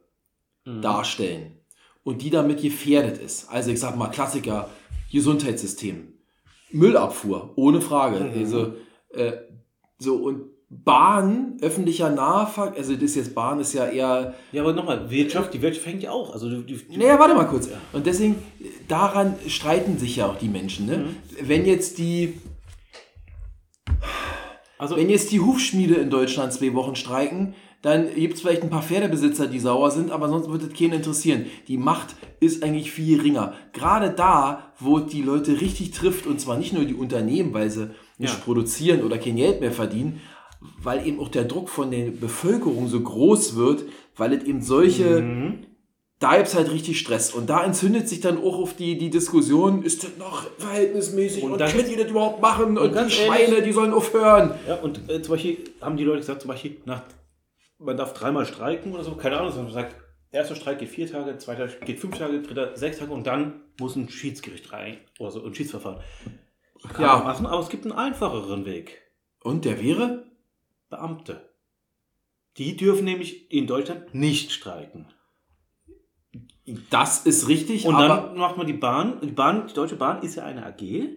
darstellen 0.81 1.59
und 2.05 2.23
die 2.23 2.31
damit 2.31 2.63
gefährdet 2.63 3.19
ist. 3.19 3.51
Also 3.51 3.71
ich 3.71 3.81
sag 3.81 3.97
mal 3.97 4.09
Klassiker, 4.09 4.71
Gesundheitssystem, 5.13 6.15
Müllabfuhr, 6.71 7.53
ohne 7.57 7.81
Frage. 7.81 8.21
Mhm. 8.21 8.39
Also 8.39 8.75
äh, 9.11 9.33
so 9.99 10.17
und 10.17 10.43
Bahn, 10.71 11.57
öffentlicher 11.63 12.11
Nahverkehr, 12.11 12.79
also 12.79 12.93
das 12.93 13.03
ist 13.05 13.17
jetzt 13.17 13.35
Bahn 13.35 13.59
ist 13.59 13.73
ja 13.73 13.87
eher 13.87 14.35
Ja, 14.53 14.63
aber 14.63 14.75
nochmal, 14.75 15.11
Wirtschaft, 15.11 15.55
die 15.55 15.63
Wirtschaft 15.63 15.87
hängt 15.87 16.03
ja 16.03 16.11
auch. 16.11 16.35
Also 16.35 16.61
die, 16.61 16.77
die, 16.77 16.99
naja, 16.99 17.19
warte 17.19 17.35
mal 17.35 17.47
kurz. 17.47 17.71
Und 17.95 18.05
deswegen, 18.05 18.37
daran 18.87 19.37
streiten 19.47 19.97
sich 19.97 20.17
ja 20.17 20.27
auch 20.27 20.37
die 20.37 20.49
Menschen. 20.49 20.85
Ne? 20.85 21.07
Wenn 21.41 21.65
jetzt 21.65 21.97
die, 21.97 22.35
also 24.77 24.97
wenn 24.97 25.09
jetzt 25.09 25.33
die 25.33 25.41
Hufschmiede 25.41 25.95
in 25.95 26.11
Deutschland 26.11 26.53
zwei 26.53 26.75
Wochen 26.75 26.97
streiken, 26.97 27.55
dann 27.83 28.13
gibt 28.15 28.35
es 28.35 28.41
vielleicht 28.41 28.63
ein 28.63 28.71
paar 28.71 28.83
Pferdebesitzer, 28.83 29.47
die 29.47 29.61
sauer 29.61 29.91
sind, 29.91 30.11
aber 30.11 30.29
sonst 30.29 30.51
wird 30.51 30.63
es 30.65 30.73
keinen 30.79 30.95
interessieren. 30.95 31.47
Die 31.69 31.77
Macht 31.79 32.17
ist 32.41 32.63
eigentlich 32.65 32.91
viel 32.91 33.17
geringer. 33.19 33.55
Gerade 33.73 34.11
da, 34.11 34.73
wo 34.81 34.99
die 34.99 35.23
Leute 35.23 35.61
richtig 35.61 35.93
trifft, 35.93 36.27
und 36.27 36.41
zwar 36.41 36.59
nicht 36.59 36.73
nur 36.73 36.85
die 36.85 36.95
Unternehmen, 36.95 37.55
weil 37.55 37.71
sie 37.71 37.91
nicht 38.19 38.35
Ja. 38.35 38.41
produzieren 38.45 39.03
oder 39.05 39.17
kein 39.19 39.37
Geld 39.37 39.61
mehr 39.61 39.71
verdienen, 39.73 40.21
weil 40.83 41.07
eben 41.07 41.21
auch 41.21 41.29
der 41.29 41.45
Druck 41.45 41.69
von 41.69 41.91
der 41.93 42.11
Bevölkerung 42.11 42.89
so 42.89 43.01
groß 43.01 43.55
wird, 43.55 43.85
weil 44.17 44.33
es 44.33 44.43
eben 44.45 44.61
solche 44.61 45.21
Mhm. 45.21 45.59
da 46.19 46.35
gibt 46.35 46.49
es 46.49 46.57
halt 46.57 46.73
richtig 46.73 46.99
Stress. 46.99 47.33
Und 47.33 47.49
da 47.49 47.63
entzündet 47.63 48.09
sich 48.09 48.19
dann 48.19 48.39
auch 48.39 48.59
auf 48.59 48.75
die, 48.75 48.99
die 48.99 49.09
Diskussion, 49.09 49.85
ist 49.85 50.03
das 50.03 50.11
noch 50.19 50.51
verhältnismäßig 50.59 51.45
Und 51.45 51.53
und, 51.53 51.61
dann- 51.61 51.71
könnt 51.71 51.89
ihr 51.89 51.97
das 51.97 52.11
überhaupt 52.11 52.43
machen? 52.43 52.77
Und, 52.77 52.89
die 52.91 52.95
ganz 52.95 53.13
Schweine, 53.13 53.45
ehrlich- 53.55 53.63
die 53.67 53.73
sollen 53.73 53.93
aufhören. 53.93 54.51
Ja, 54.67 54.75
und 54.83 55.09
äh, 55.09 55.23
zum 55.23 55.35
Beispiel 55.35 55.59
haben 55.81 55.97
die 55.97 56.03
Leute 56.03 56.19
gesagt, 56.19 56.41
zum 56.43 56.49
Beispiel, 56.49 56.77
nach, 56.87 57.03
man 57.79 57.97
darf 57.97 58.13
dreimal 58.15 58.47
streiken 58.47 58.93
oder 58.93 59.05
so, 59.05 59.15
keine 59.15 59.39
Ahnung, 59.39 59.53
sondern 59.53 59.73
man 59.73 59.83
sagt, 59.83 59.97
erster 60.31 60.57
Streik 60.57 60.79
geht 60.81 60.89
vier 60.89 61.11
Tage, 61.11 61.37
zweiter 61.39 61.67
geht 61.69 62.01
fünf 62.01 62.19
Tage, 62.19 62.43
dritter 62.43 62.77
sechs 62.77 62.99
Tage 62.99 63.13
und 63.13 63.27
dann 63.27 63.63
muss 63.79 63.97
ein 63.97 64.09
Schiedsgericht 64.09 64.73
rein 64.73 64.99
oder 65.19 65.31
so, 65.31 65.45
ein 65.45 65.55
Schiedsverfahren. 65.55 66.03
Kann 66.93 67.03
Ja. 67.05 67.17
man 67.17 67.25
machen, 67.25 67.47
aber 67.47 67.61
es 67.63 67.69
gibt 67.69 67.85
einen 67.85 67.93
einfacheren 67.93 68.65
Weg. 68.65 69.03
Und 69.43 69.65
der 69.65 69.81
wäre? 69.83 70.25
Beamte. 70.89 71.49
Die 72.57 72.77
dürfen 72.77 73.05
nämlich 73.05 73.53
in 73.53 73.67
Deutschland 73.67 74.15
nicht 74.15 74.53
streiken. 74.53 75.07
Das 76.91 77.25
ist 77.25 77.49
richtig, 77.49 77.87
Und 77.87 77.99
dann 77.99 78.37
macht 78.37 78.57
man 78.57 78.67
die 78.67 78.73
Bahn. 78.75 79.21
Die 79.23 79.31
Bahn, 79.33 79.69
die 79.69 79.75
Deutsche 79.75 79.97
Bahn 79.97 80.23
ist 80.23 80.35
ja 80.35 80.45
eine 80.45 80.67
AG 80.67 81.09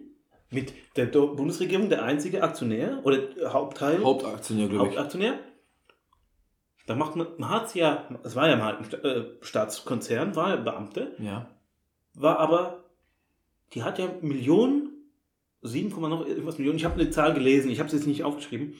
mit 0.50 0.72
der 0.96 1.06
Bundesregierung 1.06 1.88
der 1.88 2.02
einzige 2.04 2.42
Aktionär 2.42 3.00
oder 3.04 3.18
Hauptteil. 3.52 4.02
Hauptaktionär, 4.02 4.68
glaube 4.68 4.86
ich. 4.86 4.90
Hauptaktionär. 4.92 5.38
Da 6.86 6.94
macht 6.96 7.16
man, 7.16 7.28
man 7.38 7.48
hat 7.50 7.74
ja, 7.74 8.08
es 8.24 8.34
war 8.34 8.48
ja 8.48 8.56
mal 8.56 8.76
ein 8.76 8.92
äh, 9.04 9.24
Staatskonzern, 9.40 10.34
war 10.34 10.50
ja 10.50 10.56
Beamte, 10.56 11.14
Ja. 11.18 11.48
war 12.14 12.38
aber, 12.40 12.84
die 13.72 13.82
hat 13.82 13.98
ja 13.98 14.08
Millionen, 14.20 14.88
7, 15.62 15.88
noch 16.00 16.26
irgendwas 16.26 16.58
Millionen, 16.58 16.78
ich 16.78 16.84
habe 16.84 17.00
eine 17.00 17.10
Zahl 17.10 17.34
gelesen, 17.34 17.70
ich 17.70 17.78
habe 17.78 17.86
es 17.86 17.92
jetzt 17.92 18.06
nicht 18.06 18.24
aufgeschrieben, 18.24 18.74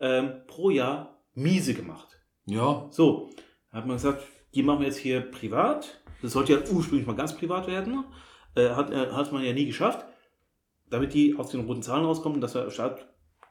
ähm, 0.00 0.42
pro 0.46 0.68
Jahr 0.70 1.22
miese 1.34 1.72
gemacht. 1.74 2.18
Ja. 2.44 2.86
So, 2.90 3.30
da 3.70 3.78
hat 3.78 3.86
man 3.86 3.96
gesagt, 3.96 4.22
die 4.54 4.62
machen 4.62 4.80
wir 4.80 4.86
jetzt 4.86 4.98
hier 4.98 5.20
privat. 5.20 6.00
Das 6.22 6.32
sollte 6.32 6.52
ja 6.52 6.58
ursprünglich 6.70 7.06
mal 7.06 7.16
ganz 7.16 7.36
privat 7.36 7.66
werden. 7.66 8.04
Äh, 8.54 8.70
hat, 8.70 8.90
äh, 8.90 9.10
hat 9.12 9.32
man 9.32 9.42
ja 9.44 9.52
nie 9.52 9.66
geschafft. 9.66 10.04
Damit 10.90 11.14
die 11.14 11.36
aus 11.36 11.50
den 11.50 11.66
roten 11.66 11.82
Zahlen 11.82 12.04
rauskommen, 12.04 12.40
dass 12.40 12.54
der 12.54 12.70
Staat 12.70 13.06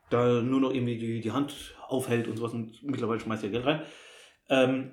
da 0.10 0.42
nur 0.42 0.60
noch 0.62 0.72
irgendwie 0.74 0.98
die, 0.98 1.20
die 1.22 1.32
Hand 1.32 1.76
aufhält 1.88 2.28
und 2.28 2.38
sowas 2.38 2.54
und 2.54 2.82
mittlerweile 2.84 3.20
schmeißt 3.20 3.44
er 3.44 3.50
Geld 3.50 3.66
rein. 3.66 3.82
Ähm, 4.50 4.92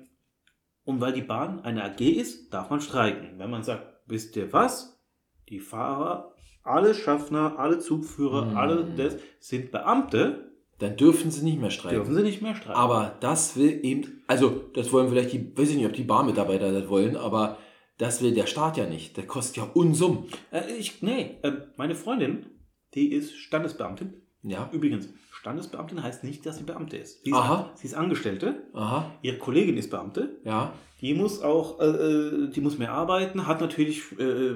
und 0.83 1.01
weil 1.01 1.13
die 1.13 1.21
Bahn 1.21 1.61
eine 1.61 1.83
AG 1.83 2.01
ist, 2.01 2.53
darf 2.53 2.69
man 2.69 2.81
streiken. 2.81 3.39
Wenn 3.39 3.49
man 3.49 3.63
sagt, 3.63 3.85
wisst 4.07 4.35
ihr 4.35 4.51
was? 4.53 5.01
Die 5.49 5.59
Fahrer, 5.59 6.33
alle 6.63 6.93
Schaffner, 6.93 7.57
alle 7.59 7.79
Zugführer, 7.79 8.45
Mhm. 8.45 8.57
alle 8.57 8.85
das 8.97 9.17
sind 9.39 9.71
Beamte, 9.71 10.51
Dann 10.79 10.97
dürfen 10.97 11.31
sie 11.31 11.43
nicht 11.45 11.59
mehr 11.59 11.69
streiken. 11.71 11.97
dürfen 11.99 12.15
sie 12.15 12.21
nicht 12.23 12.41
mehr 12.41 12.55
streiken. 12.55 12.75
Aber 12.75 13.15
das 13.21 13.55
will 13.55 13.79
eben, 13.83 14.23
also 14.27 14.49
das 14.73 14.91
wollen 14.91 15.09
vielleicht 15.09 15.31
die, 15.33 15.57
weiß 15.57 15.69
ich 15.69 15.77
nicht, 15.77 15.85
ob 15.85 15.93
die 15.93 16.03
Bahnmitarbeiter 16.03 16.71
das 16.71 16.89
wollen, 16.89 17.15
aber 17.15 17.57
das 17.97 18.21
will 18.21 18.33
der 18.33 18.45
Staat 18.45 18.75
ja 18.77 18.85
nicht. 18.85 19.15
Der 19.15 19.25
kostet 19.25 19.57
ja 19.57 19.63
Unsummen. 19.73 20.25
Äh, 20.51 20.73
ich, 20.77 21.01
nee, 21.01 21.37
äh, 21.43 21.53
meine 21.77 21.95
Freundin, 21.95 22.45
die 22.93 23.13
ist 23.13 23.33
Standesbeamtin. 23.37 24.21
Ja. 24.47 24.69
Übrigens, 24.71 25.09
Standesbeamtin 25.31 26.01
heißt 26.03 26.23
nicht, 26.23 26.45
dass 26.45 26.57
sie 26.57 26.63
Beamte 26.63 26.97
ist. 26.97 27.23
Sie 27.23 27.31
ist, 27.31 27.35
Aha. 27.35 27.71
Sie 27.75 27.87
ist 27.87 27.93
Angestellte. 27.93 28.63
Aha. 28.73 29.11
Ihre 29.21 29.37
Kollegin 29.37 29.77
ist 29.77 29.89
Beamte. 29.89 30.37
Ja. 30.43 30.73
Die 31.01 31.13
muss 31.13 31.41
auch, 31.41 31.79
äh, 31.79 31.85
äh, 31.85 32.49
die 32.49 32.61
muss 32.61 32.77
mehr 32.77 32.91
arbeiten, 32.93 33.45
hat 33.47 33.59
natürlich 33.61 34.03
äh, 34.19 34.51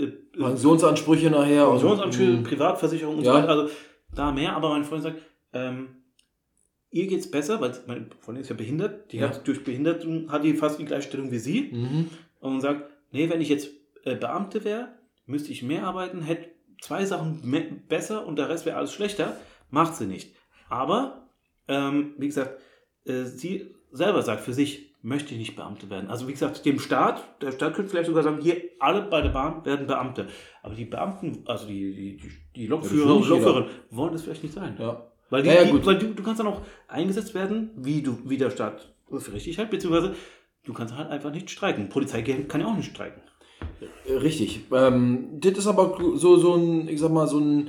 äh, 0.00 0.06
Pensionsansprüche 0.36 1.30
nachher. 1.30 1.68
und- 1.68 1.78
Pensionsansprüche, 1.78 2.32
Mhm. 2.32 2.42
Privatversicherung 2.44 3.18
und 3.18 3.24
Ja. 3.24 3.32
so 3.32 3.38
weiter. 3.38 3.48
Also 3.48 3.70
da 4.14 4.32
mehr, 4.32 4.56
aber 4.56 4.70
meine 4.70 4.84
Freundin 4.84 5.12
sagt, 5.12 5.22
ähm, 5.52 5.88
ihr 6.90 7.06
geht's 7.06 7.30
besser, 7.30 7.60
weil 7.60 7.72
meine 7.86 8.06
Freundin 8.20 8.42
ist 8.42 8.48
ja 8.50 8.56
behindert. 8.56 9.12
Die 9.12 9.18
Ja. 9.18 9.28
hat 9.28 9.46
durch 9.46 9.64
Behinderung 9.64 10.30
hat 10.30 10.44
die 10.44 10.54
fast 10.54 10.78
die 10.78 10.84
Gleichstellung 10.84 11.30
wie 11.30 11.38
sie. 11.38 11.70
Mhm. 11.72 12.10
und 12.40 12.60
sagt, 12.60 12.90
nee, 13.12 13.30
wenn 13.30 13.40
ich 13.40 13.48
jetzt 13.48 13.68
äh, 14.04 14.16
Beamte 14.16 14.64
wäre, 14.64 14.88
müsste 15.26 15.52
ich 15.52 15.62
mehr 15.62 15.86
arbeiten, 15.86 16.22
hätte 16.22 16.48
zwei 16.82 17.06
Sachen 17.06 17.40
besser 17.88 18.26
und 18.26 18.36
der 18.36 18.48
Rest 18.48 18.66
wäre 18.66 18.76
alles 18.76 18.92
schlechter. 18.92 19.36
Macht 19.70 19.94
sie 19.94 20.06
nicht. 20.06 20.34
Aber, 20.68 21.28
ähm, 21.68 22.14
wie 22.18 22.26
gesagt, 22.26 22.60
äh, 23.06 23.24
sie 23.24 23.74
selber 23.92 24.22
sagt 24.22 24.42
für 24.42 24.52
sich, 24.52 24.92
möchte 25.00 25.32
ich 25.32 25.38
nicht 25.38 25.56
Beamte 25.56 25.90
werden. 25.90 26.10
Also 26.10 26.28
wie 26.28 26.32
gesagt, 26.32 26.64
dem 26.64 26.78
Staat, 26.78 27.40
der 27.40 27.52
Staat 27.52 27.74
könnte 27.74 27.90
vielleicht 27.90 28.06
sogar 28.06 28.22
sagen, 28.22 28.40
hier, 28.40 28.62
alle 28.78 29.02
bei 29.02 29.20
der 29.20 29.30
Bahn 29.30 29.64
werden 29.64 29.86
Beamte. 29.86 30.28
Aber 30.62 30.74
die 30.74 30.84
Beamten, 30.84 31.42
also 31.46 31.66
die, 31.66 31.94
die, 31.94 32.16
die, 32.16 32.30
die 32.54 32.66
Lokführer 32.66 33.08
will 33.08 33.16
und. 33.16 33.28
Lokführerinnen, 33.28 33.70
wollen 33.90 34.12
das 34.12 34.22
vielleicht 34.22 34.42
nicht 34.42 34.54
sein. 34.54 34.76
Ja. 34.78 35.10
Weil, 35.30 35.42
die, 35.42 35.48
Ja, 35.48 35.62
ja, 35.62 35.64
die, 35.64 35.86
weil 35.86 35.98
du, 35.98 36.14
du 36.14 36.22
kannst 36.22 36.40
dann 36.40 36.46
auch 36.46 36.62
eingesetzt 36.88 37.34
werden, 37.34 37.70
wie, 37.76 38.02
du, 38.02 38.18
wie 38.24 38.36
der 38.36 38.50
Staat 38.50 38.92
für 39.08 39.32
richtig 39.32 39.58
hält, 39.58 39.70
beziehungsweise 39.70 40.14
du 40.64 40.72
kannst 40.72 40.96
halt 40.96 41.10
einfach 41.10 41.30
nicht 41.32 41.50
streiken. 41.50 41.88
Polizei 41.88 42.22
kann 42.22 42.60
ja 42.60 42.66
auch 42.66 42.76
nicht 42.76 42.90
streiken. 42.90 43.22
Äh, 44.06 44.12
Richtig. 44.14 44.60
Ähm, 44.72 45.28
das 45.40 45.52
ist 45.58 45.66
aber 45.66 45.96
so, 46.16 46.36
so 46.36 46.54
ein, 46.54 46.88
ich 46.88 47.00
sag 47.00 47.12
mal, 47.12 47.26
so 47.26 47.38
ein 47.38 47.68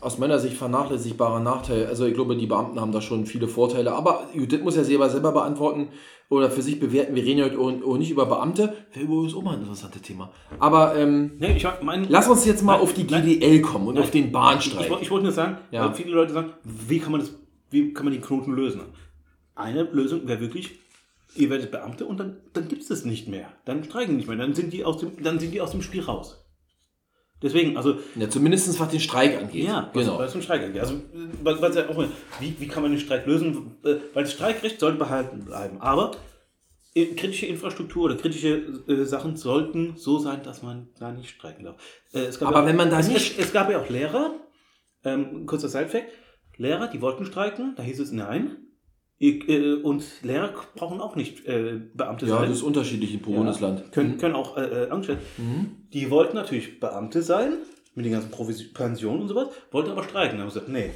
aus 0.00 0.18
meiner 0.18 0.38
Sicht 0.38 0.54
vernachlässigbarer 0.56 1.40
Nachteil. 1.40 1.86
Also 1.86 2.04
ich 2.04 2.12
glaube, 2.12 2.36
die 2.36 2.46
Beamten 2.46 2.78
haben 2.78 2.92
da 2.92 3.00
schon 3.00 3.24
viele 3.24 3.48
Vorteile. 3.48 3.92
Aber 3.94 4.28
gut, 4.36 4.52
das 4.52 4.60
muss 4.60 4.76
er 4.76 4.84
selber 4.84 5.08
selber 5.08 5.32
beantworten 5.32 5.88
oder 6.28 6.50
für 6.50 6.60
sich 6.60 6.78
bewerten. 6.78 7.14
Wir 7.14 7.24
reden 7.24 7.42
heute 7.42 7.58
auch, 7.58 7.72
auch 7.86 7.96
nicht 7.96 8.10
über 8.10 8.26
Beamte. 8.26 8.74
Wäre 8.92 9.06
übrigens 9.06 9.34
auch 9.34 9.42
mal 9.42 9.54
ein 9.54 9.60
interessantes 9.60 10.02
Thema. 10.02 10.30
Aber 10.58 10.94
ähm, 10.96 11.32
Nee, 11.38 11.56
ich 11.56 11.66
mein, 11.82 12.04
lass 12.08 12.28
uns 12.28 12.44
jetzt 12.44 12.62
mal 12.64 12.74
Nein, 12.74 12.82
auf 12.82 12.92
die 12.92 13.04
nein. 13.04 13.24
GDL 13.24 13.62
kommen 13.62 13.88
und 13.88 13.94
Nein. 13.94 14.04
auf 14.04 14.10
den 14.10 14.30
Bahnstreik. 14.30 14.90
ich, 14.90 15.02
ich 15.02 15.10
wollte 15.10 15.24
nur 15.24 15.32
sagen, 15.32 15.56
Ja. 15.70 15.86
weil 15.86 15.94
viele 15.94 16.10
Leute 16.10 16.34
sagen, 16.34 16.50
wie 16.62 16.98
kann 16.98 17.12
man 17.12 17.22
das, 17.22 17.32
wie 17.70 17.94
kann 17.94 18.04
man 18.04 18.12
die 18.12 18.20
Knoten 18.20 18.52
lösen? 18.52 18.82
Eine 19.54 19.84
Lösung 19.84 20.28
wäre 20.28 20.40
wirklich, 20.40 20.80
ihr 21.38 21.50
werdet 21.50 21.70
Beamte 21.70 22.06
und 22.06 22.18
dann, 22.18 22.40
dann 22.52 22.68
gibt 22.68 22.82
es 22.82 22.88
das 22.88 23.04
nicht 23.04 23.28
mehr. 23.28 23.52
Dann 23.64 23.84
streiken 23.84 24.16
nicht 24.16 24.28
mehr. 24.28 24.36
Dann 24.36 24.54
sind 24.54 24.72
die 24.72 24.84
aus 24.84 24.98
dem, 24.98 25.22
dann 25.22 25.38
sind 25.38 25.52
die 25.52 25.60
aus 25.60 25.70
dem 25.72 25.82
Spiel 25.82 26.02
raus. 26.02 26.42
Deswegen, 27.42 27.76
also 27.76 27.98
ja, 28.14 28.30
zumindest 28.30 28.80
was 28.80 28.88
den 28.88 29.00
Streik 29.00 29.36
angeht. 29.38 29.64
Ja, 29.64 29.90
was, 29.92 30.04
genau. 30.06 30.18
was 30.18 30.32
zum 30.32 30.40
Streik 30.40 30.62
angeht. 30.62 30.80
Also, 30.80 31.00
was, 31.42 31.60
was 31.60 31.76
ja 31.76 31.88
auch, 31.88 32.02
wie, 32.40 32.54
wie 32.58 32.66
kann 32.66 32.82
man 32.82 32.92
den 32.92 33.00
Streik 33.00 33.26
lösen? 33.26 33.76
Äh, 33.84 33.96
Weil 34.14 34.24
das 34.24 34.32
Streikrecht 34.32 34.80
sollte 34.80 34.96
behalten 34.98 35.44
bleiben. 35.44 35.78
Aber 35.82 36.12
äh, 36.94 37.06
kritische 37.14 37.44
Infrastruktur 37.44 38.04
oder 38.06 38.16
kritische 38.16 38.82
äh, 38.88 39.04
Sachen 39.04 39.36
sollten 39.36 39.96
so 39.96 40.18
sein, 40.18 40.42
dass 40.44 40.62
man 40.62 40.88
da 40.98 41.12
nicht 41.12 41.28
streiken 41.28 41.64
darf. 41.66 41.76
Äh, 42.14 42.20
es 42.20 42.38
gab 42.38 42.48
Aber 42.48 42.60
ja, 42.60 42.66
wenn 42.68 42.76
man 42.76 42.88
da 42.88 43.00
es, 43.00 43.08
nicht- 43.08 43.38
Es, 43.38 43.46
es 43.48 43.52
gab 43.52 43.70
ja 43.70 43.82
auch 43.82 43.88
Lehrer, 43.90 44.34
ähm, 45.04 45.44
kurzer 45.44 45.68
Sidefact, 45.68 46.10
Lehrer, 46.56 46.88
die 46.88 47.02
wollten 47.02 47.26
streiken, 47.26 47.74
da 47.76 47.82
hieß 47.82 48.00
es 48.00 48.12
nein. 48.12 48.56
Äh, 49.18 49.74
und 49.82 50.04
Lehrer 50.22 50.52
brauchen 50.74 51.00
auch 51.00 51.16
nicht 51.16 51.46
äh, 51.46 51.80
Beamte 51.94 52.26
Ja, 52.26 52.36
sein. 52.38 52.48
das 52.48 52.58
ist 52.58 52.62
unterschiedlich 52.62 53.20
pro 53.22 53.30
Ja. 53.32 53.36
Bundesland. 53.38 53.90
Können, 53.92 54.18
können 54.18 54.34
auch 54.34 54.56
äh, 54.58 54.84
äh, 54.84 54.90
Angestellte. 54.90 55.22
Mhm. 55.38 55.86
Die 55.92 56.10
wollten 56.10 56.36
natürlich 56.36 56.80
Beamte 56.80 57.22
sein, 57.22 57.54
mit 57.94 58.04
den 58.04 58.12
ganzen 58.12 58.30
Provis 58.30 58.72
Pensionen 58.74 59.22
und 59.22 59.28
sowas, 59.28 59.48
wollten 59.70 59.90
aber 59.90 60.02
streiken. 60.04 60.36
Da 60.38 60.42
haben 60.44 60.50
sie 60.50 60.60
gesagt, 60.60 60.72
nee, 60.72 60.90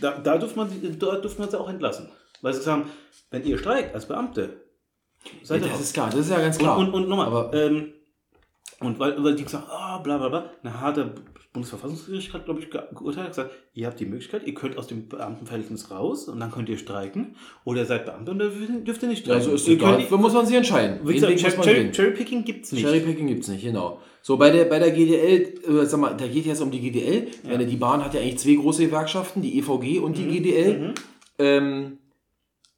da, 0.00 0.18
da 0.18 0.38
durfte 0.38 0.56
man, 0.58 0.68
sie- 0.70 0.98
da 0.98 1.16
durfte 1.16 1.40
man 1.40 1.50
sie 1.50 1.60
auch 1.60 1.68
entlassen. 1.68 2.08
Weil 2.40 2.52
sie 2.52 2.58
gesagt 2.60 2.80
haben, 2.80 2.90
wenn 3.30 3.44
ihr 3.44 3.56
streikt 3.58 3.94
als 3.94 4.06
Beamte, 4.06 4.60
seid 5.44 5.60
Ja, 5.60 5.66
ihr 5.66 5.70
das 5.70 5.78
raus. 5.78 5.86
ist 5.86 5.92
klar, 5.94 6.10
das 6.10 6.18
ist 6.20 6.30
ja 6.30 6.40
ganz 6.40 6.58
klar. 6.58 6.76
Und, 6.78 6.88
und, 6.88 6.94
und 7.04 7.08
nochmal, 7.08 7.26
Aber 7.28 7.54
ähm, 7.54 7.92
und 8.80 8.98
weil, 8.98 9.22
weil 9.22 9.36
die 9.36 9.44
gesagt 9.44 9.68
haben, 9.68 9.72
ah, 9.72 9.98
bla 9.98 10.18
bla 10.18 10.28
bla, 10.28 10.80
hat 10.80 10.96
der 10.96 11.12
Bundesverfassungsgericht, 11.52 12.32
hat, 12.32 12.46
glaube 12.46 12.60
ich, 12.60 12.70
ge- 12.70 12.80
geurteilt, 12.94 13.28
gesagt, 13.28 13.50
ihr 13.74 13.86
habt 13.86 14.00
die 14.00 14.06
Möglichkeit, 14.06 14.46
ihr 14.46 14.54
könnt 14.54 14.78
aus 14.78 14.86
dem 14.86 15.08
Beamtenverhältnis 15.08 15.90
raus 15.90 16.28
und 16.28 16.40
dann 16.40 16.50
könnt 16.50 16.68
ihr 16.70 16.78
streiken 16.78 17.36
oder 17.64 17.80
ihr 17.80 17.86
seid 17.86 18.06
Beamte 18.06 18.30
und 18.30 18.38
dann 18.38 18.84
dürft- 18.84 19.02
ihr 19.02 19.08
nicht 19.08 19.26
ja, 19.26 19.34
streiken. 19.34 19.42
so 19.50 19.54
ist 19.54 19.68
Ihr 19.68 19.74
es 19.76 19.80
da. 19.82 19.96
könnt- 19.96 20.10
muss 20.22 20.32
man 20.32 20.46
sich 20.46 20.56
entscheiden. 20.56 21.00
Cherry, 21.04 21.36
gehen. 21.84 21.92
Cherrypicking 21.92 22.44
gibt 22.44 22.64
es 22.64 22.72
nicht. 22.72 22.82
Cherrypicking 22.84 23.26
gibt 23.26 23.42
es 23.42 23.48
nicht, 23.48 23.62
genau. 23.64 24.00
So, 24.22 24.36
bei 24.38 24.50
der, 24.50 24.64
bei 24.64 24.78
der 24.78 24.92
GDL, 24.92 25.54
äh, 25.82 25.84
sag 25.86 26.00
mal, 26.00 26.16
da 26.16 26.26
geht 26.26 26.46
jetzt 26.46 26.62
um 26.62 26.70
die 26.70 26.80
GDL. 26.80 27.26
Meine, 27.44 27.66
die 27.66 27.76
Bahn 27.76 28.02
hat 28.04 28.14
ja 28.14 28.20
eigentlich 28.20 28.38
zwei 28.38 28.54
große 28.54 28.86
Gewerkschaften, 28.86 29.42
die 29.42 29.58
EVG 29.58 29.98
und 29.98 30.16
die 30.16 30.26
GDL. 30.28 30.78
Mhm. 30.78 30.94
Ähm, 31.38 31.98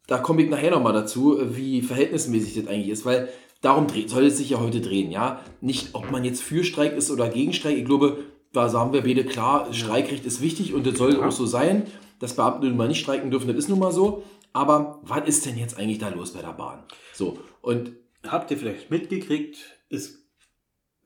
da 0.07 0.19
komme 0.19 0.43
ich 0.43 0.51
nachher 0.51 0.71
nochmal 0.71 0.93
dazu, 0.93 1.39
wie 1.57 1.81
verhältnismäßig 1.83 2.55
das 2.55 2.67
eigentlich 2.67 2.89
ist, 2.89 3.05
weil 3.07 3.29
darum 3.63 3.87
dreht, 3.87 4.11
soll 4.11 4.25
es 4.27 4.37
sich 4.39 4.51
ja 4.51 4.61
heute 4.61 4.81
drehen, 4.81 5.11
ja. 5.11 5.41
Nicht, 5.61 5.91
ob 5.95 6.11
man 6.11 6.25
jetzt 6.25 6.43
für 6.43 6.65
Streik 6.65 6.97
ist 6.97 7.11
oder 7.11 7.29
gegen 7.29 7.53
Streik. 7.53 7.77
Ich 7.79 7.85
glaube, 7.85 8.19
da 8.55 8.69
sagen 8.71 8.93
wir 8.95 9.03
beide 9.03 9.25
klar, 9.25 9.73
Streikrecht 9.73 10.25
ist 10.25 10.41
wichtig 10.41 10.73
und 10.73 10.87
das 10.87 10.97
soll 10.97 11.23
auch 11.23 11.33
so 11.33 11.45
sein. 11.45 11.83
Dass 12.21 12.37
Beamte 12.37 12.67
nun 12.69 12.77
mal 12.79 12.89
nicht 12.89 13.01
streiken 13.01 13.31
dürfen, 13.31 13.49
das 13.49 13.57
ist 13.57 13.69
nun 13.69 13.81
mal 13.81 13.93
so. 13.93 14.23
Aber 14.55 15.01
was 15.03 15.27
ist 15.29 15.45
denn 15.45 15.59
jetzt 15.59 15.77
eigentlich 15.77 15.99
da 15.99 16.09
los 16.09 16.33
bei 16.33 16.41
der 16.41 16.53
Bahn? 16.55 16.85
So, 17.13 17.39
und 17.61 17.93
Habt 18.27 18.51
ihr 18.51 18.57
vielleicht 18.57 18.91
mitgekriegt, 18.91 19.59
ist, 19.91 20.17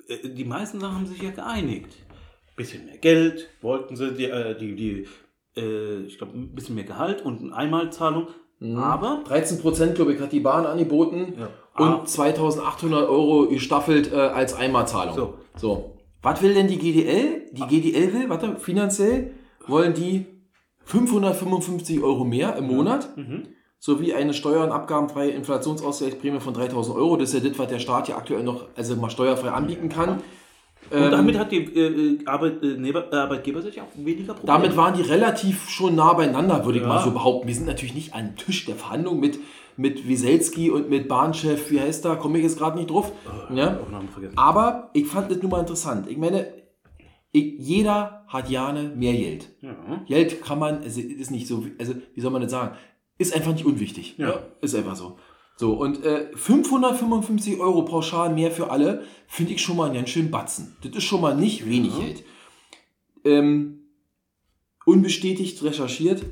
äh, 0.06 0.28
die 0.28 0.44
meisten 0.44 0.78
Sachen 0.78 0.94
haben 0.94 1.06
sich 1.06 1.20
ja 1.20 1.30
geeinigt. 1.30 1.88
Bisschen 2.54 2.84
mehr 2.86 2.98
Geld 2.98 3.48
wollten 3.60 3.96
sie, 3.96 4.12
die, 4.14 4.26
äh, 4.26 4.56
die, 4.56 4.76
die 4.76 5.06
äh, 5.60 6.02
ich 6.02 6.16
glaube, 6.18 6.38
ein 6.38 6.54
bisschen 6.54 6.76
mehr 6.76 6.84
Gehalt 6.84 7.22
und 7.22 7.42
eine 7.42 7.54
Einmalzahlung. 7.56 8.28
Aber 8.76 9.24
13 9.26 9.58
Prozent, 9.60 9.94
glaube 9.96 10.12
ich, 10.14 10.20
hat 10.20 10.30
die 10.30 10.38
Bahn 10.40 10.64
angeboten 10.66 11.34
Ja. 11.38 11.48
und 11.84 12.02
Ah. 12.02 12.04
2800 12.04 13.08
Euro 13.08 13.48
gestaffelt 13.48 14.12
äh, 14.12 14.16
als 14.16 14.54
Einmalzahlung. 14.54 15.16
So. 15.16 15.34
so. 15.56 15.97
Was 16.22 16.42
will 16.42 16.54
denn 16.54 16.66
die 16.68 16.78
GDL? 16.78 17.42
Die 17.52 17.62
GDL 17.66 18.12
will, 18.12 18.28
warte, 18.28 18.56
finanziell 18.58 19.32
wollen 19.66 19.94
die 19.94 20.26
555 20.84 22.02
Euro 22.02 22.24
mehr 22.24 22.56
im 22.56 22.66
Monat 22.66 23.16
Mhm. 23.16 23.44
sowie 23.78 24.14
eine 24.14 24.34
steuer- 24.34 24.64
und 24.64 24.72
abgabenfreie 24.72 25.30
Inflationsausgleichsprämie 25.30 26.40
von 26.40 26.54
3000 26.54 26.96
Euro. 26.96 27.16
Das 27.16 27.32
ist 27.32 27.42
ja 27.42 27.48
das, 27.48 27.58
was 27.58 27.68
der 27.68 27.78
Staat 27.78 28.08
ja 28.08 28.16
aktuell 28.16 28.42
noch 28.42 28.66
also 28.76 28.96
mal 28.96 29.10
steuerfrei 29.10 29.50
anbieten 29.50 29.88
kann. 29.88 30.20
Und 30.90 30.96
Ähm, 31.02 31.10
damit 31.10 31.38
hat 31.38 31.52
die 31.52 31.58
äh, 31.58 32.14
äh, 32.14 32.18
Arbeitnehmer, 32.24 33.04
äh, 33.12 33.16
Arbeitgeber 33.16 33.60
sich 33.60 33.78
auch 33.80 33.88
weniger 33.96 34.32
Probleme. 34.32 34.58
Damit 34.62 34.76
waren 34.76 34.94
die 34.94 35.02
relativ 35.02 35.68
schon 35.68 35.94
nah 35.94 36.14
beieinander, 36.14 36.64
würde 36.64 36.78
ich 36.78 36.82
Ja. 36.84 36.88
mal 36.88 37.04
so 37.04 37.10
behaupten. 37.10 37.46
Wir 37.46 37.54
sind 37.54 37.66
natürlich 37.66 37.94
nicht 37.94 38.14
an 38.14 38.28
den 38.28 38.36
Tisch 38.36 38.64
der 38.64 38.74
Verhandlung 38.74 39.20
mit, 39.20 39.38
mit 39.78 40.08
Wieselski 40.08 40.70
und 40.70 40.90
mit 40.90 41.06
Bahnchef, 41.08 41.70
wie 41.70 41.80
heißt 41.80 42.04
da, 42.04 42.16
komme 42.16 42.38
ich 42.38 42.44
jetzt 42.44 42.58
gerade 42.58 42.76
nicht 42.76 42.90
drauf. 42.90 43.12
Ja? 43.54 43.78
Namen 43.90 44.08
vergessen. 44.08 44.36
Aber 44.36 44.90
ich 44.92 45.06
fand 45.06 45.30
das 45.30 45.40
nun 45.40 45.52
mal 45.52 45.60
interessant. 45.60 46.08
Ich 46.10 46.18
meine, 46.18 46.52
ich, 47.30 47.54
jeder 47.58 48.24
hat 48.26 48.48
gerne 48.48 48.92
mehr 48.96 49.12
Geld. 49.12 49.54
Ja. 49.60 50.02
Geld 50.06 50.42
kann 50.42 50.58
man, 50.58 50.82
also 50.82 51.00
ist 51.00 51.30
nicht 51.30 51.46
so, 51.46 51.64
also 51.78 51.94
wie 52.12 52.20
soll 52.20 52.32
man 52.32 52.42
das 52.42 52.50
sagen, 52.50 52.76
ist 53.18 53.34
einfach 53.34 53.52
nicht 53.52 53.64
unwichtig. 53.64 54.16
Ja. 54.18 54.42
Ist 54.60 54.74
einfach 54.74 54.96
so. 54.96 55.16
So, 55.56 55.74
und 55.74 56.04
äh, 56.04 56.26
555 56.34 57.60
Euro 57.60 57.82
pauschal 57.82 58.34
mehr 58.34 58.50
für 58.50 58.70
alle, 58.70 59.04
finde 59.28 59.52
ich 59.52 59.62
schon 59.62 59.76
mal 59.76 59.86
einen 59.86 59.94
ganz 59.94 60.10
schönen 60.10 60.30
Batzen. 60.32 60.76
Das 60.82 60.92
ist 60.92 61.04
schon 61.04 61.20
mal 61.20 61.36
nicht 61.36 61.68
wenig 61.68 61.92
Ja. 61.96 62.04
Geld. 62.04 62.24
Ähm, 63.24 63.78
unbestätigt 64.84 65.62
recherchiert. 65.62 66.24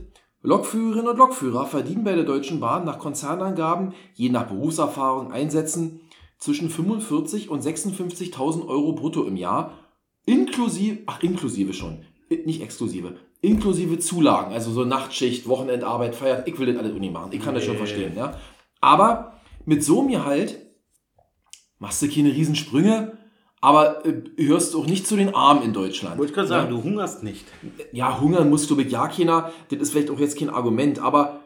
Lokführerinnen 0.46 1.08
und 1.08 1.18
Lokführer 1.18 1.66
verdienen 1.66 2.04
bei 2.04 2.14
der 2.14 2.22
Deutschen 2.22 2.60
Bahn 2.60 2.84
nach 2.84 3.00
Konzernangaben, 3.00 3.94
je 4.14 4.28
nach 4.28 4.46
Berufserfahrung, 4.46 5.32
Einsätzen 5.32 6.02
zwischen 6.38 6.70
45 6.70 7.50
und 7.50 7.64
56.000 7.64 8.68
Euro 8.68 8.92
brutto 8.92 9.24
im 9.24 9.36
Jahr, 9.36 9.72
inklusive, 10.24 11.00
ach 11.06 11.20
inklusive 11.20 11.72
schon, 11.72 12.04
nicht 12.44 12.62
exklusive, 12.62 13.16
inklusive 13.40 13.98
Zulagen, 13.98 14.52
also 14.52 14.70
so 14.70 14.84
Nachtschicht, 14.84 15.48
Wochenendarbeit, 15.48 16.14
Feiert, 16.14 16.46
ich 16.46 16.56
will 16.60 16.72
das 16.72 16.76
alles 16.76 16.94
nicht 16.94 17.12
machen, 17.12 17.32
ich 17.32 17.42
kann 17.42 17.54
das 17.56 17.64
schon 17.64 17.72
Nee. 17.74 17.78
verstehen, 17.78 18.12
ja. 18.16 18.38
Aber 18.80 19.40
mit 19.64 19.82
so 19.82 19.98
einem 20.00 20.10
Gehalt 20.12 20.60
machst 21.80 22.00
du 22.02 22.08
keine 22.08 22.32
Riesensprünge, 22.32 23.18
aber 23.60 24.04
äh, 24.06 24.22
hörst 24.44 24.74
auch 24.76 24.86
nicht 24.86 25.06
zu 25.06 25.16
den 25.16 25.34
Armen 25.34 25.62
in 25.62 25.72
Deutschland. 25.72 26.18
Wollte 26.18 26.30
ich 26.30 26.34
gerade 26.34 26.48
ja? 26.48 26.60
sagen, 26.60 26.70
du 26.70 26.82
hungerst 26.82 27.22
nicht. 27.22 27.44
ja, 27.92 28.20
hungern 28.20 28.48
musst 28.50 28.70
du 28.70 28.76
mit 28.76 28.90
ja 28.90 29.08
keiner, 29.08 29.52
das 29.70 29.80
ist 29.80 29.90
vielleicht 29.92 30.10
auch 30.10 30.20
jetzt 30.20 30.38
kein 30.38 30.50
Argument, 30.50 30.98
aber 31.00 31.40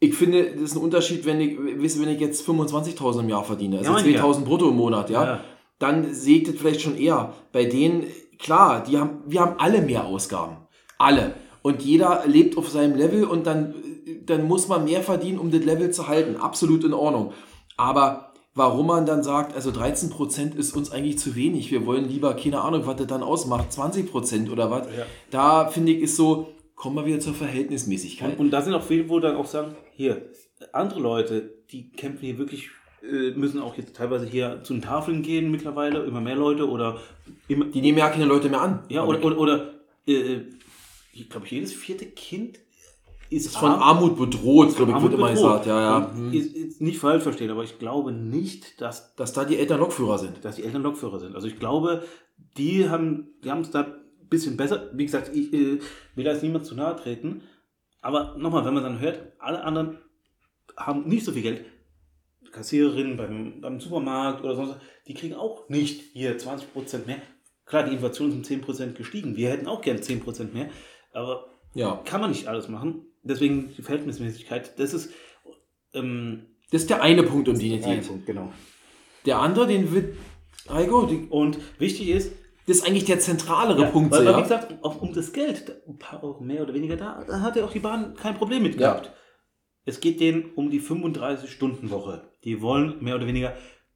ich 0.00 0.14
finde, 0.14 0.52
das 0.52 0.62
ist 0.62 0.76
ein 0.76 0.82
Unterschied, 0.82 1.24
wenn 1.24 1.40
ich, 1.40 1.56
wenn 1.58 2.08
ich 2.08 2.20
jetzt 2.20 2.46
25.000 2.48 3.20
im 3.20 3.28
Jahr 3.28 3.44
verdiene, 3.44 3.78
also 3.78 3.92
Ja, 3.92 4.02
mein 4.02 4.04
2.000 4.04 4.44
brutto 4.44 4.68
im 4.68 4.76
Monat, 4.76 5.08
ja, 5.10 5.24
Ja. 5.24 5.40
dann 5.78 6.12
sehe 6.12 6.38
ich 6.38 6.44
das 6.44 6.56
vielleicht 6.56 6.80
schon 6.82 6.96
eher. 6.98 7.32
Bei 7.52 7.64
denen, 7.64 8.04
klar, 8.38 8.82
die 8.82 8.98
haben, 8.98 9.22
wir 9.26 9.40
haben 9.40 9.54
alle 9.58 9.80
mehr 9.80 10.04
Ausgaben. 10.04 10.56
Alle. 10.98 11.34
Und 11.62 11.82
jeder 11.82 12.24
lebt 12.26 12.58
auf 12.58 12.68
seinem 12.68 12.96
Level 12.96 13.24
und 13.24 13.46
dann, 13.46 13.74
dann 14.26 14.46
muss 14.46 14.68
man 14.68 14.84
mehr 14.84 15.02
verdienen, 15.02 15.38
um 15.38 15.50
das 15.50 15.64
Level 15.64 15.90
zu 15.90 16.06
halten. 16.08 16.36
Absolut 16.36 16.84
in 16.84 16.92
Ordnung. 16.92 17.32
Aber 17.78 18.23
warum 18.54 18.86
man 18.86 19.04
dann 19.06 19.22
sagt, 19.22 19.54
also 19.54 19.70
13% 19.70 20.54
ist 20.56 20.76
uns 20.76 20.90
eigentlich 20.92 21.18
zu 21.18 21.34
wenig, 21.34 21.70
wir 21.70 21.86
wollen 21.86 22.08
lieber, 22.08 22.34
keine 22.34 22.60
Ahnung, 22.60 22.86
was 22.86 22.96
das 22.96 23.06
dann 23.08 23.22
ausmacht, 23.22 23.72
20% 23.72 24.50
oder 24.50 24.70
was, 24.70 24.86
Ja. 24.96 25.06
da 25.30 25.68
finde 25.68 25.92
ich, 25.92 26.02
ist 26.02 26.16
so, 26.16 26.48
kommen 26.76 26.96
wir 26.96 27.06
wieder 27.06 27.20
zur 27.20 27.34
Verhältnismäßigkeit. 27.34 28.32
Und, 28.38 28.46
und 28.46 28.50
da 28.50 28.62
sind 28.62 28.74
auch 28.74 28.82
viele, 28.82 29.08
wo 29.08 29.18
dann 29.20 29.36
auch 29.36 29.46
sagen, 29.46 29.74
hier, 29.94 30.30
andere 30.72 31.00
Leute, 31.00 31.54
die 31.70 31.90
kämpfen 31.92 32.24
hier 32.26 32.38
wirklich, 32.38 32.70
äh, 33.02 33.30
müssen 33.32 33.60
auch 33.60 33.76
jetzt 33.76 33.96
teilweise 33.96 34.26
hier 34.26 34.60
zu 34.62 34.72
den 34.74 34.82
Tafeln 34.82 35.22
gehen 35.22 35.50
mittlerweile, 35.50 36.04
immer 36.04 36.20
mehr 36.20 36.36
Leute 36.36 36.68
oder 36.68 36.98
immer, 37.48 37.66
die 37.66 37.80
nehmen 37.80 37.98
ja 37.98 38.08
keine 38.08 38.24
Leute 38.24 38.48
mehr 38.48 38.60
an. 38.60 38.84
ja, 38.88 39.04
oder, 39.04 39.22
oder, 39.24 39.38
oder 39.38 39.70
äh, 40.06 40.40
ich 41.12 41.28
glaube, 41.30 41.46
jedes 41.48 41.72
vierte 41.72 42.06
Kind 42.06 42.58
ist, 43.30 43.46
ist 43.46 43.56
von 43.56 43.70
arm- 43.72 43.82
Armut 43.98 44.16
bedroht, 44.18 44.74
glaube 44.76 44.90
ich, 44.92 44.96
Armut 44.96 45.10
wird 45.10 45.20
immer 45.20 45.30
gesagt. 45.30 45.66
Ja, 45.66 45.80
ja. 45.80 46.12
Hm. 46.14 46.32
Ist, 46.32 46.54
ist 46.54 46.80
nicht 46.80 46.98
falsch 46.98 47.22
verstehen, 47.22 47.50
aber 47.50 47.64
ich 47.64 47.78
glaube 47.78 48.12
nicht, 48.12 48.80
dass, 48.80 49.14
Dass 49.16 49.32
da 49.32 49.44
die 49.44 49.56
Eltern 49.58 49.80
Lokführer 49.80 50.18
sind. 50.18 50.44
dass 50.44 50.56
die 50.56 50.64
Eltern 50.64 50.82
Lokführer 50.82 51.18
sind. 51.20 51.34
Also 51.34 51.46
ich 51.46 51.58
glaube, 51.58 52.04
die 52.56 52.88
haben 52.88 53.28
die 53.42 53.50
haben 53.50 53.60
es 53.62 53.70
da 53.70 53.82
ein 53.82 54.28
bisschen 54.28 54.56
besser. 54.56 54.90
Wie 54.94 55.04
gesagt, 55.04 55.30
ich 55.34 55.52
äh, 55.52 55.78
will 56.14 56.24
da 56.24 56.32
jetzt 56.32 56.42
niemand 56.42 56.66
zu 56.66 56.74
nahe 56.74 56.96
treten. 56.96 57.42
Aber 58.00 58.36
nochmal, 58.38 58.64
wenn 58.64 58.74
man 58.74 58.82
dann 58.82 59.00
hört, 59.00 59.20
alle 59.38 59.62
anderen 59.64 59.98
haben 60.76 61.08
nicht 61.08 61.24
so 61.24 61.32
viel 61.32 61.42
Geld. 61.42 61.64
Kassiererinnen 62.52 63.16
beim, 63.16 63.60
beim 63.60 63.80
Supermarkt 63.80 64.44
oder 64.44 64.54
sonst, 64.54 64.70
was, 64.70 64.76
die 65.08 65.14
kriegen 65.14 65.34
auch 65.34 65.68
nicht 65.68 66.02
hier 66.12 66.38
20% 66.38 67.06
mehr. 67.06 67.16
Klar, 67.66 67.84
die 67.84 67.92
Inflation 67.94 68.30
sind 68.30 68.46
10% 68.46 68.92
gestiegen. 68.92 69.36
Wir 69.36 69.48
hätten 69.50 69.66
auch 69.66 69.80
gern 69.80 69.96
10% 69.96 70.52
mehr. 70.52 70.68
Aber 71.12 71.46
Ja. 71.74 72.00
kann 72.04 72.20
man 72.20 72.30
nicht 72.30 72.46
alles 72.46 72.68
machen. 72.68 73.06
Deswegen 73.24 73.74
die 73.76 73.82
Verhältnismäßigkeit, 73.82 74.78
das 74.78 74.94
ist 74.94 75.12
ähm, 75.94 76.46
Das 76.70 76.82
ist 76.82 76.90
der 76.90 77.02
eine 77.02 77.22
Punkt, 77.22 77.48
um 77.48 77.58
den 77.58 77.78
es 77.80 77.84
geht. 77.86 78.06
Punkt, 78.06 78.26
genau. 78.26 78.52
Der 79.26 79.38
andere, 79.38 79.66
den 79.66 79.92
wird. 79.92 80.16
Heiko, 80.68 81.04
die, 81.06 81.26
Und 81.28 81.58
wichtig 81.78 82.08
ist, 82.08 82.32
das 82.66 82.78
ist 82.78 82.86
eigentlich 82.86 83.04
der 83.04 83.18
zentralere 83.20 83.82
ja, 83.82 83.90
Punkt. 83.90 84.10
weil, 84.12 84.20
weil, 84.20 84.28
wie 84.28 84.36
ja. 84.38 84.40
gesagt, 84.42 84.82
auch 84.82 85.02
um 85.02 85.12
das 85.12 85.32
Geld, 85.32 85.82
ein 85.86 85.98
paar 85.98 86.24
Euro 86.24 86.42
mehr 86.42 86.62
oder 86.62 86.72
weniger, 86.72 86.96
da, 86.96 87.22
da 87.26 87.40
hat 87.40 87.56
ja 87.56 87.64
auch 87.64 87.72
die 87.72 87.80
Bahn 87.80 88.14
kein 88.14 88.34
Problem 88.34 88.62
mit 88.62 88.74
Ja. 88.80 88.92
gehabt. 88.94 89.12
Es 89.84 90.00
geht 90.00 90.20
denen 90.20 90.52
um 90.54 90.70
die 90.70 90.80
35-Stunden-Woche. 90.80 92.30
Die 92.44 92.62
wollen 92.62 93.02
mehr 93.02 93.16
oder 93.16 93.26
weniger 93.26 93.54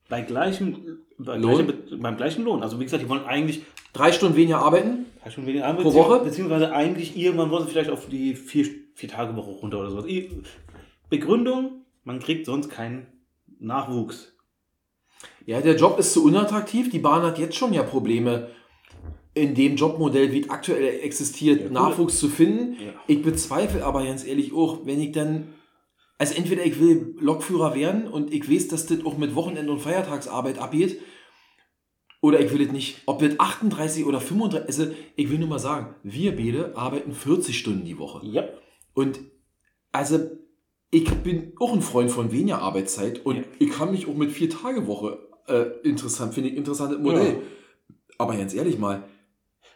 bei 0.08 0.22
gleichem, 0.22 0.98
bei 1.18 1.36
Lohn? 1.36 1.66
Gleichem, 1.66 2.00
beim 2.00 2.16
gleichen 2.16 2.44
Lohn. 2.44 2.62
Also 2.62 2.78
wie 2.80 2.84
gesagt, 2.84 3.02
die 3.02 3.08
wollen 3.08 3.24
eigentlich 3.24 3.62
Drei 3.92 4.12
Stunden 4.12 4.36
weniger 4.36 4.58
arbeiten. 4.58 5.06
drei 5.22 5.30
Stunden 5.30 5.48
weniger 5.48 5.66
Arbeit, 5.66 5.82
Pro 5.82 5.94
Woche? 5.94 6.20
beziehungsweise 6.24 6.72
eigentlich 6.72 7.16
irgendwann 7.16 7.50
wollen 7.50 7.64
sie 7.64 7.70
vielleicht 7.72 7.90
auf 7.90 8.06
die 8.08 8.34
vier, 8.36 8.66
vier 8.94 9.08
Tage 9.08 9.34
Woche 9.34 9.50
runter 9.50 9.80
oder 9.80 9.90
sowas. 9.90 10.04
Begründung, 11.10 11.84
man 12.04 12.20
kriegt 12.20 12.46
sonst 12.46 12.68
keinen 12.70 13.06
Nachwuchs. 13.58 14.34
Ja, 15.46 15.60
der 15.60 15.76
Job 15.76 15.98
ist 15.98 16.12
zu 16.12 16.24
unattraktiv. 16.24 16.90
Die 16.90 16.98
Bahn 16.98 17.22
hat 17.22 17.38
jetzt 17.38 17.56
schon 17.56 17.72
ja 17.72 17.82
Probleme, 17.82 18.48
in 19.34 19.54
dem 19.54 19.76
Jobmodell, 19.76 20.32
wie 20.32 20.42
es 20.42 20.50
aktuell 20.50 21.00
existiert, 21.02 21.62
Ja. 21.62 21.70
Nachwuchs 21.70 22.18
zu 22.18 22.28
finden. 22.28 22.74
Ja. 22.74 22.92
Ich 23.06 23.22
bezweifle 23.22 23.84
aber 23.84 24.04
ganz 24.04 24.24
ehrlich 24.26 24.52
auch, 24.52 24.84
wenn 24.84 25.00
ich 25.00 25.12
dann. 25.12 25.48
Also 26.18 26.34
entweder 26.34 26.64
ich 26.64 26.80
will 26.80 27.14
Lokführer 27.20 27.74
werden 27.74 28.08
und 28.08 28.32
ich 28.34 28.50
weiß, 28.50 28.68
dass 28.68 28.86
das 28.86 29.04
auch 29.04 29.16
mit 29.16 29.34
Wochenende 29.34 29.72
und 29.72 29.78
Feiertagsarbeit 29.78 30.58
abgeht. 30.58 31.00
Oder 32.20 32.40
ich 32.40 32.52
will 32.52 32.62
es 32.62 32.72
nicht. 32.72 33.02
Ob 33.06 33.20
das 33.20 33.38
38 33.38 34.04
oder 34.04 34.20
35, 34.20 34.66
also 34.66 34.92
ich 35.14 35.30
will 35.30 35.38
nur 35.38 35.48
mal 35.48 35.60
sagen, 35.60 35.94
wir 36.02 36.34
beide 36.34 36.76
arbeiten 36.76 37.12
40 37.12 37.56
Stunden 37.56 37.84
die 37.84 37.98
Woche. 37.98 38.26
Ja. 38.26 38.48
Und 38.94 39.20
also 39.92 40.18
ich 40.90 41.04
bin 41.22 41.52
auch 41.60 41.72
ein 41.72 41.82
Freund 41.82 42.10
von 42.10 42.32
weniger 42.32 42.60
Arbeitszeit 42.60 43.24
und 43.24 43.36
Ja. 43.36 43.42
ich 43.60 43.70
kann 43.70 43.92
mich 43.92 44.08
auch 44.08 44.16
mit 44.16 44.32
vier 44.32 44.50
Tage 44.50 44.88
Woche 44.88 45.28
äh, 45.46 45.66
interessant, 45.88 46.34
finde 46.34 46.50
ich 46.50 46.56
interessantes 46.56 46.98
Modell. 46.98 47.34
Ja. 47.34 47.38
Aber 48.18 48.36
ganz 48.36 48.52
ehrlich 48.54 48.78
mal, 48.78 49.04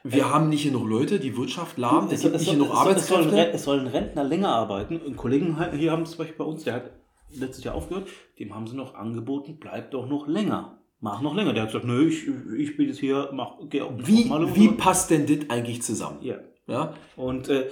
wir 0.05 0.31
haben 0.33 0.49
nicht 0.49 0.65
genug 0.65 0.89
Leute, 0.89 1.21
die 1.21 1.37
Wirtschaft 1.37 1.79
lahm, 1.79 2.09
es 2.11 2.23
gibt 2.23 2.35
nicht 2.35 2.45
soll- 2.45 2.55
genug 2.55 2.69
es 2.69 2.75
soll- 2.75 2.93
es 2.93 3.11
ein 3.11 3.17
Arbeitskräfte. 3.23 3.33
Ren- 3.37 3.55
Es 3.55 3.65
sollen 3.65 3.87
Rentner 3.87 4.25
länger 4.25 4.49
arbeiten. 4.55 5.01
Ein 5.07 5.17
Kollegen 5.17 5.57
hier 5.77 5.93
haben 5.93 6.05
zum 6.07 6.19
Beispiel 6.19 6.37
bei 6.37 6.45
uns, 6.45 6.65
der 6.65 6.75
hat 6.75 6.91
letztes 7.31 7.65
Jahr 7.65 7.75
aufgehört, 7.75 8.09
dem 8.39 8.55
haben 8.55 8.67
sie 8.67 8.77
noch 8.77 8.95
angeboten, 8.95 9.57
bleib 9.61 9.91
doch 9.93 10.07
noch 10.09 10.27
länger. 10.27 10.79
Mach 11.01 11.21
noch 11.21 11.35
länger. 11.35 11.53
Der 11.53 11.63
hat 11.65 11.71
gesagt, 11.71 11.85
nö, 11.87 12.07
ich, 12.09 12.27
ich 12.59 12.77
bin 12.77 12.87
jetzt 12.89 13.01
hier, 13.01 13.31
mach, 13.33 13.55
geh 13.69 13.81
auf 13.81 13.93
Wie, 14.07 14.25
um- 14.31 14.55
wie 14.55 14.69
passt 14.69 15.11
denn 15.11 15.27
das 15.27 15.51
eigentlich 15.51 15.83
zusammen? 15.83 16.19
Ja. 16.23 16.37
Ja? 16.67 16.95
Und 17.17 17.49
äh, 17.49 17.69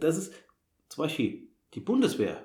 das 0.00 0.16
ist 0.16 0.32
zum 0.88 1.04
Beispiel 1.04 1.48
die 1.74 1.80
Bundeswehr. 1.80 2.38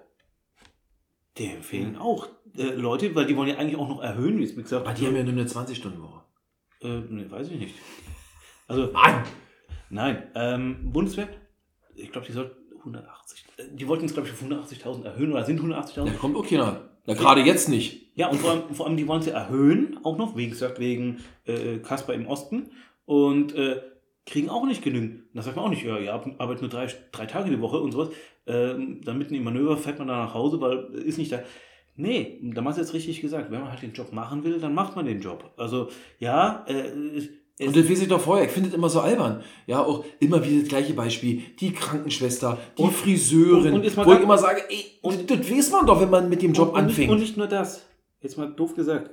Die 1.37 1.45
empfehlen 1.45 1.95
auch 1.97 2.27
äh, 2.57 2.73
Leute, 2.73 3.15
weil 3.15 3.25
die 3.25 3.37
wollen 3.37 3.47
ja 3.49 3.55
eigentlich 3.57 3.77
auch 3.77 3.87
noch 3.87 4.01
erhöhen, 4.01 4.37
wie 4.39 4.43
es 4.43 4.55
mir 4.55 4.63
gesagt 4.63 4.85
Aber 4.85 4.93
die 4.93 5.07
haben 5.07 5.15
ja 5.15 5.23
nur 5.23 5.31
eine 5.31 5.45
20-Stunden-Woche. 5.45 6.21
Äh, 6.81 6.99
nee, 7.09 7.29
weiß 7.29 7.49
ich 7.51 7.59
nicht. 7.59 7.75
Also, 8.71 8.91
Mann! 8.91 9.23
nein, 9.89 10.23
ähm, 10.35 10.91
Bundeswehr, 10.91 11.27
ich 11.95 12.11
glaube, 12.11 12.27
die 12.27 12.33
sollten 12.33 12.55
180. 12.79 13.45
äh, 13.57 13.63
Die 13.73 13.87
wollten 13.87 14.05
es, 14.05 14.13
glaube 14.13 14.27
ich, 14.27 14.33
auf 14.33 14.41
180.000 14.41 15.03
erhöhen 15.03 15.31
oder 15.31 15.43
sind 15.45 15.59
180.000. 15.59 16.05
Da 16.05 16.11
kommt 16.13 16.35
auch 16.35 16.47
keiner. 16.47 16.89
Na, 17.05 17.13
gerade 17.13 17.41
jetzt 17.41 17.69
nicht. 17.69 18.11
Ja, 18.15 18.27
und 18.29 18.39
vor 18.39 18.51
allem, 18.51 18.61
vor 18.73 18.85
allem 18.87 18.97
die 18.97 19.07
wollen 19.07 19.21
sie 19.21 19.31
erhöhen, 19.31 19.99
auch 20.03 20.17
noch, 20.17 20.35
wie 20.35 20.49
gesagt, 20.49 20.79
wegen 20.79 21.19
äh, 21.45 21.77
Kasper 21.79 22.13
im 22.13 22.27
Osten. 22.27 22.71
Und 23.05 23.55
äh, 23.55 23.81
kriegen 24.25 24.49
auch 24.49 24.65
nicht 24.65 24.83
genügend. 24.83 25.23
Das 25.33 25.45
sagt 25.45 25.57
man 25.57 25.65
auch 25.65 25.69
nicht, 25.69 25.83
ja, 25.83 25.97
ihr 25.97 26.13
arbeitet 26.13 26.61
nur 26.61 26.69
drei, 26.69 26.87
drei 27.11 27.25
Tage 27.25 27.49
die 27.49 27.59
Woche 27.59 27.79
und 27.79 27.91
sowas. 27.91 28.09
Ähm, 28.45 29.01
dann 29.03 29.17
mitten 29.17 29.33
im 29.33 29.43
Manöver 29.43 29.77
fährt 29.77 29.99
man 29.99 30.07
da 30.07 30.25
nach 30.25 30.33
Hause, 30.33 30.61
weil 30.61 30.95
äh, 30.95 31.01
ist 31.01 31.17
nicht 31.17 31.31
da. 31.31 31.39
Nee, 31.95 32.39
da 32.41 32.63
hast 32.63 32.77
du 32.77 32.81
jetzt 32.81 32.93
richtig 32.93 33.19
gesagt, 33.21 33.51
wenn 33.51 33.59
man 33.59 33.69
halt 33.69 33.81
den 33.81 33.93
Job 33.93 34.13
machen 34.13 34.43
will, 34.43 34.59
dann 34.59 34.73
macht 34.73 34.95
man 34.95 35.05
den 35.05 35.19
Job. 35.19 35.51
Also, 35.57 35.89
ja, 36.19 36.63
äh, 36.67 36.89
Und 37.67 37.75
das 37.75 37.89
weiß 37.89 38.01
ich 38.01 38.07
doch 38.07 38.19
vorher. 38.21 38.45
Ich 38.45 38.51
finde 38.51 38.69
das 38.69 38.77
immer 38.77 38.89
so 38.89 38.99
albern. 39.01 39.43
Ja, 39.67 39.83
auch 39.83 40.03
immer 40.19 40.43
wieder 40.45 40.59
das 40.61 40.69
gleiche 40.69 40.93
Beispiel. 40.93 41.41
Die 41.59 41.71
Krankenschwester, 41.73 42.57
die 42.77 42.83
Und- 42.83 42.93
Friseurin. 42.93 43.73
und- 43.73 43.85
und 43.85 44.05
wo 44.05 44.13
ich 44.13 44.19
immer 44.21 44.37
sage, 44.37 44.61
ey, 44.69 44.85
und 45.01 45.29
das 45.29 45.49
weiß 45.51 45.71
man 45.71 45.85
doch, 45.85 46.01
wenn 46.01 46.09
man 46.09 46.29
mit 46.29 46.41
dem 46.41 46.53
Job 46.53 46.69
und, 46.69 46.75
nicht, 46.75 46.83
anfängt. 46.91 47.11
und 47.11 47.19
nicht 47.19 47.37
nur 47.37 47.47
das. 47.47 47.85
Jetzt 48.21 48.37
mal 48.37 48.47
doof 48.51 48.75
gesagt. 48.75 49.11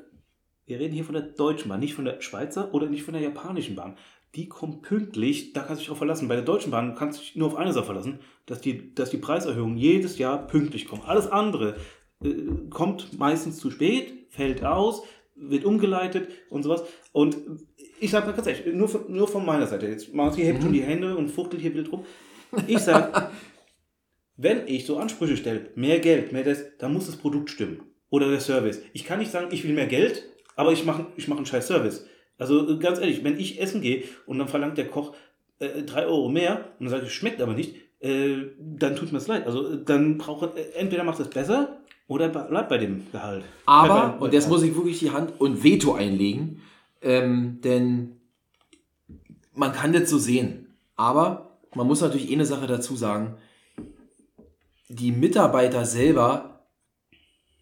Wir 0.66 0.78
reden 0.78 0.92
hier 0.94 1.04
von 1.04 1.14
der 1.14 1.22
Deutschen 1.22 1.68
Bahn, 1.70 1.80
nicht 1.80 1.94
von 1.94 2.04
der 2.04 2.20
Schweizer 2.20 2.74
oder 2.74 2.86
nicht 2.86 3.02
von 3.02 3.14
der 3.14 3.22
japanischen 3.22 3.74
Bahn. 3.74 3.96
Die 4.34 4.48
kommen 4.48 4.82
pünktlich, 4.82 5.54
da 5.54 5.60
kannst 5.60 5.76
du 5.76 5.78
dich 5.80 5.88
drauf 5.88 5.96
verlassen. 5.98 6.28
Bei 6.28 6.34
der 6.34 6.44
Deutschen 6.44 6.70
Bahn 6.70 6.94
kannst 6.94 7.18
du 7.18 7.22
dich 7.22 7.36
nur 7.36 7.48
auf 7.48 7.56
eine 7.56 7.72
Sache 7.72 7.86
verlassen, 7.86 8.18
dass 8.44 8.60
die, 8.60 8.94
dass 8.94 9.08
die 9.08 9.16
Preiserhöhungen 9.16 9.78
jedes 9.78 10.18
Jahr 10.18 10.46
pünktlich 10.46 10.86
kommen. 10.86 11.02
Alles 11.06 11.26
andere 11.26 11.76
äh, 12.22 12.28
kommt 12.68 13.18
meistens 13.18 13.56
zu 13.56 13.70
spät, 13.70 14.26
fällt 14.28 14.62
aus, 14.62 15.02
wird 15.40 15.64
umgeleitet 15.64 16.28
und 16.50 16.62
sowas. 16.62 16.82
Und 17.12 17.36
ich 18.00 18.10
sage 18.10 18.26
mal 18.26 18.32
ganz 18.32 18.46
ehrlich, 18.46 18.74
nur 18.74 18.88
von, 18.88 19.04
nur 19.08 19.28
von 19.28 19.44
meiner 19.44 19.66
Seite, 19.66 19.86
jetzt 19.86 20.12
Marci 20.14 20.42
hebt 20.42 20.62
schon 20.62 20.72
die 20.72 20.82
Hände 20.82 21.16
und 21.16 21.28
fuchtelt 21.28 21.62
hier 21.62 21.74
wild 21.74 21.92
rum. 21.92 22.04
Ich 22.66 22.78
sage, 22.78 23.28
wenn 24.36 24.66
ich 24.66 24.86
so 24.86 24.98
Ansprüche 24.98 25.36
stelle, 25.36 25.70
mehr 25.74 25.98
Geld, 25.98 26.32
mehr 26.32 26.44
das, 26.44 26.64
dann 26.78 26.92
muss 26.92 27.06
das 27.06 27.16
Produkt 27.16 27.50
stimmen. 27.50 27.82
Oder 28.10 28.30
der 28.30 28.40
Service. 28.40 28.80
Ich 28.94 29.04
kann 29.04 29.18
nicht 29.18 29.30
sagen, 29.30 29.48
ich 29.50 29.64
will 29.64 29.74
mehr 29.74 29.86
Geld, 29.86 30.24
aber 30.56 30.72
ich 30.72 30.84
mache 30.86 31.06
ich 31.16 31.28
mach 31.28 31.36
einen 31.36 31.46
scheiß 31.46 31.66
Service. 31.66 32.06
Also 32.38 32.78
ganz 32.78 32.98
ehrlich, 33.00 33.22
wenn 33.24 33.38
ich 33.38 33.60
essen 33.60 33.82
gehe 33.82 34.04
und 34.26 34.38
dann 34.38 34.48
verlangt 34.48 34.78
der 34.78 34.88
Koch 34.88 35.14
äh, 35.58 35.82
drei 35.82 36.06
Euro 36.06 36.28
mehr 36.28 36.72
und 36.78 36.86
dann 36.86 36.90
sage 36.90 37.06
ich, 37.06 37.12
schmeckt 37.12 37.42
aber 37.42 37.52
nicht, 37.52 37.74
äh, 38.00 38.36
dann 38.58 38.96
tut 38.96 39.12
mir 39.12 39.18
das 39.18 39.26
leid. 39.26 39.44
Also 39.46 39.76
dann 39.76 40.18
braucht 40.18 40.56
er, 40.56 40.56
äh, 40.56 40.78
entweder 40.78 41.04
macht 41.04 41.20
es 41.20 41.28
besser 41.28 41.77
oder 42.08 42.28
bleibt 42.30 42.68
bei 42.68 42.78
dem 42.78 43.10
Gehalt. 43.12 43.44
Aber, 43.66 43.88
Bei- 43.94 44.08
bei- 44.18 44.24
und 44.26 44.32
jetzt 44.34 44.48
muss 44.48 44.62
ich 44.62 44.74
wirklich 44.74 44.98
die 44.98 45.10
Hand 45.12 45.40
und 45.40 45.62
Veto 45.62 45.94
einlegen, 45.94 46.62
ähm, 47.02 47.60
denn 47.62 48.16
man 49.54 49.72
kann 49.72 49.92
das 49.92 50.10
so 50.10 50.18
sehen. 50.18 50.74
Aber 50.96 51.58
man 51.74 51.86
muss 51.86 52.00
natürlich 52.00 52.32
eine 52.32 52.46
Sache 52.46 52.66
dazu 52.66 52.96
sagen, 52.96 53.36
die 54.88 55.12
Mitarbeiter 55.12 55.84
selber 55.84 56.64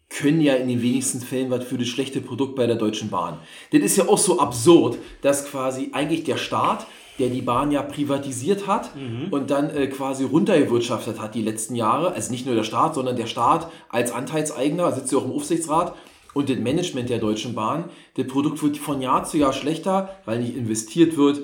können 0.09 0.39
ja 0.39 0.55
in 0.55 0.69
den 0.69 0.81
wenigsten 0.81 1.19
Fällen 1.19 1.49
was 1.51 1.65
für 1.65 1.77
das 1.77 1.89
schlechte 1.89 2.21
Produkt 2.21 2.55
bei 2.55 2.65
der 2.65 2.77
Deutschen 2.77 3.09
Bahn. 3.09 3.39
Das 3.71 3.81
ist 3.81 3.97
ja 3.97 4.07
auch 4.07 4.17
so 4.17 4.39
absurd, 4.39 4.97
dass 5.21 5.45
quasi 5.45 5.89
eigentlich 5.91 6.23
der 6.23 6.37
Staat, 6.37 6.87
der 7.19 7.29
die 7.29 7.41
Bahn 7.41 7.71
ja 7.71 7.81
privatisiert 7.81 8.67
hat 8.67 8.91
und 9.31 9.49
dann 9.49 9.69
äh, 9.69 9.87
quasi 9.87 10.23
runtergewirtschaftet 10.23 11.19
hat 11.19 11.35
die 11.35 11.41
letzten 11.41 11.75
Jahre, 11.75 12.13
also 12.13 12.31
nicht 12.31 12.45
nur 12.45 12.55
der 12.55 12.63
Staat, 12.63 12.95
sondern 12.95 13.15
der 13.15 13.25
Staat 13.25 13.71
als 13.89 14.11
Anteilseigner, 14.11 14.91
sitzt 14.91 15.11
ja 15.11 15.17
auch 15.17 15.25
im 15.25 15.31
Aufsichtsrat 15.31 15.95
und 16.33 16.49
das 16.49 16.57
Management 16.57 17.09
der 17.09 17.19
Deutschen 17.19 17.55
Bahn, 17.55 17.85
das 18.15 18.27
Produkt 18.27 18.61
wird 18.61 18.77
von 18.77 19.01
Jahr 19.01 19.23
zu 19.23 19.37
Jahr 19.37 19.53
schlechter, 19.53 20.09
weil 20.25 20.39
nicht 20.39 20.55
investiert 20.55 21.17
wird, 21.17 21.41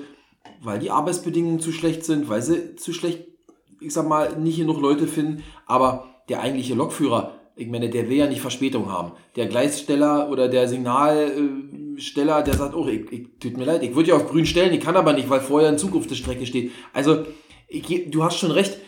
weil 0.62 0.78
die 0.78 0.90
Arbeitsbedingungen 0.90 1.60
zu 1.60 1.72
schlecht 1.72 2.04
sind, 2.04 2.28
weil 2.28 2.42
sie 2.42 2.76
zu 2.76 2.92
schlecht, 2.92 3.26
ich 3.80 3.92
sag 3.92 4.08
mal, 4.08 4.36
nicht 4.38 4.56
genug 4.56 4.80
Leute 4.80 5.06
finden, 5.06 5.42
aber 5.66 6.06
der 6.28 6.40
eigentliche 6.40 6.74
Lokführer, 6.74 7.32
ich 7.56 7.68
meine, 7.68 7.88
der 7.88 8.08
will 8.08 8.16
ja 8.16 8.26
nicht 8.26 8.40
Verspätung 8.40 8.90
haben. 8.90 9.12
Der 9.36 9.46
Gleissteller 9.46 10.28
oder 10.30 10.48
der 10.48 10.66
Signalsteller, 10.68 12.42
der 12.42 12.54
sagt, 12.54 12.74
oh, 12.74 12.86
ich, 12.88 13.10
ich, 13.12 13.26
tut 13.40 13.56
mir 13.56 13.64
leid, 13.64 13.82
ich 13.82 13.94
würde 13.94 14.10
ja 14.10 14.16
auf 14.16 14.28
grün 14.28 14.46
stellen, 14.46 14.72
ich 14.72 14.80
kann 14.80 14.96
aber 14.96 15.12
nicht, 15.12 15.30
weil 15.30 15.40
vorher 15.40 15.68
ein 15.68 15.78
Zug 15.78 15.94
auf 15.94 16.06
der 16.06 16.14
Strecke 16.16 16.46
steht. 16.46 16.72
Also, 16.92 17.24
ich, 17.68 18.10
du 18.10 18.24
hast 18.24 18.38
schon 18.38 18.50
recht, 18.50 18.78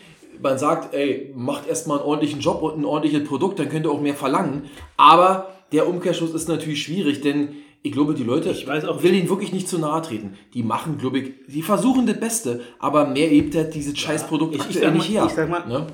man 0.41 0.57
sagt, 0.57 0.93
ey, 0.93 1.33
macht 1.35 1.67
erstmal 1.67 1.99
einen 1.99 2.07
ordentlichen 2.07 2.41
Job 2.41 2.61
und 2.61 2.77
ein 2.77 2.85
ordentliches 2.85 3.27
Produkt, 3.27 3.59
dann 3.59 3.69
könnt 3.69 3.85
ihr 3.85 3.91
auch 3.91 4.01
mehr 4.01 4.13
verlangen. 4.15 4.63
Aber 4.97 5.49
der 5.71 5.87
Umkehrschluss 5.87 6.33
ist 6.33 6.47
natürlich 6.47 6.83
schwierig, 6.83 7.21
denn 7.21 7.49
ich 7.83 7.91
glaube, 7.91 8.13
die 8.13 8.23
Leute, 8.23 8.49
Ich 8.49 8.67
weiß 8.67 8.85
auch- 8.85 9.01
will 9.03 9.13
ihnen 9.13 9.29
wirklich 9.29 9.53
nicht 9.53 9.67
zu 9.67 9.79
nahe 9.79 10.01
treten. 10.01 10.33
Die 10.53 10.63
machen, 10.63 10.97
glaube 10.97 11.19
ich, 11.19 11.33
die 11.47 11.61
versuchen 11.61 12.05
das 12.05 12.19
Beste, 12.19 12.61
aber 12.79 13.07
mehr 13.07 13.27
hebt 13.27 13.55
halt 13.55 13.73
dieses 13.75 13.97
Scheißprodukt 13.97 14.55
ich- 14.55 14.59
ich 14.61 14.65
aktuell 14.67 14.87
mal- 14.91 14.97
nicht 14.97 15.09
her. 15.09 15.23
ich 15.27 15.33
sag 15.33 15.49
mal- 15.49 15.65
ne? 15.67 15.87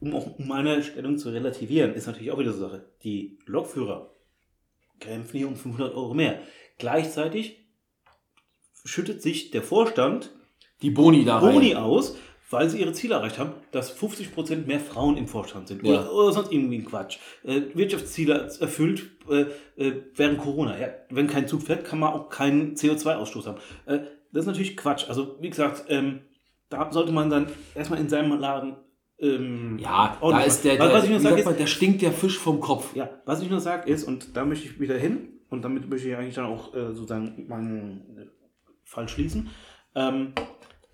Um 0.00 0.14
auch 0.14 0.38
meine 0.38 0.82
Stellung 0.82 1.18
zu 1.18 1.30
relativieren, 1.30 1.94
ist 1.94 2.06
natürlich 2.06 2.32
auch 2.32 2.38
wieder 2.38 2.52
so 2.52 2.64
eine 2.64 2.72
Sache. 2.72 2.84
Die 3.04 3.38
Lokführer 3.46 4.14
kämpfen 4.98 5.36
hier 5.36 5.48
um 5.48 5.56
500 5.56 5.94
Euro 5.94 6.14
mehr. 6.14 6.40
Gleichzeitig 6.78 7.66
schüttet 8.84 9.22
sich 9.22 9.50
der 9.50 9.62
Vorstand 9.62 10.30
Die 10.82 10.90
Boni 10.90 11.24
da. 11.24 11.40
Boni 11.40 11.74
aus, 11.74 12.16
weil 12.48 12.68
sie 12.70 12.80
ihre 12.80 12.92
Ziele 12.92 13.14
erreicht 13.14 13.38
haben, 13.38 13.52
dass 13.70 13.96
50% 13.96 14.66
mehr 14.66 14.80
Frauen 14.80 15.16
im 15.16 15.28
Vorstand 15.28 15.68
sind. 15.68 15.84
Ja. 15.84 16.00
Oder, 16.00 16.12
oder 16.12 16.32
sonst 16.32 16.52
irgendwie 16.52 16.78
ein 16.78 16.84
Quatsch. 16.84 17.18
Äh, 17.44 17.62
Wirtschaftsziele 17.74 18.50
erfüllt 18.58 19.10
äh, 19.28 19.44
äh, 19.76 20.02
während 20.16 20.38
Corona. 20.38 20.78
Ja, 20.78 20.88
wenn 21.10 21.26
kein 21.26 21.46
Zug 21.46 21.62
fährt, 21.62 21.84
kann 21.84 21.98
man 21.98 22.12
auch 22.12 22.30
keinen 22.30 22.74
CO2-Ausstoß 22.74 23.46
haben. 23.46 23.58
Äh, 23.86 24.00
das 24.32 24.42
ist 24.42 24.46
natürlich 24.46 24.76
Quatsch. 24.76 25.08
Also, 25.08 25.36
wie 25.40 25.50
gesagt, 25.50 25.84
ähm, 25.88 26.20
da 26.70 26.90
sollte 26.92 27.12
man 27.12 27.30
dann 27.30 27.48
erstmal 27.74 28.00
in 28.00 28.08
seinem 28.08 28.38
Laden. 28.38 28.76
Ähm, 29.20 29.78
Ja, 29.78 30.18
da 30.20 30.40
ist 30.42 30.64
der, 30.64 30.76
der, 30.76 30.92
was 30.92 31.04
ich 31.04 31.10
nur 31.10 31.38
ist, 31.38 31.44
man, 31.44 31.56
der 31.56 31.66
stinkt 31.66 32.02
der 32.02 32.12
Fisch 32.12 32.38
vom 32.38 32.60
Kopf. 32.60 32.94
ja, 32.94 33.10
was 33.26 33.42
ich 33.42 33.50
nur 33.50 33.60
sage 33.60 33.90
ist, 33.90 34.04
und 34.04 34.36
da 34.36 34.44
möchte 34.44 34.66
ich 34.66 34.80
wieder 34.80 34.96
hin, 34.96 35.40
und 35.50 35.62
damit 35.62 35.88
möchte 35.88 36.08
ich 36.08 36.16
eigentlich 36.16 36.36
dann 36.36 36.46
auch 36.46 36.74
äh, 36.74 36.92
sozusagen 36.92 37.46
meinen 37.48 38.16
äh, 38.16 38.26
Fall 38.84 39.08
schließen. 39.08 39.50
Ähm, 39.94 40.32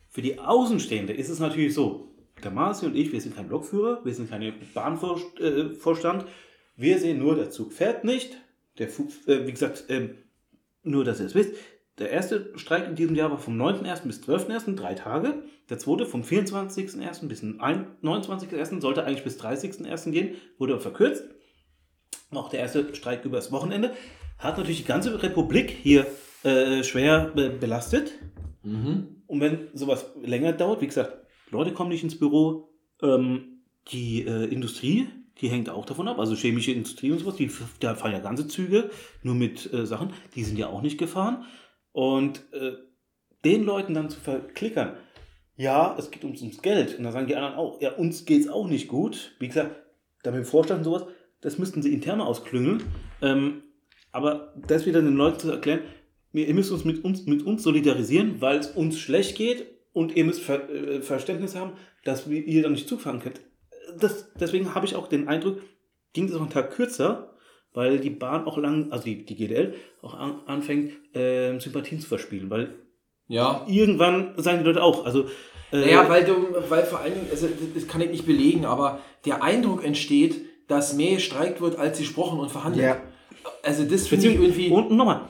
für 0.09 0.23
die 0.23 0.39
Außenstehende 0.39 1.13
ist 1.13 1.29
es 1.29 1.41
natürlich 1.41 1.75
so, 1.75 2.15
der 2.43 2.51
Marci 2.51 2.87
und 2.87 2.97
ich, 2.97 3.13
wir 3.13 3.21
sind 3.21 3.37
kein 3.37 3.49
Lokführer, 3.49 4.05
wir 4.05 4.15
sind 4.15 4.31
keine 4.31 4.53
Bahnvorstand, 4.75 5.41
äh, 5.41 5.71
Vorstand. 5.75 6.27
wir 6.77 6.99
sehen 6.99 7.19
nur, 7.19 7.37
der 7.37 7.51
Zug 7.51 7.73
fährt 7.73 8.05
nicht. 8.05 8.37
Der 8.79 8.89
äh, 8.89 9.47
wie 9.47 9.53
gesagt, 9.53 9.85
ähm, 9.89 10.17
nur, 10.83 11.05
dass 11.05 11.21
ihr 11.21 11.27
es 11.27 11.35
wisst, 11.35 11.55
der 11.99 12.11
erste 12.11 12.53
Streik 12.57 12.87
in 12.87 12.95
diesem 12.95 13.15
Jahr 13.15 13.31
war 13.31 13.39
vom 13.39 13.61
9.1. 13.61 14.07
bis 14.07 14.21
12.1., 14.23 14.75
drei 14.75 14.95
Tage. 14.95 15.43
Der 15.71 15.79
zweite 15.79 16.05
vom 16.05 16.23
24.1. 16.23 17.27
bis 17.27 17.41
zum 17.41 17.61
ein- 17.61 17.87
29.1. 18.03 18.81
sollte 18.81 19.05
eigentlich 19.05 19.25
bis 19.25 19.41
30.1. 19.41 20.11
gehen, 20.11 20.37
wurde 20.59 20.75
aber 20.75 20.83
verkürzt. 20.83 21.25
Auch 22.31 22.51
der 22.51 22.61
erste 22.61 22.95
Streik 22.95 23.25
übers 23.25 23.51
Wochenende 23.51 23.93
hat 24.39 24.59
natürlich 24.59 24.79
die 24.79 24.85
ganze 24.85 25.23
Republik 25.23 25.71
hier 25.71 26.07
äh, 26.43 26.83
schwer 26.83 27.31
be 27.35 27.49
belastet. 27.49 28.13
Mhm. 28.63 29.23
Und 29.27 29.41
wenn 29.41 29.69
sowas 29.73 30.07
länger 30.23 30.53
dauert, 30.53 30.83
wie 30.83 30.87
gesagt, 30.87 31.17
Leute 31.51 31.73
kommen 31.73 31.91
nicht 31.91 32.03
ins 32.03 32.19
Büro, 32.19 32.69
ähm, 33.03 33.63
die 33.89 34.27
äh, 34.27 34.45
Industrie, 34.47 35.09
die 35.41 35.49
hängt 35.49 35.71
auch 35.71 35.85
davon 35.85 36.09
ab, 36.09 36.19
also 36.19 36.35
chemische 36.35 36.73
Industrie 36.73 37.11
und 37.13 37.21
sowas, 37.21 37.37
die, 37.37 37.51
da 37.81 37.95
fahren 37.95 38.13
ja 38.13 38.19
ganze 38.19 38.49
Züge, 38.49 38.91
nur 39.23 39.35
mit 39.35 39.73
äh, 39.73 39.87
Sachen, 39.87 40.13
die 40.35 40.45
sind 40.45 40.59
ja 40.59 40.69
auch 40.69 40.83
nicht 40.83 40.99
gefahren. 40.99 41.45
Und 41.97 42.43
äh, 42.53 42.73
den 43.43 43.65
Leuten 43.65 43.95
dann 43.95 44.11
zu 44.11 44.21
verklickern, 44.21 44.99
ja, 45.57 45.97
es 45.99 46.11
geht 46.11 46.25
uns 46.25 46.43
ums 46.43 46.61
Geld. 46.61 46.99
Und 46.99 47.05
dann 47.05 47.13
sagen 47.15 47.27
die 47.27 47.37
anderen 47.37 47.55
auch, 47.55 47.81
ja, 47.81 47.95
uns 47.95 48.27
geht 48.27 48.43
es 48.43 48.51
auch 48.51 48.69
nicht 48.69 48.87
gut. 48.87 49.35
Wie 49.39 49.49
gesagt, 49.49 49.75
da 50.23 50.31
mit 50.31 50.41
dem 50.41 50.45
Vorstand 50.45 50.81
und 50.81 50.85
sowas, 50.85 51.07
das 51.41 51.57
müssten 51.57 51.81
sie 51.81 51.95
intern 51.95 52.19
mal 52.19 52.27
ausklüngeln. 52.27 52.83
Ähm, 53.23 53.63
aber 54.13 54.53
das 54.69 54.85
wieder 54.85 55.01
den 55.01 55.17
Leuten 55.17 55.39
zu 55.39 55.51
erklären, 55.51 55.81
ihr 56.35 56.53
müsst 56.53 56.71
uns 56.71 56.85
mit 56.85 57.03
uns, 57.03 57.25
mit 57.25 57.47
uns 57.47 57.63
solidarisieren, 57.63 58.43
weil 58.43 58.59
es 58.59 58.67
uns 58.73 58.99
schlecht 58.99 59.35
geht 59.39 59.65
und 59.95 60.15
ihr 60.15 60.27
müsst 60.27 60.43
Ver, 60.43 60.69
äh, 60.69 61.01
Verständnis 61.01 61.57
haben, 61.57 61.79
dass 62.05 62.29
wir, 62.29 62.45
ihr 62.45 62.63
dann 62.63 62.73
nicht 62.73 62.91
zufahren 62.91 63.21
könnt. 63.21 63.41
Das, 63.99 64.31
deswegen 64.35 64.75
habe 64.75 64.85
ich 64.85 64.97
auch 64.97 65.09
den 65.09 65.29
Eindruck, 65.29 65.63
ging 66.13 66.27
es 66.29 66.35
auch 66.35 66.43
einen 66.43 66.51
Tag 66.51 66.73
kürzer, 66.73 67.36
weil 67.77 67.99
die 68.01 68.11
Bahn 68.11 68.47
auch 68.47 68.57
lang, 68.57 68.91
also 68.91 69.05
die, 69.05 69.25
die 69.27 69.37
GDL, 69.37 69.75
auch 70.01 70.15
an, 70.15 70.41
anfängt, 70.47 70.93
äh, 71.15 71.59
Sympathien 71.59 72.01
zu 72.01 72.09
verspielen. 72.09 72.49
Weil 72.49 72.75
Ja. 73.29 73.67
irgendwann 73.69 74.33
sagen 74.39 74.59
die 74.61 74.65
Leute 74.65 74.83
auch, 74.83 75.05
also 75.05 75.25
äh, 75.73 75.81
Naja, 75.81 76.09
weil 76.09 76.25
du, 76.25 76.35
weil 76.71 76.85
vor 76.85 77.01
allen 77.01 77.13
Dingen, 77.15 77.27
also 77.31 77.49
das 77.75 77.87
kann 77.87 78.01
ich 78.01 78.11
nicht 78.11 78.25
belegen, 78.25 78.65
aber 78.65 79.01
der 79.27 79.43
Eindruck 79.43 79.85
entsteht, 79.85 80.41
dass 80.69 80.95
mehr 80.95 81.17
gestreikt 81.17 81.61
wird, 81.61 81.79
als 81.79 81.99
gesprochen 81.99 82.39
und 82.41 82.51
verhandelt. 82.51 82.83
Ja. 82.85 83.03
Also 83.63 83.85
das 83.85 84.09
finde 84.09 84.29
ich 84.29 84.41
irgendwie. 84.41 84.71
Und 84.71 84.91
nochmal, 84.93 85.29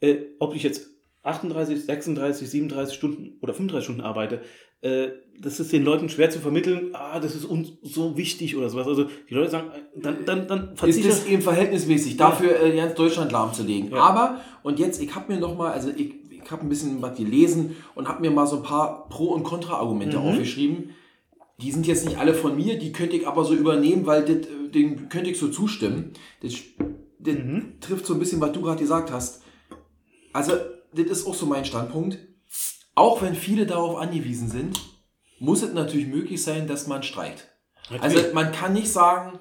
äh, 0.00 0.16
ob 0.38 0.54
ich 0.54 0.62
jetzt 0.62 0.88
38, 1.22 1.84
36, 1.84 2.48
37 2.48 2.96
Stunden 2.96 3.38
oder 3.42 3.52
35 3.52 3.84
Stunden 3.84 4.00
arbeite, 4.00 4.40
äh, 4.84 5.08
das 5.40 5.58
ist 5.58 5.72
den 5.72 5.82
Leuten 5.82 6.08
schwer 6.08 6.30
zu 6.30 6.38
vermitteln, 6.38 6.90
ah, 6.92 7.18
das 7.18 7.34
ist 7.34 7.44
uns 7.44 7.72
so 7.82 8.16
wichtig 8.16 8.56
oder 8.56 8.68
sowas. 8.70 8.86
Also 8.86 9.06
die 9.28 9.34
Leute 9.34 9.50
sagen, 9.50 9.70
dann, 9.96 10.24
dann, 10.24 10.46
dann 10.46 10.72
ist 10.74 10.78
verzichte 10.78 11.08
das 11.08 11.26
eben 11.26 11.42
verhältnismäßig, 11.42 12.16
dafür 12.16 12.60
äh, 12.62 12.76
ganz 12.76 12.94
Deutschland 12.94 13.32
lahmzulegen. 13.32 13.90
Ja. 13.90 13.96
Aber, 13.98 14.40
und 14.62 14.78
jetzt, 14.78 15.02
ich 15.02 15.14
habe 15.14 15.32
mir 15.32 15.40
noch 15.40 15.56
mal, 15.56 15.72
also 15.72 15.88
ich, 15.90 16.14
ich 16.30 16.50
habe 16.50 16.62
ein 16.62 16.68
bisschen 16.68 17.02
was 17.02 17.16
gelesen 17.16 17.74
und 17.96 18.06
habe 18.08 18.20
mir 18.20 18.30
mal 18.30 18.46
so 18.46 18.56
ein 18.58 18.62
paar 18.62 19.08
Pro- 19.08 19.32
und 19.32 19.42
Kontra-Argumente 19.42 20.18
Mhm. 20.18 20.24
aufgeschrieben. 20.24 20.90
Die 21.60 21.70
sind 21.72 21.86
jetzt 21.86 22.04
nicht 22.04 22.18
alle 22.18 22.34
von 22.34 22.54
mir, 22.56 22.78
die 22.78 22.92
könnte 22.92 23.16
ich 23.16 23.26
aber 23.26 23.44
so 23.44 23.54
übernehmen, 23.54 24.06
weil 24.06 24.22
das, 24.24 24.46
äh, 24.48 24.68
den 24.72 25.08
könnte 25.08 25.30
ich 25.30 25.38
so 25.38 25.48
zustimmen. 25.48 26.12
Das, 26.42 26.52
das 27.18 27.34
Mhm. 27.34 27.80
trifft 27.80 28.06
so 28.06 28.12
ein 28.14 28.20
bisschen, 28.20 28.40
was 28.40 28.52
du 28.52 28.60
gerade 28.60 28.78
gesagt 28.80 29.10
hast. 29.10 29.42
Also, 30.32 30.52
das 30.92 31.06
ist 31.06 31.26
auch 31.26 31.34
so 31.34 31.46
mein 31.46 31.64
Standpunkt. 31.64 32.18
Auch 32.94 33.22
wenn 33.22 33.34
viele 33.34 33.66
darauf 33.66 33.96
angewiesen 33.96 34.48
sind, 34.48 34.80
muss 35.38 35.62
es 35.62 35.72
natürlich 35.72 36.06
möglich 36.06 36.42
sein, 36.42 36.66
dass 36.66 36.86
man 36.86 37.02
streikt. 37.02 37.48
Also 38.00 38.18
man 38.32 38.52
kann 38.52 38.72
nicht 38.72 38.90
sagen, 38.90 39.38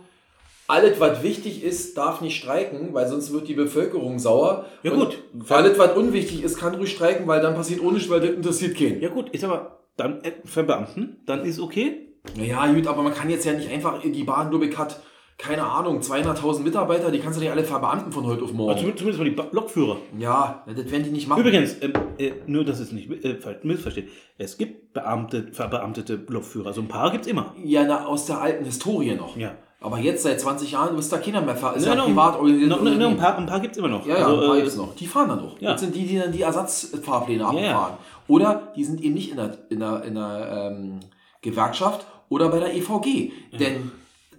alles, 0.67 0.99
was 0.99 1.23
wichtig 1.23 1.63
ist, 1.63 1.97
darf 1.97 2.21
nicht 2.21 2.41
streiken, 2.41 2.93
weil 2.93 3.07
sonst 3.07 3.31
wird 3.31 3.47
die 3.47 3.53
Bevölkerung 3.53 4.17
sauer. 4.19 4.65
Ja, 4.81 4.91
Und 4.91 4.99
gut. 4.99 5.49
Alles, 5.49 5.77
was 5.77 5.95
unwichtig 5.95 6.43
ist, 6.43 6.57
kann 6.57 6.75
ruhig 6.75 6.91
streiken, 6.91 7.27
weil 7.27 7.41
dann 7.41 7.53
passiert 7.53 7.81
ohne 7.81 7.99
weil 8.09 8.21
das 8.21 8.30
interessiert 8.30 8.77
keinen. 8.77 9.01
Ja 9.01 9.09
gut, 9.09 9.30
ist 9.30 9.43
aber 9.43 9.80
dann 9.97 10.23
äh, 10.23 10.31
verbeamten, 10.45 11.17
dann 11.25 11.45
ist 11.45 11.59
okay. 11.59 12.07
Ja, 12.35 12.71
gut, 12.71 12.88
aber 12.88 13.03
man 13.03 13.13
kann 13.13 13.30
jetzt 13.30 13.45
ja 13.45 13.53
nicht 13.53 13.69
einfach, 13.69 14.01
die 14.01 14.23
Bahn, 14.23 14.61
ich, 14.63 14.77
hat, 14.77 15.01
keine 15.38 15.64
Ahnung, 15.64 15.99
200.000 15.99 16.60
Mitarbeiter, 16.61 17.11
die 17.11 17.19
kannst 17.19 17.38
du 17.38 17.41
nicht 17.41 17.51
alle 17.51 17.64
verbeamten 17.64 18.11
von 18.11 18.26
heute 18.26 18.43
auf 18.43 18.49
Also 18.49 18.55
morgen. 18.55 18.77
zumindest, 18.77 18.99
zumindest 19.18 19.38
mal 19.38 19.45
die 19.49 19.55
Lokführer. 19.55 19.97
Ja, 20.18 20.64
das 20.68 20.91
werden 20.91 21.03
die 21.03 21.10
nicht 21.10 21.27
machen. 21.27 21.41
Übrigens, 21.41 21.76
ähm, 21.81 21.93
äh, 22.18 22.31
nur 22.47 22.64
dass 22.64 22.80
es 22.80 22.91
nicht 22.91 23.10
äh, 23.26 23.38
missversteht, 23.64 24.10
es 24.38 24.57
gibt 24.57 24.93
Beamte, 24.93 25.47
verbeamtete 25.51 26.19
Lokführer. 26.27 26.72
So 26.73 26.81
ein 26.81 26.88
paar 26.88 27.11
gibt 27.11 27.26
es 27.26 27.31
immer. 27.31 27.53
Ja, 27.64 27.84
na, 27.84 28.05
aus 28.05 28.26
der 28.26 28.39
alten 28.41 28.64
Historie 28.65 29.15
noch. 29.15 29.35
Ja. 29.35 29.55
Aber 29.81 29.99
jetzt, 29.99 30.23
seit 30.23 30.39
20 30.39 30.72
Jahren, 30.72 30.97
ist 30.97 31.11
da 31.11 31.18
keiner 31.18 31.41
mehr 31.41 31.57
ver 31.57 31.73
ist 31.76 31.85
Ja, 31.85 31.93
ja, 31.93 32.03
privat 32.03 32.35
organisiert. 32.38 32.69
Noch, 32.69 32.81
noch, 32.81 32.95
noch 32.95 33.10
ein 33.10 33.18
paar, 33.18 33.38
ein 33.38 33.45
paar 33.45 33.60
gibt 33.60 33.73
es 33.73 33.80
immer 33.80 33.89
noch. 33.89 34.05
Ja, 34.05 34.18
ja, 34.18 34.26
also, 34.27 34.39
ein 34.41 34.47
paar 34.47 34.55
äh, 34.55 34.61
gibt's 34.61 34.77
noch. 34.77 34.95
Die 34.95 35.05
fahren 35.07 35.27
dann 35.27 35.39
noch. 35.39 35.60
ja. 35.60 35.72
Das 35.73 35.81
sind 35.81 35.93
die, 35.93 36.05
die 36.07 36.18
dann 36.19 36.31
die 36.31 36.41
Ersatzfahrpläne 36.41 37.43
Ja, 37.43 37.53
ja. 37.53 37.72
abfahren. 37.72 37.97
Oder 38.30 38.72
die 38.77 38.84
sind 38.85 39.01
eben 39.01 39.14
nicht 39.14 39.31
in 39.31 39.35
der, 39.38 39.57
in 39.69 39.80
der, 39.81 40.03
in 40.05 40.15
der 40.15 40.72
ähm, 40.72 40.99
Gewerkschaft 41.41 42.05
oder 42.30 42.47
bei 42.49 42.60
der 42.60 42.73
EVG. 42.73 43.31
Denn 43.60 43.91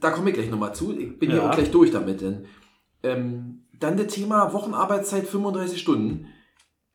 da 0.04 0.10
komme 0.10 0.30
ich 0.30 0.36
gleich 0.36 0.50
nochmal 0.50 0.74
zu. 0.74 0.96
Ich 0.96 1.18
bin 1.18 1.30
ja 1.30 1.36
Ja. 1.38 1.48
auch 1.50 1.54
gleich 1.54 1.70
durch 1.70 1.90
damit. 1.90 2.20
Denn 2.20 2.44
ähm, 3.02 3.62
dann 3.80 3.96
das 3.96 4.08
Thema 4.14 4.52
Wochenarbeitszeit 4.52 5.26
35 5.26 5.80
Stunden. 5.80 6.26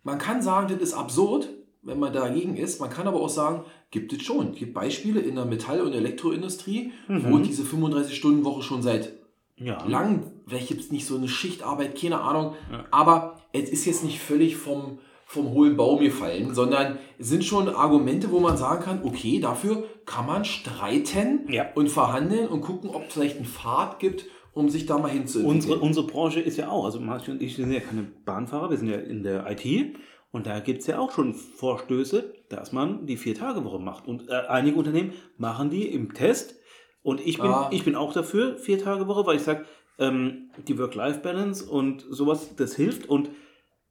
Man 0.03 0.18
kann 0.18 0.41
sagen, 0.41 0.68
das 0.69 0.80
ist 0.81 0.94
absurd, 0.94 1.49
wenn 1.81 1.99
man 1.99 2.14
dagegen 2.14 2.56
ist. 2.56 2.80
Man 2.80 2.90
kann 2.90 3.07
aber 3.07 3.19
auch 3.19 3.30
sagen, 3.30 3.64
gibt 3.91 4.14
es 4.14 4.22
schon. 4.23 4.52
Es 4.52 4.57
gibt 4.60 4.73
Beispiele 4.73 5.19
in 5.19 5.36
der 5.36 5.45
Metall- 5.45 5.81
und 5.81 5.94
Elektroindustrie, 5.94 6.91
wo 7.07 7.38
Mhm. 7.38 7.44
diese 7.44 7.64
35-Stunden-Woche 7.64 8.61
schon 8.64 8.81
seit 8.81 9.14
ja. 9.57 9.84
lang, 9.88 10.23
vielleicht 10.48 10.68
gibt 10.69 10.81
es 10.81 10.91
nicht 10.91 11.06
so 11.06 11.15
eine 11.18 11.27
Schichtarbeit, 11.27 11.99
keine 11.99 12.22
Ahnung, 12.22 12.56
Ja. 12.72 12.86
aber 12.91 13.41
es 13.52 13.69
ist 13.69 13.86
jetzt 13.86 14.03
nicht 14.03 14.19
völlig 14.19 14.56
vom, 14.56 14.99
vom 15.32 15.52
hohlen 15.52 15.78
Baum 15.78 16.00
gefallen, 16.00 16.56
sondern 16.56 16.98
es 17.20 17.30
sind 17.30 17.44
schon 17.46 17.70
Argumente, 17.70 18.32
wo 18.32 18.40
man 18.40 18.58
sagen 18.58 18.84
kann, 18.84 19.02
okay, 19.04 19.40
dafür 19.40 19.84
kann 20.08 20.26
man 20.26 20.44
streiten 20.44 21.46
Ja. 21.52 21.68
und 21.76 21.90
verhandeln 21.90 22.48
und 22.48 22.62
gucken, 22.62 22.90
ob 22.90 23.08
es 23.08 23.14
vielleicht 23.14 23.36
einen 23.38 23.46
Pfad 23.46 24.00
gibt, 24.00 24.26
um 24.54 24.70
sich 24.70 24.88
da 24.88 24.98
mal 24.98 25.10
hinzuentwickeln. 25.12 25.56
Unsere, 25.56 25.80
unsere 25.80 26.08
Branche 26.08 26.40
ist 26.40 26.58
ja 26.58 26.70
auch, 26.70 26.84
also 26.86 27.00
Martin 27.00 27.36
und 27.36 27.44
ich 27.44 27.56
sind 27.56 27.72
ja 27.72 27.80
keine 27.80 28.08
Bahnfahrer, 28.26 28.72
wir 28.72 28.78
sind 28.78 28.88
ja 28.90 28.98
in 28.98 29.22
der 29.22 29.46
IT 29.52 29.96
und 30.32 30.48
da 30.48 30.60
gibt 30.62 30.82
es 30.82 30.88
ja 30.88 30.98
auch 30.98 31.12
schon 31.12 31.36
Vorstöße, 31.36 32.34
dass 32.50 32.72
man 32.72 33.06
die 33.06 33.18
Vier-Tage-Woche 33.18 33.78
macht. 33.78 34.08
Und 34.08 34.30
äh, 34.30 34.34
einige 34.48 34.78
Unternehmen 34.78 35.14
machen 35.38 35.70
die 35.70 35.88
im 35.88 36.16
Test 36.16 36.56
und 37.04 37.22
ich 37.22 37.38
bin, 37.38 37.52
Ah. 37.52 37.70
ich 37.72 37.84
bin 37.86 37.96
auch 37.96 38.14
dafür, 38.14 38.58
Vier-Tage-Woche, 38.58 39.28
weil 39.28 39.36
ich 39.36 39.44
sage, 39.44 39.66
ähm, 40.00 40.50
die 40.68 40.78
Work-Life-Balance 40.80 41.70
und 41.70 42.04
sowas, 42.10 42.56
das 42.56 42.76
hilft 42.76 43.08
und 43.08 43.30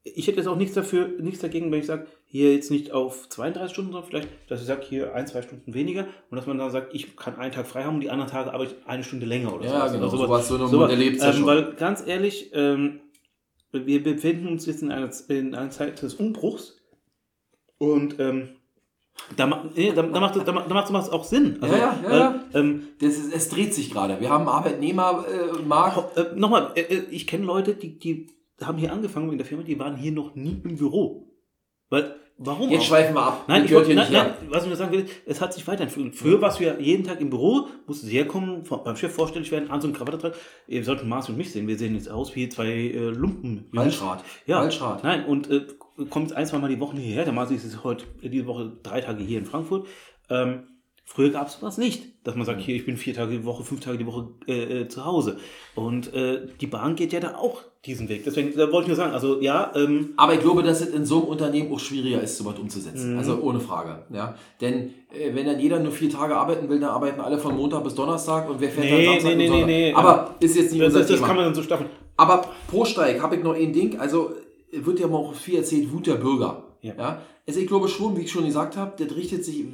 ich 0.04 0.26
hätte 0.26 0.38
jetzt 0.38 0.46
auch 0.46 0.56
nichts 0.56 0.74
dafür, 0.74 1.08
nichts 1.20 1.40
dagegen, 1.40 1.70
wenn 1.70 1.80
ich 1.80 1.86
sage, 1.86 2.06
hier 2.24 2.54
jetzt 2.54 2.70
nicht 2.70 2.92
auf 2.92 3.28
32 3.28 3.72
Stunden, 3.72 3.92
sondern 3.92 4.08
vielleicht, 4.08 4.28
dass 4.48 4.60
ich 4.60 4.66
sage, 4.66 4.82
hier 4.88 5.14
ein, 5.14 5.26
zwei 5.26 5.42
Stunden 5.42 5.74
weniger 5.74 6.06
und 6.30 6.36
dass 6.36 6.46
man 6.46 6.56
dann 6.56 6.70
sagt, 6.70 6.94
ich 6.94 7.16
kann 7.16 7.36
einen 7.36 7.52
Tag 7.52 7.66
frei 7.66 7.84
haben 7.84 7.96
und 7.96 8.00
die 8.00 8.10
anderen 8.10 8.30
Tage 8.30 8.52
arbeite 8.54 8.74
ich 8.78 8.86
eine 8.88 9.04
Stunde 9.04 9.26
länger 9.26 9.54
oder 9.54 9.64
Ja, 9.66 9.70
sowas. 9.88 9.92
genau, 9.92 10.06
Oder 10.08 10.16
sowas, 10.18 10.48
so 10.48 10.54
eine 10.54 10.68
Sowas. 10.68 10.90
Modelle 10.90 11.04
gibt's 11.10 11.22
ja 11.22 11.30
ähm, 11.30 11.36
schon. 11.36 11.46
Weil 11.46 11.72
ganz 11.74 12.06
ehrlich, 12.06 12.50
ähm, 12.54 13.00
wir 13.72 14.02
befinden 14.02 14.48
uns 14.48 14.64
jetzt 14.66 14.82
in 14.82 14.90
einer, 14.90 15.10
in 15.28 15.54
einer 15.54 15.70
Zeit 15.70 16.00
des 16.00 16.14
Umbruchs 16.14 16.76
und 17.76 18.18
ähm, 18.18 18.50
da, 19.36 19.64
nee, 19.74 19.92
da, 19.92 20.02
da 20.02 20.20
macht 20.20 20.36
es 20.36 20.44
da, 20.44 20.52
da 20.52 20.74
macht 20.74 20.90
es 20.90 21.10
auch 21.10 21.24
Sinn. 21.24 21.58
Ja, 21.60 21.66
ja, 21.68 21.76
ja, 21.76 21.98
weil, 22.04 22.18
ja. 22.20 22.44
Ähm, 22.54 22.88
das 23.00 23.16
ist, 23.18 23.34
es 23.34 23.48
dreht 23.48 23.74
sich 23.74 23.90
gerade. 23.90 24.20
Wir 24.20 24.30
haben 24.30 24.48
Arbeitnehmermarkt. 24.48 26.16
äh, 26.16 26.24
Nochmal, 26.36 26.70
äh, 26.76 26.82
äh, 26.82 27.02
ich 27.10 27.26
kenne 27.26 27.44
Leute, 27.44 27.74
die, 27.74 27.98
die 27.98 28.28
haben 28.62 28.78
hier 28.78 28.92
angefangen 28.92 29.30
in 29.30 29.38
der 29.38 29.46
Firma, 29.46 29.62
die 29.62 29.78
waren 29.78 29.96
hier 29.96 30.12
noch 30.12 30.34
nie 30.34 30.60
im 30.64 30.76
Büro. 30.76 31.28
Weil, 31.90 32.16
warum? 32.36 32.70
Jetzt 32.70 32.82
auch? 32.82 32.86
schweifen 32.86 33.14
wir 33.14 33.22
ab. 33.22 33.44
Nein, 33.48 33.64
ich 33.64 33.72
wollte, 33.72 33.88
hier 33.88 33.96
nein, 33.96 34.10
nicht 34.10 34.22
nein, 34.22 34.34
was 34.50 34.64
ich 34.64 34.68
nur 34.68 34.76
sagen 34.76 34.92
will, 34.92 35.06
es 35.26 35.40
hat 35.40 35.54
sich 35.54 35.66
weiterentwickelt. 35.66 36.16
Früher 36.16 36.40
warst 36.40 36.60
du 36.60 36.64
ja 36.64 36.78
jeden 36.78 37.04
Tag 37.04 37.20
im 37.20 37.30
Büro, 37.30 37.68
musstest 37.86 38.12
herkommen, 38.12 38.64
beim 38.84 38.96
Chef 38.96 39.12
vorstellig 39.12 39.50
werden, 39.50 39.70
Anzug 39.70 39.90
und 39.90 39.96
Krawatte 39.96 40.18
tragen. 40.18 40.34
Ihr 40.66 40.84
solltet 40.84 41.06
Mars 41.06 41.28
und 41.28 41.36
mich 41.36 41.52
sehen, 41.52 41.66
wir 41.66 41.78
sehen 41.78 41.94
jetzt 41.94 42.10
aus 42.10 42.34
wie 42.34 42.48
zwei 42.48 42.68
äh, 42.68 43.08
Lumpen. 43.10 43.68
Waldschrat. 43.72 44.24
Ja, 44.46 44.60
Waldschrat. 44.60 45.02
nein, 45.02 45.24
und 45.24 45.50
äh, 45.50 45.66
kommt 46.10 46.32
ein, 46.32 46.46
zwei 46.46 46.58
Mal 46.58 46.68
die 46.68 46.80
Woche 46.80 46.96
hierher. 46.96 47.24
Der 47.24 47.32
Masi 47.32 47.54
ist 47.54 47.84
heute, 47.84 48.04
diese 48.22 48.46
Woche 48.46 48.72
drei 48.82 49.00
Tage 49.00 49.22
hier 49.22 49.38
in 49.38 49.46
Frankfurt. 49.46 49.86
Ähm, 50.30 50.64
früher 51.04 51.30
gab 51.30 51.48
es 51.48 51.58
das 51.60 51.78
nicht, 51.78 52.26
dass 52.26 52.36
man 52.36 52.44
sagt, 52.44 52.60
hier, 52.60 52.76
ich 52.76 52.84
bin 52.84 52.96
vier 52.96 53.14
Tage 53.14 53.32
die 53.32 53.44
Woche, 53.44 53.64
fünf 53.64 53.80
Tage 53.80 53.98
die 53.98 54.06
Woche 54.06 54.28
äh, 54.46 54.82
äh, 54.82 54.88
zu 54.88 55.04
Hause. 55.04 55.38
Und 55.74 56.12
äh, 56.12 56.46
die 56.60 56.66
Bahn 56.66 56.96
geht 56.96 57.12
ja 57.12 57.20
da 57.20 57.36
auch 57.36 57.62
diesen 57.86 58.08
Weg. 58.08 58.24
Deswegen 58.24 58.52
da 58.56 58.70
wollte 58.72 58.82
ich 58.82 58.88
nur 58.88 58.96
sagen, 58.96 59.12
also 59.12 59.40
ja, 59.40 59.72
ähm, 59.76 60.10
Aber 60.16 60.34
ich 60.34 60.40
glaube, 60.40 60.62
dass 60.62 60.80
es 60.80 60.88
in 60.88 61.04
so 61.04 61.18
einem 61.20 61.28
Unternehmen 61.28 61.72
auch 61.72 61.78
schwieriger 61.78 62.20
ist, 62.20 62.36
sowas 62.36 62.58
umzusetzen. 62.58 63.12
Mhm. 63.12 63.18
Also 63.18 63.40
ohne 63.40 63.60
Frage. 63.60 64.04
Ja? 64.12 64.34
Denn 64.60 64.94
äh, 65.12 65.34
wenn 65.34 65.46
dann 65.46 65.60
jeder 65.60 65.78
nur 65.78 65.92
vier 65.92 66.10
Tage 66.10 66.36
arbeiten 66.36 66.68
will, 66.68 66.80
dann 66.80 66.90
arbeiten 66.90 67.20
alle 67.20 67.38
von 67.38 67.56
Montag 67.56 67.84
bis 67.84 67.94
Donnerstag 67.94 68.50
und 68.50 68.60
wer 68.60 68.68
fährt 68.68 68.86
Nee, 68.86 69.04
dann 69.04 69.12
Samstag 69.14 69.30
nee, 69.30 69.36
nee, 69.36 69.44
und 69.44 69.50
Sonntag? 69.50 69.66
nee, 69.66 69.90
nee. 69.90 69.94
Aber 69.94 70.34
ist 70.40 70.56
jetzt 70.56 70.72
nicht 70.72 70.82
das, 70.82 70.86
unser 70.88 70.98
das, 70.98 71.08
das 71.08 71.16
Thema. 71.16 71.26
kann 71.26 71.36
man 71.36 71.44
dann 71.46 71.54
so 71.54 71.62
staffeln. 71.62 71.90
Aber 72.16 72.44
pro 72.68 72.84
Streik 72.84 73.22
habe 73.22 73.36
ich 73.36 73.44
noch 73.44 73.54
ein 73.54 73.72
Ding. 73.72 73.98
Also 73.98 74.32
wird 74.72 74.98
ja 74.98 75.06
mal 75.06 75.18
auch 75.18 75.34
viel 75.34 75.56
erzählt, 75.56 75.92
Wut 75.92 76.06
der 76.08 76.14
Bürger. 76.16 76.64
Ja. 76.82 77.22
Also 77.46 77.60
ich 77.60 77.66
glaube 77.66 77.88
schon, 77.88 78.16
wie 78.16 78.22
ich 78.22 78.30
schon 78.30 78.44
gesagt 78.44 78.76
habe, 78.76 78.92
das 79.02 79.16
richtet 79.16 79.44
sich 79.44 79.64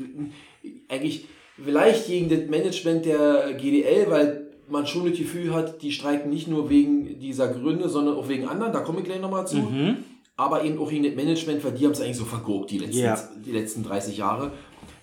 eigentlich 0.88 1.26
vielleicht 1.62 2.06
gegen 2.06 2.28
das 2.28 2.48
Management 2.48 3.06
der 3.06 3.54
GDL, 3.54 4.06
weil 4.10 4.43
man 4.68 4.86
schon 4.86 5.08
das 5.08 5.16
Gefühl 5.18 5.52
hat, 5.54 5.82
die 5.82 5.92
streiken 5.92 6.30
nicht 6.30 6.48
nur 6.48 6.70
wegen 6.70 7.18
dieser 7.18 7.48
Gründe, 7.48 7.88
sondern 7.88 8.16
auch 8.16 8.28
wegen 8.28 8.46
anderen. 8.48 8.72
Da 8.72 8.80
komme 8.80 9.00
ich 9.00 9.04
gleich 9.04 9.20
nochmal 9.20 9.46
zu 9.46 9.56
Mhm. 9.56 9.96
aber 10.36 10.64
eben 10.64 10.78
auch 10.78 10.90
gegen 10.90 11.04
das 11.04 11.14
Management, 11.14 11.62
weil 11.64 11.72
die 11.72 11.84
haben 11.84 11.92
es 11.92 12.00
eigentlich 12.00 12.16
so 12.16 12.24
vergurkt 12.24 12.70
die 12.70 12.78
letzten, 12.78 12.98
Ja. 12.98 13.16
die 13.44 13.52
letzten 13.52 13.84
30 13.84 14.16
Jahre. 14.18 14.52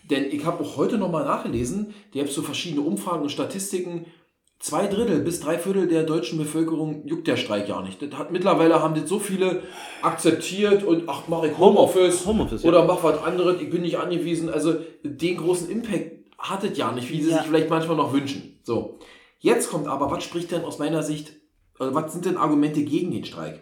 Denn 0.10 0.26
ich 0.26 0.44
habe 0.46 0.64
auch 0.64 0.76
heute 0.78 0.98
nochmal 0.98 1.24
nachgelesen, 1.24 1.94
die 2.14 2.20
haben 2.20 2.28
so 2.28 2.42
verschiedene 2.42 2.82
Umfragen 2.82 3.22
und 3.24 3.30
Statistiken. 3.30 4.06
Zwei 4.60 4.86
Drittel 4.88 5.22
bis 5.22 5.40
drei 5.40 5.58
Viertel 5.58 5.88
der 5.88 6.04
deutschen 6.04 6.38
Bevölkerung 6.38 7.08
juckt 7.08 7.28
der 7.28 7.36
Streik 7.38 7.68
ja 7.70 7.82
nicht. 7.82 8.00
Das 8.02 8.12
hat, 8.20 8.32
mittlerweile 8.32 8.80
haben 8.82 8.94
das 8.94 9.10
so 9.10 9.18
viele 9.20 9.64
akzeptiert 10.04 10.84
und 10.84 11.04
ach, 11.08 11.28
mache 11.28 11.48
ich 11.48 11.58
Homeoffice, 11.58 12.26
Homeoffice, 12.26 12.64
ja. 12.64 12.70
oder 12.70 12.86
mach 12.86 13.04
was 13.04 13.24
anderes, 13.24 13.62
ich 13.62 13.70
bin 13.70 13.82
nicht 13.82 13.98
angewiesen. 13.98 14.50
Also 14.50 14.76
den 15.04 15.38
großen 15.38 15.70
Impact 15.70 16.12
hat 16.38 16.64
es 16.64 16.78
ja 16.78 16.92
nicht, 16.92 17.10
wie 17.12 17.22
sie 17.22 17.30
Ja. 17.32 17.38
sich 17.38 17.48
vielleicht 17.48 17.70
manchmal 17.70 17.96
noch 17.98 18.14
wünschen. 18.14 18.60
So, 18.64 19.00
jetzt 19.42 19.70
kommt 19.70 19.88
aber, 19.88 20.10
was 20.10 20.24
spricht 20.24 20.52
denn 20.52 20.64
aus 20.64 20.80
meiner 20.80 21.04
Sicht, 21.04 21.34
also 21.78 21.94
was 21.94 22.14
sind 22.14 22.26
denn 22.26 22.38
Argumente 22.38 22.84
gegen 22.84 23.12
den 23.12 23.26
Streik? 23.26 23.60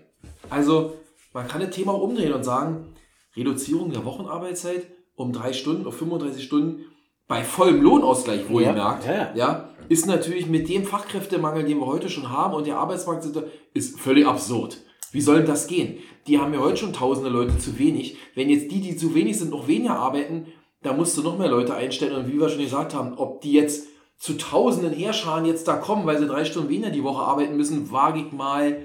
Also, 0.50 0.94
man 1.34 1.48
kann 1.48 1.62
das 1.62 1.72
Thema 1.72 1.94
auch 1.94 2.02
umdrehen 2.02 2.34
und 2.34 2.44
sagen, 2.44 2.94
Reduzierung 3.36 3.92
der 3.92 4.06
Wochenarbeitszeit 4.06 4.88
um 5.16 5.34
drei 5.34 5.54
Stunden 5.54 5.86
auf 5.86 5.98
35 5.98 6.44
Stunden 6.44 6.86
bei 7.28 7.44
vollem 7.44 7.82
Lohnausgleich, 7.82 8.50
wohlgemerkt, 8.50 9.06
Ja, 9.06 9.14
ja, 9.14 9.32
ja. 9.36 9.70
ist 9.88 10.08
natürlich 10.08 10.48
mit 10.48 10.68
dem 10.68 10.84
Fachkräftemangel, 10.86 11.64
den 11.64 11.80
wir 11.80 11.86
heute 11.86 12.10
schon 12.10 12.30
haben 12.30 12.56
und 12.56 12.66
der 12.66 12.78
Arbeitsmarkt 12.78 13.28
ist 13.74 14.00
völlig 14.00 14.26
absurd. 14.26 14.78
Wie 15.12 15.22
soll 15.22 15.38
denn 15.38 15.46
das 15.46 15.68
gehen? 15.68 16.00
Die 16.28 16.40
haben 16.40 16.54
ja 16.54 16.60
heute 16.60 16.78
schon 16.78 16.94
tausende 16.94 17.30
Leute 17.30 17.58
zu 17.58 17.78
wenig. 17.78 18.18
Wenn 18.36 18.50
jetzt 18.50 18.72
die, 18.72 18.82
die 18.82 18.96
zu 18.96 19.14
wenig 19.14 19.38
sind, 19.38 19.52
noch 19.52 19.68
weniger 19.68 19.98
arbeiten, 19.98 20.48
da 20.82 20.94
musst 20.94 21.18
du 21.18 21.22
noch 21.22 21.38
mehr 21.38 21.50
Leute 21.50 21.76
einstellen. 21.76 22.16
Und 22.16 22.32
wie 22.32 22.40
wir 22.40 22.50
schon 22.50 22.62
gesagt 22.64 22.94
haben, 22.94 23.14
ob 23.16 23.42
die 23.42 23.52
jetzt 23.52 23.88
zu 24.20 24.38
tausenden 24.38 24.94
Herrscharen 24.94 25.46
jetzt 25.46 25.68
da 25.68 25.78
kommen, 25.78 26.06
weil 26.06 26.20
sie 26.20 26.28
drei 26.28 26.44
Stunden 26.46 26.70
weniger 26.70 26.90
die 26.92 27.04
Woche 27.04 27.24
arbeiten 27.24 27.56
müssen, 27.56 27.90
wage 27.92 28.20
ich 28.20 28.32
mal 28.34 28.84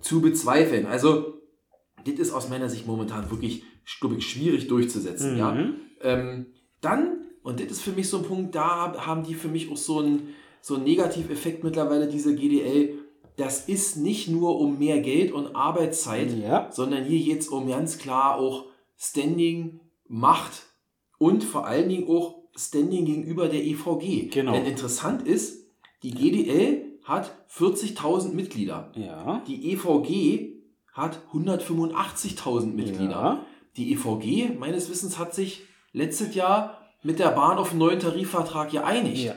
zu 0.00 0.20
bezweifeln. 0.20 0.86
Also, 0.86 1.34
das 2.04 2.14
ist 2.14 2.32
aus 2.32 2.48
meiner 2.48 2.68
Sicht 2.68 2.86
momentan 2.86 3.30
wirklich, 3.30 3.62
glaube 4.00 4.16
ich, 4.16 4.28
schwierig 4.28 4.66
durchzusetzen. 4.66 5.34
Mhm. 5.34 5.38
Ja? 5.38 5.56
Ähm, 6.02 6.46
dann, 6.80 7.22
und 7.42 7.60
das 7.60 7.68
ist 7.70 7.82
für 7.82 7.92
mich 7.92 8.08
so 8.08 8.18
ein 8.18 8.24
Punkt, 8.24 8.54
da 8.54 9.06
haben 9.06 9.22
die 9.22 9.34
für 9.34 9.48
mich 9.48 9.70
auch 9.70 9.76
so 9.76 10.00
einen, 10.00 10.34
so 10.60 10.74
einen 10.74 10.84
Negativeffekt 10.84 11.62
mittlerweile, 11.62 12.08
diese 12.08 12.34
GDL. 12.34 12.98
Das 13.36 13.68
ist 13.68 13.96
nicht 13.96 14.28
nur 14.28 14.58
um 14.58 14.78
mehr 14.78 15.00
Geld 15.00 15.32
und 15.32 15.54
Arbeitszeit, 15.54 16.32
Ja. 16.36 16.68
sondern 16.72 17.04
hier 17.04 17.22
geht 17.24 17.40
es 17.42 17.48
um 17.48 17.68
ganz 17.68 17.98
klar 17.98 18.36
auch 18.38 18.66
Standing, 18.96 19.80
Macht 20.06 20.64
und 21.18 21.42
vor 21.44 21.66
allen 21.66 21.88
Dingen 21.88 22.08
auch 22.08 22.43
Standing 22.56 23.04
gegenüber 23.04 23.48
der 23.48 23.64
EVG. 23.64 24.30
Genau. 24.30 24.52
Denn 24.52 24.66
interessant 24.66 25.26
ist, 25.26 25.66
die 26.02 26.12
GDL 26.12 26.98
hat 27.04 27.32
40.000 27.50 28.32
Mitglieder. 28.32 28.92
Ja. 28.96 29.42
Die 29.46 29.72
EVG 29.72 30.54
hat 30.92 31.20
185.000 31.32 32.66
Mitglieder. 32.66 33.10
Ja. 33.10 33.46
Die 33.76 33.92
EVG, 33.92 34.56
meines 34.58 34.88
Wissens, 34.88 35.18
hat 35.18 35.34
sich 35.34 35.64
letztes 35.92 36.34
Jahr 36.34 36.80
mit 37.02 37.18
der 37.18 37.30
Bahn 37.30 37.58
auf 37.58 37.70
einen 37.70 37.80
neuen 37.80 38.00
Tarifvertrag 38.00 38.70
geeinigt. 38.70 39.24
Ja. 39.24 39.34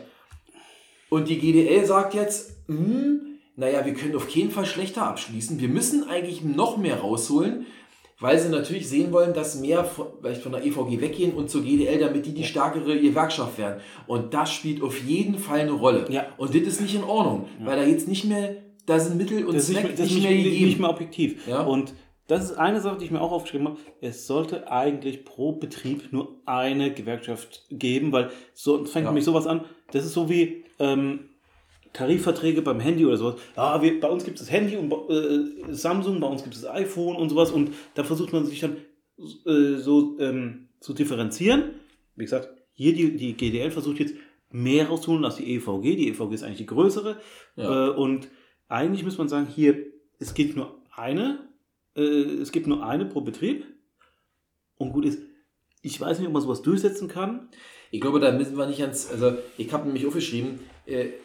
Und 1.10 1.30
die 1.30 1.40
GDL 1.40 1.86
sagt 1.86 2.14
jetzt, 2.14 2.52
hm, 2.68 3.40
naja, 3.56 3.86
wir 3.86 3.94
können 3.94 4.16
auf 4.16 4.32
keinen 4.32 4.52
Fall 4.52 4.66
schlechter 4.66 5.04
abschließen. 5.04 5.60
Wir 5.60 5.70
müssen 5.70 6.08
eigentlich 6.08 6.44
noch 6.44 6.78
mehr 6.78 7.00
rausholen, 7.00 7.66
weil 8.20 8.40
sie 8.40 8.50
natürlich 8.50 8.90
sehen 8.90 9.12
wollen, 9.12 9.34
dass 9.34 9.60
mehr 9.60 9.84
von, 9.84 10.08
vielleicht 10.22 10.42
von 10.42 10.52
der 10.52 10.66
EVG 10.66 11.02
weggehen 11.02 11.34
und 11.34 11.50
zur 11.50 11.64
GDL, 11.64 12.00
damit 12.00 12.26
die 12.26 12.34
die 12.34 12.44
stärkere 12.44 13.00
Gewerkschaft 13.00 13.58
werden. 13.58 13.82
Und 14.08 14.34
das 14.34 14.52
spielt 14.52 14.82
auf 14.82 15.00
jeden 15.04 15.38
Fall 15.38 15.60
eine 15.62 15.72
Rolle. 15.72 16.06
Ja. 16.10 16.26
Und 16.38 16.56
das 16.56 16.62
ist 16.62 16.82
nicht 16.82 16.96
in 16.96 17.04
Ordnung, 17.04 17.46
weil 17.64 17.78
da 17.78 17.84
jetzt 17.86 18.08
nicht 18.08 18.26
mehr, 18.26 18.56
da 18.86 19.00
sind 19.00 19.18
Mittel 19.18 19.46
und 19.46 19.56
Das 19.56 19.68
Zweck 19.68 19.84
nicht, 19.84 20.00
das 20.00 20.06
nicht 20.06 20.16
nicht, 20.16 20.24
mehr 20.24 20.32
nicht, 20.38 20.44
gegeben. 20.60 20.82
mehr 20.82 20.90
objektiv. 20.90 21.48
Ja. 21.48 21.62
Und 21.62 21.94
das 22.28 22.44
ist 22.44 22.58
eine 22.58 22.82
Sache, 22.82 22.98
die 22.98 23.06
ich 23.06 23.12
mir 23.12 23.22
auch 23.22 23.32
aufgeschrieben 23.32 23.68
habe. 23.70 23.78
Es 24.02 24.28
sollte 24.28 24.70
eigentlich 24.72 25.24
pro 25.24 25.54
Betrieb 25.54 26.12
nur 26.12 26.42
eine 26.46 26.92
Gewerkschaft 26.94 27.66
geben, 27.70 28.12
weil 28.12 28.32
so 28.54 28.84
fängt 28.86 29.06
Ja. 29.06 29.12
nämlich 29.12 29.24
sowas 29.26 29.48
an. 29.48 29.62
Das 29.92 30.04
ist 30.06 30.14
so 30.14 30.30
wie 30.30 30.66
ähm, 30.80 31.30
Tarifverträge 31.98 32.62
beim 32.62 32.80
Handy 32.80 33.06
oder 33.06 33.18
sowas. 33.18 33.36
Ja, 33.56 33.82
wir, 33.82 34.00
bei 34.00 34.08
uns 34.08 34.24
gibt 34.24 34.40
es 34.40 34.46
das 34.46 34.54
Handy 34.54 34.78
und 34.78 34.94
äh, 35.10 35.74
Samsung, 35.74 36.20
bei 36.20 36.28
uns 36.28 36.44
gibt 36.44 36.56
es 36.56 36.62
das 36.62 36.72
iPhone 36.72 37.16
und 37.16 37.30
sowas. 37.30 37.52
Und 37.52 37.72
da 37.96 38.04
versucht 38.04 38.34
man 38.34 38.46
sich 38.46 38.60
dann 38.60 38.78
äh, 39.18 39.78
so 39.78 40.20
ähm, 40.20 40.70
zu 40.80 40.94
differenzieren. 40.94 41.72
Wie 42.16 42.24
gesagt, 42.24 42.50
hier 42.74 42.94
die, 42.94 43.18
die 43.18 43.34
GDL 43.34 43.72
versucht 43.72 44.00
jetzt 44.00 44.14
mehr 44.52 44.88
rauszuholen 44.88 45.26
als 45.26 45.38
die 45.38 45.56
EVG. 45.56 45.96
Die 45.96 46.10
EVG 46.10 46.34
ist 46.34 46.44
eigentlich 46.44 46.58
die 46.58 46.68
größere. 46.68 47.18
Ja. 47.56 47.88
Äh, 47.88 47.90
und 47.96 48.30
eigentlich 48.68 49.04
muss 49.04 49.18
man 49.18 49.28
sagen, 49.28 49.48
hier, 49.48 49.78
es 50.20 50.36
gibt 50.36 50.56
nur 50.56 50.80
eine, 50.96 51.40
äh, 51.96 52.02
es 52.02 52.52
gibt 52.52 52.68
nur 52.68 52.86
eine 52.86 53.06
pro 53.06 53.22
Betrieb. 53.22 53.66
Und 54.78 54.94
gut 54.94 55.06
ist, 55.06 55.20
ich 55.82 56.00
weiß 56.00 56.20
nicht, 56.20 56.28
ob 56.28 56.34
man 56.34 56.44
sowas 56.44 56.62
durchsetzen 56.62 57.08
kann. 57.08 57.50
Ich 57.90 58.02
glaube, 58.02 58.20
da 58.20 58.32
müssen 58.32 58.56
wir 58.56 58.68
nicht 58.68 58.80
ganz, 58.80 59.10
also 59.12 59.38
ich 59.58 59.74
habe 59.74 59.86
nämlich 59.86 60.06
aufgeschrieben, 60.06 60.60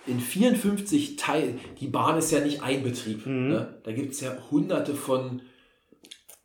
in 0.06 0.18
54 0.20 1.16
Teilen, 1.16 1.59
die 1.80 1.86
Bahn 1.86 2.18
ist 2.18 2.32
ja 2.32 2.40
nicht 2.40 2.62
ein 2.62 2.82
Betrieb. 2.82 3.24
Mhm. 3.26 3.48
Ne? 3.48 3.74
Da 3.84 3.93
gibt 3.93 4.12
es 4.12 4.20
ja 4.20 4.36
hunderte 4.51 4.94
von 4.94 5.43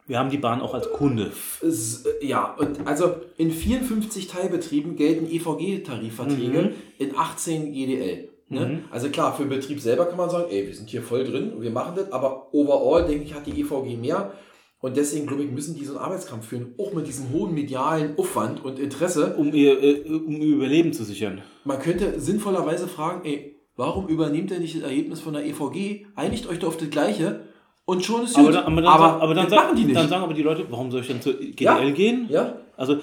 Wir 0.05 0.19
haben 0.19 0.29
die 0.29 0.37
Bahn 0.37 0.61
auch 0.61 0.73
als 0.73 0.89
Kunde. 0.91 1.31
S- 1.61 2.05
Ja, 2.21 2.53
und 2.53 2.87
also 2.87 3.15
in 3.37 3.51
54 3.51 4.27
Teilbetrieben 4.27 4.95
gelten 4.95 5.25
EVG-Tarifverträge, 5.29 6.61
Mhm. 6.61 6.71
in 6.97 7.15
18 7.17 7.73
GDL. 7.73 8.29
Ne? 8.49 8.65
Mhm. 8.65 8.79
Also 8.91 9.09
klar, 9.09 9.35
für 9.35 9.43
den 9.43 9.49
Betrieb 9.49 9.81
selber 9.81 10.05
kann 10.05 10.15
man 10.17 10.29
sagen, 10.29 10.45
ey, 10.49 10.65
wir 10.67 10.73
sind 10.73 10.89
hier 10.89 11.01
voll 11.01 11.25
drin 11.25 11.51
wir 11.59 11.71
machen 11.71 11.93
das, 11.97 12.11
aber 12.13 12.53
overall, 12.53 13.05
denke 13.05 13.25
ich, 13.25 13.33
hat 13.33 13.45
die 13.45 13.59
EVG 13.59 13.97
mehr. 13.97 14.31
Und 14.79 14.95
deswegen, 14.95 15.25
glaube 15.25 15.43
ich, 15.43 15.51
müssen 15.51 15.75
die 15.75 15.85
so 15.85 15.93
einen 15.93 16.03
Arbeitskampf 16.05 16.47
führen, 16.47 16.75
auch 16.77 16.93
mit 16.93 17.07
diesem 17.07 17.31
hohen 17.31 17.53
medialen 17.53 18.17
Aufwand 18.17 18.63
und 18.63 18.77
Interesse. 18.77 19.35
Um 19.35 19.51
ihr, 19.53 19.81
äh, 19.81 20.01
um 20.07 20.39
ihr 20.39 20.55
Überleben 20.55 20.93
zu 20.93 21.03
sichern. 21.03 21.41
Man 21.63 21.79
könnte 21.79 22.19
sinnvollerweise 22.19 22.87
fragen, 22.87 23.25
ey, 23.25 23.59
warum 23.75 24.07
übernehmt 24.07 24.51
ihr 24.51 24.59
nicht 24.59 24.75
das 24.75 24.83
Ergebnis 24.83 25.19
von 25.19 25.33
der 25.33 25.45
EVG? 25.45 26.05
Einigt 26.15 26.47
euch 26.47 26.59
doch 26.59 26.67
auf 26.69 26.77
das 26.77 26.89
Gleiche 26.91 27.41
und 27.85 28.05
schon 28.05 28.23
ist 28.25 28.35
Aber 28.35 28.45
gut. 28.45 28.55
dann, 28.55 28.65
aber 28.65 28.81
dann, 28.81 28.99
sagen- 28.99 29.21
aber 29.21 29.33
dann, 29.33 29.49
sagen- 29.49 29.63
machen 29.63 29.75
die 29.77 29.83
nicht. 29.85 29.95
dann 29.95 30.09
sagen 30.09 30.23
aber 30.23 30.33
die 30.35 30.43
Leute, 30.43 30.65
warum 30.69 30.91
soll 30.91 31.01
ich 31.01 31.07
denn 31.07 31.21
zur 31.21 31.33
GDL 31.33 31.63
Ja. 31.87 31.89
gehen? 31.91 32.27
ja, 32.29 32.57
Also, 32.75 32.97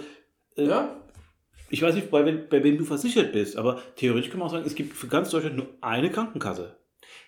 äh, 0.57 0.67
ja. 0.69 0.97
ich 1.71 1.83
weiß 1.83 1.97
nicht, 1.97 2.09
bei, 2.11 2.25
wem- 2.25 2.43
bei 2.49 2.63
wem 2.63 2.79
du 2.79 2.85
versichert 2.85 3.33
bist, 3.33 3.57
aber 3.57 3.81
theoretisch 3.97 4.31
kann 4.31 4.39
man 4.39 4.47
auch 4.47 4.53
sagen, 4.53 4.65
es 4.65 4.77
gibt 4.77 4.95
für 4.97 5.09
ganz 5.09 5.31
Deutschland 5.31 5.57
nur 5.57 5.67
eine 5.81 6.11
Krankenkasse. 6.11 6.77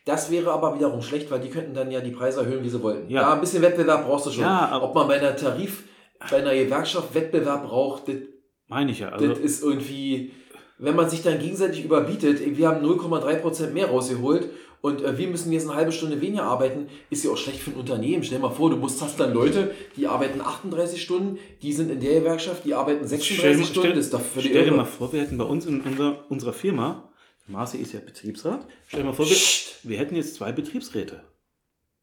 Das 0.07 0.31
wäre 0.31 0.53
aber 0.53 0.77
wiederum 0.77 1.03
schlecht, 1.03 1.31
weil 1.33 1.41
die 1.41 1.51
könnten 1.51 1.74
dann 1.74 1.91
ja 1.91 2.01
die 2.01 2.12
Preise 2.12 2.41
erhöhen, 2.41 2.62
wie 2.62 2.69
sie 2.69 2.81
wollten. 2.81 3.11
Ja. 3.11 3.23
Ja, 3.23 3.35
ein 3.35 3.41
bisschen 3.41 3.61
Wettbewerb 3.61 4.07
brauchst 4.07 4.27
du 4.27 4.31
schon. 4.31 4.45
Ja, 4.45 4.81
Ob 4.81 4.95
man 4.95 5.09
bei 5.09 5.19
einer 5.19 5.35
Tarif, 5.35 5.83
bei 6.31 6.37
einer 6.37 6.55
Gewerkschaft 6.55 7.12
Wettbewerb 7.12 7.65
braucht, 7.65 8.07
das, 8.07 8.15
Meine 8.69 8.93
ich 8.93 9.01
ja. 9.01 9.09
Also, 9.09 9.27
das 9.27 9.41
ist 9.41 9.65
irgendwie, 9.65 10.31
wenn 10.78 10.95
man 10.95 11.11
sich 11.11 11.23
dann 11.24 11.41
gegenseitig 11.41 11.85
überbietet, 11.85 12.41
wir 12.57 12.69
haben 12.69 12.87
0,3% 12.87 13.70
mehr 13.70 13.89
rausgeholt 13.89 14.49
und 14.81 15.03
äh, 15.03 15.19
wir 15.19 15.27
müssen 15.27 15.51
jetzt 15.51 15.69
eine 15.69 15.77
halbe 15.77 15.91
Stunde 15.91 16.20
weniger 16.20 16.45
arbeiten, 16.45 16.87
ist 17.11 17.24
ja 17.24 17.33
auch 17.33 17.37
schlecht 17.37 17.59
für 17.59 17.73
ein 17.73 17.77
Unternehmen. 17.77 18.23
Stell 18.23 18.39
dir 18.39 18.43
mal 18.43 18.55
vor, 18.55 18.70
du 18.70 18.77
musst 18.77 19.03
hast 19.03 19.19
dann 19.19 19.35
Leute, 19.35 19.73
die 19.97 20.07
arbeiten 20.07 20.41
38 20.41 21.03
Stunden, 21.03 21.39
die 21.62 21.73
sind 21.73 21.91
in 21.91 21.99
der 21.99 22.20
Gewerkschaft, 22.20 22.65
die 22.65 22.74
arbeiten 22.74 23.05
36 23.05 23.39
Stell, 23.39 23.55
Stunden, 23.55 23.81
stell, 23.81 23.93
das 23.95 24.05
ist 24.05 24.15
doch 24.15 24.20
völlig 24.20 24.51
stell 24.51 24.66
dir 24.66 24.70
mal 24.70 24.85
vor, 24.85 25.12
wir 25.12 25.20
hätten 25.23 25.37
bei 25.37 25.45
uns 25.45 25.66
in 25.66 25.81
unserer, 25.81 26.24
unserer 26.28 26.53
Firma, 26.53 27.06
Marci 27.48 27.78
ist 27.78 27.93
ja 27.93 28.01
Betriebsrat, 28.01 28.66
stell 28.89 29.01
dir 29.01 29.06
mal 29.06 29.12
vor, 29.12 29.27
wir, 29.28 29.36
wir 29.82 29.98
hätten 29.98 30.16
jetzt 30.16 30.35
zwei 30.35 30.52
Betriebsräte. 30.52 31.23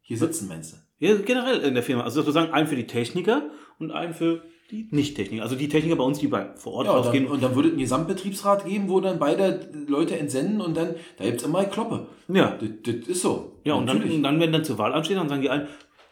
Hier 0.01 0.17
sitzen, 0.17 0.47
meinst 0.47 0.73
du? 0.73 0.77
Ja, 1.05 1.15
generell 1.15 1.59
in 1.61 1.73
der 1.73 1.83
Firma. 1.83 2.03
Also 2.03 2.21
sozusagen 2.21 2.51
einen 2.53 2.67
für 2.67 2.75
die 2.75 2.87
Techniker 2.87 3.49
und 3.79 3.91
einen 3.91 4.13
für 4.13 4.43
die 4.71 4.87
Nicht-Techniker. 4.91 5.43
Also 5.43 5.55
die 5.55 5.67
Techniker 5.69 5.95
bei 5.97 6.03
uns, 6.03 6.19
die 6.19 6.27
bei, 6.27 6.55
vor 6.55 6.73
Ort 6.73 6.87
Ja, 6.87 6.93
und 6.93 6.97
rausgehen. 7.05 7.23
dann, 7.25 7.33
und 7.33 7.43
dann 7.43 7.55
würde 7.55 7.67
es 7.69 7.73
einen 7.73 7.81
Gesamtbetriebsrat 7.81 8.65
geben, 8.65 8.89
wo 8.89 8.99
dann 9.01 9.19
beide 9.19 9.69
Leute 9.87 10.17
entsenden 10.17 10.61
und 10.61 10.75
dann, 10.75 10.95
da 11.17 11.25
gibt 11.25 11.37
es 11.41 11.43
immer 11.47 11.59
eine 11.59 11.69
Kloppe. 11.69 12.07
ja, 12.29 12.57
Das, 12.57 12.69
das 12.83 13.07
ist 13.07 13.21
so. 13.21 13.59
ja 13.63 13.73
und 13.75 13.85
dann, 13.87 13.97
Natürlich. 13.97 14.17
und 14.17 14.23
dann, 14.23 14.39
wenn 14.39 14.51
dann 14.51 14.63
zur 14.63 14.77
Wahl 14.77 14.93
ansteht, 14.93 15.17
dann 15.17 15.29
sagen 15.29 15.41
die 15.41 15.49
einen, 15.49 15.67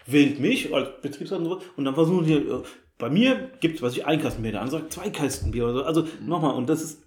wählt 0.07 0.39
mich 0.39 0.73
als 0.73 0.89
Betriebsrat 1.01 1.39
und 1.39 1.45
so. 1.45 1.61
Und 1.77 1.85
dann 1.85 1.95
versuchen 1.95 2.25
die, 2.25 2.33
äh, 2.33 2.63
bei 2.97 3.09
mir 3.09 3.51
gibt 3.61 3.77
es, 3.77 3.81
was 3.81 3.95
ich, 3.97 4.05
ein 4.05 4.21
Kastenbier, 4.21 4.51
der 4.51 4.61
andere 4.61 4.79
sagt 4.81 4.93
zwei 4.93 5.09
Kastenbier 5.09 5.63
oder 5.65 5.73
so. 5.73 5.83
Also 5.83 6.07
nochmal, 6.25 6.53
und 6.55 6.69
das 6.69 6.81
ist 6.83 7.01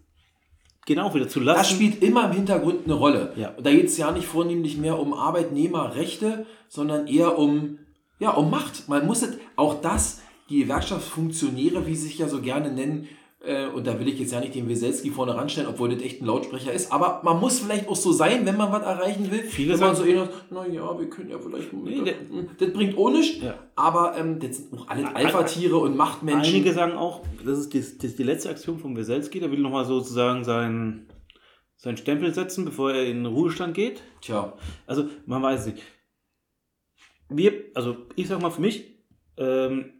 genau 0.86 1.14
wieder 1.14 1.28
zu 1.28 1.40
lassen. 1.40 1.58
das 1.58 1.70
spielt 1.70 2.02
immer 2.02 2.26
im 2.26 2.32
Hintergrund 2.32 2.84
eine 2.84 2.94
Rolle. 2.94 3.32
Ja. 3.36 3.50
Und 3.50 3.66
da 3.66 3.70
geht 3.70 3.86
es 3.86 3.96
ja 3.96 4.10
nicht 4.12 4.26
vornehmlich 4.26 4.76
mehr 4.76 4.98
um 4.98 5.14
Arbeitnehmerrechte, 5.14 6.46
sondern 6.68 7.06
eher 7.06 7.38
um, 7.38 7.78
ja, 8.18 8.30
um 8.30 8.50
Macht. 8.50 8.88
Man 8.88 9.06
muss 9.06 9.22
es, 9.22 9.38
auch 9.56 9.80
das, 9.80 10.20
die 10.50 10.60
Gewerkschaftsfunktionäre, 10.60 11.86
wie 11.86 11.94
sie 11.94 12.08
sich 12.08 12.18
ja 12.18 12.28
so 12.28 12.40
gerne 12.40 12.72
nennen, 12.72 13.08
äh, 13.46 13.66
und 13.66 13.86
da 13.86 13.98
will 13.98 14.08
ich 14.08 14.18
jetzt 14.18 14.32
ja 14.32 14.40
nicht 14.40 14.54
den 14.54 14.68
Weselski 14.68 15.10
vorne 15.10 15.34
ranstellen, 15.34 15.68
obwohl 15.68 15.88
das 15.94 16.02
echt 16.02 16.20
ein 16.22 16.26
Lautsprecher 16.26 16.72
ist, 16.72 16.92
aber 16.92 17.20
man 17.24 17.40
muss 17.40 17.60
vielleicht 17.60 17.88
auch 17.88 17.96
so 17.96 18.12
sein, 18.12 18.44
wenn 18.46 18.56
man 18.56 18.70
was 18.72 18.82
erreichen 18.82 19.30
will. 19.30 19.42
Viele 19.44 19.74
wenn 19.74 19.80
man 19.80 19.94
sagen- 19.96 20.08
so 20.08 20.12
eher, 20.14 20.28
naja, 20.50 20.98
wir 20.98 21.08
können 21.10 21.30
ja 21.30 21.38
vielleicht, 21.38 21.72
Nee, 21.72 22.02
der- 22.02 22.14
das 22.58 22.72
bringt 22.72 22.96
ohne 22.96 23.18
nichts, 23.18 23.42
Ja. 23.42 23.54
aber 23.76 24.16
ähm, 24.16 24.38
das 24.40 24.56
sind 24.56 24.78
auch 24.78 24.88
alle 24.88 25.14
Alpha-Tiere 25.14 25.76
und 25.76 25.96
Machtmenschen. 25.96 26.54
Einige 26.54 26.72
sagen 26.72 26.92
auch, 26.92 27.22
das 27.44 27.58
ist 27.58 27.72
die, 27.74 27.80
das 27.80 27.88
ist 28.04 28.18
die 28.18 28.22
letzte 28.22 28.50
Aktion 28.50 28.78
von 28.78 28.96
Weselski, 28.96 29.40
der 29.40 29.50
will 29.50 29.58
nochmal 29.60 29.84
sozusagen 29.84 30.44
seinen, 30.44 31.08
seinen 31.76 31.96
Stempel 31.96 32.32
setzen, 32.32 32.64
bevor 32.64 32.92
er 32.92 33.04
in 33.04 33.24
den 33.24 33.26
Ruhestand 33.26 33.74
geht. 33.74 34.02
Tja, 34.20 34.54
Also, 34.86 35.06
man 35.26 35.42
weiß 35.42 35.66
nicht. 35.66 35.82
Wir, 37.28 37.52
also 37.74 37.96
ich 38.16 38.28
sag 38.28 38.40
mal 38.40 38.50
für 38.50 38.60
mich, 38.60 38.98
ähm, 39.36 39.93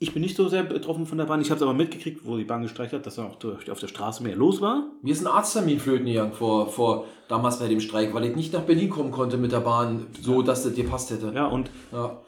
ich 0.00 0.12
bin 0.12 0.22
nicht 0.22 0.36
so 0.36 0.48
sehr 0.48 0.62
betroffen 0.62 1.06
von 1.06 1.18
der 1.18 1.24
Bahn. 1.24 1.40
Ich 1.40 1.50
habe 1.50 1.56
es 1.56 1.62
aber 1.62 1.74
mitgekriegt, 1.74 2.24
wo 2.24 2.36
die 2.36 2.44
Bahn 2.44 2.62
gestreikt 2.62 2.92
hat, 2.92 3.04
dass 3.04 3.16
dann 3.16 3.26
auch 3.26 3.36
durch, 3.36 3.68
auf 3.70 3.80
der 3.80 3.88
Straße 3.88 4.22
mehr 4.22 4.36
los 4.36 4.60
war. 4.60 4.92
Mir 5.02 5.12
ist 5.12 5.20
ein 5.20 5.26
Arzttermin 5.26 5.80
flöten 5.80 6.06
gegangen 6.06 6.32
vor, 6.32 6.68
vor 6.68 7.06
damals 7.28 7.58
bei 7.58 7.66
dem 7.68 7.80
Streik, 7.80 8.14
weil 8.14 8.24
ich 8.24 8.36
nicht 8.36 8.52
nach 8.52 8.62
Berlin 8.62 8.90
kommen 8.90 9.10
konnte 9.10 9.38
mit 9.38 9.50
der 9.50 9.60
Bahn, 9.60 10.06
so 10.20 10.42
dass 10.42 10.62
das 10.62 10.74
dir 10.74 10.86
passt 10.86 11.10
hätte. 11.10 11.32
Ja, 11.34 11.46
und 11.46 11.70
Ja. 11.92 12.22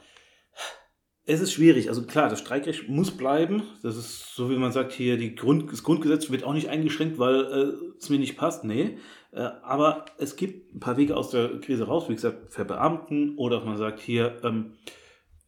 es 1.27 1.41
ist 1.41 1.53
schwierig. 1.53 1.89
Also 1.89 2.03
klar, 2.03 2.29
das 2.29 2.41
Streikrecht 2.41 2.89
muss 2.89 3.13
bleiben. 3.13 3.63
Das 3.85 3.97
ist 3.97 4.35
so, 4.35 4.51
wie 4.51 4.57
man 4.57 4.73
sagt, 4.73 4.91
hier 4.91 5.17
die 5.17 5.37
Grund, 5.37 5.71
das 5.71 5.85
Grundgesetz 5.85 6.29
wird 6.31 6.43
auch 6.43 6.55
nicht 6.55 6.71
eingeschränkt, 6.71 7.21
weil 7.21 7.45
äh, 7.45 7.97
es 8.01 8.09
mir 8.11 8.19
nicht 8.19 8.37
passt. 8.37 8.65
Nee. 8.65 8.99
Äh, 9.31 9.49
aber 9.63 10.07
es 10.19 10.35
gibt 10.35 10.75
ein 10.75 10.81
paar 10.81 10.97
Wege 10.97 11.17
aus 11.17 11.31
der 11.31 11.61
Krise 11.61 11.85
raus. 11.87 12.09
Wie 12.09 12.15
gesagt, 12.15 12.53
verbeamten 12.53 13.37
oder 13.37 13.59
dass 13.59 13.65
man 13.65 13.77
sagt 13.77 14.01
hier, 14.01 14.41
ähm, 14.43 14.73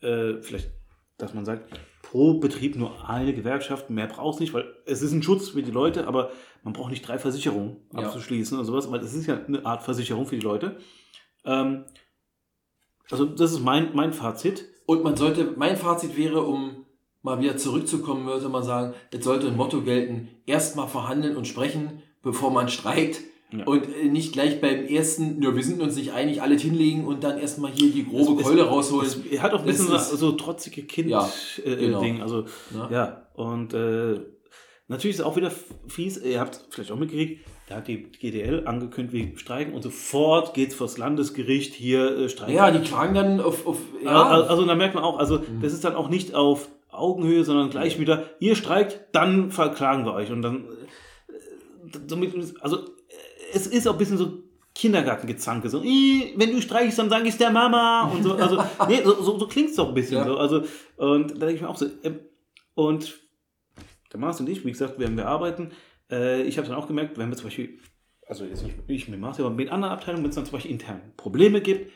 äh, 0.03 0.40
vielleicht, 0.40 0.70
dass 1.19 1.35
man 1.35 1.44
sagt, 1.44 1.69
pro 2.12 2.34
Betrieb 2.34 2.76
nur 2.76 3.09
eine 3.09 3.32
Gewerkschaft, 3.32 3.89
mehr 3.89 4.06
braucht 4.06 4.34
es 4.34 4.40
nicht, 4.40 4.52
weil 4.52 4.66
es 4.84 5.01
ist 5.01 5.12
ein 5.12 5.22
Schutz 5.22 5.48
für 5.48 5.62
die 5.62 5.70
Leute, 5.70 6.06
aber 6.06 6.30
man 6.62 6.74
braucht 6.74 6.90
nicht 6.90 7.09
drei 7.09 7.18
Versicherungen 7.18 7.78
Ja. 7.94 8.01
abzuschließen 8.01 8.59
oder 8.59 8.66
sowas, 8.66 8.90
weil 8.93 9.01
es 9.01 9.14
ist 9.14 9.26
ja 9.26 9.43
eine 9.43 9.64
Art 9.64 9.82
Versicherung 9.82 10.26
für 10.26 10.36
die 10.36 10.43
Leute. 10.43 10.76
Ähm, 11.47 11.86
also 13.10 13.24
das 13.24 13.52
ist 13.52 13.60
mein, 13.60 13.94
mein 13.94 14.12
Fazit. 14.12 14.66
Und 14.84 15.02
man 15.02 15.16
sollte, 15.16 15.55
mein 15.56 15.78
Fazit 15.78 16.18
wäre, 16.18 16.43
um 16.43 16.84
mal 17.22 17.40
wieder 17.40 17.56
zurückzukommen, 17.56 18.26
würde 18.26 18.51
man 18.51 18.62
sagen, 18.62 18.93
das 19.10 19.24
sollte 19.24 19.47
ein 19.47 19.56
Motto 19.56 19.80
gelten, 19.80 20.28
erstmal 20.44 20.89
verhandeln 20.89 21.34
und 21.34 21.47
sprechen, 21.47 22.02
bevor 22.20 22.51
man 22.51 22.68
streikt. 22.68 23.22
Ja. 23.52 23.64
Und 23.66 23.84
äh, 23.84 24.08
nicht 24.08 24.32
gleich 24.32 24.60
beim 24.60 24.86
ersten, 24.86 25.42
ja, 25.42 25.54
wir 25.54 25.62
sind 25.62 25.80
uns 25.82 25.96
nicht 25.96 26.12
einig, 26.12 26.40
alles 26.42 26.62
hinlegen 26.62 27.04
und 27.06 27.22
dann 27.22 27.38
erstmal 27.38 27.70
hier 27.72 27.90
die 27.90 28.04
grobe 28.06 28.40
Es- 28.40 28.46
Keule 28.46 28.62
rausholen. 28.64 29.06
Es, 29.06 29.18
er 29.30 29.42
hat 29.42 29.52
auch 29.52 29.60
ein 29.60 29.66
bisschen 29.66 29.94
ist- 29.94 30.10
so 30.10 30.32
trotzige 30.32 30.82
Kind-Ding. 30.82 31.10
Ja, 31.12 31.30
äh, 31.64 31.76
genau. 31.76 32.00
Ding. 32.00 32.22
Also, 32.22 32.44
Ja. 32.74 32.88
ja, 32.90 33.26
und 33.34 33.74
äh, 33.74 34.20
natürlich 34.88 35.16
ist 35.16 35.20
es 35.20 35.26
auch 35.26 35.36
wieder 35.36 35.52
fies, 35.88 36.16
ihr 36.22 36.40
habt 36.40 36.54
es 36.54 36.64
vielleicht 36.70 36.90
auch 36.92 36.98
mitgekriegt, 36.98 37.46
da 37.68 37.76
hat 37.76 37.88
die 37.88 38.02
GDL 38.04 38.66
angekündigt, 38.66 39.32
wir 39.32 39.38
streiken 39.38 39.72
und 39.74 39.82
sofort 39.82 40.52
geht 40.54 40.70
es 40.70 40.74
vors 40.74 40.98
Landesgericht 40.98 41.74
hier 41.74 42.16
äh, 42.18 42.28
streiken. 42.28 42.54
ja, 42.54 42.70
die 42.70 42.80
klagen 42.86 43.14
dann 43.14 43.40
auf, 43.40 43.66
auf 43.66 43.78
Ja. 44.04 44.22
Also, 44.28 44.48
also 44.48 44.66
da 44.66 44.74
merkt 44.74 44.94
man 44.94 45.04
auch, 45.04 45.18
also 45.18 45.40
das 45.60 45.72
ist 45.72 45.84
dann 45.84 45.94
auch 45.94 46.08
nicht 46.08 46.34
auf 46.34 46.68
Augenhöhe, 46.90 47.44
sondern 47.44 47.70
gleich 47.70 47.98
wieder, 47.98 48.24
ihr 48.40 48.54
streikt, 48.56 49.00
dann 49.12 49.50
verklagen 49.50 50.04
wir 50.04 50.12
euch. 50.12 50.30
Und 50.30 50.42
dann, 50.42 50.64
äh, 51.28 51.98
somit, 52.06 52.34
also 52.60 52.76
äh, 52.78 52.80
es 53.52 53.66
ist 53.66 53.86
auch 53.88 53.92
ein 53.92 53.98
bisschen 53.98 54.18
so 54.18 54.42
Kindergartengezanke, 54.74 55.68
so, 55.68 55.82
"Ih, 55.82 56.32
wenn 56.36 56.50
du 56.52 56.62
streichst, 56.62 56.98
dann 56.98 57.10
sage 57.10 57.28
ich 57.28 57.36
der 57.36 57.50
Mama 57.50 58.04
und 58.10 58.22
so. 58.22 58.34
Also, 58.34 58.56
nee, 58.88 59.02
so, 59.04 59.22
so, 59.22 59.38
so 59.38 59.46
klingt 59.46 59.70
es 59.70 59.76
doch 59.76 59.88
ein 59.88 59.94
bisschen 59.94 60.16
Ja. 60.18 60.24
so. 60.24 60.36
Also, 60.38 60.62
und 60.96 61.30
da 61.32 61.46
denke 61.46 61.54
ich 61.54 61.60
mir 61.60 61.68
auch 61.68 61.76
so, 61.76 61.86
ähm, 62.02 62.20
und 62.74 63.18
der 64.12 64.20
Mars 64.20 64.40
und 64.40 64.48
ich, 64.48 64.64
wie 64.64 64.72
gesagt, 64.72 64.98
werden 64.98 65.16
wir 65.16 65.26
arbeiten. 65.26 65.72
Äh, 66.10 66.42
ich 66.42 66.56
habe 66.58 66.66
dann 66.68 66.76
auch 66.76 66.86
gemerkt, 66.86 67.18
wenn 67.18 67.28
wir 67.30 67.36
zum 67.36 67.46
Beispiel, 67.46 67.78
also 68.26 68.44
jetzt 68.44 68.62
nicht 68.62 68.76
ich 68.88 69.08
mit 69.08 69.20
Mars, 69.20 69.38
aber 69.40 69.50
mit 69.50 69.70
anderen 69.70 69.92
Abteilungen, 69.92 70.24
wenn 70.24 70.30
es 70.30 70.36
dann 70.36 70.46
zum 70.46 70.52
Beispiel 70.52 70.70
intern 70.70 71.00
Probleme 71.16 71.60
gibt, 71.60 71.90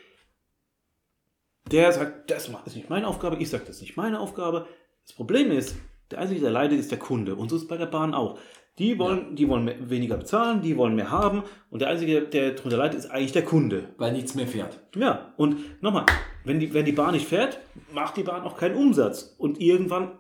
der 1.71 1.93
sagt, 1.93 2.31
das 2.31 2.49
ist 2.67 2.77
nicht 2.77 2.91
meine 2.91 3.07
Aufgabe, 3.07 3.37
ich 3.37 3.51
sage, 3.51 3.65
das 3.67 3.77
ist 3.77 3.83
nicht 3.83 3.97
meine 3.97 4.21
Aufgabe. 4.21 4.67
Das 5.05 5.15
Problem 5.15 5.51
ist, 5.51 5.77
der 6.11 6.19
Einzige, 6.21 6.41
der 6.41 6.51
leidet, 6.51 6.79
ist 6.79 6.91
der 6.91 6.99
Kunde. 6.99 7.35
Und 7.35 7.49
so 7.49 7.57
ist 7.57 7.63
es 7.63 7.69
bei 7.69 7.77
der 7.77 7.87
Bahn 7.87 8.15
auch. 8.15 8.39
Die 8.79 8.99
wollen, 8.99 9.35
die 9.37 9.49
wollen 9.49 9.65
mehr, 9.65 9.77
weniger 9.89 10.17
bezahlen, 10.19 10.61
die 10.61 10.77
wollen 10.77 10.95
mehr 10.95 11.11
haben. 11.11 11.43
Und 11.71 11.81
der 11.81 11.89
Einzige, 11.89 12.23
der 12.23 12.51
darunter 12.53 12.77
leidet, 12.77 12.99
ist 12.99 13.11
eigentlich 13.11 13.33
der 13.33 13.45
Kunde. 13.45 13.89
weil 13.97 14.13
nichts 14.13 14.35
mehr 14.35 14.47
fährt. 14.47 14.79
Ja, 14.95 15.33
und 15.39 15.83
nochmal, 15.83 16.05
wenn 16.45 16.61
die, 16.61 16.75
wenn 16.75 16.85
die 16.85 16.93
Bahn 16.93 17.13
nicht 17.15 17.27
fährt, 17.27 17.59
macht 17.95 18.17
die 18.19 18.23
Bahn 18.23 18.43
auch 18.43 18.57
keinen 18.59 18.77
Umsatz. 18.77 19.35
Und 19.39 19.61
irgendwann, 19.61 20.19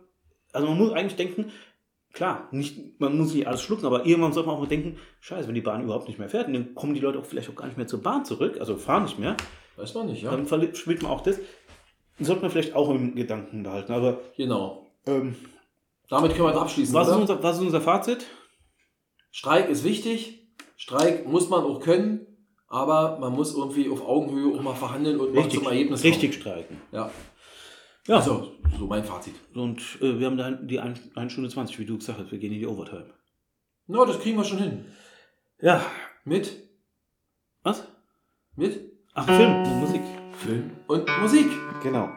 also 0.52 0.66
man 0.68 0.78
muss 0.78 0.92
eigentlich 0.92 1.16
denken, 1.16 1.52
klar, 2.14 2.48
nicht, 2.50 2.98
man 2.98 3.18
muss 3.18 3.34
nicht 3.34 3.46
alles 3.46 3.60
schlucken, 3.60 3.84
aber 3.84 4.06
irgendwann 4.06 4.32
sollte 4.32 4.46
man 4.48 4.56
auch 4.56 4.60
mal 4.62 4.68
denken, 4.68 4.96
scheiße, 5.20 5.46
wenn 5.48 5.54
die 5.54 5.60
Bahn 5.60 5.84
überhaupt 5.84 6.08
nicht 6.08 6.18
mehr 6.18 6.30
fährt, 6.30 6.48
dann 6.48 6.74
kommen 6.74 6.94
die 6.94 7.00
Leute 7.00 7.18
auch 7.18 7.26
vielleicht 7.26 7.50
auch 7.50 7.56
gar 7.56 7.66
nicht 7.66 7.76
mehr 7.76 7.86
zur 7.86 8.00
Bahn 8.02 8.24
zurück, 8.24 8.56
also 8.58 8.76
fahren 8.76 9.02
nicht 9.04 9.18
mehr. 9.18 9.36
Weiß 9.76 9.92
man 9.94 10.06
nicht, 10.06 10.22
ja? 10.22 10.30
Dann 10.30 10.46
verspielt 10.46 11.02
man 11.02 11.12
auch 11.12 11.20
das. 11.20 11.38
Sollte 12.18 12.40
man 12.40 12.50
vielleicht 12.50 12.74
auch 12.74 12.88
im 12.88 13.14
Gedanken 13.14 13.62
behalten. 13.64 13.92
Aber 13.92 14.20
Genau. 14.38 14.86
ähm, 15.04 15.34
Damit 16.08 16.32
können 16.32 16.44
wir 16.48 16.52
es 16.54 16.56
abschließen. 16.56 16.94
was, 16.94 17.08
ist 17.08 17.14
unser, 17.16 17.42
was 17.42 17.56
ist 17.58 17.62
unser 17.62 17.82
Fazit? 17.82 18.24
Streik 19.36 19.68
ist 19.68 19.84
wichtig. 19.84 20.48
Streik 20.78 21.26
muss 21.26 21.50
man 21.50 21.62
auch 21.62 21.80
können, 21.80 22.26
aber 22.68 23.18
man 23.18 23.34
muss 23.34 23.54
irgendwie 23.54 23.90
auf 23.90 24.00
Augenhöhe 24.00 24.56
auch 24.58 24.62
mal 24.62 24.74
verhandeln 24.74 25.20
und 25.20 25.34
mal 25.34 25.46
zum 25.50 25.66
Ergebnis 25.66 26.02
richtig 26.04 26.32
streiken. 26.32 26.78
kommen. 26.78 26.88
Ja. 26.92 27.10
Ja, 28.06 28.16
Also, 28.16 28.52
so 28.78 28.86
mein 28.86 29.04
Fazit. 29.04 29.34
und 29.52 29.80
äh, 30.00 30.18
wir 30.18 30.24
haben 30.26 30.38
da 30.38 30.52
die 30.52 30.80
1 30.80 31.00
Stunde 31.30 31.50
20, 31.50 31.78
wie 31.78 31.84
du 31.84 31.98
gesagt 31.98 32.18
hast. 32.18 32.32
Wir 32.32 32.38
gehen 32.38 32.50
in 32.54 32.60
die 32.60 32.66
Overtime. 32.66 33.12
Na, 33.88 34.06
das 34.06 34.18
kriegen 34.20 34.38
wir 34.38 34.44
schon 34.44 34.58
hin. 34.58 34.86
Ja. 35.60 35.84
Mit, 36.24 36.56
Was? 37.62 37.86
mit 38.54 38.90
Ach, 39.12 39.26
Film 39.26 39.64
und 39.64 39.80
Musik. 39.80 40.02
Film 40.32 40.70
und 40.86 41.06
Musik. 41.20 41.48
Genau. 41.82 42.08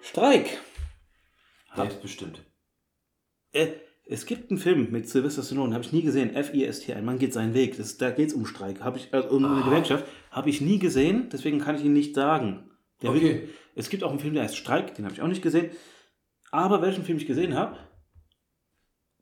Streik. 0.00 0.58
Selbstbestimmt. 1.76 2.42
Äh, 3.52 3.72
es 4.12 4.26
gibt 4.26 4.50
einen 4.50 4.58
Film 4.58 4.90
mit 4.90 5.08
Sylvester 5.08 5.42
Stallone, 5.42 5.72
habe 5.74 5.84
ich 5.84 5.92
nie 5.92 6.02
gesehen. 6.02 6.34
F-I-S-T, 6.34 6.92
ein 6.94 7.04
Mann 7.04 7.18
geht 7.18 7.32
seinen 7.32 7.54
Weg. 7.54 7.76
Das, 7.76 7.96
da 7.96 8.10
geht 8.10 8.28
es 8.28 8.34
um 8.34 8.44
Streik. 8.46 8.80
Hab 8.80 8.96
ich, 8.96 9.12
also 9.14 9.28
um 9.30 9.44
eine 9.44 9.62
Ah. 9.62 9.64
Gewerkschaft. 9.64 10.04
Habe 10.30 10.50
ich 10.50 10.60
nie 10.60 10.78
gesehen, 10.78 11.28
deswegen 11.32 11.58
kann 11.60 11.76
ich 11.76 11.84
ihn 11.84 11.92
nicht 11.92 12.14
sagen. 12.14 12.70
Der 13.02 13.10
Okay. 13.10 13.22
wird, 13.22 13.48
es 13.76 13.88
gibt 13.88 14.02
auch 14.02 14.10
einen 14.10 14.18
Film, 14.20 14.34
der 14.34 14.42
heißt 14.44 14.56
Streik, 14.56 14.94
den 14.94 15.04
habe 15.04 15.14
ich 15.14 15.22
auch 15.22 15.28
nicht 15.28 15.42
gesehen. 15.42 15.70
Aber 16.50 16.82
welchen 16.82 17.04
Film 17.04 17.18
ich 17.18 17.26
gesehen 17.26 17.54
habe, 17.54 17.76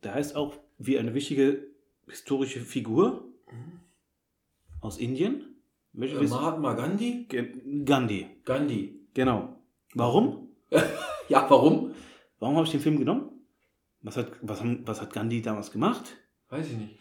der 0.02 0.14
heißt 0.14 0.34
auch 0.36 0.56
wie 0.78 0.98
eine 0.98 1.12
wichtige 1.14 1.66
historische 2.08 2.60
Figur 2.60 3.24
aus 4.80 4.96
Indien. 4.98 5.42
Welche 5.92 6.16
Äh, 6.16 6.28
Mahatma 6.28 6.74
Gandhi? 6.74 7.26
Gandhi. 7.84 8.26
Gandhi. 8.44 9.00
Genau. 9.14 9.56
Warum? 9.94 10.48
Ja, 11.28 11.44
warum? 11.50 11.90
Warum 12.38 12.56
habe 12.56 12.64
ich 12.64 12.70
den 12.72 12.80
Film 12.80 12.98
genommen? 12.98 13.37
Was 14.02 14.16
hat, 14.16 14.32
was, 14.42 14.60
haben, 14.60 14.80
was 14.86 15.00
hat 15.00 15.12
Gandhi 15.12 15.42
damals 15.42 15.72
gemacht? 15.72 16.16
Weiß 16.48 16.66
ich 16.70 16.76
nicht. 16.76 16.98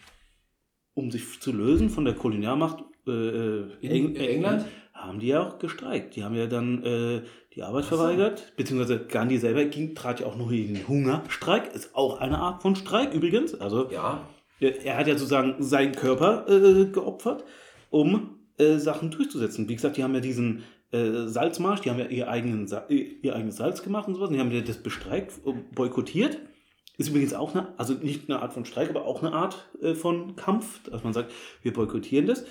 Um 0.93 1.11
sich 1.11 1.39
zu 1.39 1.51
lösen 1.51 1.89
von 1.89 2.05
der 2.05 2.15
Kolonialmacht 2.15 2.83
äh, 3.07 3.11
äh, 3.11 3.71
In 3.81 4.15
England? 4.15 4.65
haben 4.93 5.19
die 5.19 5.27
ja 5.27 5.47
auch 5.47 5.59
gestreikt. 5.59 6.15
Die 6.15 6.23
haben 6.23 6.33
ja 6.35 6.47
dann 6.47 6.83
äh, 6.83 7.21
die 7.53 7.61
Arbeit 7.61 7.83
so. 7.85 7.95
verweigert, 7.97 8.53
beziehungsweise 8.57 9.05
Gandhi 9.05 9.37
selber 9.37 9.65
ging, 9.65 9.93
trat 9.93 10.19
ja 10.21 10.25
auch 10.25 10.35
noch 10.35 10.51
in 10.51 10.73
den 10.73 10.87
Hungerstreik. 10.87 11.73
Ist 11.73 11.95
auch 11.95 12.19
eine 12.19 12.39
Art 12.39 12.63
von 12.63 12.75
Streik 12.75 13.13
übrigens. 13.13 13.53
Also 13.53 13.91
Ja. 13.91 14.27
er 14.59 14.83
er 14.83 14.97
hat 14.97 15.07
ja 15.07 15.13
sozusagen 15.13 15.61
seinen 15.61 15.93
Körper 15.93 16.47
äh, 16.49 16.85
geopfert, 16.85 17.45
um 17.91 18.39
äh, 18.57 18.77
Sachen 18.77 19.11
durchzusetzen. 19.11 19.69
Wie 19.69 19.75
gesagt, 19.75 19.97
die 19.97 20.03
haben 20.03 20.15
ja 20.15 20.19
diesen 20.19 20.63
äh, 20.91 21.27
Salzmarsch, 21.27 21.81
die 21.81 21.91
haben 21.91 21.99
ja 21.99 22.07
ihr, 22.07 22.27
eigenen 22.27 22.67
ihr 22.89 23.35
eigenes 23.35 23.57
Salz 23.57 23.83
gemacht 23.83 24.07
und 24.07 24.15
sowas. 24.15 24.29
Und 24.29 24.33
die 24.35 24.39
haben 24.39 24.51
ja 24.51 24.61
das 24.61 24.77
bestreikt, 24.81 25.33
äh, 25.45 25.53
boykottiert. 25.75 26.39
Ist 26.97 27.09
übrigens 27.09 27.33
auch 27.33 27.53
eine, 27.53 27.77
also 27.77 27.93
nicht 27.93 28.29
eine 28.29 28.41
Art 28.41 28.53
von 28.53 28.65
Streik, 28.65 28.89
aber 28.89 29.05
auch 29.05 29.21
eineArt 29.21 29.69
äh, 29.81 29.93
von 29.93 30.35
Kampf, 30.35 30.83
dass 30.83 31.03
man 31.03 31.13
sagt, 31.13 31.31
wir 31.61 31.73
boykottieren 31.73 32.25
das. 32.25 32.43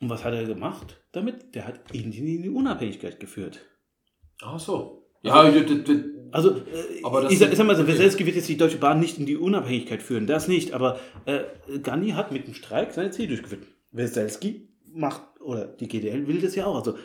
Und 0.00 0.08
was 0.08 0.24
hat 0.24 0.32
er 0.32 0.44
gemacht 0.44 0.96
damit? 1.12 1.54
Der 1.54 1.66
hat 1.66 1.92
Indien 1.92 2.26
in 2.26 2.42
die 2.42 2.48
Unabhängigkeit 2.48 3.20
geführt. 3.20 3.60
Ach 4.40 4.58
so. 4.58 5.06
Ja, 5.22 5.34
Also, 6.32 6.52
äh, 6.52 7.02
Aber 7.02 7.22
das 7.22 7.32
ich, 7.32 7.38
sag, 7.38 7.50
ich 7.50 7.58
sag 7.58 7.66
mal 7.66 7.76
so, 7.76 7.82
okay. 7.82 7.92
Weselski 7.92 8.24
wird 8.24 8.36
jetzt 8.36 8.48
die 8.48 8.56
Deutsche 8.56 8.78
Bahn 8.78 8.98
nicht 8.98 9.18
in 9.18 9.26
die 9.26 9.36
Unabhängigkeit 9.36 10.02
führen, 10.02 10.26
das 10.26 10.48
nicht, 10.48 10.72
aber 10.72 10.98
äh, 11.26 11.40
Gandhi 11.82 12.10
hat 12.10 12.32
mit 12.32 12.46
dem 12.46 12.54
Streik 12.54 12.92
seine 12.92 13.10
Ziele 13.10 13.28
durchgeführt. 13.28 13.66
Weselski 13.90 14.70
macht, 14.86 15.22
oder 15.40 15.66
die 15.66 15.88
GDL 15.88 16.26
will 16.26 16.40
das 16.40 16.54
ja 16.54 16.64
auch, 16.64 16.76
also 16.76 16.96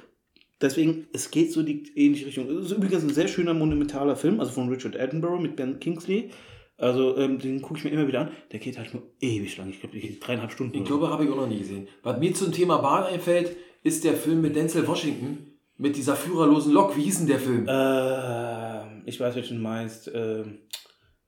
deswegen, 0.62 1.08
es 1.14 1.32
geht 1.32 1.52
so 1.54 1.64
die 1.64 1.84
ähnliche 1.96 2.28
Richtung. 2.28 2.50
Es 2.50 2.66
ist 2.66 2.72
übrigens 2.78 3.04
ein 3.04 3.10
sehr 3.10 3.28
schöner, 3.28 3.54
monumentaler 3.54 4.16
Film, 4.16 4.40
also 4.40 4.52
von 4.52 4.70
Richard 4.70 5.00
Attenborough 5.00 5.40
mit 5.42 5.56
Ben 5.56 5.80
Kingsley, 5.80 6.32
also 6.78 7.18
ähm, 7.18 7.40
den 7.40 7.62
gucke 7.62 7.80
ich 7.80 7.86
mir 7.86 7.92
immer 7.92 8.08
wieder 8.08 8.22
an, 8.22 8.32
der 8.52 8.60
geht 8.60 8.78
halt 8.78 8.94
nur 8.94 9.04
ewig 9.22 9.58
lang, 9.58 9.70
ich 9.70 9.80
glaube, 9.80 9.98
dreieinhalb 9.98 10.52
Stunden. 10.52 10.78
ich 10.78 10.84
glaube, 10.84 11.10
habe 11.10 11.24
ich 11.24 11.30
auch 11.32 11.36
noch 11.38 11.48
nie 11.48 11.60
gesehen. 11.60 11.88
Was 12.04 12.20
mir 12.20 12.34
zum 12.34 12.52
Thema 12.52 12.78
Bahn 12.80 13.04
einfällt, 13.06 13.56
ist 13.84 14.04
der 14.04 14.14
Film 14.14 14.42
mit 14.42 14.56
Denzel 14.56 14.88
Washington 14.88 15.52
mit 15.78 15.96
dieser 15.98 16.16
führerlosen 16.16 16.72
Lok. 16.74 16.96
Wie 16.98 17.04
hieß 17.04 17.20
denn 17.20 17.28
der 17.28 17.40
Film? 17.40 17.66
Ähm, 17.70 19.04
ich 19.06 19.20
weiß, 19.20 19.36
welchen 19.36 19.58
du 19.58 19.64
meinst. 19.64 20.10
Ähm, 20.14 20.60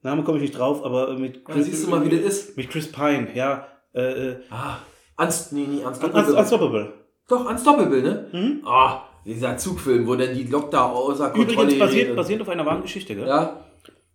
Name 0.02 0.24
komme 0.24 0.38
ich 0.38 0.44
nicht 0.44 0.58
drauf, 0.58 0.84
aber 0.86 1.18
mit 1.18 1.42
Ja, 1.48 1.62
siehst 1.62 1.86
du 1.86 1.90
mal, 1.90 2.04
wie 2.06 2.10
das 2.16 2.22
ist? 2.22 2.58
Mit 2.58 2.70
Chris 2.70 2.92
Pine, 2.92 3.28
ja. 3.36 3.68
Äh, 3.94 4.30
äh, 4.30 4.36
Ah, 4.50 4.78
Unst 5.18 5.54
nee, 5.54 5.66
nee, 5.68 5.80
Un- 5.82 5.88
Unstoppable. 5.88 6.32
Un- 6.34 6.38
Unstoppable. 6.40 6.94
Doch, 7.28 7.50
Unstoppable, 7.50 8.02
ne? 8.02 8.28
Mhm. 8.32 8.62
Ah, 8.66 9.07
dieser 9.28 9.58
Zugfilm, 9.58 10.08
wo 10.08 10.16
dann 10.16 10.34
die 10.34 10.44
Lok 10.46 10.72
da 10.72 10.86
außer 10.90 11.30
Kontrolle 11.32 11.52
Übrigens 11.54 11.80
basiert, 11.80 12.16
basierend 12.16 12.42
auf 12.44 12.50
einer 12.50 12.66
wahren 12.66 12.82
Geschichte, 12.82 13.16
gell? 13.16 13.28
Ja. 13.28 13.64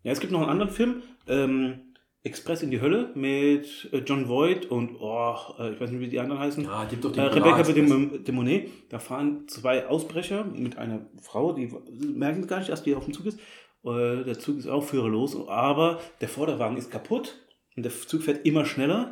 Ja, 0.04 0.10
es 0.12 0.18
gibt 0.18 0.32
noch 0.32 0.40
einen 0.40 0.50
anderen 0.50 0.72
Film, 0.72 1.02
ähm, 1.28 1.80
Express 2.24 2.62
in 2.62 2.70
die 2.70 2.80
Hölle 2.80 3.10
mit 3.14 3.88
äh, 3.92 3.98
John 3.98 4.28
Voight 4.28 4.66
und, 4.66 4.96
oh, 5.00 5.34
äh, 5.58 5.72
ich 5.72 5.80
weiß 5.80 5.90
nicht, 5.90 6.00
wie 6.00 6.08
die 6.08 6.18
anderen 6.20 6.40
heißen. 6.40 6.64
ja, 6.64 6.84
gibt 6.84 7.04
doch 7.04 7.10
Äh, 7.10 7.14
den 7.14 7.22
Rebecca 7.24 7.62
Polarexpress. 7.62 8.10
de, 8.10 8.18
de 8.22 8.34
Monet, 8.34 8.68
da 8.90 8.98
fahren 9.00 9.44
zwei 9.48 9.86
Ausbrecher 9.86 10.44
mit 10.44 10.78
einer 10.78 11.06
Frau, 11.20 11.52
die 11.52 11.72
merken 12.14 12.46
gar 12.46 12.58
nicht, 12.58 12.70
dass 12.70 12.82
die 12.84 12.94
auf 12.94 13.04
dem 13.04 13.12
Zug 13.14 13.26
ist. 13.26 13.38
Äh, 13.84 14.22
der 14.24 14.38
Zug 14.38 14.58
ist 14.58 14.68
auch 14.68 14.82
führerlos, 14.84 15.36
aber 15.48 16.00
der 16.20 16.28
Vorderwagen 16.28 16.76
ist 16.76 16.90
kaputt 16.92 17.38
und 17.76 17.82
der 17.84 17.92
Zug 17.92 18.22
fährt 18.22 18.46
immer 18.46 18.64
schneller 18.64 19.10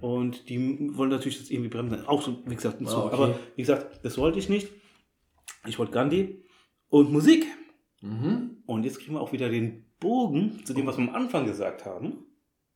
und 0.00 0.48
die 0.48 0.90
wollen 0.96 1.10
natürlich 1.10 1.38
jetzt 1.38 1.50
irgendwie 1.50 1.68
bremsen. 1.68 2.06
Auch 2.06 2.22
so, 2.22 2.38
wie 2.46 2.54
gesagt, 2.56 2.80
ein 2.80 2.86
Ah, 2.86 2.90
Zug. 2.90 3.04
okay. 3.06 3.14
Aber 3.14 3.38
wie 3.56 3.62
gesagt, 3.62 4.00
das 4.02 4.16
wollte 4.18 4.38
ich 4.38 4.48
nicht. 4.48 4.68
Ich 5.66 5.78
wollte 5.78 5.92
Gandhi 5.92 6.42
und 6.88 7.12
Musik. 7.12 7.46
Mhm. 8.00 8.62
Und 8.66 8.84
jetzt 8.84 8.98
kriegen 9.00 9.14
wir 9.14 9.20
auch 9.20 9.32
wieder 9.32 9.48
den 9.48 9.86
Bogen 10.00 10.64
zu 10.64 10.74
dem, 10.74 10.86
was 10.86 10.98
wir 10.98 11.08
am 11.08 11.14
Anfang 11.14 11.46
gesagt 11.46 11.84
haben. 11.84 12.24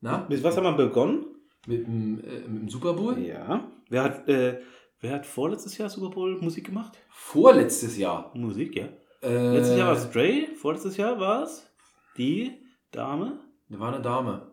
Na? 0.00 0.26
Mit 0.28 0.42
was 0.42 0.56
haben 0.56 0.64
wir 0.64 0.72
begonnen? 0.72 1.26
Mit 1.66 1.86
dem, 1.86 2.20
äh, 2.24 2.40
mit 2.48 2.62
dem 2.62 2.68
Super 2.68 2.94
Bowl? 2.94 3.18
Ja. 3.18 3.68
Wer 3.90 4.02
hat, 4.04 4.28
äh, 4.28 4.60
wer 5.00 5.12
hat 5.12 5.26
vorletztes 5.26 5.76
Jahr 5.76 5.90
Super 5.90 6.10
Bowl 6.10 6.38
Musik 6.40 6.66
gemacht? 6.66 6.92
Vorletztes 7.10 7.98
Jahr. 7.98 8.30
Musik, 8.34 8.76
ja. 8.76 8.88
Äh, 9.22 9.56
Letztes 9.56 9.76
Jahr 9.76 9.88
war 9.88 9.96
es 9.96 10.10
Dre, 10.10 10.46
vorletztes 10.56 10.96
Jahr 10.96 11.20
war 11.20 11.42
es 11.42 11.70
die 12.16 12.52
Dame, 12.90 13.38
Da 13.68 13.78
war 13.78 13.92
eine 13.92 14.02
Dame. 14.02 14.50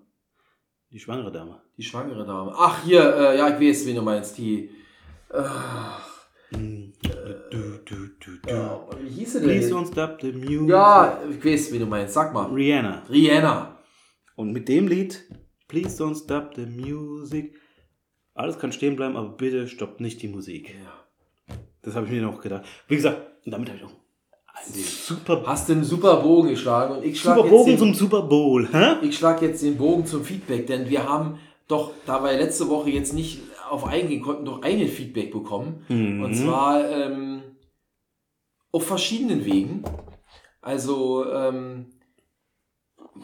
die 0.91 0.99
schwangere 0.99 1.31
Dame. 1.31 1.61
Die 1.77 1.83
schwangere 1.83 2.25
Dame. 2.25 2.51
Ach, 2.55 2.83
hier, 2.83 3.01
äh, 3.15 3.37
ja, 3.37 3.47
ich 3.47 3.61
weiß, 3.69 3.85
wen 3.85 3.95
du 3.95 4.01
meinst. 4.01 4.37
Die. 4.37 4.69
Ja, 8.47 8.79
wie 9.01 9.09
hieß 9.09 9.33
sie 9.33 9.39
Please 9.39 9.69
denn? 9.69 9.77
don't 9.77 9.91
stop 9.91 10.19
the 10.21 10.31
music. 10.31 10.69
Ja, 10.69 11.19
ich 11.29 11.43
weiß, 11.43 11.71
wen 11.71 11.79
du 11.79 11.85
meinst. 11.85 12.13
Sag 12.13 12.33
mal. 12.33 12.45
Rihanna. 12.45 13.03
Rihanna. 13.09 13.77
Und 14.35 14.53
mit 14.53 14.67
dem 14.67 14.87
Lied 14.87 15.23
Please 15.67 16.01
don't 16.01 16.15
stop 16.15 16.55
the 16.55 16.65
music. 16.65 17.53
Alles 18.33 18.57
kann 18.57 18.71
stehen 18.71 18.95
bleiben, 18.95 19.17
aber 19.17 19.29
bitte 19.29 19.67
stoppt 19.67 19.99
nicht 19.99 20.21
die 20.21 20.29
Musik. 20.29 20.69
Ja. 20.69 21.55
Das 21.81 21.95
habe 21.95 22.05
ich 22.05 22.11
mir 22.11 22.21
noch 22.21 22.41
gedacht. 22.41 22.63
Wie 22.87 22.95
gesagt, 22.95 23.21
damit 23.45 23.69
habe 23.69 23.79
ich 23.79 23.83
einen 23.83 24.85
super, 24.85 25.43
Hast 25.45 25.69
du 25.69 25.73
einen 25.73 25.83
super 25.83 26.17
Bogen 26.17 26.49
geschlagen 26.49 26.97
und 26.97 27.05
ich 27.05 27.19
schlage 27.19 27.41
super 27.41 27.49
jetzt 27.49 27.57
Bogen 27.57 27.69
den, 27.71 27.79
zum 27.79 27.93
Super 27.93 28.21
Bowl. 28.23 28.67
Hä? 28.71 29.05
ich 29.05 29.17
schlag 29.17 29.41
jetzt 29.41 29.61
den 29.61 29.77
Bogen 29.77 30.05
zum 30.05 30.23
Feedback, 30.23 30.67
denn 30.67 30.89
wir 30.89 31.07
haben 31.07 31.37
doch, 31.67 31.91
da 32.05 32.23
wir 32.23 32.33
letzte 32.33 32.69
Woche 32.69 32.89
jetzt 32.89 33.13
nicht 33.13 33.39
auf 33.69 33.85
eingehen 33.85 34.21
konnten, 34.21 34.45
doch 34.45 34.61
einen 34.61 34.87
Feedback 34.87 35.31
bekommen. 35.31 35.85
Mhm. 35.89 36.23
Und 36.23 36.33
zwar 36.33 36.89
ähm, 36.89 37.36
auf 38.77 38.85
verschiedenen 38.85 39.43
Wegen. 39.43 39.83
Also 40.61 41.25
ähm, 41.31 41.87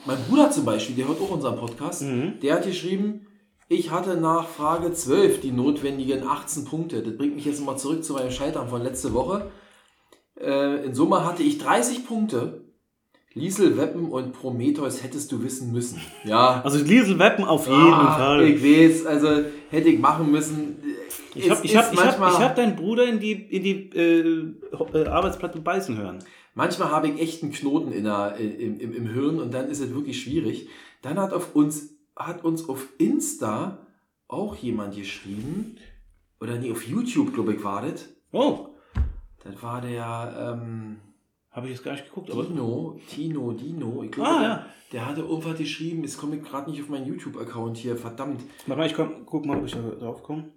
mein 0.07 0.17
Bruder 0.27 0.49
zum 0.49 0.65
Beispiel, 0.65 0.95
der 0.95 1.07
hört 1.07 1.21
auch 1.21 1.29
unseren 1.29 1.57
Podcast, 1.57 2.01
Mhm. 2.01 2.39
der 2.41 2.55
hat 2.55 2.63
geschrieben, 2.65 3.27
ich 3.69 3.91
hatte 3.91 4.17
nach 4.17 4.47
Frage 4.47 4.91
12 4.93 5.41
die 5.41 5.51
notwendigen 5.51 6.23
18 6.27 6.65
Punkte. 6.65 7.03
Das 7.03 7.15
bringt 7.17 7.35
mich 7.35 7.45
jetzt 7.45 7.63
mal 7.63 7.77
zurück 7.77 8.03
zu 8.03 8.13
meinem 8.13 8.31
Scheitern 8.31 8.67
von 8.67 8.81
letzte 8.81 9.13
Woche. 9.13 9.51
Äh, 10.39 10.85
in 10.85 10.95
Summe 10.95 11.23
hatte 11.23 11.43
ich 11.43 11.59
30 11.59 12.07
Punkte. 12.07 12.63
Liesel, 13.35 13.77
Weppen 13.77 14.09
und 14.11 14.33
Prometheus 14.33 15.03
hättest 15.03 15.31
du 15.31 15.43
wissen 15.43 15.71
müssen. 15.71 16.01
Ja. 16.23 16.61
Also 16.63 16.83
Liesel 16.83 17.17
Weppen 17.19 17.45
auf 17.45 17.67
jeden 17.67 17.93
Ah, 17.93 18.15
Fall. 18.17 18.43
Ich 18.43 18.63
weiß, 18.63 19.05
also 19.05 19.27
hätte 19.69 19.89
ich 19.89 19.99
machen 19.99 20.31
müssen. 20.31 20.77
Ich 21.35 21.49
habe 21.49 21.65
ich 21.65 21.75
hab, 21.75 21.93
ich 21.93 21.99
hab, 21.99 22.15
ich 22.19 22.39
hab 22.39 22.55
deinen 22.55 22.75
Bruder 22.75 23.05
in 23.05 23.19
die, 23.19 23.31
in 23.31 23.63
die 23.63 23.89
äh, 23.95 24.53
äh, 24.93 25.07
Arbeitsplatte 25.07 25.59
beißen 25.59 25.97
hören. 25.97 26.19
Manchmal 26.55 26.91
habe 26.91 27.07
ich 27.07 27.19
echt 27.19 27.43
einen 27.43 27.51
Knoten 27.51 27.91
in 27.91 28.03
der, 28.03 28.35
im, 28.37 28.79
im, 28.79 28.93
im 28.93 29.07
Hirn 29.07 29.39
und 29.39 29.53
dann 29.53 29.69
ist 29.69 29.79
es 29.79 29.93
wirklich 29.93 30.21
schwierig. 30.21 30.67
Dann 31.01 31.17
hat 31.19 31.33
auf 31.33 31.55
uns, 31.55 31.89
hat 32.15 32.43
uns 32.43 32.69
auf 32.69 32.87
Insta 32.99 33.87
auch 34.27 34.55
jemand 34.55 34.95
geschrieben, 34.95 35.77
oder 36.39 36.55
nee, 36.57 36.71
auf 36.71 36.85
YouTube, 36.87 37.33
glaube 37.33 37.53
ich, 37.55 37.63
war 37.63 37.81
das. 37.83 38.09
Oh, 38.31 38.67
Das 39.43 39.61
war 39.63 39.81
der 39.81 40.57
ähm, 40.61 40.97
habe 41.51 41.67
ich 41.67 41.73
jetzt 41.73 41.83
gar 41.83 41.91
nicht 41.93 42.05
geguckt. 42.05 42.29
Dino, 42.29 42.99
Tino, 43.09 43.51
Dino. 43.53 44.03
Ich 44.03 44.11
glaube, 44.11 44.29
Ah, 44.29 44.39
der, 44.39 44.49
ja. 44.49 44.65
der 44.91 45.05
hatte 45.07 45.21
irgendwas 45.21 45.57
geschrieben, 45.57 46.01
jetzt 46.03 46.17
komme 46.17 46.35
ich 46.37 46.43
gerade 46.43 46.69
nicht 46.69 46.81
auf 46.81 46.89
meinen 46.89 47.05
YouTube-Account 47.05 47.77
hier, 47.77 47.95
verdammt. 47.95 48.41
Warte 48.65 48.79
mal, 48.79 48.87
ich 48.87 48.95
komm, 48.95 49.25
guck 49.25 49.45
mal, 49.45 49.57
ob 49.57 49.65
ich 49.65 49.73
da 49.73 49.81
drauf 49.81 50.23
komme. 50.23 50.49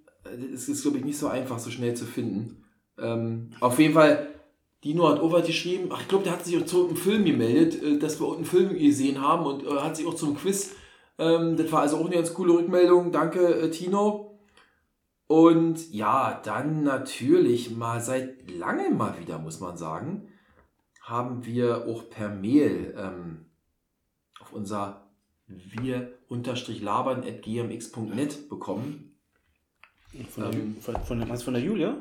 Es 0.52 0.68
ist, 0.68 0.82
glaube 0.82 0.98
ich, 0.98 1.04
nicht 1.04 1.18
so 1.18 1.28
einfach, 1.28 1.58
so 1.58 1.70
schnell 1.70 1.94
zu 1.94 2.04
finden. 2.04 2.64
Ähm, 2.98 3.50
auf 3.60 3.78
jeden 3.78 3.94
Fall, 3.94 4.28
Dino 4.84 5.08
hat 5.08 5.20
Over 5.20 5.42
geschrieben, 5.42 5.90
ach, 5.92 6.00
ich 6.00 6.08
glaube, 6.08 6.24
der 6.24 6.32
hat 6.32 6.44
sich 6.44 6.56
auch 6.56 6.66
zu 6.66 6.86
einem 6.86 6.96
Film 6.96 7.24
gemeldet, 7.24 7.82
äh, 7.82 7.98
dass 7.98 8.20
wir 8.20 8.34
einen 8.34 8.44
Film 8.44 8.78
gesehen 8.78 9.20
haben 9.20 9.46
und 9.46 9.64
äh, 9.64 9.80
hat 9.80 9.96
sich 9.96 10.06
auch 10.06 10.14
zum 10.14 10.36
Quiz. 10.36 10.74
Ähm, 11.18 11.56
das 11.56 11.70
war 11.72 11.80
also 11.80 11.98
auch 11.98 12.06
eine 12.06 12.14
ganz 12.14 12.32
coole 12.34 12.54
Rückmeldung. 12.54 13.12
Danke, 13.12 13.60
äh, 13.60 13.70
Tino. 13.70 14.38
Und 15.26 15.92
ja, 15.92 16.40
dann 16.44 16.84
natürlich 16.84 17.74
mal 17.74 18.00
seit 18.00 18.50
langem 18.50 18.96
mal 18.96 19.18
wieder, 19.18 19.38
muss 19.38 19.60
man 19.60 19.76
sagen, 19.76 20.28
haben 21.02 21.44
wir 21.44 21.86
auch 21.86 22.08
per 22.08 22.28
Mail 22.28 22.94
ähm, 22.96 23.46
auf 24.40 24.52
unser 24.52 25.08
wir-labern.gmx.net 25.48 28.48
bekommen. 28.48 29.05
Von 30.30 30.44
der, 30.50 30.52
Ähm. 30.60 30.76
von, 30.80 30.96
von, 31.04 31.18
der, 31.26 31.36
von 31.36 31.54
der 31.54 31.62
Julia? 31.62 31.96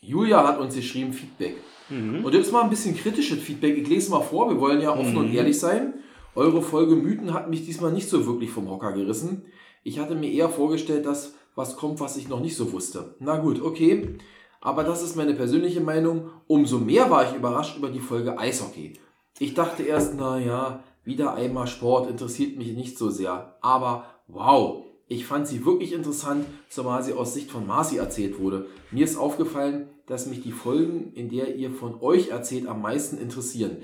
Julia 0.00 0.46
hat 0.46 0.58
uns 0.60 0.74
geschrieben 0.74 1.12
Feedback. 1.12 1.56
Mhm. 1.88 2.24
Und 2.24 2.34
jetzt 2.34 2.52
mal 2.52 2.62
ein 2.62 2.70
bisschen 2.70 2.96
kritisches 2.96 3.38
Feedback. 3.38 3.76
Ich 3.78 3.88
lese 3.88 4.10
mal 4.10 4.20
vor, 4.20 4.48
wir 4.50 4.60
wollen 4.60 4.80
ja 4.80 4.92
offen 4.92 5.12
Mhm. 5.12 5.18
und 5.18 5.32
ehrlich 5.34 5.58
sein. 5.58 5.94
Eure 6.34 6.60
Folge 6.62 6.96
Mythen 6.96 7.32
hat 7.32 7.48
mich 7.48 7.64
diesmal 7.64 7.92
nicht 7.92 8.08
so 8.08 8.26
wirklich 8.26 8.50
vom 8.50 8.68
Hocker 8.68 8.92
gerissen. 8.92 9.44
Ich 9.84 9.98
hatte 9.98 10.14
mir 10.14 10.30
eher 10.30 10.48
vorgestellt, 10.48 11.06
dass 11.06 11.34
was 11.54 11.76
kommt, 11.76 12.00
was 12.00 12.16
ich 12.16 12.28
noch 12.28 12.40
nicht 12.40 12.56
so 12.56 12.72
wusste. 12.72 13.14
Na 13.20 13.38
gut, 13.38 13.62
okay. 13.62 14.18
Aber 14.60 14.84
das 14.84 15.02
ist 15.02 15.16
meine 15.16 15.34
persönliche 15.34 15.80
Meinung. 15.80 16.28
Umso 16.46 16.78
mehr 16.78 17.10
war 17.10 17.28
ich 17.30 17.34
überrascht 17.36 17.76
über 17.78 17.88
die 17.88 18.00
Folge 18.00 18.38
Eishockey. 18.38 18.94
Ich 19.38 19.54
dachte 19.54 19.82
erst, 19.84 20.14
na 20.18 20.38
ja, 20.38 20.82
wieder 21.04 21.34
einmal 21.34 21.66
Sport 21.68 22.10
interessiert 22.10 22.58
mich 22.58 22.72
nicht 22.74 22.98
so 22.98 23.08
sehr. 23.10 23.56
Aber 23.62 24.04
wow, 24.26 24.82
ich 25.08 25.24
fand 25.24 25.46
sie 25.46 25.64
wirklich 25.64 25.92
interessant, 25.92 26.46
zumal 26.68 27.02
sie 27.02 27.12
aus 27.12 27.34
Sicht 27.34 27.50
von 27.50 27.66
Marci 27.66 27.96
erzählt 27.96 28.40
wurde. 28.40 28.66
Mir 28.90 29.04
ist 29.04 29.16
aufgefallen, 29.16 29.88
dass 30.06 30.26
mich 30.26 30.42
die 30.42 30.52
Folgen, 30.52 31.12
in 31.14 31.28
der 31.28 31.54
ihr 31.54 31.70
von 31.70 32.00
euch 32.00 32.28
erzählt, 32.28 32.66
am 32.66 32.82
meisten 32.82 33.18
interessieren. 33.18 33.78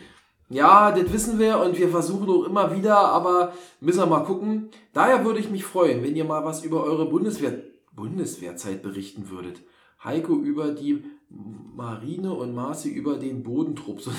Ja, 0.48 0.90
das 0.90 1.12
wissen 1.12 1.38
wir 1.38 1.60
und 1.60 1.78
wir 1.78 1.88
versuchen 1.88 2.28
auch 2.28 2.44
immer 2.44 2.76
wieder, 2.76 2.96
aber 2.96 3.52
müssen 3.80 4.00
wir 4.00 4.06
mal 4.06 4.24
gucken. 4.24 4.68
Daher 4.92 5.24
würde 5.24 5.38
ich 5.38 5.48
mich 5.48 5.64
freuen, 5.64 6.02
wenn 6.02 6.16
ihr 6.16 6.24
mal 6.24 6.44
was 6.44 6.64
über 6.64 6.82
eure 6.82 7.06
Bundeswehr, 7.06 7.62
Bundeswehrzeit 7.94 8.82
berichten 8.82 9.30
würdet. 9.30 9.62
Heiko 10.04 10.34
über 10.34 10.72
die 10.72 11.04
Marine 11.30 12.34
und 12.34 12.54
Marci 12.54 12.90
über 12.90 13.16
den 13.16 13.42
Bodentrupp. 13.42 14.00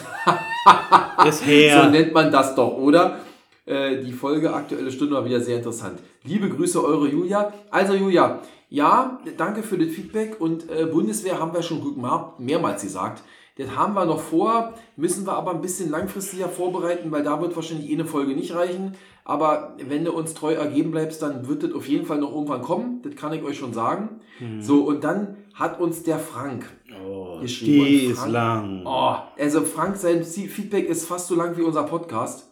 So, 1.26 1.32
so 1.32 1.90
nennt 1.90 2.14
man 2.14 2.32
das 2.32 2.56
doch, 2.56 2.78
oder? 2.78 3.20
Äh, 3.66 4.04
die 4.04 4.12
Folge 4.12 4.54
Aktuelle 4.54 4.92
Stunde 4.92 5.16
war 5.16 5.26
wieder 5.26 5.40
sehr 5.40 5.58
interessant. 5.58 6.00
Liebe 6.24 6.50
Grüße, 6.50 6.84
eure 6.84 7.08
Julia. 7.10 7.54
Also 7.72 7.94
Julia, 7.94 8.40
ja, 8.70 9.20
danke 9.38 9.64
für 9.64 9.78
das 9.78 9.90
Feedback 9.90 10.42
und 10.42 10.70
äh, 10.70 10.86
Bundeswehr 10.86 11.40
haben 11.40 11.54
wir 11.54 11.62
schon 11.62 11.80
gut 11.82 11.96
mehr, 11.98 12.34
mehrmals 12.40 12.82
gesagt. 12.82 13.24
Das 13.58 13.76
haben 13.76 13.94
wir 13.94 14.06
noch 14.06 14.20
vor, 14.20 14.74
müssen 14.98 15.28
wir 15.28 15.34
aber 15.34 15.52
ein 15.52 15.62
bisschen 15.62 15.92
langfristiger 15.92 16.50
vorbereiten, 16.50 17.12
weil 17.12 17.22
da 17.24 17.40
wird 17.40 17.56
wahrscheinlich 17.56 17.88
eh 17.90 17.94
eine 17.94 18.06
Folge 18.06 18.34
nicht 18.34 18.56
reichen. 18.56 18.96
Aber 19.26 19.78
wenn 19.78 20.04
du 20.04 20.12
uns 20.12 20.34
treu 20.34 20.54
ergeben 20.54 20.90
bleibst, 20.92 21.22
dann 21.22 21.48
wird 21.48 21.62
das 21.64 21.72
auf 21.74 21.88
jeden 21.88 22.06
Fall 22.06 22.18
noch 22.18 22.32
irgendwann 22.34 22.64
kommen. 22.64 23.02
Das 23.04 23.16
kann 23.16 23.32
ich 23.32 23.44
euch 23.44 23.58
schon 23.58 23.72
sagen. 23.72 24.20
So, 24.60 24.84
und 24.86 25.04
dann 25.04 25.38
hat 25.54 25.80
uns 25.80 26.02
der 26.04 26.18
Frank 26.20 26.66
Oh, 27.08 27.40
geschrieben. 27.42 27.86
die 27.86 28.06
Und 28.08 28.12
ist 28.14 28.20
Frank- 28.20 28.32
lang. 28.34 28.82
Oh, 28.86 29.16
also 29.40 29.62
Frank, 29.62 29.96
sein 29.98 30.24
Feedback 30.24 30.90
ist 30.90 31.06
fast 31.06 31.28
so 31.28 31.36
lang 31.36 31.56
wie 31.56 31.62
unser 31.62 31.84
Podcast. 31.84 32.50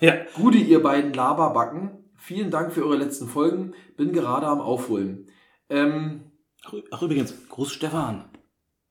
Ja. 0.00 0.14
Gute, 0.34 0.58
ihr 0.58 0.82
beiden 0.82 1.12
Laberbacken. 1.12 1.90
Vielen 2.16 2.50
Dank 2.50 2.72
für 2.72 2.84
eure 2.84 2.96
letzten 2.96 3.28
Folgen. 3.28 3.72
Bin 3.96 4.12
gerade 4.12 4.46
am 4.46 4.60
Aufholen. 4.60 5.26
Ähm, 5.68 6.22
Ach, 6.90 7.02
übrigens, 7.02 7.34
Gruß 7.48 7.72
Stefan. 7.72 8.24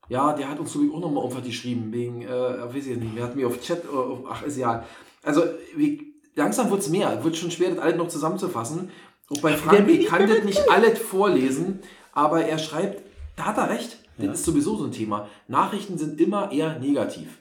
ja, 0.08 0.32
der 0.32 0.48
hat 0.50 0.58
uns 0.58 0.72
so 0.72 0.80
auch 0.92 1.00
nochmal 1.00 1.22
irgendwas 1.24 1.44
geschrieben, 1.46 1.92
wegen, 1.92 2.22
äh, 2.22 2.28
weiß 2.28 2.86
ich 2.86 2.96
nicht, 2.96 3.16
der 3.16 3.24
hat 3.24 3.36
mir 3.36 3.46
auf 3.46 3.60
Chat, 3.60 3.84
äh, 3.84 3.88
auf, 3.88 4.20
ach, 4.28 4.42
ist 4.42 4.56
ja. 4.56 4.84
Also, 5.22 5.42
wie, 5.76 6.14
langsam 6.34 6.70
wird 6.70 6.80
es 6.80 6.88
mehr. 6.88 7.22
Wird 7.24 7.36
schon 7.36 7.50
schwer, 7.50 7.70
das 7.70 7.78
alles 7.78 7.96
noch 7.96 8.08
zusammenzufassen. 8.08 8.90
Und 9.28 9.42
bei 9.42 9.56
Frank, 9.56 9.86
bin 9.86 10.00
ich 10.00 10.06
kann 10.06 10.26
das 10.28 10.44
nicht 10.44 10.70
alles 10.70 10.98
vorlesen, 10.98 11.80
aber 12.12 12.44
er 12.44 12.58
schreibt, 12.58 13.02
da 13.36 13.44
hat 13.46 13.58
er 13.58 13.68
recht. 13.70 13.98
Das 14.16 14.26
Ja. 14.26 14.32
ist 14.32 14.44
sowieso 14.44 14.76
so 14.76 14.84
ein 14.84 14.92
Thema. 14.92 15.28
Nachrichten 15.46 15.98
sind 15.98 16.20
immer 16.20 16.50
eher 16.50 16.78
negativ. 16.78 17.38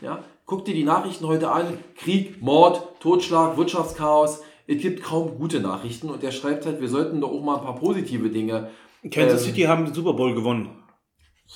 Ja? 0.00 0.24
Guck 0.46 0.64
dir 0.64 0.74
die 0.74 0.84
Nachrichten 0.84 1.26
heute 1.26 1.50
an. 1.50 1.78
Krieg, 1.96 2.40
Mord, 2.40 3.00
Totschlag, 3.00 3.56
Wirtschaftschaos. 3.56 4.42
Es 4.68 4.80
gibt 4.80 5.02
kaum 5.02 5.38
gute 5.38 5.60
Nachrichten. 5.60 6.08
Und 6.08 6.22
er 6.22 6.30
schreibt 6.32 6.66
halt, 6.66 6.80
wir 6.80 6.88
sollten 6.88 7.20
doch 7.20 7.32
auch 7.32 7.42
mal 7.42 7.56
ein 7.56 7.64
paar 7.64 7.74
positive 7.74 8.30
Dinge 8.30 8.70
Kansas 9.10 9.42
Ähm. 9.42 9.48
City 9.48 9.62
haben 9.62 9.84
den 9.84 9.94
Super 9.94 10.12
Bowl 10.12 10.34
gewonnen. 10.34 10.70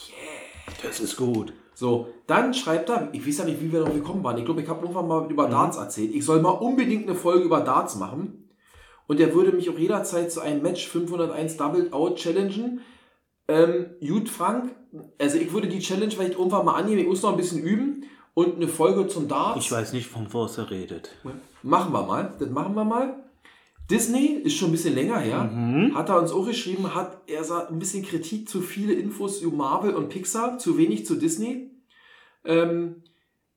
Yeah. 0.09 0.75
Das 0.83 1.01
ist 1.01 1.17
gut. 1.17 1.53
So, 1.75 2.09
dann 2.27 2.53
schreibt 2.53 2.91
er, 2.91 3.09
ich 3.13 3.27
weiß 3.27 3.39
ja 3.39 3.45
nicht, 3.45 3.61
wie 3.63 3.73
wir 3.73 3.81
darauf 3.81 3.95
gekommen 3.95 4.23
waren. 4.23 4.37
Ich 4.39 4.45
glaube, 4.45 4.61
ich 4.61 4.69
habe 4.69 4.83
irgendwann 4.83 5.09
mal 5.09 5.31
über 5.31 5.47
Mhm. 5.47 5.53
Darts 5.53 5.77
erzählt. 5.77 6.15
Ich 6.15 6.25
soll 6.25 6.41
mal 6.41 6.51
unbedingt 6.51 7.09
eine 7.09 7.15
Folge 7.17 7.45
über 7.45 7.61
Darts 7.61 7.97
machen. 7.97 8.51
Und 9.07 9.19
er 9.19 9.35
würde 9.35 9.53
mich 9.53 9.71
auch 9.71 9.79
jederzeit 9.79 10.31
zu 10.31 10.41
einem 10.41 10.63
Match 10.63 10.87
501 10.89 11.57
Double 11.57 11.89
Out 11.93 12.17
challengen. 12.17 12.81
Ähm, 13.49 13.87
gut, 14.07 14.29
Frank, 14.29 14.75
also 15.19 15.39
ich 15.39 15.53
würde 15.53 15.69
die 15.69 15.81
Challenge 15.81 16.13
vielleicht 16.13 16.39
irgendwann 16.39 16.65
mal 16.65 16.75
annehmen. 16.75 16.99
Ich 17.01 17.09
muss 17.09 17.23
noch 17.23 17.31
ein 17.31 17.37
bisschen 17.37 17.63
üben. 17.63 18.05
Und 18.41 18.57
eine 18.57 18.69
Folge 18.69 19.07
zum 19.07 19.29
Darts. 19.29 19.63
Ich 19.63 19.71
weiß 19.71 19.93
nicht, 19.93 20.07
von 20.07 20.27
was 20.33 20.57
er 20.57 20.71
redet. 20.71 21.11
Machen 21.63 21.93
wir 21.93 22.03
mal. 22.03 22.35
Das 22.39 22.49
machen 22.49 22.75
wir 22.75 22.87
mal. 22.87 23.23
Disney 23.91 24.29
ist 24.29 24.57
schon 24.57 24.71
ein 24.71 24.73
bisschen 24.73 24.95
länger 24.95 25.19
her. 25.19 25.45
Mhm. 25.45 25.95
Hat 25.95 26.09
er 26.09 26.19
uns 26.19 26.33
auch 26.33 26.47
geschrieben, 26.47 26.95
hat 26.95 27.21
er 27.27 27.45
sah 27.45 27.67
ein 27.67 27.79
bisschen 27.79 28.03
Kritik 28.03 28.49
zu 28.49 28.63
viele 28.63 28.95
Infos 28.95 29.43
über 29.43 29.55
Marvel 29.55 29.95
und 29.95 30.09
Pixar, 30.09 30.57
zu 30.57 30.79
wenig 30.79 31.05
zu 31.05 31.17
Disney. 31.17 31.71
Ähm, 32.47 33.03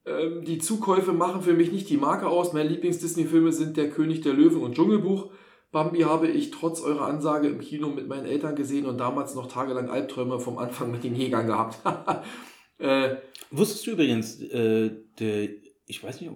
ähm, 0.05 0.43
die 0.43 0.57
Zukäufe 0.57 1.13
machen 1.13 1.43
für 1.43 1.53
mich 1.53 1.71
nicht 1.71 1.87
die 1.87 1.95
Marke 1.95 2.27
aus. 2.27 2.51
Meine 2.51 2.67
Lieblings-Disney-Filme 2.67 3.53
sind 3.53 3.77
Der 3.77 3.89
König 3.89 4.19
der 4.19 4.33
Löwen 4.33 4.61
und 4.61 4.75
Dschungelbuch. 4.75 5.31
Bambi 5.71 6.01
habe 6.01 6.27
ich 6.27 6.51
trotz 6.51 6.81
eurer 6.81 7.07
Ansage 7.07 7.47
im 7.47 7.61
Kino 7.61 7.87
mit 7.87 8.09
meinen 8.09 8.25
Eltern 8.25 8.57
gesehen 8.57 8.85
und 8.85 8.97
damals 8.97 9.33
noch 9.33 9.47
tagelang 9.47 9.89
Albträume 9.89 10.41
vom 10.41 10.57
Anfang 10.57 10.91
mit 10.91 11.05
den 11.05 11.15
Jägern 11.15 11.47
gehabt. 11.47 11.79
äh, 12.83 13.17
Wusstest 13.51 13.85
du 13.85 13.91
übrigens, 13.91 14.41
äh, 14.41 14.91
der, 15.19 15.49
ich 15.85 16.03
weiß 16.03 16.21
nicht, 16.21 16.31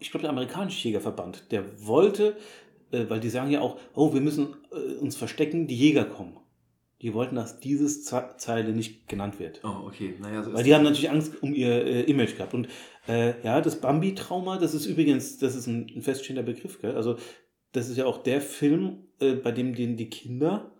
ich 0.00 0.10
glaube, 0.10 0.22
der 0.22 0.30
amerikanische 0.30 0.88
Jägerverband, 0.88 1.52
der 1.52 1.86
wollte, 1.86 2.36
äh, 2.92 3.04
weil 3.08 3.20
die 3.20 3.28
sagen 3.28 3.50
ja 3.50 3.60
auch, 3.60 3.78
oh, 3.94 4.14
wir 4.14 4.22
müssen 4.22 4.56
äh, 4.72 4.94
uns 4.94 5.16
verstecken, 5.16 5.66
die 5.66 5.76
Jäger 5.76 6.04
kommen. 6.04 6.38
Die 7.02 7.12
wollten, 7.12 7.36
dass 7.36 7.60
dieses 7.60 8.04
Ze 8.04 8.36
Zeile 8.38 8.72
nicht 8.72 9.06
genannt 9.06 9.38
wird. 9.38 9.60
oh, 9.64 9.86
okay. 9.86 10.14
Naja, 10.18 10.42
so 10.42 10.54
Weil 10.54 10.64
die 10.64 10.74
haben 10.74 10.82
natürlich 10.82 11.10
Angst 11.10 11.42
um 11.42 11.54
ihr 11.54 11.84
äh, 11.84 12.02
Image 12.04 12.36
gehabt. 12.36 12.54
Und 12.54 12.68
äh, 13.06 13.34
ja, 13.42 13.60
das 13.60 13.82
Bambi-Trauma, 13.82 14.56
das 14.56 14.72
ist 14.72 14.86
übrigens, 14.86 15.36
das 15.36 15.54
ist 15.54 15.66
ein, 15.66 15.92
ein 15.94 16.00
feststehender 16.00 16.42
Begriff, 16.42 16.80
gell? 16.80 16.96
Also 16.96 17.18
das 17.72 17.90
ist 17.90 17.98
ja 17.98 18.06
auch 18.06 18.22
der 18.22 18.40
Film, 18.40 19.08
äh, 19.20 19.34
bei 19.34 19.52
dem 19.52 19.74
den 19.74 19.98
die 19.98 20.08
Kinder 20.08 20.72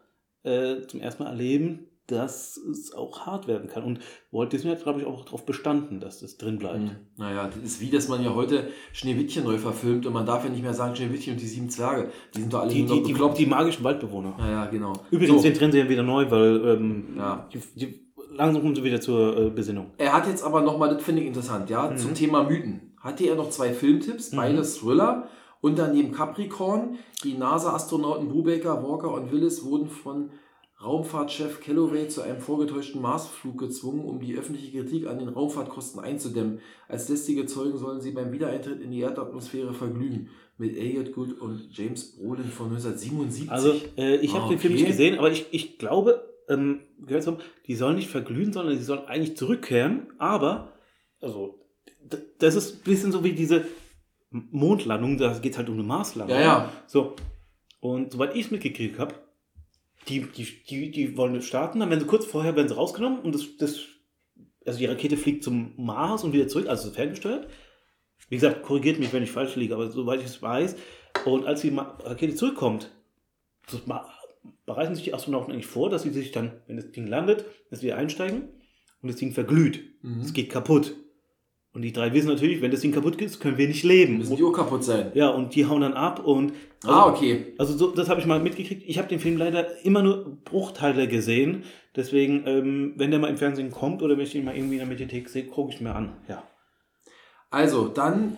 äh, 0.43 0.87
zum 0.87 1.01
ersten 1.01 1.25
Mal 1.25 1.31
erleben, 1.31 1.87
dass 2.07 2.57
es 2.57 2.93
auch 2.95 3.27
hart 3.27 3.49
werden 3.49 3.69
kann. 3.69 3.83
Und 3.85 3.99
Walt 4.31 4.53
Disney 4.53 4.71
hat, 4.71 4.83
glaube 4.83 5.01
ich, 5.01 5.07
auch 5.07 5.25
darauf 5.25 5.45
bestanden, 5.45 5.99
dass 6.01 6.21
das 6.21 6.37
drin 6.37 6.59
bleibt. 6.59 6.79
Mhm. 6.81 6.91
Naja, 7.17 7.49
das 7.53 7.63
ist 7.65 7.81
wie, 7.81 7.91
dass 7.91 8.09
man 8.09 8.23
ja 8.23 8.35
heute 8.35 8.69
Schneewittchen 8.93 9.45
neu 9.45 9.59
verfilmt 9.59 10.07
und 10.07 10.13
man 10.13 10.25
darf 10.27 10.45
ja 10.45 10.51
nicht 10.51 10.63
mehr 10.63 10.75
sagen 10.75 10.95
Schneewittchen 10.95 11.35
und 11.35 11.41
die 11.43 11.47
sieben 11.47 11.69
Zwerge. 11.69 12.11
Die 12.35 12.41
sind 12.41 12.53
doch 12.53 12.61
alle 12.61 12.71
Die, 12.73 12.85
die, 12.87 13.03
die, 13.03 13.15
die 13.39 13.47
magischen 13.47 13.83
Waldbewohner. 13.85 14.35
Naja, 14.39 14.67
genau. 14.67 14.93
Übrigens, 15.11 15.37
So. 15.37 15.43
den 15.43 15.55
trennen 15.55 15.73
sie 15.73 15.79
ja 15.79 15.89
wieder 15.89 16.03
neu, 16.05 16.31
weil 16.31 16.65
ähm, 16.67 17.05
Ja. 17.17 17.49
die, 17.53 17.61
die, 17.75 18.07
langsam 18.37 18.63
kommen 18.63 18.75
sie 18.77 18.85
wieder 18.85 19.01
zur 19.01 19.37
äh, 19.37 19.51
Besinnung. 19.51 19.91
Er 19.99 20.13
hat 20.13 20.27
jetzt 20.29 20.45
aber 20.45 20.61
nochmal, 20.63 20.91
das 20.95 21.03
finde 21.03 21.23
ich 21.23 21.29
interessant, 21.29 21.69
ja, 21.71 21.91
Mhm. 21.91 21.97
zum 21.97 22.15
Thema 22.15 22.45
Mythen. 22.45 22.93
Hatte 23.01 23.25
er 23.27 23.35
noch 23.37 23.51
zwei 23.51 23.73
Filmtipps, 23.73 24.31
beide 24.31 24.63
Thriller 24.63 25.29
und 25.61 25.79
daneben 25.79 26.13
Capricorn. 26.13 26.97
Die 27.25 27.35
NASA-Astronauten 27.35 28.29
Brubaker, 28.29 28.83
Walker 28.87 29.13
und 29.15 29.33
Willis 29.33 29.65
wurden 29.65 29.89
von 29.89 30.31
Raumfahrtchef 30.83 31.61
Calloway 31.61 32.07
zu 32.09 32.21
einem 32.23 32.41
vorgetäuschten 32.41 33.01
Marsflug 33.01 33.59
gezwungen, 33.59 34.05
um 34.05 34.21
die 34.21 34.37
öffentliche 34.37 34.73
Kritik 34.79 35.07
an 35.07 35.19
den 35.19 35.29
Raumfahrtkosten 35.29 36.01
einzudämmen. 36.01 36.61
Als 36.87 37.09
lästige 37.09 37.47
Zeugen 37.47 37.79
sollen 37.79 38.01
sie 38.03 38.11
beim 38.11 38.31
Wiedereintritt 38.33 38.83
in 38.83 38.91
die 38.91 39.01
Erdatmosphäre 39.01 39.73
verglühen. 39.73 40.29
Mit 40.59 40.77
Elliot 40.77 41.13
Gould 41.13 41.39
und 41.41 41.69
James 41.71 42.17
Brolin 42.17 42.45
von 42.45 42.67
1977. 42.69 43.51
Also, 43.51 43.75
äh, 43.97 44.17
ich 44.17 44.35
habe 44.35 44.45
Ah, 44.45 44.49
den 44.49 44.59
Film 44.59 44.73
okay. 44.75 44.83
nicht 44.83 44.91
gesehen, 44.91 45.19
aber 45.19 45.31
ich, 45.31 45.47
ich 45.51 45.79
glaube, 45.79 46.35
ähm, 46.49 46.81
gehört 47.05 47.25
zu 47.25 47.33
haben, 47.33 47.43
die 47.67 47.75
sollen 47.75 47.97
nicht 47.97 48.09
verglühen, 48.09 48.53
sondern 48.53 48.77
die 48.77 48.83
sollen 48.83 49.05
eigentlich 49.07 49.37
zurückkehren. 49.37 50.09
Aber, 50.19 50.73
also, 51.21 51.61
das 52.39 52.55
ist 52.55 52.77
ein 52.77 52.85
bisschen 52.85 53.13
so 53.13 53.25
wie 53.25 53.33
diese 53.33 53.67
Mondlandung, 54.31 55.19
da 55.19 55.37
geht 55.39 55.53
es 55.53 55.59
halt 55.59 55.69
um 55.69 55.75
eine 55.75 55.85
Marslandung. 55.85 56.37
Ja, 56.37 56.43
ja. 56.43 56.73
So. 56.87 57.17
Und 57.81 58.13
soweit 58.13 58.35
ich 58.35 58.47
es 58.47 58.51
mitgekriegt 58.51 58.99
habe, 58.99 59.15
die, 60.09 60.21
die, 60.23 60.65
die, 60.69 60.91
die 60.91 61.17
wollen 61.17 61.41
starten, 61.43 61.81
dann 61.81 61.91
werden 61.91 62.01
sie 62.01 62.07
kurz 62.07 62.25
vorher 62.25 62.57
werden 62.57 62.69
sie 62.69 62.77
rausgenommen 62.77 63.21
und 63.21 63.35
das, 63.35 63.57
das, 63.59 63.81
also 64.65 64.79
die 64.79 64.87
Rakete 64.87 65.17
fliegt 65.17 65.43
zum 65.43 65.73
Mars 65.77 66.25
und 66.25 66.33
wieder 66.33 66.49
zurück, 66.49 66.69
also 66.69 66.91
ferngesteuert. 66.91 67.49
Wie 68.29 68.37
gesagt, 68.37 68.63
korrigiert 68.63 68.99
mich, 68.99 69.13
wenn 69.13 69.23
ich 69.23 69.31
falsch 69.31 69.57
liege, 69.57 69.75
aber 69.75 69.91
soweit 69.91 70.21
ich 70.21 70.27
es 70.27 70.43
weiß. 70.43 70.77
Und 71.25 71.47
als 71.47 71.61
die 71.61 71.77
Rakete 71.77 72.35
zurückkommt, 72.35 72.91
bereiten 74.65 74.95
sich 74.95 75.05
die 75.05 75.15
Astronauten 75.15 75.53
eigentlich 75.53 75.67
vor, 75.67 75.91
dass 75.91 76.03
sie 76.03 76.11
sich 76.11 76.33
dann, 76.33 76.53
wenn 76.67 76.77
das 76.77 76.91
Ding 76.91 77.07
landet, 77.07 77.45
dass 77.71 77.81
sie 77.81 77.93
einsteigen 77.93 78.49
und 79.03 79.09
das 79.09 79.17
Ding 79.17 79.33
verglüht. 79.33 79.83
Mhm. 80.03 80.21
Es 80.21 80.33
geht 80.33 80.51
kaputt. 80.51 80.95
Und 81.77 81.83
die 81.83 81.93
drei 81.93 82.15
wissen 82.15 82.29
natürlich, 82.29 82.63
wenn 82.63 82.71
das 82.71 82.81
Ding 82.81 82.91
kaputt 82.93 83.21
ist, 83.21 83.39
können 83.39 83.59
wir 83.59 83.69
nicht 83.69 83.85
leben. 83.85 84.17
Müssen 84.17 84.35
die 84.37 84.43
auch 84.43 84.53
kaputt 84.53 84.83
sein. 84.83 85.11
Ja, 85.13 85.29
und 85.29 85.55
die 85.55 85.67
hauen 85.67 85.83
dann 85.83 85.93
ab 85.93 86.25
und 86.25 86.55
ah, 86.87 87.07
okay. 87.07 87.53
also 87.59 87.77
so, 87.77 87.89
das 87.91 88.09
habe 88.09 88.19
ich 88.19 88.25
mal 88.27 88.41
mitgekriegt. 88.41 88.83
Ich 88.87 88.97
habe 88.97 89.09
den 89.09 89.21
Film 89.21 89.37
leider 89.37 89.85
immer 89.85 90.03
nur 90.03 90.39
Bruchteile 90.47 91.07
gesehen. 91.07 91.65
Deswegen, 91.95 92.45
ähm, 92.47 92.95
wenn 92.97 93.11
der 93.11 93.21
mal 93.21 93.29
im 93.29 93.37
Fernsehen 93.37 93.71
kommt 93.71 94.03
oder 94.03 94.17
wenn 94.17 94.25
ich 94.25 94.35
ihn 94.35 94.47
mal 94.47 94.57
irgendwie 94.57 94.75
in 94.77 94.79
der 94.81 94.89
Mediathek 94.89 95.29
sehe, 95.29 95.45
gucke 95.45 95.71
ich 95.75 95.83
mir 95.83 95.95
an. 95.95 96.17
Ja. 96.29 96.43
Also, 97.51 97.89
dann, 97.89 98.37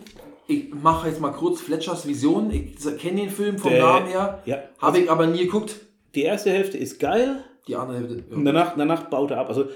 ich 0.48 0.74
mache 0.74 1.08
jetzt 1.08 1.20
mal 1.20 1.30
kurz 1.30 1.60
Fletchers 1.60 2.06
Vision. 2.08 2.50
Ich 2.50 2.74
kenne 2.98 3.20
den 3.22 3.30
Film 3.30 3.58
vom 3.58 3.70
Der- 3.70 3.82
Namen 3.84 4.06
her, 4.08 4.42
ja. 4.46 4.58
habe 4.78 4.98
ich 4.98 5.10
aber 5.10 5.26
nie 5.28 5.44
geguckt. 5.44 5.76
Die 6.16 6.22
erste 6.22 6.50
Hälfte 6.50 6.76
ist 6.78 6.98
geil 6.98 7.44
Die 7.68 7.76
andere 7.76 7.98
Hälfte. 7.98 8.24
und 8.34 8.44
Ja. 8.44 8.52
danach, 8.52 8.76
danach 8.76 9.04
baut 9.10 9.30
er 9.30 9.38
ab. 9.38 9.48
Also 9.48 9.66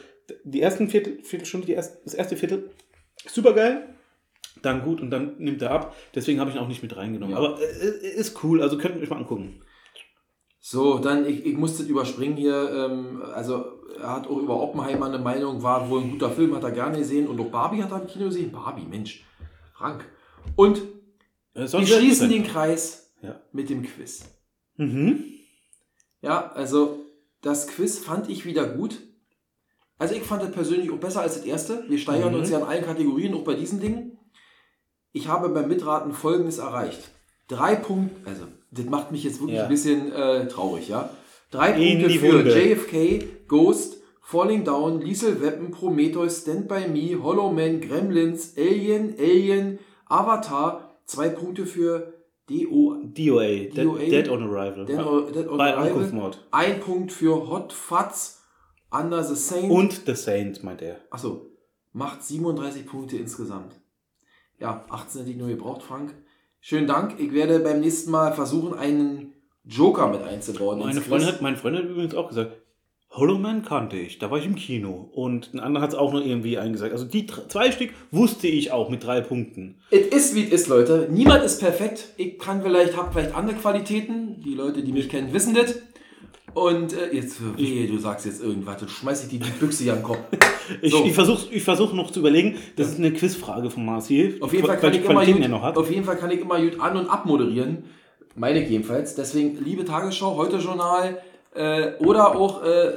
die 0.44 0.60
ersten 0.62 0.88
Viertel, 0.88 1.18
Viertelstunde, 1.22 1.66
die 1.66 1.72
erst, 1.74 2.04
das 2.04 2.14
erste 2.14 2.36
Viertel, 2.36 2.70
super 3.28 3.52
geil. 3.52 3.88
Dann 4.62 4.82
gut 4.82 5.00
und 5.00 5.10
dann 5.10 5.38
nimmt 5.38 5.62
er 5.62 5.70
ab. 5.70 5.96
Deswegen 6.14 6.38
habe 6.38 6.50
ich 6.50 6.56
ihn 6.56 6.62
auch 6.62 6.68
nicht 6.68 6.82
mit 6.82 6.96
reingenommen. 6.96 7.34
Ja. 7.34 7.38
Aber 7.42 7.60
äh, 7.60 8.08
ist 8.14 8.42
cool, 8.44 8.62
also 8.62 8.78
könnt 8.78 8.96
ihr 8.96 9.02
euch 9.02 9.10
mal 9.10 9.16
angucken. 9.16 9.62
So, 10.60 10.98
dann, 10.98 11.26
ich, 11.26 11.44
ich 11.44 11.56
musste 11.56 11.82
überspringen 11.82 12.36
hier. 12.36 12.70
Ähm, 12.72 13.22
also, 13.34 13.64
er 13.98 14.10
hat 14.14 14.26
auch 14.28 14.36
über 14.38 14.60
Oppenheimer 14.60 15.06
eine 15.06 15.18
Meinung, 15.18 15.62
war 15.62 15.90
wohl 15.90 16.02
ein 16.02 16.10
guter 16.12 16.30
Film, 16.30 16.54
hat 16.54 16.62
er 16.62 16.70
gerne 16.70 16.98
gesehen. 16.98 17.26
Und 17.26 17.40
auch 17.40 17.50
Barbie 17.50 17.82
hat 17.82 17.90
er 17.90 18.02
im 18.02 18.06
Kino 18.06 18.26
gesehen. 18.26 18.52
Barbie, 18.52 18.86
Mensch. 18.88 19.24
Frank. 19.74 20.04
Und 20.54 20.78
Äh, 21.54 21.62
wir 21.72 21.86
schließen 21.86 22.28
den 22.28 22.44
Kreis 22.44 23.12
Ja. 23.22 23.40
mit 23.52 23.70
dem 23.70 23.82
Quiz. 23.82 24.24
Mhm. 24.76 25.24
Ja, 26.20 26.52
also 26.52 27.04
das 27.40 27.66
Quiz 27.66 27.98
fand 27.98 28.30
ich 28.30 28.44
wieder 28.46 28.64
gut. 28.66 29.00
Also 30.02 30.14
ich 30.16 30.22
fand 30.22 30.42
das 30.42 30.50
persönlich 30.50 30.90
auch 30.90 30.96
besser 30.98 31.20
als 31.22 31.36
das 31.36 31.44
erste. 31.44 31.84
Wir 31.88 31.96
steigern 31.98 32.32
Mhm. 32.32 32.40
uns 32.40 32.50
ja 32.50 32.58
in 32.58 32.64
allen 32.64 32.84
Kategorien, 32.84 33.34
auch 33.34 33.44
bei 33.44 33.54
diesen 33.54 33.78
Dingen. 33.80 34.18
Ich 35.12 35.28
habe 35.28 35.48
beim 35.50 35.68
Mitraten 35.68 36.12
Folgendes 36.12 36.58
erreicht. 36.58 37.10
Drei 37.48 37.76
Punkte, 37.76 38.16
also 38.28 38.44
das 38.70 38.86
macht 38.86 39.12
mich 39.12 39.22
jetzt 39.24 39.38
wirklich 39.40 39.58
Ja. 39.58 39.64
ein 39.64 39.68
bisschen 39.68 40.10
äh, 40.12 40.48
traurig, 40.48 40.88
ja. 40.88 41.10
Drei 41.50 41.72
In 41.74 42.00
Punkte 42.00 42.18
für 42.18 42.38
Wunde. 42.38 42.50
JFK, 42.58 43.28
Ghost, 43.46 43.98
Falling 44.22 44.64
Down, 44.64 45.00
Liesel 45.02 45.40
Weapon, 45.40 45.70
Prometheus, 45.70 46.40
Stand 46.42 46.66
By 46.66 46.88
Me, 46.88 47.22
Hollow 47.22 47.52
Man, 47.52 47.80
Gremlins, 47.80 48.54
Alien, 48.56 49.14
Alien, 49.18 49.78
Avatar. 50.06 50.98
Zwei 51.04 51.28
Punkte 51.28 51.66
für 51.66 52.14
DO, 52.48 52.96
DOA, 53.04 53.46
Dead, 53.46 53.78
DOA, 53.84 53.98
Dead 53.98 54.28
on 54.28 54.42
Arrival. 54.44 54.84
Dead 54.86 54.98
on- 54.98 55.32
Dead 55.32 55.46
on 55.48 55.58
Bei 55.58 55.72
Arrival. 55.74 55.88
Ankunftsmord. 55.88 56.44
Ein 56.50 56.80
Punkt 56.80 57.12
für 57.12 57.48
Hot 57.50 57.72
Fuzz, 57.72 58.41
Under 58.92 59.24
the 59.24 59.34
Saint. 59.34 59.70
Und 59.70 60.02
The 60.06 60.14
Saint, 60.14 60.62
meint 60.62 60.82
er. 60.82 61.00
Achso, 61.10 61.50
macht 61.92 62.22
37 62.22 62.86
Punkte 62.86 63.16
insgesamt. 63.16 63.80
Ja, 64.58 64.84
18 64.90 65.20
hätte 65.20 65.30
ich 65.30 65.36
nur 65.36 65.48
gebraucht, 65.48 65.82
Frank. 65.82 66.14
Schönen 66.60 66.86
Dank. 66.86 67.18
Ich 67.18 67.32
werde 67.32 67.58
beim 67.60 67.80
nächsten 67.80 68.10
Mal 68.10 68.32
versuchen, 68.32 68.74
einen 68.74 69.32
Joker 69.64 70.08
mit 70.08 70.22
einzubauen. 70.22 70.78
Meine 70.78 71.00
Freundin, 71.00 71.28
hat, 71.28 71.42
meine 71.42 71.56
Freundin 71.56 71.82
hat 71.82 71.90
übrigens 71.90 72.14
auch 72.14 72.28
gesagt, 72.28 72.52
Hollow 73.10 73.36
Man 73.36 73.62
kannte 73.62 73.96
ich, 73.96 74.18
da 74.18 74.30
war 74.30 74.38
ich 74.38 74.46
im 74.46 74.54
Kino. 74.54 75.10
Und 75.12 75.52
ein 75.52 75.60
anderer 75.60 75.82
hat 75.82 75.90
es 75.90 75.98
auch 75.98 76.12
noch 76.12 76.24
irgendwie 76.24 76.56
eingesagt. 76.56 76.92
Also 76.92 77.04
die 77.04 77.26
zwei 77.26 77.70
Stück 77.70 77.90
wusste 78.10 78.46
ich 78.46 78.72
auch 78.72 78.88
mit 78.88 79.04
drei 79.04 79.20
Punkten. 79.20 79.80
Es 79.90 80.06
ist 80.06 80.34
wie 80.34 80.44
es 80.44 80.52
ist, 80.52 80.68
Leute. 80.68 81.08
Niemand 81.10 81.44
ist 81.44 81.60
perfekt. 81.60 82.08
Ich 82.16 82.38
kann 82.38 82.62
vielleicht, 82.62 82.96
habe 82.96 83.12
vielleicht 83.12 83.34
andere 83.34 83.56
Qualitäten. 83.56 84.40
Die 84.42 84.54
Leute, 84.54 84.82
die 84.82 84.92
mich 84.92 85.08
kennen, 85.10 85.32
wissen 85.32 85.54
das. 85.54 85.74
Und 86.54 86.92
äh, 86.92 87.14
jetzt, 87.14 87.38
wehe, 87.56 87.86
du 87.86 87.98
sagst 87.98 88.26
jetzt 88.26 88.42
irgendwas, 88.42 88.78
dann 88.78 88.88
schmeiß 88.88 89.24
ich 89.24 89.30
dir 89.30 89.40
die 89.40 89.50
Büchse 89.50 89.84
hier 89.84 89.92
an 89.94 89.98
den 90.00 90.04
Kopf. 90.04 90.18
Ich, 90.80 90.92
So. 90.92 91.04
ich 91.04 91.12
versuche 91.12 91.52
ich 91.52 91.64
versuch 91.64 91.92
noch 91.92 92.12
zu 92.12 92.20
überlegen, 92.20 92.56
das 92.76 92.88
ist 92.88 92.98
eine 92.98 93.12
Quizfrage 93.12 93.68
von 93.68 93.84
Marci. 93.84 94.36
Auf 94.40 94.52
jeden, 94.52 94.64
Fall 94.64 94.78
kann 94.78 94.92
die 94.92 95.00
ich 95.00 95.04
immer 95.04 95.26
gut, 95.26 95.40
ja 95.40 95.74
auf 95.74 95.90
jeden 95.90 96.04
Fall 96.04 96.16
kann 96.16 96.30
ich 96.30 96.40
immer 96.40 96.60
gut 96.60 96.78
an- 96.78 96.96
und 96.96 97.08
abmoderieren. 97.08 97.84
Meine 98.36 98.62
ich 98.62 98.70
jedenfalls. 98.70 99.16
Deswegen, 99.16 99.58
liebe 99.62 99.84
Tagesschau, 99.84 100.36
heute 100.36 100.58
Journal 100.58 101.20
äh, 101.54 101.96
oder 101.98 102.36
auch 102.36 102.62
äh, 102.62 102.92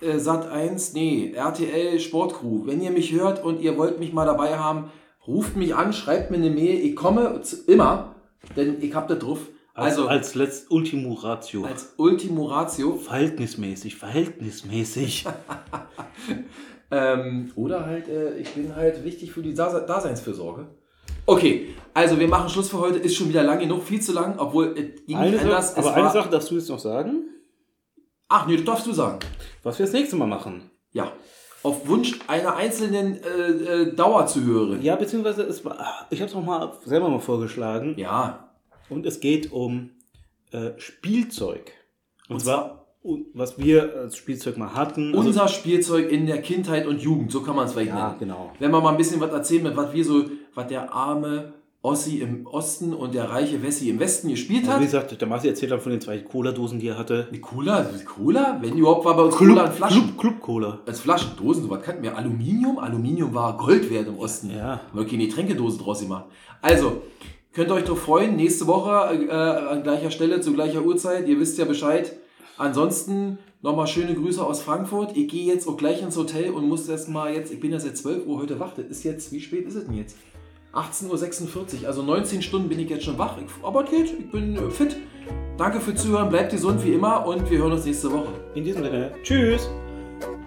äh, 0.00 0.18
Sat 0.18 0.48
1, 0.48 0.94
nee, 0.94 1.32
RTL 1.34 1.98
Sportcrew. 2.00 2.66
Wenn 2.66 2.80
ihr 2.80 2.90
mich 2.90 3.12
hört 3.12 3.44
und 3.44 3.60
ihr 3.60 3.76
wollt 3.76 3.98
mich 3.98 4.12
mal 4.12 4.24
dabei 4.24 4.56
haben, 4.56 4.90
ruft 5.26 5.56
mich 5.56 5.74
an, 5.74 5.92
schreibt 5.92 6.30
mir 6.30 6.38
eine 6.38 6.50
Mail. 6.50 6.78
Ich 6.78 6.96
komme 6.96 7.42
immer, 7.66 8.14
denn 8.56 8.76
ich 8.80 8.94
hab 8.94 9.08
da 9.08 9.16
drauf. 9.16 9.40
Als, 9.80 9.96
Also 9.96 10.08
als 10.08 10.34
letzt 10.34 10.70
Ultimo 10.70 11.14
Ratio. 11.14 11.64
als 11.64 11.94
Ultimo 11.96 12.46
Ratio. 12.46 12.96
verhältnismäßig, 12.96 13.96
verhältnismäßig. 13.96 15.26
Ähm, 16.92 17.52
oder 17.54 17.86
halt, 17.86 18.08
äh, 18.08 18.36
ich 18.38 18.50
bin 18.54 18.74
halt 18.74 19.04
wichtig 19.04 19.30
für 19.32 19.42
die 19.42 19.54
Dase 19.54 19.84
Daseinsfürsorge. 19.86 20.66
Okay, 21.24 21.68
also 21.94 22.18
wir 22.18 22.26
machen 22.26 22.48
Schluss 22.48 22.68
für 22.68 22.80
heute. 22.80 22.98
Ist 22.98 23.14
schon 23.14 23.28
wieder 23.28 23.44
lang 23.44 23.60
genug, 23.60 23.84
viel 23.84 24.00
zu 24.00 24.12
lang, 24.12 24.34
obwohl 24.38 24.74
es 24.76 25.06
ging 25.06 25.16
eine 25.16 25.38
anders. 25.38 25.74
Sache, 25.74 25.86
aber 25.86 25.94
eine 25.94 26.10
Sache 26.10 26.30
darfst 26.30 26.50
du 26.50 26.56
jetzt 26.56 26.68
noch 26.68 26.80
sagen, 26.80 27.24
Ach 28.28 28.46
nee, 28.46 28.56
das 28.56 28.64
darfst 28.64 28.86
du 28.86 28.92
sagen. 28.92 29.18
was 29.62 29.78
wir 29.78 29.86
das 29.86 29.92
nächste 29.92 30.16
Mal 30.16 30.26
machen. 30.26 30.70
Ja. 30.92 31.12
Auf 31.62 31.86
Wunsch 31.88 32.18
einer 32.26 32.56
einzelnen 32.56 33.20
äh, 33.22 33.50
äh, 33.50 33.94
Dauerzuhörerin. 33.94 34.82
Ja, 34.82 34.96
beziehungsweise 34.96 35.42
es 35.42 35.64
war, 35.64 36.06
ich 36.10 36.20
habe 36.20 36.28
es 36.30 36.34
mal 36.34 36.72
selber 36.84 37.08
mal 37.08 37.20
vorgeschlagen. 37.20 37.94
Ja. 37.98 38.49
Und 38.90 39.06
es 39.06 39.20
geht 39.20 39.52
um 39.52 39.90
äh, 40.52 40.70
Spielzeug. 40.78 41.72
Und, 42.28 42.34
Und 42.34 42.40
zwar, 42.42 42.86
was 43.34 43.58
wir 43.58 43.94
als 43.96 44.16
Spielzeug 44.16 44.56
mal 44.58 44.74
hatten. 44.74 45.14
Also- 45.14 45.28
Unser 45.28 45.48
Spielzeug 45.48 46.10
in 46.10 46.26
der 46.26 46.42
Kindheit 46.42 46.86
und 46.86 47.00
Jugend, 47.00 47.30
so 47.32 47.40
kann 47.42 47.56
man 47.56 47.66
es 47.66 47.72
vielleicht 47.72 47.88
ja, 47.90 48.08
nennen. 48.08 48.18
genau. 48.18 48.52
Wenn 48.58 48.70
wir 48.70 48.80
mal 48.80 48.90
ein 48.90 48.96
bisschen 48.96 49.20
was 49.20 49.32
erzählen, 49.32 49.70
was 49.74 49.92
wir 49.92 50.04
so, 50.04 50.24
was 50.54 50.66
der 50.66 50.92
arme 50.92 51.54
Ossi 51.82 52.18
im 52.18 52.46
Osten 52.46 52.92
und 52.92 53.14
der 53.14 53.30
reiche 53.30 53.62
Wessi 53.62 53.88
im 53.88 53.98
Westen 54.00 54.28
gespielt 54.28 54.64
Also 54.64 54.72
hat. 54.74 54.80
wie 54.80 54.84
gesagt, 54.84 55.18
der 55.18 55.26
Marci 55.26 55.48
erzählt 55.48 55.72
dann 55.72 55.80
von 55.80 55.92
den 55.92 56.00
zwei 56.02 56.18
Cola-Dosen, 56.18 56.78
die 56.78 56.88
er 56.88 56.98
hatte. 56.98 57.28
Eine 57.30 57.40
Cola? 57.40 57.88
Cola? 58.04 58.58
Wenn 58.60 58.76
überhaupt 58.76 59.06
war 59.06 59.16
bei 59.16 59.22
uns 59.22 59.34
Cola 59.34 59.64
in 59.64 59.72
Flaschen. 59.72 60.02
Club, 60.02 60.18
Club 60.18 60.40
Cola. 60.40 60.80
Als 60.84 61.00
Flaschendosen, 61.00 61.62
sowas 61.62 61.80
kannten 61.82 62.02
wir. 62.02 62.14
Aluminium? 62.18 62.78
Aluminium 62.78 63.32
war 63.32 63.56
Gold 63.56 63.88
wert 63.90 64.08
im 64.08 64.18
Osten. 64.18 64.50
Ja. 64.50 64.82
Haben 64.92 64.98
wir 64.98 65.06
keine 65.06 65.26
Tränkedose 65.26 65.78
draus 65.78 66.00
gemacht. 66.00 66.26
Also, 66.60 67.00
könnt 67.52 67.70
ihr 67.70 67.74
euch 67.74 67.84
drauf 67.84 68.02
freuen. 68.02 68.36
Nächste 68.36 68.66
Woche 68.66 69.26
äh, 69.26 69.30
an 69.30 69.82
gleicher 69.82 70.10
Stelle, 70.10 70.40
zu 70.40 70.52
gleicher 70.52 70.82
Uhrzeit. 70.82 71.28
Ihr 71.28 71.38
wisst 71.40 71.58
ja 71.58 71.64
Bescheid. 71.64 72.16
Ansonsten 72.56 73.38
nochmal 73.62 73.86
schöne 73.86 74.14
Grüße 74.14 74.44
aus 74.44 74.62
Frankfurt. 74.62 75.16
Ich 75.16 75.28
gehe 75.28 75.46
jetzt 75.46 75.66
auch 75.66 75.76
gleich 75.76 76.02
ins 76.02 76.16
Hotel 76.16 76.50
und 76.50 76.68
muss 76.68 76.88
erst 76.88 77.08
mal 77.08 77.32
jetzt, 77.32 77.52
ich 77.52 77.60
bin 77.60 77.72
ja 77.72 77.80
seit 77.80 77.96
12 77.96 78.26
Uhr 78.26 78.38
heute 78.38 78.60
wach. 78.60 78.74
Das 78.74 78.86
ist 78.86 79.04
jetzt, 79.04 79.32
wie 79.32 79.40
spät 79.40 79.66
ist 79.66 79.76
es 79.76 79.86
denn 79.86 79.94
jetzt? 79.94 80.16
18.46 80.72 81.82
Uhr, 81.82 81.88
also 81.88 82.02
19 82.02 82.42
Stunden 82.42 82.68
bin 82.68 82.78
ich 82.78 82.88
jetzt 82.88 83.04
schon 83.04 83.18
wach. 83.18 83.36
Ich, 83.38 83.64
aber 83.64 83.82
geht, 83.84 84.14
ich 84.18 84.30
bin 84.30 84.56
äh, 84.56 84.70
fit. 84.70 84.96
Danke 85.56 85.80
fürs 85.80 86.02
Zuhören, 86.02 86.28
bleibt 86.28 86.52
gesund 86.52 86.84
wie 86.84 86.92
immer 86.92 87.26
und 87.26 87.50
wir 87.50 87.58
hören 87.58 87.72
uns 87.72 87.84
nächste 87.84 88.10
Woche. 88.12 88.32
In 88.54 88.64
diesem 88.64 88.84
Sinne, 88.84 89.12
tschüss. 89.22 89.68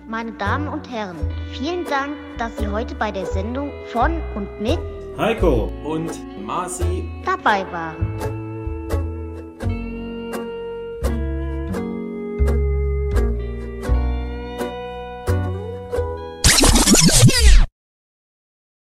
Meine 0.07 0.31
Damen 0.33 0.67
und 0.67 0.89
Herren, 0.89 1.17
vielen 1.51 1.85
Dank, 1.85 2.13
dass 2.37 2.57
Sie 2.57 2.67
heute 2.67 2.95
bei 2.95 3.11
der 3.11 3.25
Sendung 3.25 3.71
von 3.91 4.21
und 4.35 4.61
mit 4.61 4.79
Heiko. 5.17 5.71
Und 5.83 6.11
Marci 6.43 7.09
dabei 7.23 7.65
waren. 7.71 8.42